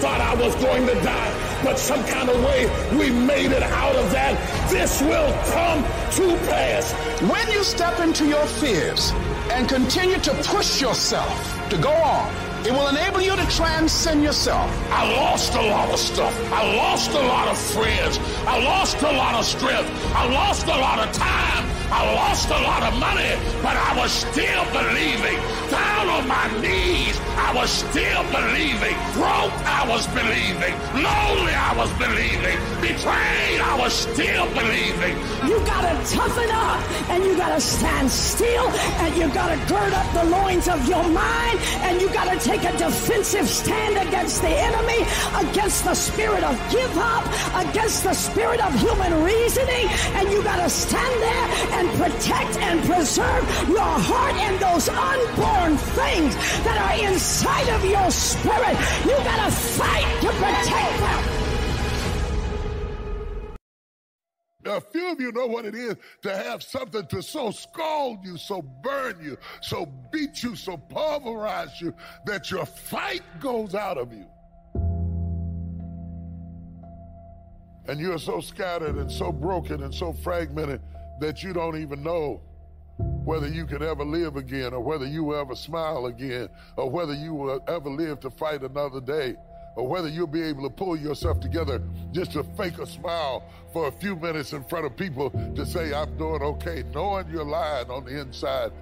Thought 0.00 0.20
I 0.22 0.34
was 0.34 0.54
going 0.56 0.86
to 0.86 0.94
die, 1.02 1.60
but 1.62 1.78
some 1.78 2.02
kind 2.06 2.30
of 2.30 2.42
way 2.42 2.64
we 2.96 3.10
made 3.10 3.52
it 3.52 3.62
out 3.62 3.94
of 3.96 4.10
that. 4.12 4.32
This 4.70 5.02
will 5.02 5.30
come 5.52 5.84
to 6.16 6.36
pass. 6.48 6.92
When 7.20 7.46
you 7.50 7.62
step 7.62 8.00
into 8.00 8.26
your 8.26 8.46
fears 8.46 9.12
and 9.52 9.68
continue 9.68 10.18
to 10.20 10.32
push 10.44 10.80
yourself 10.80 11.68
to 11.68 11.76
go 11.76 11.92
on, 11.92 12.32
it 12.64 12.72
will 12.72 12.88
enable 12.88 13.20
you 13.20 13.36
to 13.36 13.46
transcend 13.50 14.22
yourself. 14.22 14.70
I 14.90 15.14
lost 15.16 15.54
a 15.54 15.62
lot 15.62 15.90
of 15.90 15.98
stuff. 15.98 16.34
I 16.50 16.76
lost 16.76 17.10
a 17.10 17.20
lot 17.20 17.48
of 17.48 17.58
friends. 17.58 18.18
I 18.46 18.62
lost 18.62 19.02
a 19.02 19.12
lot 19.12 19.34
of 19.34 19.44
strength. 19.44 19.90
I 20.14 20.32
lost 20.32 20.66
a 20.66 20.78
lot 20.78 21.06
of 21.06 21.12
time. 21.12 21.79
I 21.92 22.14
lost 22.14 22.48
a 22.48 22.60
lot 22.62 22.82
of 22.84 22.94
money, 22.98 23.34
but 23.62 23.74
I 23.74 23.98
was 23.98 24.12
still 24.12 24.64
believing. 24.70 25.38
Down 25.70 26.08
on 26.08 26.28
my 26.28 26.46
knees, 26.62 27.18
I 27.34 27.52
was 27.54 27.70
still 27.70 28.22
believing. 28.30 28.94
Broke, 29.18 29.54
I 29.66 29.82
was 29.88 30.06
believing. 30.14 30.74
Lonely, 30.94 31.54
I 31.54 31.74
was 31.76 31.90
believing. 31.98 32.58
Betrayed, 32.80 33.60
I 33.60 33.74
was 33.78 33.92
still 33.92 34.46
believing. 34.54 35.18
You 35.50 35.58
gotta 35.66 35.94
toughen 36.06 36.50
up 36.50 36.78
and 37.10 37.24
you 37.24 37.36
gotta 37.36 37.60
stand 37.60 38.10
still 38.10 38.68
and 39.02 39.16
you 39.16 39.26
gotta 39.34 39.58
gird 39.66 39.92
up 39.92 40.08
the 40.14 40.24
loins 40.30 40.68
of 40.68 40.86
your 40.88 41.02
mind 41.02 41.58
and 41.86 42.00
you 42.00 42.08
gotta 42.10 42.38
take 42.38 42.62
a 42.62 42.72
defensive 42.78 43.48
stand 43.48 43.98
against 44.08 44.42
the 44.42 44.48
enemy, 44.48 45.02
against 45.42 45.84
the 45.84 45.94
spirit 45.94 46.44
of 46.44 46.54
give 46.70 46.96
up, 46.98 47.26
against 47.66 48.04
the 48.04 48.14
spirit 48.14 48.60
of 48.60 48.72
human 48.78 49.24
reasoning, 49.24 49.86
and 50.14 50.30
you 50.30 50.42
gotta 50.42 50.70
stand 50.70 51.14
there 51.20 51.79
and 51.80 51.88
protect 51.98 52.58
and 52.58 52.84
preserve 52.84 53.68
your 53.68 53.80
heart 53.80 54.34
and 54.34 54.60
those 54.60 54.86
unborn 54.90 55.78
things 55.96 56.36
that 56.62 56.76
are 56.76 57.08
inside 57.08 57.68
of 57.70 57.82
your 57.82 58.10
spirit. 58.10 58.76
You 59.04 59.16
gotta 59.24 59.50
fight 59.50 60.04
to 60.20 60.28
protect 60.28 61.00
them. 61.00 61.40
Now, 64.62 64.76
a 64.76 64.80
few 64.82 65.10
of 65.10 65.20
you 65.22 65.32
know 65.32 65.46
what 65.46 65.64
it 65.64 65.74
is 65.74 65.96
to 66.20 66.36
have 66.36 66.62
something 66.62 67.06
to 67.06 67.22
so 67.22 67.50
scald 67.50 68.26
you, 68.26 68.36
so 68.36 68.60
burn 68.60 69.16
you, 69.22 69.38
so 69.62 69.86
beat 70.12 70.42
you, 70.42 70.54
so 70.56 70.76
pulverize 70.76 71.80
you 71.80 71.94
that 72.26 72.50
your 72.50 72.66
fight 72.66 73.22
goes 73.40 73.74
out 73.74 73.96
of 73.96 74.12
you. 74.12 74.26
And 77.86 77.98
you're 77.98 78.18
so 78.18 78.40
scattered 78.40 78.96
and 78.96 79.10
so 79.10 79.32
broken 79.32 79.82
and 79.82 79.94
so 79.94 80.12
fragmented 80.12 80.82
that 81.20 81.42
you 81.42 81.52
don't 81.52 81.76
even 81.76 82.02
know 82.02 82.40
whether 83.24 83.48
you 83.48 83.66
can 83.66 83.82
ever 83.82 84.04
live 84.04 84.36
again 84.36 84.74
or 84.74 84.80
whether 84.80 85.06
you 85.06 85.24
will 85.24 85.36
ever 85.36 85.54
smile 85.54 86.06
again 86.06 86.48
or 86.76 86.90
whether 86.90 87.14
you 87.14 87.34
will 87.34 87.62
ever 87.68 87.88
live 87.88 88.20
to 88.20 88.30
fight 88.30 88.62
another 88.62 89.00
day 89.00 89.36
or 89.76 89.86
whether 89.86 90.08
you'll 90.08 90.26
be 90.26 90.42
able 90.42 90.62
to 90.62 90.70
pull 90.70 90.96
yourself 90.96 91.40
together 91.40 91.80
just 92.12 92.32
to 92.32 92.42
fake 92.42 92.78
a 92.78 92.86
smile 92.86 93.44
for 93.72 93.88
a 93.88 93.92
few 93.92 94.16
minutes 94.16 94.52
in 94.52 94.64
front 94.64 94.84
of 94.84 94.96
people 94.96 95.30
to 95.54 95.64
say, 95.64 95.94
I'm 95.94 96.16
doing 96.18 96.42
okay, 96.42 96.82
knowing 96.92 97.30
you're 97.30 97.44
lying 97.44 97.90
on 97.90 98.04
the 98.04 98.20
inside. 98.20 98.72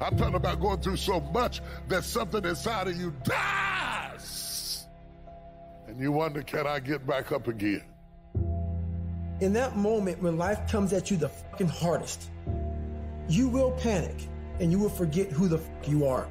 I'm 0.00 0.16
talking 0.16 0.34
about 0.34 0.60
going 0.60 0.80
through 0.80 0.98
so 0.98 1.20
much 1.20 1.62
that 1.88 2.04
something 2.04 2.44
inside 2.44 2.88
of 2.88 2.96
you 2.96 3.14
dies. 3.24 4.86
And 5.88 5.98
you 5.98 6.12
wonder, 6.12 6.42
can 6.42 6.66
I 6.66 6.80
get 6.80 7.06
back 7.06 7.32
up 7.32 7.48
again? 7.48 7.82
In 9.40 9.52
that 9.52 9.76
moment 9.76 10.22
when 10.22 10.38
life 10.38 10.66
comes 10.66 10.94
at 10.94 11.10
you 11.10 11.18
the 11.18 11.28
fucking 11.28 11.68
hardest, 11.68 12.30
you 13.28 13.48
will 13.48 13.72
panic 13.72 14.16
and 14.60 14.72
you 14.72 14.78
will 14.78 14.88
forget 14.88 15.30
who 15.30 15.46
the 15.46 15.58
fuck 15.58 15.88
you 15.88 16.06
are. 16.06 16.26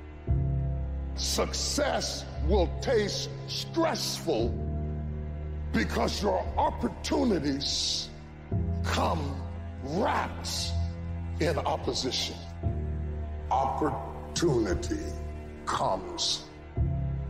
Success 1.14 2.26
will 2.48 2.68
taste 2.82 3.30
stressful 3.48 4.50
because 5.72 6.22
your 6.24 6.44
opportunities 6.58 8.10
come 8.84 9.40
wrapped 9.84 10.72
in 11.40 11.60
opposition. 11.60 12.36
Opportunity 13.52 15.04
comes 15.68 16.46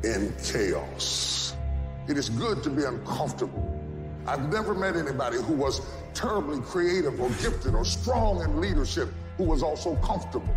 in 0.06 0.34
chaos. 0.42 1.54
It 2.08 2.18
is 2.18 2.30
good 2.30 2.64
to 2.64 2.70
be 2.70 2.86
uncomfortable. 2.86 3.75
I've 4.28 4.52
never 4.52 4.74
met 4.74 4.96
anybody 4.96 5.38
who 5.38 5.54
was 5.54 5.82
terribly 6.14 6.60
creative 6.62 7.20
or 7.20 7.30
gifted 7.30 7.76
or 7.76 7.86
strong 7.86 8.42
in 8.42 8.60
leadership 8.60 9.10
who 9.38 9.44
was 9.44 9.62
also 9.62 9.96
comfortable. 9.98 10.56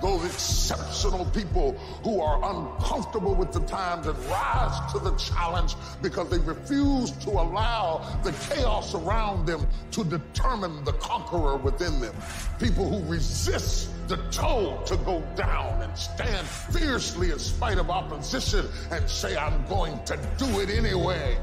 Those 0.00 0.24
exceptional 0.24 1.24
people 1.26 1.72
who 2.02 2.20
are 2.20 2.38
uncomfortable 2.42 3.36
with 3.36 3.52
the 3.52 3.60
times 3.60 4.08
and 4.08 4.18
rise 4.26 4.92
to 4.92 4.98
the 4.98 5.14
challenge 5.14 5.76
because 6.02 6.28
they 6.28 6.38
refuse 6.38 7.12
to 7.24 7.30
allow 7.30 8.04
the 8.24 8.32
chaos 8.50 8.94
around 8.96 9.46
them 9.46 9.64
to 9.92 10.02
determine 10.02 10.82
the 10.84 10.92
conqueror 10.94 11.56
within 11.56 12.00
them. 12.00 12.16
People 12.58 12.88
who 12.88 13.08
resist 13.08 13.90
the 14.08 14.16
toll 14.32 14.82
to 14.82 14.96
go 14.98 15.22
down 15.36 15.80
and 15.82 15.96
stand 15.96 16.46
fiercely 16.48 17.30
in 17.30 17.38
spite 17.38 17.78
of 17.78 17.88
opposition 17.88 18.66
and 18.90 19.08
say, 19.08 19.36
I'm 19.36 19.64
going 19.68 20.02
to 20.04 20.18
do 20.36 20.60
it 20.60 20.70
anyway. 20.70 21.38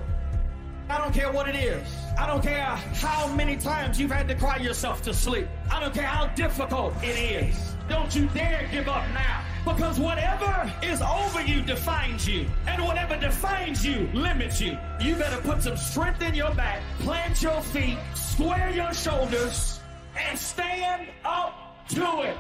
I 0.90 0.98
don't 0.98 1.14
care 1.14 1.32
what 1.32 1.48
it 1.48 1.56
is. 1.56 1.88
I 2.18 2.26
don't 2.26 2.41
care 2.41 2.64
how 2.64 3.32
many 3.36 3.56
times 3.57 3.99
you've 3.99 4.10
had 4.10 4.28
to 4.28 4.36
cry 4.36 4.57
yourself 4.57 5.03
to 5.03 5.14
sleep. 5.14 5.48
I 5.72 5.80
don't 5.80 5.94
care 5.94 6.07
how 6.07 6.28
difficult 6.34 6.95
it 7.03 7.16
is. 7.16 7.76
Don't 7.88 8.16
you 8.16 8.28
dare 8.30 8.68
give 8.72 8.88
up 8.88 9.03
now. 9.14 9.44
Because 9.64 9.99
whatever 9.99 10.72
is 10.82 10.99
over 11.02 11.41
you 11.41 11.61
defines 11.61 12.28
you. 12.28 12.48
And 12.66 12.84
whatever 12.84 13.18
defines 13.18 13.86
you 13.86 14.10
limits 14.14 14.60
you. 14.60 14.80
You 14.99 15.16
better 15.16 15.40
put 15.41 15.61
some 15.61 15.78
strength 15.78 16.24
in 16.24 16.34
your 16.34 16.53
back, 16.56 16.82
plant 16.99 17.41
your 17.44 17.61
feet, 17.61 17.98
square 18.16 18.72
your 18.72 18.91
shoulders, 18.94 19.80
and 20.18 20.40
stand 20.40 21.07
up 21.24 21.86
to 21.90 22.22
it. 22.22 22.38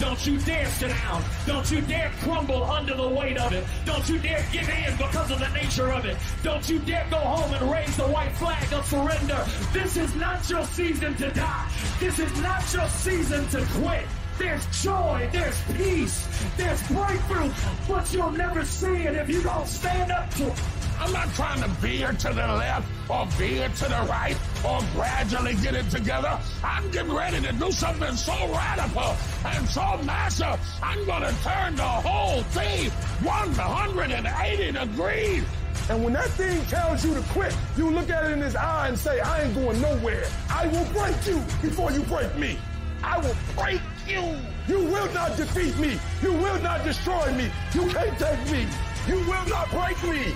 Don't 0.00 0.26
you 0.26 0.38
dare 0.38 0.66
sit 0.66 0.88
down. 0.88 1.22
Don't 1.46 1.70
you 1.70 1.82
dare 1.82 2.10
crumble 2.22 2.64
under 2.64 2.94
the 2.94 3.08
weight 3.08 3.36
of 3.36 3.52
it. 3.52 3.64
Don't 3.84 4.08
you 4.08 4.18
dare 4.18 4.44
give 4.50 4.68
in 4.68 4.96
because 4.96 5.30
of 5.30 5.38
the 5.38 5.48
nature 5.50 5.92
of 5.92 6.06
it. 6.06 6.16
Don't 6.42 6.68
you 6.68 6.78
dare 6.80 7.06
go 7.10 7.18
home 7.18 7.52
and 7.52 7.70
raise 7.70 7.94
the 7.96 8.04
white 8.04 8.32
flag 8.32 8.72
of 8.72 8.84
surrender. 8.86 9.44
This 9.72 9.98
is 9.98 10.14
not 10.16 10.48
your 10.48 10.64
season 10.64 11.14
to 11.16 11.30
die. 11.30 11.70
This 12.00 12.18
is 12.18 12.40
not 12.40 12.72
your 12.72 12.88
season 12.88 13.46
to 13.48 13.64
quit. 13.78 14.06
There's 14.38 14.82
joy, 14.82 15.28
there's 15.32 15.60
peace, 15.76 16.26
there's 16.56 16.82
breakthrough, 16.88 17.52
but 17.86 18.10
you'll 18.10 18.30
never 18.30 18.64
see 18.64 19.02
it 19.02 19.14
if 19.14 19.28
you 19.28 19.42
don't 19.42 19.68
stand 19.68 20.10
up 20.10 20.30
to 20.36 20.46
it. 20.46 20.79
I'm 21.00 21.12
not 21.12 21.32
trying 21.34 21.62
to 21.62 21.68
veer 21.80 22.12
to 22.12 22.28
the 22.28 22.34
left 22.34 22.86
or 23.08 23.24
veer 23.38 23.68
to 23.68 23.84
the 23.84 24.06
right 24.08 24.36
or 24.62 24.80
gradually 24.92 25.54
get 25.54 25.74
it 25.74 25.88
together. 25.90 26.38
I'm 26.62 26.90
getting 26.90 27.12
ready 27.12 27.40
to 27.40 27.52
do 27.54 27.72
something 27.72 28.14
so 28.14 28.34
radical 28.52 29.16
and 29.46 29.66
so 29.66 29.98
massive. 30.04 30.60
I'm 30.82 31.04
going 31.06 31.22
to 31.22 31.34
turn 31.42 31.76
the 31.76 31.82
whole 31.82 32.42
thing 32.42 32.90
180 33.24 34.72
degrees. 34.72 35.44
And 35.88 36.04
when 36.04 36.12
that 36.12 36.28
thing 36.30 36.62
tells 36.66 37.02
you 37.04 37.14
to 37.14 37.22
quit, 37.30 37.56
you 37.78 37.90
look 37.90 38.10
at 38.10 38.24
it 38.24 38.32
in 38.32 38.40
his 38.40 38.54
eye 38.54 38.88
and 38.88 38.98
say, 38.98 39.20
I 39.20 39.44
ain't 39.44 39.54
going 39.54 39.80
nowhere. 39.80 40.26
I 40.50 40.66
will 40.66 40.84
break 40.92 41.16
you 41.26 41.38
before 41.62 41.92
you 41.92 42.02
break 42.02 42.36
me. 42.36 42.58
I 43.02 43.18
will 43.18 43.36
break 43.56 43.80
you. 44.06 44.36
You 44.68 44.84
will 44.84 45.10
not 45.14 45.36
defeat 45.38 45.76
me. 45.78 45.98
You 46.22 46.34
will 46.34 46.60
not 46.60 46.84
destroy 46.84 47.32
me. 47.32 47.50
You 47.72 47.88
can't 47.88 48.18
take 48.18 48.52
me. 48.52 48.66
You 49.08 49.16
will 49.20 49.46
not 49.48 49.70
break 49.70 50.00
me. 50.04 50.34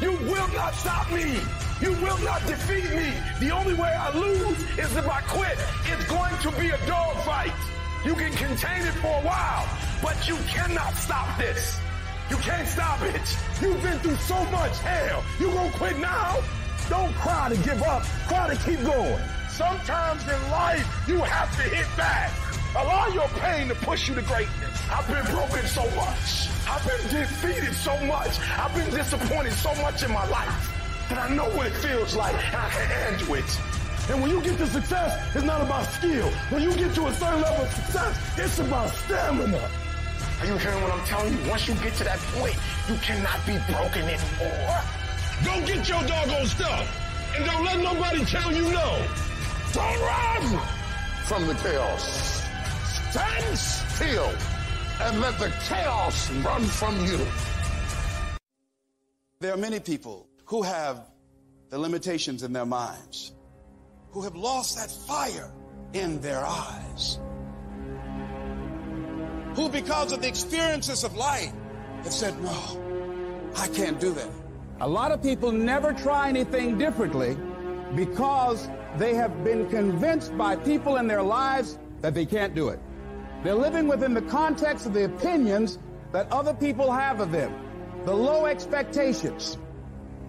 You 0.00 0.12
will 0.12 0.48
not 0.52 0.74
stop 0.74 1.10
me. 1.10 1.40
You 1.80 1.92
will 1.92 2.18
not 2.18 2.46
defeat 2.46 2.84
me. 2.94 3.12
The 3.40 3.50
only 3.50 3.74
way 3.74 3.88
I 3.88 4.16
lose 4.16 4.58
is 4.78 4.94
if 4.96 5.08
I 5.08 5.20
quit. 5.22 5.58
It's 5.86 6.06
going 6.06 6.36
to 6.42 6.50
be 6.60 6.68
a 6.68 6.86
dogfight. 6.86 7.52
You 8.04 8.14
can 8.14 8.32
contain 8.32 8.82
it 8.82 8.94
for 8.94 9.08
a 9.08 9.22
while, 9.22 9.66
but 10.02 10.28
you 10.28 10.36
cannot 10.48 10.94
stop 10.94 11.38
this. 11.38 11.78
You 12.30 12.36
can't 12.36 12.68
stop 12.68 13.00
it. 13.02 13.38
You've 13.62 13.82
been 13.82 13.98
through 14.00 14.16
so 14.16 14.42
much 14.46 14.78
hell. 14.80 15.24
You 15.40 15.50
gonna 15.50 15.72
quit 15.72 15.98
now? 15.98 16.42
Don't 16.90 17.14
cry 17.14 17.48
to 17.48 17.56
give 17.56 17.82
up. 17.82 18.02
Cry 18.28 18.54
to 18.54 18.56
keep 18.64 18.80
going. 18.82 19.18
Sometimes 19.48 20.22
in 20.22 20.50
life, 20.50 20.86
you 21.08 21.18
have 21.18 21.50
to 21.56 21.62
hit 21.62 21.86
back. 21.96 22.30
Allow 22.76 23.08
your 23.08 23.28
pain 23.40 23.68
to 23.68 23.74
push 23.74 24.06
you 24.06 24.14
to 24.16 24.20
greatness. 24.20 24.82
I've 24.90 25.08
been 25.08 25.24
broken 25.34 25.64
so 25.66 25.82
much. 25.96 26.50
I've 26.68 26.84
been 26.86 27.20
defeated 27.20 27.72
so 27.72 27.96
much. 28.04 28.38
I've 28.58 28.74
been 28.74 28.90
disappointed 28.90 29.54
so 29.54 29.74
much 29.76 30.02
in 30.02 30.12
my 30.12 30.26
life 30.28 30.72
that 31.08 31.18
I 31.18 31.34
know 31.34 31.48
what 31.56 31.68
it 31.68 31.72
feels 31.72 32.14
like 32.14 32.34
and 32.34 32.56
I 32.56 32.68
can 32.68 32.86
handle 32.86 33.34
it. 33.34 33.60
And 34.10 34.20
when 34.20 34.30
you 34.30 34.42
get 34.42 34.58
to 34.58 34.66
success, 34.66 35.34
it's 35.34 35.44
not 35.44 35.62
about 35.62 35.86
skill. 35.86 36.28
When 36.50 36.62
you 36.62 36.70
get 36.74 36.94
to 36.96 37.06
a 37.06 37.14
certain 37.14 37.40
level 37.40 37.64
of 37.64 37.72
success, 37.72 38.14
it's 38.36 38.58
about 38.58 38.90
stamina. 38.90 39.70
Are 40.40 40.46
you 40.46 40.58
hearing 40.58 40.82
what 40.82 40.92
I'm 40.92 41.06
telling 41.06 41.32
you? 41.32 41.48
Once 41.48 41.66
you 41.66 41.74
get 41.76 41.94
to 41.94 42.04
that 42.04 42.18
point, 42.36 42.56
you 42.90 42.96
cannot 42.96 43.40
be 43.46 43.56
broken 43.72 44.02
anymore. 44.02 44.80
Go 45.46 45.66
get 45.66 45.88
your 45.88 46.02
doggone 46.04 46.46
stuff. 46.46 47.34
And 47.36 47.46
don't 47.46 47.64
let 47.64 47.78
nobody 47.80 48.22
tell 48.26 48.52
you 48.52 48.64
no. 48.70 49.02
Don't 49.72 50.00
run 50.00 50.60
from 51.24 51.46
the 51.46 51.54
chaos. 51.54 52.35
Stand 53.16 53.56
still 53.56 54.30
and 55.00 55.22
let 55.22 55.38
the 55.38 55.50
chaos 55.66 56.30
run 56.44 56.62
from 56.64 57.02
you. 57.06 57.18
There 59.40 59.54
are 59.54 59.56
many 59.56 59.80
people 59.80 60.28
who 60.44 60.60
have 60.60 61.08
the 61.70 61.78
limitations 61.78 62.42
in 62.42 62.52
their 62.52 62.66
minds, 62.66 63.32
who 64.10 64.20
have 64.20 64.36
lost 64.36 64.76
that 64.76 64.90
fire 64.90 65.50
in 65.94 66.20
their 66.20 66.44
eyes, 66.44 67.18
who, 69.54 69.70
because 69.70 70.12
of 70.12 70.20
the 70.20 70.28
experiences 70.28 71.02
of 71.02 71.16
life, 71.16 71.54
have 72.02 72.12
said, 72.12 72.38
No, 72.42 73.50
I 73.56 73.68
can't 73.68 73.98
do 73.98 74.12
that. 74.12 74.28
A 74.80 74.88
lot 74.88 75.10
of 75.10 75.22
people 75.22 75.52
never 75.52 75.94
try 75.94 76.28
anything 76.28 76.76
differently 76.76 77.34
because 77.94 78.68
they 78.98 79.14
have 79.14 79.42
been 79.42 79.70
convinced 79.70 80.36
by 80.36 80.54
people 80.54 80.96
in 80.96 81.06
their 81.06 81.22
lives 81.22 81.78
that 82.02 82.12
they 82.12 82.26
can't 82.26 82.54
do 82.54 82.68
it. 82.68 82.78
They're 83.42 83.54
living 83.54 83.86
within 83.88 84.14
the 84.14 84.22
context 84.22 84.86
of 84.86 84.94
the 84.94 85.04
opinions 85.04 85.78
that 86.12 86.30
other 86.32 86.54
people 86.54 86.90
have 86.92 87.20
of 87.20 87.32
them. 87.32 87.52
the 88.06 88.14
low 88.14 88.46
expectations. 88.46 89.58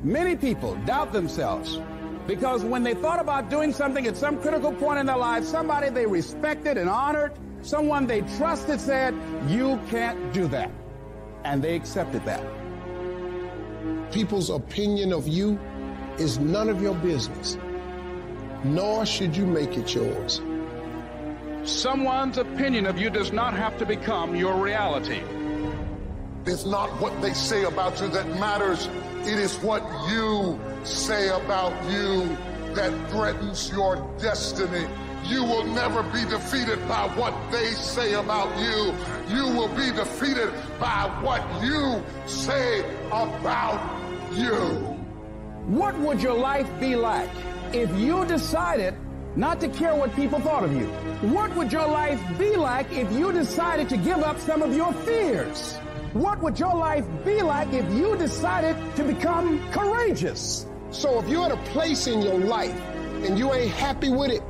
Many 0.04 0.36
people 0.36 0.76
doubt 0.86 1.14
themselves 1.14 1.80
because 2.26 2.64
when 2.64 2.84
they 2.84 2.96
thought 2.96 3.20
about 3.20 3.50
doing 3.52 3.72
something 3.72 4.08
at 4.08 4.18
some 4.18 4.42
critical 4.42 4.74
point 4.74 5.00
in 5.00 5.06
their 5.06 5.18
life, 5.18 5.44
somebody 5.46 5.90
they 5.90 6.08
respected 6.08 6.78
and 6.78 6.90
honored, 6.90 7.34
someone 7.62 8.08
they 8.08 8.22
trusted 8.38 8.82
said, 8.82 9.14
You 9.48 9.80
can't 9.90 10.34
do 10.34 10.48
that. 10.48 10.72
And 11.46 11.64
they 11.64 11.76
accepted 11.76 12.26
that. 12.26 12.44
People's 14.12 14.50
opinion 14.50 15.14
of 15.14 15.28
you 15.28 15.60
is 16.18 16.40
none 16.40 16.70
of 16.70 16.82
your 16.82 16.96
business, 16.96 17.58
nor 18.64 19.06
should 19.06 19.38
you 19.38 19.46
make 19.46 19.78
it 19.78 19.94
yours. 19.94 20.42
Someone's 21.68 22.38
opinion 22.38 22.86
of 22.86 22.98
you 22.98 23.10
does 23.10 23.34
not 23.34 23.54
have 23.54 23.78
to 23.80 23.86
become 23.86 24.38
your 24.38 24.56
reality. 24.56 25.22
It's 26.46 26.66
not 26.66 26.90
what 27.02 27.22
they 27.22 27.34
say 27.34 27.66
about 27.66 28.00
you 28.00 28.08
that 28.08 28.26
matters. 28.40 28.88
It 29.24 29.38
is 29.38 29.58
what 29.58 29.84
you 30.10 30.58
say 30.86 31.28
about 31.28 31.74
you 31.92 32.38
that 32.74 32.94
threatens 33.12 33.70
your 33.70 33.98
destiny. 34.18 34.88
You 35.26 35.44
will 35.44 35.66
never 35.66 36.04
be 36.04 36.24
defeated 36.24 36.80
by 36.88 37.10
what 37.18 37.34
they 37.52 37.72
say 37.72 38.14
about 38.14 38.58
you. 38.62 38.96
You 39.36 39.48
will 39.54 39.68
be 39.76 39.92
defeated 39.92 40.54
by 40.80 41.12
what 41.22 41.44
you 41.62 42.02
say 42.28 42.80
about 43.08 43.82
you. 44.34 44.56
What 45.68 46.00
would 46.00 46.22
your 46.22 46.38
life 46.38 46.70
be 46.80 46.96
like 46.96 47.30
if 47.74 47.94
you 48.00 48.26
decided 48.26 48.96
not 49.38 49.62
to 49.62 49.70
care 49.70 49.94
what 49.94 50.14
people 50.16 50.40
thought 50.40 50.64
of 50.64 50.76
you? 50.76 50.88
What 51.30 51.56
would 51.56 51.72
your 51.72 51.88
life 51.88 52.20
be 52.40 52.56
like 52.56 52.92
if 52.92 53.12
you 53.12 53.32
decided 53.32 53.88
to 53.90 53.98
give 53.98 54.18
up 54.18 54.40
some 54.40 54.64
of 54.64 54.76
your 54.76 54.92
fears? 54.94 55.78
What 56.14 56.42
would 56.42 56.60
your 56.60 56.76
life 56.76 57.06
be 57.24 57.44
like 57.44 57.72
if 57.72 57.88
you 57.94 58.18
decided 58.18 58.76
to 58.96 59.04
become 59.04 59.72
courageous? 59.72 60.66
So 60.90 61.20
if 61.20 61.30
you're 61.30 61.46
at 61.46 61.52
a 61.52 61.58
place 61.72 62.08
in 62.08 62.24
your 62.24 62.40
life 62.40 62.76
and 63.24 63.38
you 63.38 63.54
ain't 63.54 63.72
happy 63.72 64.10
with 64.10 64.32
it, 64.32 64.42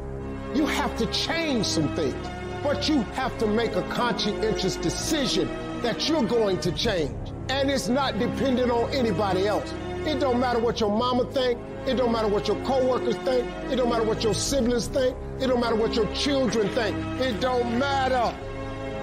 you 0.56 0.66
have 0.66 0.98
to 1.00 1.06
change 1.08 1.66
some 1.66 1.94
things. 1.94 2.16
But 2.64 2.88
you 2.88 3.02
have 3.14 3.38
to 3.40 3.48
make 3.48 3.76
a 3.76 3.84
conscientious 3.90 4.78
decision 4.78 5.50
that 5.82 6.08
you're 6.08 6.24
going 6.24 6.62
to 6.62 6.72
change. 6.72 7.14
And 7.50 7.70
it's 7.70 7.90
not 7.90 8.18
dependent 8.20 8.72
on 8.72 8.90
anybody 8.94 9.48
else. 9.48 9.74
It 10.06 10.22
don't 10.22 10.40
matter 10.40 10.60
what 10.60 10.80
your 10.80 10.98
mama 10.98 11.26
think. 11.32 11.60
It 11.88 11.96
don't 11.96 12.12
matter 12.12 12.28
what 12.28 12.50
your 12.50 12.62
coworkers 12.66 13.16
think. 13.18 13.48
It 13.72 13.78
don't 13.78 13.90
matter 13.90 14.04
what 14.04 14.22
your 14.22 14.34
siblings 14.34 14.88
think. 14.88 15.16
It 15.40 15.48
don't 15.48 15.62
matter 15.62 15.76
what 15.76 15.96
your 15.96 16.06
children 16.14 16.68
think. 16.70 16.98
It 17.22 17.40
don't 17.40 17.80
matter. 17.80 18.36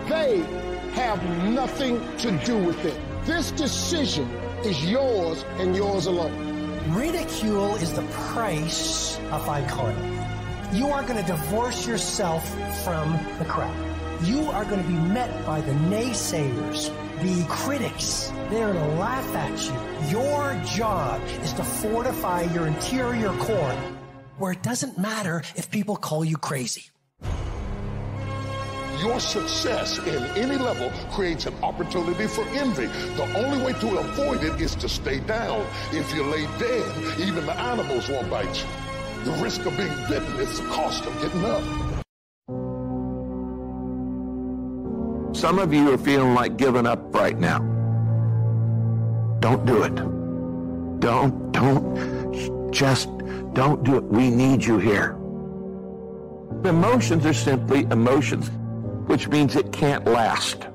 They 0.06 0.40
have 0.92 1.22
nothing 1.48 1.98
to 2.18 2.30
do 2.44 2.58
with 2.58 2.84
it. 2.84 2.94
This 3.24 3.52
decision 3.52 4.28
is 4.64 4.84
yours 4.84 5.44
and 5.58 5.74
yours 5.74 6.04
alone. 6.04 6.92
Ridicule 6.92 7.76
is 7.76 7.94
the 7.94 8.02
price 8.32 9.16
of 9.32 9.42
iconic. 9.46 10.76
You 10.76 10.88
are 10.88 11.02
going 11.02 11.16
to 11.16 11.26
divorce 11.26 11.86
yourself 11.86 12.46
from 12.84 13.12
the 13.38 13.46
crowd. 13.46 13.74
You 14.24 14.50
are 14.50 14.66
going 14.66 14.82
to 14.82 14.88
be 14.88 14.94
met 14.94 15.46
by 15.46 15.62
the 15.62 15.72
naysayers, 15.72 16.90
the 17.24 17.46
critics. 17.48 18.30
They're 18.50 18.72
to 18.72 18.86
laugh 18.96 19.34
at 19.34 19.56
you. 19.64 20.20
Your 20.20 20.60
job 20.66 21.22
is 21.42 21.54
to 21.54 21.64
fortify 21.64 22.42
your 22.52 22.66
interior 22.66 23.32
core 23.38 23.76
where 24.38 24.52
it 24.52 24.62
doesn't 24.62 24.98
matter 24.98 25.42
if 25.56 25.70
people 25.70 25.96
call 25.96 26.24
you 26.24 26.36
crazy. 26.36 26.90
Your 29.00 29.20
success 29.20 29.98
in 29.98 30.22
any 30.36 30.56
level 30.56 30.90
creates 31.12 31.46
an 31.46 31.54
opportunity 31.62 32.26
for 32.26 32.42
envy. 32.48 32.86
The 33.16 33.44
only 33.44 33.64
way 33.64 33.72
to 33.80 33.98
avoid 33.98 34.42
it 34.42 34.60
is 34.60 34.74
to 34.76 34.88
stay 34.88 35.20
down. 35.20 35.66
If 35.92 36.14
you 36.14 36.24
lay 36.24 36.46
dead, 36.58 37.20
even 37.20 37.46
the 37.46 37.58
animals 37.58 38.08
won't 38.08 38.30
bite 38.30 38.54
you. 38.56 38.66
The 39.24 39.42
risk 39.42 39.64
of 39.66 39.76
being 39.76 39.94
bitten 40.08 40.38
is 40.40 40.60
the 40.60 40.66
cost 40.68 41.04
of 41.06 41.12
getting 41.22 41.44
up. 41.44 41.62
Some 45.34 45.58
of 45.58 45.74
you 45.74 45.92
are 45.92 45.98
feeling 45.98 46.32
like 46.32 46.56
giving 46.56 46.86
up 46.86 47.12
right 47.12 47.36
now. 47.36 47.58
Don't 49.40 49.66
do 49.66 49.82
it. 49.82 49.96
Don't, 51.00 51.50
don't, 51.50 52.70
just 52.72 53.08
don't 53.52 53.82
do 53.82 53.96
it. 53.96 54.04
We 54.04 54.30
need 54.30 54.64
you 54.64 54.78
here. 54.78 55.16
Emotions 56.64 57.26
are 57.26 57.34
simply 57.34 57.80
emotions, 57.90 58.48
which 59.08 59.26
means 59.26 59.56
it 59.56 59.72
can't 59.72 60.06
last. 60.06 60.68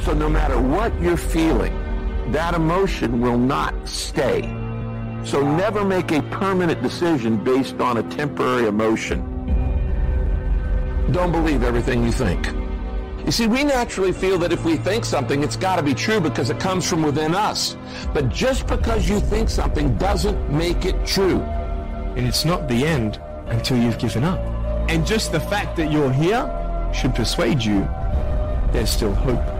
So 0.00 0.12
no 0.12 0.28
matter 0.28 0.60
what 0.60 1.00
you're 1.00 1.16
feeling, 1.16 1.72
that 2.32 2.52
emotion 2.52 3.20
will 3.20 3.38
not 3.38 3.88
stay. 3.88 4.42
So 5.24 5.40
never 5.56 5.84
make 5.84 6.10
a 6.10 6.20
permanent 6.22 6.82
decision 6.82 7.42
based 7.42 7.80
on 7.80 7.98
a 7.98 8.02
temporary 8.02 8.66
emotion. 8.66 9.22
Don't 11.12 11.30
believe 11.30 11.62
everything 11.62 12.02
you 12.02 12.10
think. 12.10 12.65
You 13.26 13.32
see, 13.32 13.48
we 13.48 13.64
naturally 13.64 14.12
feel 14.12 14.38
that 14.38 14.52
if 14.52 14.64
we 14.64 14.76
think 14.76 15.04
something, 15.04 15.42
it's 15.42 15.56
got 15.56 15.76
to 15.76 15.82
be 15.82 15.94
true 15.94 16.20
because 16.20 16.48
it 16.48 16.60
comes 16.60 16.88
from 16.88 17.02
within 17.02 17.34
us. 17.34 17.76
But 18.14 18.28
just 18.28 18.68
because 18.68 19.08
you 19.08 19.18
think 19.18 19.50
something 19.50 19.98
doesn't 19.98 20.48
make 20.50 20.84
it 20.84 21.04
true. 21.04 21.40
And 21.40 22.24
it's 22.24 22.44
not 22.44 22.68
the 22.68 22.86
end 22.86 23.20
until 23.46 23.78
you've 23.78 23.98
given 23.98 24.22
up. 24.22 24.38
And 24.88 25.04
just 25.04 25.32
the 25.32 25.40
fact 25.40 25.76
that 25.76 25.90
you're 25.90 26.12
here 26.12 26.48
should 26.94 27.14
persuade 27.16 27.62
you 27.62 27.88
there's 28.72 28.90
still 28.90 29.14
hope. 29.14 29.55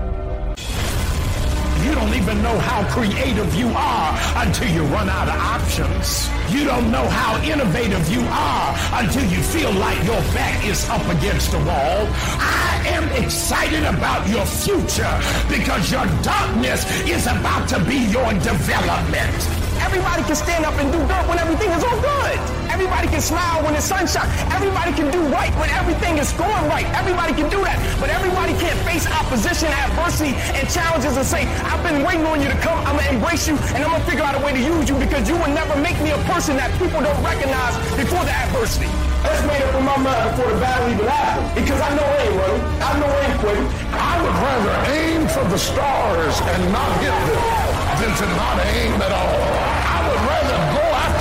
You 1.87 1.95
don't 1.95 2.15
even 2.15 2.43
know 2.43 2.59
how 2.59 2.83
creative 2.91 3.55
you 3.55 3.69
are 3.69 4.19
until 4.45 4.69
you 4.69 4.83
run 4.87 5.09
out 5.09 5.29
of 5.29 5.37
options. 5.37 6.29
You 6.51 6.65
don't 6.65 6.91
know 6.91 7.07
how 7.07 7.41
innovative 7.45 8.11
you 8.11 8.23
are 8.23 8.75
until 9.01 9.23
you 9.31 9.41
feel 9.41 9.71
like 9.71 9.97
your 10.03 10.21
back 10.35 10.67
is 10.67 10.89
up 10.89 11.07
against 11.17 11.53
the 11.53 11.59
wall. 11.59 12.09
I 12.43 12.83
am 12.89 13.05
excited 13.23 13.85
about 13.85 14.29
your 14.29 14.45
future 14.45 15.15
because 15.49 15.93
your 15.93 16.07
darkness 16.25 16.91
is 17.07 17.29
about 17.29 17.69
to 17.69 17.79
be 17.85 17.99
your 18.11 18.33
development. 18.33 19.66
Everybody 19.87 20.27
can 20.27 20.35
stand 20.35 20.67
up 20.67 20.75
and 20.83 20.91
do 20.91 20.99
good 20.99 21.25
when 21.31 21.39
everything 21.39 21.71
is 21.71 21.79
all 21.87 21.95
good. 22.03 22.35
Everybody 22.75 23.07
can 23.07 23.23
smile 23.23 23.63
when 23.63 23.79
the 23.79 23.81
sun 23.81 24.11
shines. 24.11 24.27
Everybody 24.51 24.91
can 24.91 25.15
do 25.15 25.23
right 25.31 25.55
when 25.63 25.71
everything 25.71 26.19
is 26.19 26.35
going 26.35 26.67
right. 26.67 26.85
Everybody 26.91 27.33
can 27.39 27.47
do 27.47 27.63
that. 27.63 27.79
But 28.03 28.11
everybody 28.11 28.51
can't 28.59 28.75
face 28.83 29.07
opposition, 29.07 29.71
adversity, 29.71 30.35
and 30.59 30.67
challenges 30.67 31.15
and 31.15 31.23
say, 31.23 31.47
I've 31.71 31.79
been 31.87 32.03
waiting 32.03 32.27
on 32.27 32.43
you 32.43 32.51
to 32.51 32.59
come. 32.67 32.83
I'm 32.83 32.99
going 32.99 33.07
to 33.07 33.15
embrace 33.15 33.47
you 33.47 33.55
and 33.79 33.87
I'm 33.87 33.95
going 33.95 34.03
to 34.03 34.09
figure 34.11 34.27
out 34.27 34.35
a 34.35 34.43
way 34.43 34.59
to 34.59 34.61
use 34.61 34.91
you 34.91 34.99
because 34.99 35.23
you 35.31 35.39
will 35.39 35.55
never 35.55 35.79
make 35.79 35.95
me 36.03 36.11
a 36.11 36.21
person 36.27 36.59
that 36.59 36.75
people 36.83 36.99
don't 36.99 37.23
recognize 37.23 37.79
before 37.95 38.27
the 38.27 38.35
adversity. 38.35 38.91
That's 39.23 39.43
made 39.47 39.63
up 39.63 39.71
in 39.79 39.87
my 39.87 39.99
mind 40.03 40.35
before 40.35 40.51
the 40.51 40.59
battle 40.59 40.91
even 40.91 41.07
happened. 41.07 41.47
Because 41.55 41.79
I 41.79 41.95
know 41.95 42.03
I 42.03 42.19
ain't 42.27 42.35
running. 42.35 42.63
I 42.83 42.91
know 42.99 43.07
I 43.07 43.21
ain't 43.23 43.39
quitting. 43.39 43.69
I 43.95 44.13
would 44.19 44.35
rather 44.35 44.75
aim 44.99 45.23
for 45.31 45.47
the 45.47 45.61
stars 45.63 46.35
and 46.43 46.61
not 46.75 46.91
hit 46.99 47.15
them 47.15 47.67
than 48.03 48.11
to 48.19 48.27
not 48.35 48.57
aim 48.67 48.99
at 48.99 49.15
all. 49.15 49.66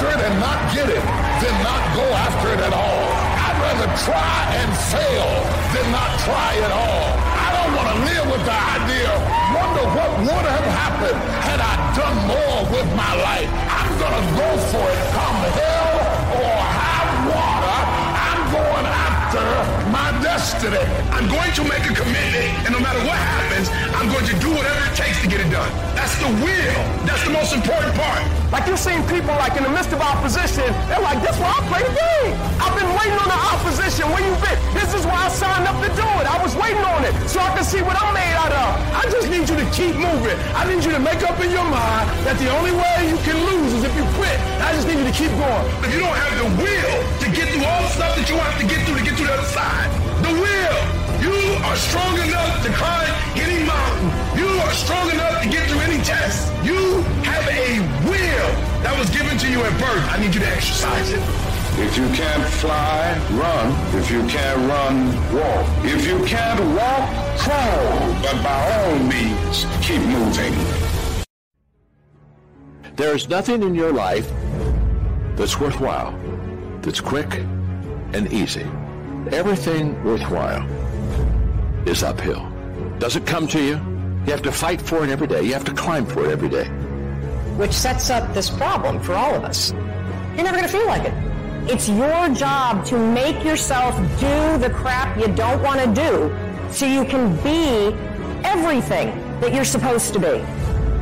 After 0.06 0.20
it 0.20 0.26
and 0.26 0.40
not 0.40 0.60
get 0.74 0.90
it 0.90 1.04
than 1.42 1.56
not 1.64 1.82
go 1.96 2.06
after 2.14 2.48
it 2.54 2.60
at 2.60 2.74
all. 2.74 3.02
I'd 3.46 3.58
rather 3.62 3.90
try 4.06 4.38
and 4.62 4.70
fail 4.94 5.30
than 5.74 5.92
not 5.92 6.12
try 6.22 6.52
at 6.62 6.72
all. 6.72 7.10
I 7.34 7.50
don't 7.56 7.74
want 7.76 7.88
to 7.94 7.98
live 8.06 8.26
with 8.32 8.44
the 8.46 8.60
idea, 8.78 9.10
wonder 9.54 9.86
what 9.98 10.12
would 10.20 10.46
have 10.46 10.68
happened 10.84 11.20
had 11.42 11.60
I 11.60 11.74
done 11.98 12.18
more 12.28 12.60
with 12.72 12.90
my 12.96 13.14
life. 13.16 13.50
I'm 13.70 13.92
going 13.98 14.16
to 14.22 14.26
go 14.38 14.50
for 14.70 14.86
it 14.86 15.02
come 15.14 15.38
hell 15.54 15.65
my 19.92 20.12
destiny. 20.24 20.80
I'm 21.12 21.28
going 21.28 21.52
to 21.56 21.64
make 21.64 21.84
a 21.88 21.94
commitment, 21.94 22.68
and 22.68 22.72
no 22.72 22.80
matter 22.80 23.00
what 23.04 23.18
happens, 23.18 23.68
I'm 23.96 24.08
going 24.12 24.26
to 24.26 24.36
do 24.40 24.50
whatever 24.52 24.82
it 24.86 24.96
takes 24.96 25.22
to 25.22 25.28
get 25.28 25.40
it 25.42 25.50
done. 25.52 25.72
That's 25.96 26.16
the 26.20 26.30
will. 26.44 26.80
That's 27.08 27.24
the 27.24 27.32
most 27.32 27.54
important 27.54 27.96
part. 27.96 28.24
Like 28.52 28.68
you've 28.68 28.80
seen 28.80 29.04
people 29.12 29.36
like 29.36 29.58
in 29.58 29.64
the 29.64 29.74
midst 29.74 29.92
of 29.92 30.00
opposition, 30.00 30.68
they're 30.88 31.02
like, 31.02 31.20
this 31.20 31.36
why 31.40 31.52
I 31.52 31.62
play 31.68 31.82
the 31.84 31.96
game. 31.96 32.34
I've 32.62 32.76
been 32.78 32.92
waiting 32.96 33.20
on 33.20 33.28
the 33.28 33.42
opposition. 33.52 34.08
Where 34.14 34.24
you 34.24 34.32
been? 34.40 34.56
This 34.72 34.94
is 34.94 35.04
why 35.04 35.28
I 35.28 35.30
signed 35.30 35.68
up 35.68 35.76
to 35.84 35.90
do 35.92 36.08
it. 36.22 36.26
I 36.30 36.38
was 36.40 36.56
waiting 36.56 36.86
on 36.86 37.04
it 37.04 37.14
so 37.28 37.42
I 37.42 37.52
can 37.56 37.66
see 37.66 37.82
what 37.82 38.00
I'm 38.00 38.14
made 38.14 38.38
out 38.38 38.54
of. 38.54 38.70
I 38.96 39.04
just 39.12 39.28
need 39.28 39.50
you 39.50 39.58
to 39.60 39.68
keep 39.76 39.96
moving. 39.98 40.38
I 40.56 40.64
need 40.70 40.84
you 40.86 40.92
to 40.92 41.00
make 41.00 41.24
up 41.28 41.40
in 41.44 41.52
your 41.52 41.68
mind 41.68 42.06
that 42.24 42.38
the 42.40 42.48
only 42.56 42.72
way 42.96 43.10
you 43.10 43.18
can 43.28 43.38
lose 43.44 43.74
is 43.74 43.84
if 43.84 43.96
you 43.96 44.06
quit. 44.16 44.38
I 44.64 44.72
just 44.74 44.88
need 44.88 44.98
you 45.00 45.08
to 45.08 45.16
keep 45.16 45.32
going. 45.36 45.66
If 45.84 45.92
you 45.94 46.00
don't 46.00 46.16
have 46.16 46.34
the 46.40 46.50
will 46.64 46.96
to 47.24 47.28
get 47.36 47.52
through 47.52 47.66
all 47.68 47.82
the 47.84 47.92
stuff 47.92 48.16
that 48.16 48.28
you 48.30 48.38
have 48.40 48.56
to 48.60 48.68
get 48.68 48.80
through 48.88 48.98
to 49.00 49.04
get 49.04 49.16
to 49.20 49.24
the 49.24 49.34
other 49.34 49.50
side, 49.52 49.90
the 50.24 50.32
will, 50.32 50.80
you 51.20 51.36
are 51.68 51.76
strong 51.76 52.16
enough 52.24 52.64
to 52.64 52.70
climb 52.72 53.12
any 53.36 53.64
mountain. 53.68 54.08
You 54.40 54.48
are 54.64 54.74
strong 54.74 55.12
enough 55.12 55.44
to 55.44 55.48
get 55.50 55.68
through 55.68 55.84
any 55.84 56.00
test. 56.04 56.52
You 56.64 57.04
have 57.28 57.46
a 57.52 57.84
will 58.08 58.52
that 58.84 58.96
was 58.98 59.10
given 59.10 59.38
to 59.38 59.48
you 59.52 59.64
at 59.64 59.74
birth. 59.80 60.06
I 60.12 60.20
need 60.20 60.34
you 60.34 60.42
to 60.42 60.52
exercise 60.52 61.12
it. 61.12 61.24
If 61.78 61.98
you 61.98 62.08
can't 62.16 62.48
fly, 62.64 63.20
run. 63.36 63.76
If 64.00 64.10
you 64.10 64.24
can't 64.28 64.60
run, 64.72 65.12
walk. 65.36 65.68
If 65.84 66.08
you 66.08 66.24
can't 66.24 66.62
walk, 66.72 67.04
crawl. 67.36 68.16
But 68.24 68.40
by 68.40 68.60
all 68.80 69.00
means, 69.00 69.68
keep 69.84 70.00
moving. 70.00 70.95
There's 72.96 73.28
nothing 73.28 73.62
in 73.62 73.76
your 73.76 73.92
life 73.92 74.32
that's 75.36 75.60
worthwhile, 75.60 76.18
that's 76.82 77.02
quick 77.02 77.34
and 78.14 78.32
easy. 78.32 78.66
Everything 79.32 80.02
worthwhile 80.02 80.66
is 81.86 82.04
uphill. 82.04 82.50
Doesn't 83.00 83.26
come 83.26 83.48
to 83.50 83.62
you. 83.62 83.74
You 84.26 84.32
have 84.32 84.42
to 84.44 84.52
fight 84.52 84.82
for 84.82 85.04
it 85.04 85.10
every 85.10 85.28
day. 85.28 85.42
You 85.44 85.52
have 85.52 85.66
to 85.66 85.74
climb 85.74 86.06
for 86.06 86.24
it 86.24 86.32
every 86.32 86.48
day. 86.48 86.70
Which 87.58 87.74
sets 87.74 88.10
up 88.10 88.34
this 88.34 88.50
problem 88.50 89.02
for 89.02 89.14
all 89.14 89.36
of 89.36 89.44
us. 89.44 89.74
You're 90.36 90.46
never 90.46 90.56
going 90.56 90.64
to 90.64 90.78
feel 90.78 90.88
like 90.88 91.04
it. 91.04 91.14
It's 91.70 91.90
your 91.90 92.30
job 92.30 92.86
to 92.86 92.98
make 92.98 93.44
yourself 93.44 93.94
do 94.22 94.58
the 94.58 94.72
crap 94.74 95.18
you 95.20 95.28
don't 95.36 95.62
want 95.62 95.82
to 95.82 95.88
do 95.94 96.34
so 96.72 96.86
you 96.86 97.04
can 97.04 97.36
be 97.44 97.94
everything 98.46 99.10
that 99.42 99.54
you're 99.54 99.66
supposed 99.66 100.14
to 100.14 100.20
be. 100.20 100.55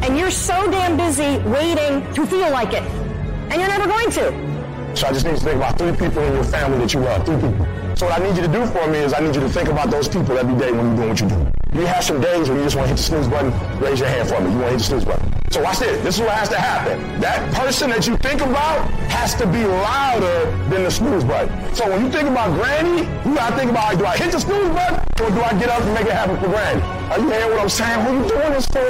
And 0.04 0.18
you're 0.18 0.32
so 0.32 0.70
damn 0.70 0.98
busy 0.98 1.38
waiting 1.48 2.14
to 2.14 2.26
feel 2.26 2.52
like 2.52 2.74
it. 2.74 2.84
And 2.84 3.54
you're 3.54 3.70
never 3.70 3.88
going 3.88 4.12
to. 4.12 4.98
So 4.98 5.08
I 5.08 5.14
just 5.14 5.26
need 5.26 5.38
to 5.38 5.42
think 5.42 5.56
about 5.56 5.78
three 5.78 5.94
people 5.94 6.22
in 6.24 6.34
your 6.34 6.44
family 6.44 6.80
that 6.80 6.94
you 6.94 7.00
love. 7.00 7.26
Three 7.26 7.38
people. 7.38 7.66
So 7.96 8.08
what 8.08 8.20
I 8.20 8.24
need 8.24 8.36
you 8.36 8.42
to 8.42 8.52
do 8.52 8.66
for 8.66 8.86
me 8.88 8.98
is 8.98 9.14
I 9.14 9.22
need 9.22 9.34
you 9.34 9.40
to 9.40 9.48
think 9.48 9.70
about 9.70 9.92
those 9.92 10.10
people 10.10 10.38
every 10.38 10.60
day 10.60 10.74
when 10.74 10.88
you're 10.88 10.96
doing 10.98 11.10
what 11.10 11.22
you 11.22 11.30
do. 11.30 11.80
You 11.80 11.86
have 11.86 12.04
some 12.04 12.20
days 12.20 12.50
when 12.50 12.58
you 12.58 12.66
just 12.66 12.76
want 12.76 12.90
to 12.90 12.90
hit 12.90 12.98
the 12.98 13.04
snooze 13.04 13.30
button, 13.30 13.80
raise 13.80 14.02
your 14.02 14.10
hand 14.10 14.28
for 14.28 14.42
me. 14.42 14.52
You 14.52 14.58
want 14.58 14.66
to 14.66 14.72
hit 14.72 14.78
the 14.80 14.84
snooze 14.84 15.06
button. 15.06 15.33
So 15.54 15.62
watch 15.62 15.78
this. 15.78 16.02
This 16.02 16.16
is 16.16 16.22
what 16.22 16.34
has 16.34 16.50
to 16.50 16.58
happen. 16.58 16.98
That 17.22 17.38
person 17.54 17.94
that 17.94 18.10
you 18.10 18.18
think 18.18 18.42
about 18.42 18.90
has 19.14 19.38
to 19.38 19.46
be 19.46 19.62
louder 19.62 20.50
than 20.74 20.82
the 20.82 20.90
snooze 20.90 21.22
button. 21.24 21.54
So 21.78 21.86
when 21.86 22.02
you 22.02 22.10
think 22.10 22.26
about 22.26 22.58
Granny, 22.58 23.06
you 23.22 23.38
gotta 23.38 23.54
think 23.54 23.70
about, 23.70 24.02
do 24.02 24.04
I 24.10 24.18
hit 24.18 24.34
the 24.34 24.42
snooze 24.42 24.74
button 24.74 24.98
or 25.22 25.30
do 25.30 25.46
I 25.46 25.54
get 25.62 25.70
up 25.70 25.86
and 25.86 25.94
make 25.94 26.10
it 26.10 26.18
happen 26.18 26.42
for 26.42 26.50
Granny? 26.50 26.82
Are 27.14 27.22
you 27.22 27.30
hearing 27.30 27.54
what 27.54 27.62
I'm 27.62 27.70
saying? 27.70 28.02
Are 28.02 28.14
you 28.18 28.26
doing 28.26 28.50
this 28.50 28.66
for? 28.66 28.82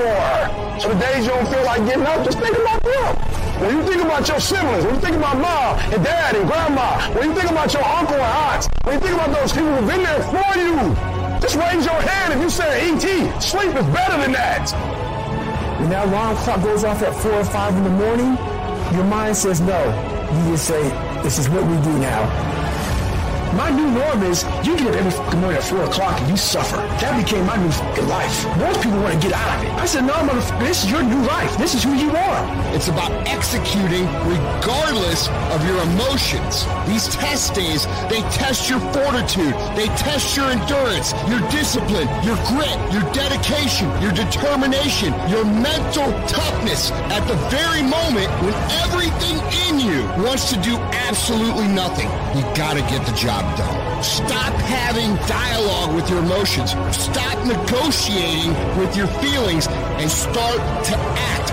So 0.79 0.87
the 0.87 0.99
days 1.03 1.27
you 1.27 1.35
don't 1.35 1.51
feel 1.51 1.67
like 1.67 1.83
getting 1.83 2.07
up, 2.07 2.23
just 2.23 2.39
think 2.39 2.55
about 2.55 2.79
them. 2.79 3.11
When 3.59 3.69
you 3.75 3.83
think 3.83 3.99
about 3.99 4.23
your 4.23 4.39
siblings, 4.39 4.87
when 4.87 4.95
you 4.95 5.01
think 5.03 5.19
about 5.19 5.35
mom 5.43 5.75
and 5.91 5.99
dad 5.99 6.39
and 6.39 6.47
grandma, 6.47 6.95
when 7.11 7.27
you 7.27 7.35
think 7.35 7.51
about 7.51 7.75
your 7.75 7.83
uncle 7.83 8.15
and 8.15 8.31
aunts, 8.47 8.71
when 8.87 8.95
you 8.95 9.01
think 9.03 9.19
about 9.19 9.35
those 9.35 9.51
people 9.51 9.67
who've 9.75 9.91
been 9.91 10.07
there 10.07 10.23
for 10.31 10.51
you, 10.55 10.79
just 11.43 11.59
raise 11.59 11.83
your 11.83 11.99
hand 12.07 12.31
if 12.31 12.39
you 12.39 12.47
say, 12.47 12.87
E.T., 12.87 13.27
sleep 13.43 13.75
is 13.75 13.87
better 13.91 14.15
than 14.23 14.31
that. 14.31 15.02
When 15.83 15.89
that 15.89 16.07
alarm 16.07 16.37
clock 16.37 16.63
goes 16.63 16.85
off 16.85 17.01
at 17.01 17.13
4 17.13 17.33
or 17.33 17.43
5 17.43 17.75
in 17.75 17.83
the 17.83 17.89
morning, 17.89 18.37
your 18.95 19.03
mind 19.03 19.35
says 19.35 19.59
no. 19.59 19.83
You 20.31 20.51
just 20.53 20.65
say, 20.65 20.81
this 21.23 21.37
is 21.37 21.49
what 21.49 21.61
we 21.65 21.75
do 21.83 21.99
now. 21.99 22.62
My 23.53 23.69
new 23.69 23.85
norm 23.85 24.23
is 24.23 24.43
you 24.65 24.75
get 24.75 24.87
up 24.87 24.95
every 24.95 25.11
fucking 25.11 25.39
morning 25.39 25.57
at 25.57 25.63
4 25.63 25.83
o'clock 25.83 26.19
and 26.19 26.29
you 26.29 26.37
suffer. 26.37 26.77
That 27.01 27.13
became 27.21 27.45
my 27.45 27.55
new 27.55 27.69
fucking 27.69 28.07
life. 28.07 28.33
Most 28.57 28.81
people 28.81 28.97
want 28.99 29.13
to 29.13 29.21
get 29.21 29.33
out 29.37 29.59
of 29.59 29.65
it. 29.65 29.71
I 29.77 29.85
said, 29.85 30.05
no, 30.05 30.13
motherfucker, 30.13 30.59
this 30.65 30.83
is 30.83 30.89
your 30.89 31.03
new 31.03 31.21
life. 31.27 31.55
This 31.57 31.75
is 31.75 31.83
who 31.83 31.93
you 31.93 32.09
are. 32.09 32.41
It's 32.73 32.87
about 32.87 33.11
executing 33.27 34.09
regardless 34.25 35.29
of 35.53 35.61
your 35.69 35.77
emotions. 35.93 36.65
These 36.89 37.13
test 37.13 37.53
days, 37.53 37.85
they 38.09 38.21
test 38.33 38.69
your 38.69 38.79
fortitude, 38.89 39.53
they 39.77 39.85
test 40.01 40.35
your 40.35 40.49
endurance, 40.49 41.13
your 41.29 41.39
discipline, 41.53 42.09
your 42.25 42.37
grit, 42.49 42.73
your 42.89 43.05
dedication, 43.13 43.85
your 44.01 44.13
determination, 44.17 45.13
your 45.29 45.45
mental 45.45 46.09
toughness 46.25 46.89
at 47.13 47.21
the 47.29 47.37
very 47.53 47.85
moment 47.85 48.33
when 48.41 48.53
everything 48.81 49.37
in 49.69 49.77
you 49.79 50.01
wants 50.25 50.49
to 50.49 50.57
do 50.61 50.73
absolutely 51.07 51.67
nothing. 51.67 52.09
You 52.37 52.43
gotta 52.55 52.81
get 52.81 53.05
the 53.05 53.13
job 53.13 53.43
done. 53.57 54.03
Stop 54.03 54.53
having 54.61 55.15
dialogue 55.27 55.95
with 55.95 56.09
your 56.09 56.19
emotions. 56.19 56.71
Stop 56.91 57.45
negotiating 57.45 58.53
with 58.77 58.95
your 58.95 59.07
feelings 59.21 59.67
and 59.99 60.09
start 60.09 60.57
to 60.85 60.95
act. 60.97 61.49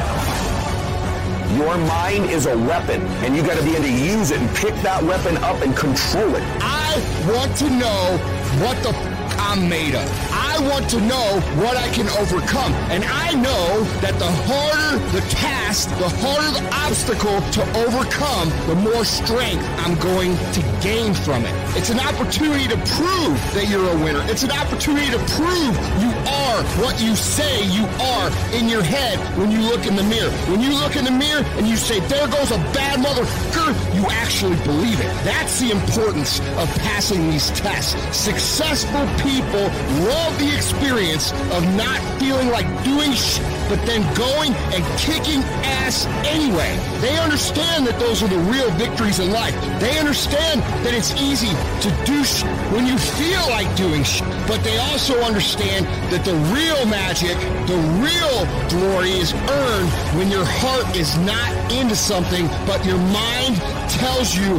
Your 1.57 1.77
mind 1.79 2.31
is 2.31 2.47
a 2.47 2.57
weapon, 2.57 3.03
and 3.25 3.37
you 3.37 3.43
got 3.43 3.59
to 3.59 3.65
be 3.65 3.73
able 3.73 3.83
to 3.83 3.93
use 3.93 4.31
it 4.31 4.41
and 4.41 4.49
pick 4.57 4.75
that 4.83 5.03
weapon 5.03 5.37
up 5.39 5.61
and 5.63 5.77
control 5.77 6.35
it. 6.37 6.43
I 6.63 6.95
want 7.29 7.57
to 7.59 7.69
know 7.69 8.19
what 8.63 8.81
the 8.83 9.10
I'm 9.41 9.69
made 9.69 9.95
of. 9.95 10.07
I 10.31 10.61
want 10.69 10.91
to 10.91 11.01
know 11.01 11.41
what 11.57 11.77
I 11.77 11.89
can 11.89 12.09
overcome. 12.21 12.73
And 12.93 13.03
I 13.05 13.33
know 13.33 13.83
that 14.05 14.19
the 14.19 14.31
harder 14.47 15.01
the 15.17 15.23
task, 15.33 15.89
the 15.97 16.11
harder 16.21 16.51
the 16.61 16.65
obstacle 16.85 17.41
to 17.57 17.63
overcome, 17.89 18.53
the 18.69 18.77
more 18.77 19.05
strength 19.05 19.65
I'm 19.81 19.97
going 19.99 20.37
to 20.37 20.61
gain 20.83 21.15
from 21.15 21.47
it. 21.47 21.55
It's 21.75 21.89
an 21.89 22.01
opportunity 22.01 22.69
to 22.69 22.77
prove 23.01 23.37
that 23.57 23.67
you're 23.71 23.89
a 23.89 23.99
winner. 24.05 24.21
It's 24.29 24.43
an 24.43 24.53
opportunity 24.53 25.11
to 25.11 25.19
prove 25.41 25.73
you 26.05 26.13
are 26.29 26.61
what 26.85 27.01
you 27.01 27.17
say 27.17 27.65
you 27.65 27.87
are 28.15 28.29
in 28.53 28.69
your 28.69 28.83
head 28.83 29.17
when 29.39 29.51
you 29.51 29.61
look 29.61 29.87
in 29.87 29.97
the 29.97 30.05
mirror. 30.05 30.31
When 30.53 30.61
you 30.61 30.75
look 30.75 30.97
in 30.97 31.05
the 31.05 31.17
mirror 31.25 31.43
and 31.57 31.67
you 31.67 31.77
say, 31.77 32.01
there 32.13 32.29
goes 32.29 32.51
a 32.51 32.61
bad 32.77 33.01
motherfucker, 33.01 33.73
you 33.97 34.05
actually 34.23 34.61
believe 34.69 35.01
it. 35.01 35.11
That's 35.25 35.61
the 35.61 35.71
importance 35.71 36.41
of 36.61 36.69
passing 36.85 37.31
these 37.31 37.49
tests. 37.53 37.97
Successful 38.15 39.07
people 39.17 39.30
love 39.39 40.39
the 40.39 40.53
experience 40.55 41.33
of 41.55 41.63
not 41.77 42.01
feeling 42.19 42.49
like 42.49 42.67
doing 42.85 43.13
shit, 43.13 43.45
but 43.69 43.79
then 43.87 44.03
going 44.15 44.53
and 44.75 44.85
kicking 44.99 45.43
ass 45.63 46.07
anyway. 46.27 46.77
They 47.01 47.17
understand 47.19 47.87
that 47.87 47.99
those 48.01 48.23
are 48.23 48.29
the 48.29 48.39
real 48.51 48.71
victories 48.73 49.21
in 49.21 49.31
life. 49.31 49.55
They 49.79 49.99
understand 49.99 50.63
that 50.85 50.95
it's 50.95 51.15
easy 51.15 51.55
to 51.83 52.05
do 52.05 52.25
shit 52.25 52.51
when 52.73 52.87
you 52.87 52.99
feel 52.99 53.43
like 53.51 53.75
doing 53.77 54.03
shit, 54.03 54.27
but 54.49 54.63
they 54.65 54.77
also 54.79 55.21
understand 55.21 55.87
that 56.13 56.25
the 56.25 56.35
real 56.51 56.85
magic, 56.87 57.37
the 57.71 57.79
real 58.03 58.47
glory 58.69 59.13
is 59.13 59.33
earned 59.33 59.91
when 60.19 60.31
your 60.31 60.45
heart 60.45 60.97
is 60.97 61.17
not 61.19 61.51
into 61.73 61.95
something, 61.95 62.47
but 62.67 62.85
your 62.85 62.99
mind 62.99 63.57
tells 63.89 64.35
you, 64.35 64.59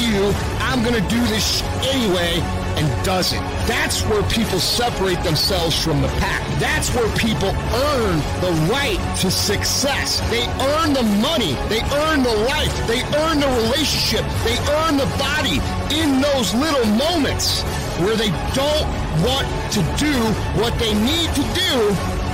you, 0.00 0.32
I'm 0.58 0.82
gonna 0.82 1.06
do 1.08 1.20
this 1.26 1.62
anyway, 1.84 2.42
and 2.82 3.04
does 3.04 3.32
it. 3.32 3.40
That's 3.66 4.02
where 4.02 4.22
people 4.24 4.58
separate 4.58 5.22
themselves 5.22 5.82
from 5.82 6.02
the 6.02 6.08
pack. 6.18 6.42
That's 6.58 6.94
where 6.94 7.08
people 7.16 7.48
earn 7.48 8.16
the 8.40 8.52
right 8.70 8.98
to 9.20 9.30
success. 9.30 10.20
They 10.30 10.44
earn 10.74 10.92
the 10.92 11.02
money. 11.22 11.54
They 11.68 11.82
earn 11.82 12.22
the 12.22 12.36
life. 12.48 12.74
They 12.86 13.02
earn 13.22 13.40
the 13.40 13.48
relationship. 13.62 14.24
They 14.44 14.58
earn 14.82 14.96
the 14.96 15.10
body 15.18 15.60
in 15.94 16.20
those 16.20 16.54
little 16.54 16.86
moments 16.86 17.62
where 18.00 18.16
they 18.16 18.30
don't 18.54 18.86
want 19.22 19.46
to 19.72 19.80
do 19.98 20.14
what 20.60 20.76
they 20.78 20.94
need 20.94 21.30
to 21.34 21.44
do, 21.54 21.76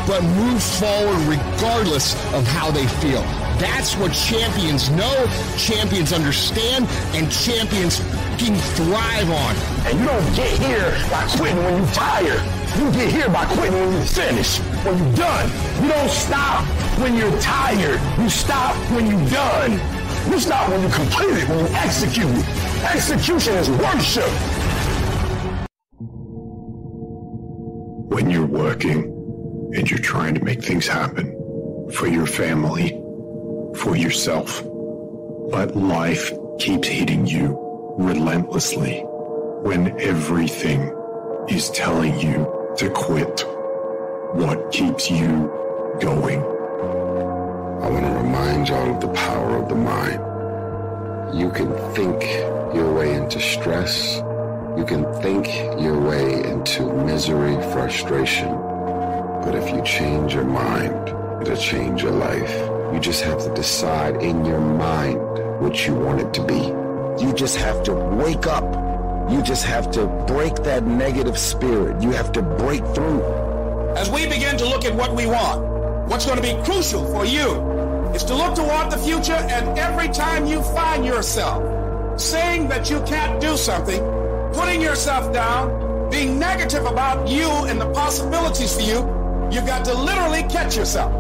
but 0.06 0.22
move 0.22 0.62
forward 0.62 1.18
regardless 1.28 2.14
of 2.32 2.46
how 2.46 2.70
they 2.70 2.86
feel. 2.86 3.22
That's 3.58 3.96
what 3.96 4.12
champions 4.12 4.88
know, 4.90 5.26
champions 5.56 6.12
understand, 6.12 6.86
and 7.12 7.30
champions 7.30 8.00
fucking 8.38 8.56
thrive 8.56 9.30
on. 9.30 9.56
And 9.86 9.98
you 9.98 10.06
don't 10.06 10.36
get 10.36 10.58
here 10.60 10.90
by 11.10 11.26
quitting 11.36 11.56
when 11.64 11.76
you're 11.76 11.92
tired. 11.92 12.42
You 12.78 12.92
get 12.92 13.10
here 13.10 13.28
by 13.28 13.44
quitting 13.46 13.72
when 13.72 13.92
you're 13.92 14.02
finished, 14.02 14.60
when 14.84 14.98
you're 14.98 15.16
done. 15.16 15.50
You 15.82 15.88
don't 15.88 16.10
stop 16.10 16.64
when 16.98 17.14
you're 17.16 17.40
tired. 17.40 18.00
You 18.20 18.28
stop 18.28 18.76
when 18.92 19.06
you're 19.06 19.30
done. 19.30 19.72
You 20.30 20.38
stop 20.38 20.68
when 20.70 20.82
you 20.82 20.88
complete 20.88 21.36
it, 21.38 21.48
when 21.48 21.58
you 21.58 21.74
execute 21.74 22.30
it. 22.30 22.84
Execution 22.84 23.54
is 23.54 23.70
worship. 23.70 24.30
When 28.10 28.30
you're 28.30 28.46
working 28.46 29.72
and 29.74 29.90
you're 29.90 30.00
trying 30.00 30.34
to 30.34 30.44
make 30.44 30.62
things 30.62 30.86
happen 30.86 31.34
for 31.92 32.06
your 32.06 32.26
family, 32.26 32.90
for 33.76 33.96
yourself, 33.96 34.62
but 35.50 35.74
life 35.74 36.32
keeps 36.58 36.88
hitting 36.88 37.26
you 37.26 37.67
relentlessly 37.98 39.00
when 39.62 39.88
everything 40.00 40.94
is 41.48 41.68
telling 41.70 42.16
you 42.20 42.46
to 42.76 42.88
quit. 42.90 43.44
What 44.34 44.70
keeps 44.70 45.10
you 45.10 45.50
going? 46.00 46.40
I 46.40 47.90
want 47.90 48.04
to 48.04 48.12
remind 48.12 48.68
y'all 48.68 48.94
of 48.94 49.00
the 49.00 49.08
power 49.08 49.56
of 49.56 49.68
the 49.68 49.74
mind. 49.74 51.36
You 51.36 51.50
can 51.50 51.72
think 51.92 52.22
your 52.72 52.94
way 52.94 53.14
into 53.14 53.40
stress. 53.40 54.18
You 54.76 54.84
can 54.86 55.04
think 55.20 55.48
your 55.82 56.00
way 56.00 56.44
into 56.44 56.84
misery, 57.04 57.56
frustration. 57.72 58.48
But 59.42 59.56
if 59.56 59.74
you 59.74 59.82
change 59.82 60.34
your 60.34 60.44
mind, 60.44 61.08
it'll 61.42 61.56
change 61.56 62.04
your 62.04 62.12
life. 62.12 62.54
You 62.94 63.00
just 63.00 63.24
have 63.24 63.42
to 63.42 63.52
decide 63.54 64.22
in 64.22 64.44
your 64.44 64.60
mind 64.60 65.18
what 65.60 65.84
you 65.84 65.94
want 65.94 66.20
it 66.20 66.32
to 66.34 66.46
be. 66.46 66.77
You 67.20 67.32
just 67.32 67.56
have 67.56 67.82
to 67.84 67.94
wake 67.94 68.46
up. 68.46 68.64
You 69.30 69.42
just 69.42 69.64
have 69.64 69.90
to 69.92 70.06
break 70.26 70.54
that 70.62 70.84
negative 70.84 71.36
spirit. 71.36 72.00
You 72.02 72.12
have 72.12 72.32
to 72.32 72.42
break 72.42 72.84
through. 72.94 73.22
As 73.96 74.08
we 74.10 74.26
begin 74.26 74.56
to 74.58 74.64
look 74.64 74.84
at 74.84 74.94
what 74.94 75.14
we 75.14 75.26
want, 75.26 76.08
what's 76.08 76.24
going 76.24 76.40
to 76.40 76.42
be 76.42 76.54
crucial 76.64 77.04
for 77.12 77.24
you 77.24 77.48
is 78.14 78.24
to 78.24 78.34
look 78.34 78.54
toward 78.54 78.90
the 78.90 78.98
future 78.98 79.32
and 79.34 79.78
every 79.78 80.08
time 80.08 80.46
you 80.46 80.62
find 80.62 81.04
yourself 81.04 81.60
saying 82.20 82.68
that 82.68 82.88
you 82.88 83.00
can't 83.02 83.40
do 83.40 83.56
something, 83.56 84.00
putting 84.52 84.80
yourself 84.80 85.32
down, 85.32 86.10
being 86.10 86.38
negative 86.38 86.86
about 86.86 87.28
you 87.28 87.48
and 87.66 87.80
the 87.80 87.90
possibilities 87.92 88.74
for 88.74 88.82
you, 88.82 88.98
you've 89.52 89.66
got 89.66 89.84
to 89.84 89.94
literally 89.94 90.42
catch 90.44 90.76
yourself 90.76 91.12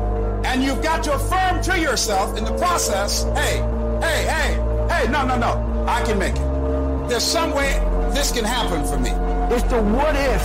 And 0.44 0.62
you've 0.62 0.82
got 0.82 1.02
to 1.04 1.14
affirm 1.14 1.62
to 1.62 1.78
yourself 1.78 2.38
in 2.38 2.44
the 2.44 2.56
process, 2.56 3.24
hey, 3.34 3.58
hey, 4.00 4.24
hey, 4.24 4.54
hey, 4.88 5.10
no, 5.10 5.26
no, 5.26 5.36
no, 5.36 5.77
I 5.88 6.02
can 6.02 6.18
make 6.18 6.36
it. 6.36 7.08
There's 7.08 7.24
some 7.24 7.54
way 7.54 7.80
this 8.12 8.30
can 8.30 8.44
happen 8.44 8.86
for 8.86 8.98
me. 8.98 9.10
It's 9.54 9.64
the 9.64 9.80
what 9.82 10.14
if 10.14 10.42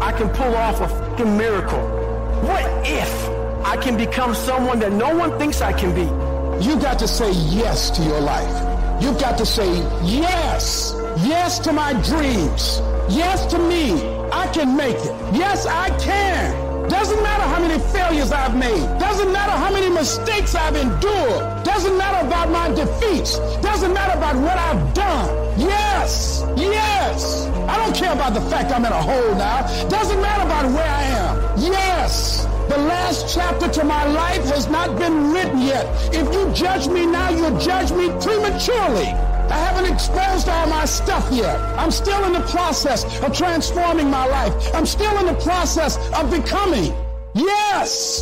I 0.00 0.12
can 0.12 0.28
pull 0.30 0.54
off 0.54 0.80
a 0.80 0.88
fucking 0.88 1.36
miracle. 1.36 1.80
What 2.42 2.64
if 2.86 3.12
I 3.66 3.76
can 3.76 3.96
become 3.96 4.34
someone 4.34 4.78
that 4.78 4.92
no 4.92 5.14
one 5.16 5.38
thinks 5.38 5.60
I 5.60 5.72
can 5.72 5.94
be? 5.94 6.06
You 6.64 6.78
got 6.80 6.98
to 7.00 7.08
say 7.08 7.32
yes 7.32 7.90
to 7.90 8.02
your 8.02 8.20
life. 8.20 9.02
You've 9.02 9.18
got 9.18 9.36
to 9.38 9.46
say 9.46 9.68
yes. 10.04 10.94
Yes 11.18 11.58
to 11.60 11.72
my 11.72 11.92
dreams. 12.02 12.80
Yes 13.08 13.46
to 13.46 13.58
me. 13.58 13.92
I 14.30 14.46
can 14.52 14.76
make 14.76 14.96
it. 14.96 15.34
Yes, 15.34 15.66
I 15.66 15.88
can. 15.98 16.69
Doesn't 16.88 17.22
matter 17.22 17.42
how 17.42 17.60
many 17.60 17.78
failures 17.92 18.32
I've 18.32 18.56
made. 18.56 18.86
Doesn't 18.98 19.32
matter 19.32 19.52
how 19.52 19.72
many 19.72 19.90
mistakes 19.90 20.54
I've 20.54 20.76
endured. 20.76 21.64
Doesn't 21.64 21.96
matter 21.96 22.26
about 22.26 22.50
my 22.50 22.68
defeats. 22.68 23.38
Doesn't 23.60 23.92
matter 23.92 24.16
about 24.16 24.36
what 24.36 24.56
I've 24.58 24.94
done. 24.94 25.28
Yes, 25.58 26.44
yes. 26.56 27.46
I 27.68 27.76
don't 27.76 27.94
care 27.94 28.12
about 28.12 28.34
the 28.34 28.40
fact 28.42 28.72
I'm 28.72 28.84
in 28.84 28.92
a 28.92 29.02
hole 29.02 29.34
now. 29.34 29.62
Doesn't 29.88 30.20
matter 30.20 30.44
about 30.44 30.66
where 30.72 30.88
I 30.88 31.02
am. 31.02 31.58
Yes. 31.58 32.46
The 32.68 32.78
last 32.78 33.34
chapter 33.34 33.68
to 33.68 33.84
my 33.84 34.06
life 34.06 34.44
has 34.44 34.68
not 34.68 34.98
been 34.98 35.32
written 35.32 35.60
yet. 35.60 35.86
If 36.14 36.32
you 36.32 36.52
judge 36.54 36.88
me 36.88 37.04
now, 37.04 37.30
you'll 37.30 37.58
judge 37.58 37.90
me 37.92 38.08
prematurely. 38.20 39.29
I 39.50 39.58
haven't 39.58 39.92
exposed 39.92 40.48
all 40.48 40.66
my 40.68 40.84
stuff 40.84 41.28
yet. 41.32 41.58
I'm 41.78 41.90
still 41.90 42.24
in 42.24 42.32
the 42.32 42.46
process 42.48 43.04
of 43.22 43.36
transforming 43.36 44.08
my 44.08 44.26
life. 44.26 44.52
I'm 44.74 44.86
still 44.86 45.18
in 45.18 45.26
the 45.26 45.40
process 45.42 45.96
of 46.12 46.30
becoming. 46.30 46.94
Yes! 47.34 48.20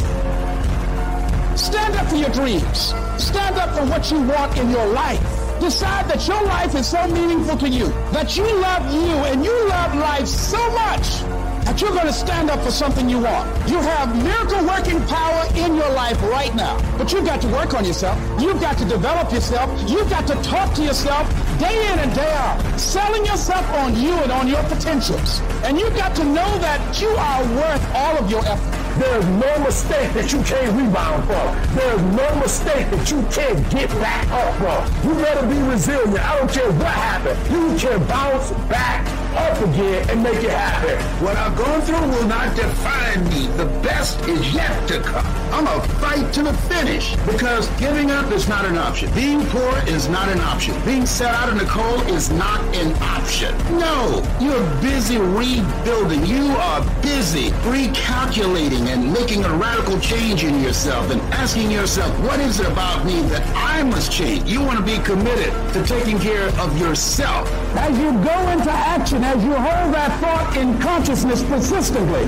Stand 1.54 1.96
up 1.96 2.06
for 2.06 2.16
your 2.16 2.30
dreams. 2.30 2.94
Stand 3.18 3.56
up 3.56 3.76
for 3.76 3.84
what 3.86 4.10
you 4.10 4.22
want 4.22 4.56
in 4.56 4.70
your 4.70 4.86
life. 4.86 5.20
Decide 5.60 6.08
that 6.08 6.26
your 6.26 6.42
life 6.44 6.74
is 6.74 6.86
so 6.86 7.06
meaningful 7.08 7.56
to 7.58 7.68
you, 7.68 7.88
that 8.12 8.36
you 8.36 8.44
love 8.60 8.92
you 8.92 9.14
and 9.30 9.44
you 9.44 9.68
love 9.68 9.94
life 9.96 10.26
so 10.26 10.70
much 10.70 11.37
that 11.68 11.82
you're 11.82 11.92
going 11.92 12.06
to 12.06 12.12
stand 12.14 12.48
up 12.48 12.58
for 12.64 12.70
something 12.70 13.10
you 13.10 13.18
want. 13.20 13.44
You 13.68 13.76
have 13.76 14.08
miracle 14.24 14.64
working 14.64 15.04
power 15.06 15.44
in 15.54 15.76
your 15.76 15.90
life 15.92 16.20
right 16.22 16.54
now, 16.54 16.80
but 16.96 17.12
you've 17.12 17.26
got 17.26 17.42
to 17.42 17.48
work 17.48 17.74
on 17.74 17.84
yourself. 17.84 18.16
You've 18.40 18.58
got 18.58 18.78
to 18.78 18.86
develop 18.86 19.30
yourself. 19.30 19.68
You've 19.86 20.08
got 20.08 20.26
to 20.28 20.34
talk 20.42 20.72
to 20.76 20.82
yourself 20.82 21.28
day 21.58 21.76
in 21.92 21.98
and 21.98 22.14
day 22.14 22.32
out, 22.32 22.80
selling 22.80 23.26
yourself 23.26 23.68
on 23.84 23.94
you 24.00 24.12
and 24.12 24.32
on 24.32 24.48
your 24.48 24.62
potentials. 24.64 25.40
And 25.62 25.78
you've 25.78 25.94
got 25.94 26.16
to 26.16 26.24
know 26.24 26.50
that 26.64 26.80
you 27.02 27.10
are 27.10 27.44
worth 27.44 27.84
all 27.94 28.16
of 28.16 28.30
your 28.30 28.44
effort. 28.46 28.78
There's 28.98 29.26
no 29.26 29.58
mistake 29.62 30.12
that 30.14 30.32
you 30.32 30.40
can't 30.42 30.72
rebound 30.72 31.22
from. 31.28 31.76
There's 31.76 32.02
no 32.16 32.40
mistake 32.40 32.90
that 32.90 33.10
you 33.10 33.20
can't 33.30 33.60
get 33.70 33.90
back 34.00 34.26
up 34.32 34.54
from. 34.56 35.06
You 35.06 35.14
better 35.22 35.46
be 35.46 35.60
resilient. 35.68 36.18
I 36.18 36.38
don't 36.38 36.50
care 36.50 36.72
what 36.72 36.86
happened. 36.86 37.38
You 37.52 37.78
can 37.78 38.04
bounce 38.08 38.50
back 38.68 39.06
up 39.38 39.58
again 39.62 40.08
and 40.10 40.22
make 40.22 40.42
it 40.42 40.50
happen. 40.50 40.98
What 41.24 41.36
I've 41.36 41.56
gone 41.56 41.80
through 41.82 42.00
will 42.00 42.26
not 42.26 42.54
define 42.56 43.24
me. 43.30 43.46
The 43.56 43.66
best 43.82 44.20
is 44.28 44.52
yet 44.52 44.88
to 44.88 45.00
come. 45.00 45.24
I'm 45.52 45.66
a 45.66 45.80
fight 45.94 46.32
to 46.34 46.42
the 46.42 46.52
finish 46.72 47.16
because 47.26 47.66
giving 47.78 48.10
up 48.10 48.30
is 48.32 48.48
not 48.48 48.64
an 48.64 48.76
option. 48.76 49.12
Being 49.14 49.44
poor 49.46 49.78
is 49.86 50.08
not 50.08 50.28
an 50.28 50.40
option. 50.40 50.74
Being 50.84 51.06
set 51.06 51.34
out 51.34 51.48
in 51.48 51.58
the 51.58 51.64
cold 51.64 52.06
is 52.08 52.30
not 52.30 52.60
an 52.76 52.92
option. 53.02 53.56
No, 53.78 54.22
you're 54.40 54.66
busy 54.80 55.18
rebuilding. 55.18 56.26
You 56.26 56.46
are 56.68 56.82
busy 57.00 57.50
recalculating 57.72 58.86
and 58.88 59.12
making 59.12 59.44
a 59.44 59.54
radical 59.56 59.98
change 60.00 60.44
in 60.44 60.60
yourself 60.62 61.10
and 61.10 61.20
asking 61.34 61.70
yourself, 61.70 62.16
what 62.20 62.40
is 62.40 62.60
it 62.60 62.66
about 62.66 63.04
me 63.04 63.22
that 63.28 63.46
I 63.56 63.82
must 63.82 64.12
change? 64.12 64.48
You 64.48 64.60
want 64.60 64.78
to 64.78 64.84
be 64.84 64.98
committed 65.04 65.52
to 65.72 65.84
taking 65.84 66.18
care 66.18 66.48
of 66.60 66.78
yourself. 66.78 67.50
As 67.76 67.96
you 67.98 68.12
go 68.12 68.48
into 68.50 68.70
action, 68.70 69.24
as 69.28 69.44
you 69.44 69.52
hold 69.52 69.92
that 69.92 70.18
thought 70.20 70.56
in 70.56 70.78
consciousness 70.80 71.42
persistently, 71.44 72.22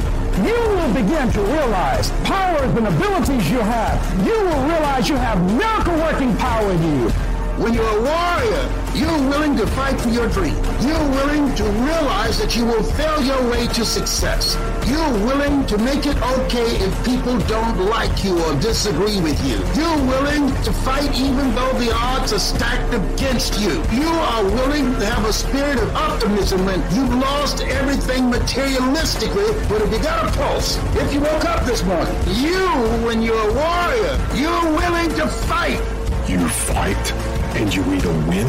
you 0.46 0.52
will 0.76 0.92
begin 0.92 1.32
to 1.32 1.40
realize 1.40 2.10
powers 2.24 2.70
and 2.76 2.86
abilities 2.86 3.50
you 3.50 3.60
have. 3.60 3.96
You 4.26 4.34
will 4.34 4.62
realize 4.68 5.08
you 5.08 5.16
have 5.16 5.40
miracle 5.56 5.94
working 5.94 6.36
power 6.36 6.70
in 6.70 6.82
you. 7.00 7.29
When 7.60 7.74
you're 7.74 7.84
a 7.84 8.00
warrior, 8.00 8.64
you're 8.94 9.28
willing 9.28 9.54
to 9.58 9.66
fight 9.66 10.00
for 10.00 10.08
your 10.08 10.30
dream. 10.30 10.56
You're 10.80 11.10
willing 11.10 11.54
to 11.56 11.64
realize 11.64 12.38
that 12.38 12.56
you 12.56 12.64
will 12.64 12.82
fail 12.82 13.22
your 13.22 13.50
way 13.50 13.66
to 13.66 13.84
success. 13.84 14.56
You're 14.88 15.12
willing 15.28 15.66
to 15.66 15.76
make 15.76 16.06
it 16.06 16.16
okay 16.38 16.76
if 16.80 17.04
people 17.04 17.38
don't 17.40 17.76
like 17.84 18.24
you 18.24 18.42
or 18.44 18.58
disagree 18.60 19.20
with 19.20 19.38
you. 19.46 19.58
You're 19.76 20.02
willing 20.08 20.48
to 20.64 20.72
fight 20.72 21.14
even 21.20 21.54
though 21.54 21.72
the 21.74 21.92
odds 21.92 22.32
are 22.32 22.38
stacked 22.38 22.94
against 22.94 23.60
you. 23.60 23.84
You 23.92 24.08
are 24.08 24.42
willing 24.42 24.94
to 24.94 25.04
have 25.04 25.26
a 25.26 25.32
spirit 25.32 25.78
of 25.80 25.94
optimism 25.94 26.64
when 26.64 26.80
you've 26.94 27.14
lost 27.14 27.60
everything 27.60 28.30
materialistically, 28.32 29.68
but 29.68 29.82
if 29.82 29.92
you 29.92 30.02
got 30.02 30.26
a 30.26 30.38
pulse, 30.38 30.78
if 30.96 31.12
you 31.12 31.20
woke 31.20 31.44
up 31.44 31.66
this 31.66 31.84
morning, 31.84 32.16
you, 32.26 32.64
when 33.04 33.20
you're 33.20 33.50
a 33.50 33.52
warrior, 33.52 34.14
you're 34.34 34.64
willing 34.80 35.10
to 35.16 35.28
fight. 35.28 35.82
You 36.26 36.48
fight, 36.48 37.12
and 37.56 37.74
you 37.74 37.82
either 37.92 38.12
win 38.28 38.46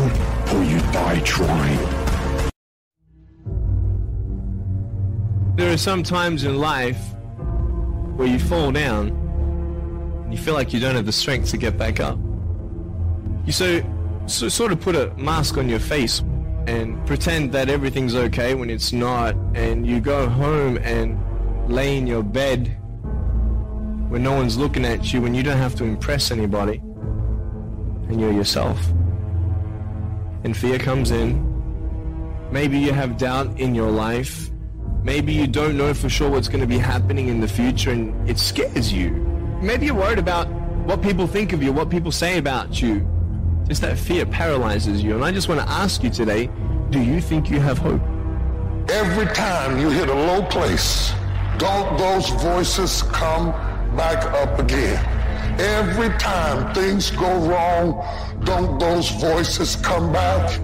or 0.54 0.64
you 0.64 0.80
die 0.92 1.20
trying. 1.22 1.80
There 5.56 5.72
are 5.72 5.78
some 5.78 6.04
times 6.04 6.44
in 6.44 6.58
life 6.58 7.00
where 8.16 8.28
you 8.28 8.40
fall 8.40 8.72
down 8.72 9.10
and 10.24 10.34
you 10.34 10.40
feel 10.40 10.54
like 10.54 10.74
you 10.74 10.80
don't 10.80 10.96
have 10.96 11.06
the 11.06 11.12
strength 11.12 11.50
to 11.52 11.58
get 11.58 11.78
back 11.78 12.00
up. 12.00 12.18
You 13.46 13.52
so, 13.52 13.82
so 14.28 14.50
sort 14.50 14.72
of 14.72 14.80
put 14.80 14.96
a 14.96 15.14
mask 15.16 15.58
on 15.58 15.68
your 15.68 15.80
face 15.80 16.22
and 16.68 17.06
pretend 17.08 17.52
that 17.52 17.70
everything's 17.70 18.16
okay 18.16 18.54
when 18.54 18.70
it's 18.70 18.94
not 18.94 19.36
and 19.56 19.86
you 19.86 20.00
go 20.00 20.30
home 20.30 20.78
and 20.78 21.18
lay 21.68 21.98
in 21.98 22.06
your 22.06 22.24
bed 22.24 22.68
when 24.10 24.22
no 24.24 24.34
one's 24.34 24.58
looking 24.58 24.86
at 24.86 25.12
you 25.12 25.22
when 25.22 25.34
you 25.34 25.42
don't 25.42 25.58
have 25.58 25.74
to 25.76 25.84
impress 25.84 26.32
anybody 26.32 26.82
and 28.10 28.20
you're 28.20 28.32
yourself. 28.32 28.80
And 30.44 30.56
fear 30.56 30.80
comes 30.80 31.12
in. 31.12 31.48
Maybe 32.52 32.80
you 32.80 32.94
have 32.94 33.18
doubt 33.18 33.60
in 33.60 33.76
your 33.76 33.92
life. 33.92 34.50
Maybe 35.04 35.34
you 35.34 35.48
don't 35.48 35.78
know 35.78 35.94
for 35.94 36.10
sure 36.10 36.30
what's 36.30 36.48
going 36.48 36.62
to 36.62 36.68
be 36.68 36.78
happening 36.78 37.28
in 37.28 37.42
the 37.42 37.48
future 37.48 37.92
and 37.92 38.30
it 38.30 38.38
scares 38.38 38.92
you. 38.92 39.12
Maybe 39.62 39.88
you're 39.88 39.96
worried 39.96 40.20
about 40.20 40.48
what 40.86 41.02
people 41.02 41.28
think 41.28 41.54
of 41.54 41.62
you 41.62 41.72
what 41.72 41.90
people 41.90 42.12
say 42.12 42.38
about 42.38 42.82
you. 42.82 43.08
Just 43.68 43.82
that 43.82 43.98
fear 43.98 44.26
paralyzes 44.26 45.04
you. 45.04 45.16
And 45.16 45.24
i 45.24 45.32
just 45.32 45.48
want 45.48 45.62
to 45.62 45.70
ask 45.70 46.04
you 46.04 46.10
today 46.10 46.50
do 46.90 47.00
you 47.00 47.22
think 47.22 47.50
you 47.50 47.60
have 47.62 47.78
hope? 47.78 48.02
Every 48.90 49.26
time 49.28 49.80
you 49.80 49.90
hit 49.90 50.10
a 50.10 50.14
low 50.14 50.44
place, 50.44 51.14
don't 51.58 51.98
those 51.98 52.30
voices 52.32 53.04
come 53.04 53.52
back 53.96 54.26
up 54.26 54.60
again? 54.60 55.21
Every 55.62 56.10
time 56.18 56.74
things 56.74 57.12
go 57.12 57.38
wrong, 57.46 58.04
don't 58.46 58.80
those 58.80 59.12
voices 59.12 59.76
come 59.76 60.12
back? 60.12 60.60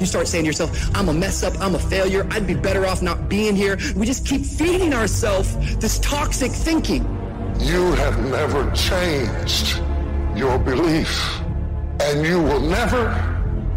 You 0.00 0.06
start 0.06 0.26
saying 0.26 0.44
to 0.44 0.46
yourself, 0.46 0.90
I'm 0.96 1.10
a 1.10 1.12
mess 1.12 1.42
up, 1.42 1.52
I'm 1.60 1.74
a 1.74 1.78
failure, 1.78 2.26
I'd 2.30 2.46
be 2.46 2.54
better 2.54 2.86
off 2.86 3.02
not 3.02 3.28
being 3.28 3.54
here. 3.54 3.78
We 3.94 4.06
just 4.06 4.24
keep 4.24 4.46
feeding 4.46 4.94
ourselves 4.94 5.54
this 5.76 5.98
toxic 5.98 6.50
thinking. 6.50 7.02
You 7.58 7.92
have 7.92 8.18
never 8.30 8.70
changed 8.70 9.82
your 10.34 10.58
belief, 10.58 11.38
and 12.00 12.24
you 12.24 12.42
will 12.42 12.60
never 12.60 13.04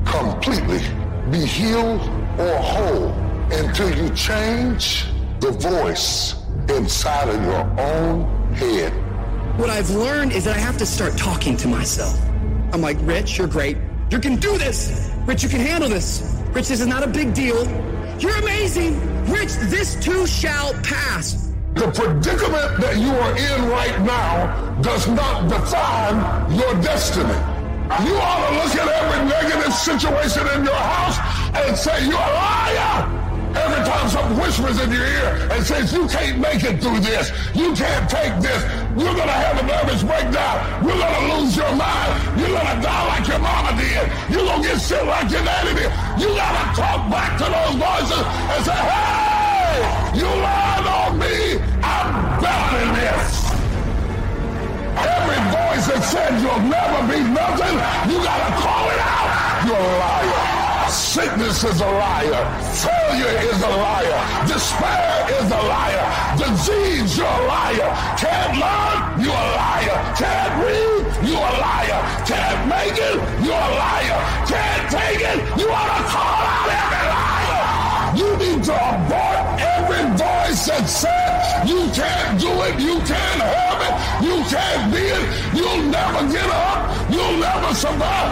completely 0.06 0.80
be 1.32 1.46
healed 1.46 2.00
or 2.40 2.56
whole 2.56 3.10
until 3.52 3.94
you 3.94 4.10
change 4.16 5.08
the 5.42 5.52
voice 5.52 6.36
inside 6.70 7.28
of 7.28 7.44
your 7.44 7.78
own 7.78 8.54
head. 8.54 9.03
What 9.58 9.70
I've 9.70 9.92
learned 9.92 10.32
is 10.32 10.46
that 10.46 10.56
I 10.56 10.60
have 10.60 10.80
to 10.80 10.86
start 10.86 11.16
talking 11.16 11.56
to 11.58 11.68
myself. 11.68 12.20
I'm 12.74 12.82
like, 12.82 12.98
Rich, 13.02 13.38
you're 13.38 13.48
great. 13.48 13.78
You 14.10 14.18
can 14.18 14.38
do 14.38 14.58
this. 14.58 15.12
Rich, 15.28 15.44
you 15.44 15.50
can 15.50 15.60
handle 15.62 15.88
this. 15.88 16.42
Rich, 16.54 16.70
this 16.70 16.82
is 16.82 16.88
not 16.88 17.04
a 17.04 17.08
big 17.08 17.36
deal. 17.36 17.64
You're 18.18 18.36
amazing. 18.38 19.00
Rich, 19.30 19.54
this 19.70 19.96
too 20.04 20.26
shall 20.26 20.74
pass. 20.82 21.54
The 21.76 21.92
predicament 21.92 22.82
that 22.82 22.98
you 22.98 23.10
are 23.10 23.38
in 23.38 23.70
right 23.70 24.02
now 24.02 24.76
does 24.82 25.08
not 25.08 25.48
define 25.48 26.58
your 26.58 26.74
destiny. 26.82 27.38
You 28.08 28.16
ought 28.18 28.50
to 28.50 28.56
look 28.58 28.76
at 28.76 28.88
every 28.88 29.30
negative 29.30 29.74
situation 29.74 30.48
in 30.48 30.66
your 30.66 30.74
house 30.74 31.20
and 31.56 31.78
say, 31.78 32.06
you're 32.06 32.14
a 32.14 32.34
liar. 32.34 33.13
Every 33.54 33.86
time 33.86 34.10
something 34.10 34.38
whispers 34.40 34.82
in 34.82 34.92
your 34.92 35.06
ear 35.06 35.48
and 35.52 35.64
says, 35.64 35.94
you 35.94 36.08
can't 36.08 36.40
make 36.40 36.64
it 36.64 36.82
through 36.82 37.00
this, 37.00 37.30
you 37.54 37.74
can't 37.74 38.10
take 38.10 38.34
this, 38.42 38.62
you're 38.98 39.14
going 39.14 39.30
to 39.30 39.40
have 39.46 39.62
a 39.62 39.66
nervous 39.66 40.02
breakdown, 40.02 40.58
you're 40.82 40.98
going 40.98 41.14
to 41.14 41.26
lose 41.38 41.56
your 41.56 41.74
mind, 41.76 42.12
you're 42.40 42.50
going 42.50 42.66
to 42.66 42.80
die 42.82 43.06
like 43.14 43.28
your 43.28 43.40
mama 43.40 43.78
did, 43.78 44.10
you're 44.34 44.46
going 44.46 44.62
to 44.62 44.68
get 44.68 44.80
sick 44.82 45.06
like 45.06 45.30
your 45.30 45.44
daddy 45.46 45.74
did. 45.78 45.92
You 46.18 46.34
got 46.34 46.50
to 46.50 46.66
talk 46.82 47.10
back 47.14 47.38
to 47.38 47.46
those 47.46 47.76
voices 47.78 48.26
and 48.26 48.60
say, 48.66 48.80
hey, 48.80 50.18
you 50.18 50.26
lied 50.26 50.88
on 50.90 51.20
me, 51.20 51.62
I'm 51.86 52.42
better 52.42 52.70
than 52.74 52.90
this. 52.98 53.54
Every 54.98 55.42
voice 55.54 55.86
that 55.90 56.02
said 56.06 56.42
you'll 56.42 56.70
never 56.70 57.02
be 57.12 57.20
nothing, 57.34 57.76
you 58.10 58.18
gotta 58.24 58.50
call 58.62 58.90
it 58.90 59.00
out. 59.00 59.66
You're 59.66 59.76
a 59.76 60.00
liar. 60.00 60.53
Sickness 60.94 61.64
is 61.64 61.82
a 61.82 61.86
liar. 61.86 62.46
Failure 62.78 63.40
is 63.50 63.64
a 63.64 63.70
liar. 63.70 64.48
Despair 64.48 65.26
is 65.42 65.50
a 65.50 65.62
liar. 65.74 66.38
Disease, 66.38 67.18
you're 67.18 67.26
a 67.26 67.48
liar. 67.48 67.90
Can't 68.16 68.54
learn, 68.62 69.20
you're 69.20 69.34
a 69.34 69.56
liar. 69.58 69.98
Can't 70.16 70.54
read, 70.64 71.28
you're 71.28 71.38
a 71.38 71.58
liar. 71.66 72.02
Can't 72.30 72.70
make 72.70 72.94
it, 72.94 73.18
you're 73.44 73.58
a 73.58 73.74
liar. 73.82 74.20
Can't 74.46 74.86
take 74.92 75.22
it, 75.22 75.38
you 75.58 75.68
ought 75.68 75.98
to 75.98 76.04
call 76.14 76.44
out 76.46 76.70
every 76.82 77.06
liar. 77.10 78.18
You 78.18 78.38
need 78.38 78.64
to 78.66 78.74
abort 78.74 79.53
voice 80.54 81.02
that 81.02 81.68
you 81.68 81.80
can't 81.94 82.40
do 82.40 82.48
it, 82.48 82.80
you 82.80 82.98
can't 83.00 83.42
have 83.42 83.82
it, 83.82 84.26
you 84.26 84.44
can't 84.46 84.94
be 84.94 85.00
it, 85.00 85.56
you'll 85.56 85.90
never 85.90 86.32
get 86.32 86.48
up, 86.50 87.10
you'll 87.10 87.38
never 87.38 87.74
survive. 87.74 88.30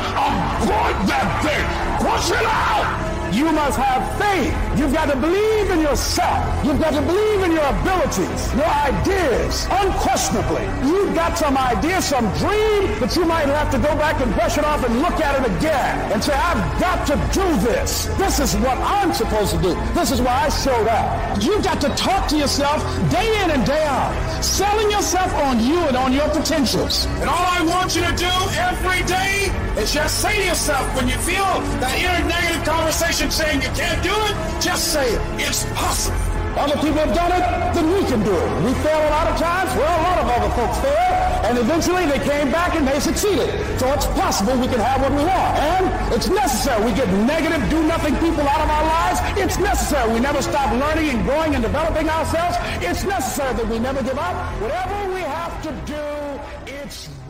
Abort 0.62 1.08
that 1.08 1.42
thing. 1.44 2.06
Push 2.06 2.32
it 2.32 2.46
out. 2.46 3.11
You 3.32 3.52
must 3.52 3.78
have 3.80 4.04
faith. 4.20 4.54
You've 4.78 4.94
got 4.94 5.10
to 5.10 5.16
believe 5.16 5.70
in 5.72 5.80
yourself. 5.80 6.66
You've 6.66 6.80
got 6.80 6.94
to 6.94 7.02
believe 7.02 7.44
in 7.44 7.52
your 7.54 7.64
abilities, 7.64 8.54
your 8.54 8.68
ideas, 8.68 9.68
unquestionably. 9.72 10.66
You've 10.84 11.16
got 11.16 11.38
some 11.38 11.58
idea, 11.58 12.02
some 12.02 12.28
dream, 12.38 13.00
but 13.00 13.16
you 13.16 13.24
might 13.26 13.48
have 13.48 13.72
to 13.72 13.78
go 13.78 13.96
back 13.96 14.20
and 14.22 14.34
brush 14.34 14.58
it 14.58 14.66
off 14.66 14.84
and 14.86 15.00
look 15.02 15.20
at 15.22 15.40
it 15.40 15.58
again 15.58 16.12
and 16.12 16.22
say, 16.22 16.34
I've 16.34 16.80
got 16.80 17.08
to 17.08 17.16
do 17.32 17.48
this. 17.68 18.06
This 18.18 18.40
is 18.40 18.56
what 18.58 18.78
I'm 18.78 19.14
supposed 19.14 19.56
to 19.56 19.62
do. 19.62 19.76
This 19.94 20.12
is 20.12 20.22
why 20.22 20.46
I 20.46 20.50
showed 20.50 20.88
up. 20.88 21.42
You've 21.42 21.64
got 21.64 21.80
to 21.82 21.90
talk 21.96 22.28
to 22.30 22.38
yourself 22.38 22.84
day 23.10 23.44
in 23.44 23.52
and 23.52 23.66
day 23.66 23.84
out, 23.86 24.44
selling 24.44 24.92
yourself 24.92 25.34
on 25.36 25.60
you 25.60 25.80
and 25.88 25.96
on 25.96 26.12
your 26.12 26.28
potentials. 26.30 27.06
And 27.22 27.30
all 27.30 27.46
I 27.48 27.64
want 27.64 27.96
you 27.96 28.02
to 28.02 28.16
do 28.16 28.34
every 28.60 29.04
day 29.06 29.52
is 29.82 29.94
just 29.94 30.20
say 30.20 30.36
to 30.36 30.46
yourself 30.46 30.84
when 30.96 31.08
you 31.08 31.18
feel 31.20 31.48
that 31.80 31.96
inner 31.98 32.28
negative 32.28 32.64
conversation 32.66 33.21
saying 33.30 33.62
you 33.62 33.70
can't 33.76 34.02
do 34.02 34.10
it, 34.10 34.62
just 34.62 34.94
say 34.94 35.14
it. 35.14 35.22
It's 35.38 35.66
possible. 35.76 36.18
Other 36.58 36.76
people 36.76 37.00
have 37.00 37.16
done 37.16 37.32
it, 37.32 37.44
then 37.76 37.88
we 37.94 38.04
can 38.10 38.24
do 38.24 38.34
it. 38.36 38.50
We 38.66 38.74
fail 38.84 39.00
a 39.00 39.12
lot 39.12 39.28
of 39.28 39.38
times. 39.40 39.70
Well, 39.76 39.88
a 39.88 40.04
lot 40.04 40.18
of 40.20 40.28
other 40.28 40.52
folks 40.56 40.78
fail. 40.80 41.22
and 41.48 41.58
eventually 41.58 42.06
they 42.06 42.20
came 42.20 42.52
back 42.52 42.76
and 42.76 42.88
they 42.88 43.00
succeeded. 43.00 43.50
So 43.80 43.92
it's 43.94 44.06
possible 44.20 44.54
we 44.60 44.68
can 44.68 44.80
have 44.80 45.02
what 45.02 45.12
we 45.12 45.24
want. 45.24 45.58
And 45.58 46.14
it's 46.14 46.28
necessary. 46.30 46.84
We 46.86 46.94
get 46.94 47.08
negative, 47.28 47.62
do-nothing 47.70 48.16
people 48.18 48.42
out 48.48 48.62
of 48.62 48.70
our 48.70 48.86
lives. 48.86 49.20
It's 49.40 49.58
necessary. 49.58 50.14
We 50.14 50.20
never 50.20 50.42
stop 50.42 50.72
learning 50.74 51.10
and 51.10 51.24
growing 51.24 51.56
and 51.56 51.64
developing 51.64 52.10
ourselves. 52.10 52.58
It's 52.82 53.04
necessary 53.04 53.54
that 53.56 53.68
we 53.68 53.80
never 53.80 54.04
give 54.04 54.18
up. 54.18 54.36
Whatever 54.62 55.14
we 55.14 55.22
have 55.22 55.62
to 55.64 55.72
do, 55.86 56.74
it's. 56.74 57.21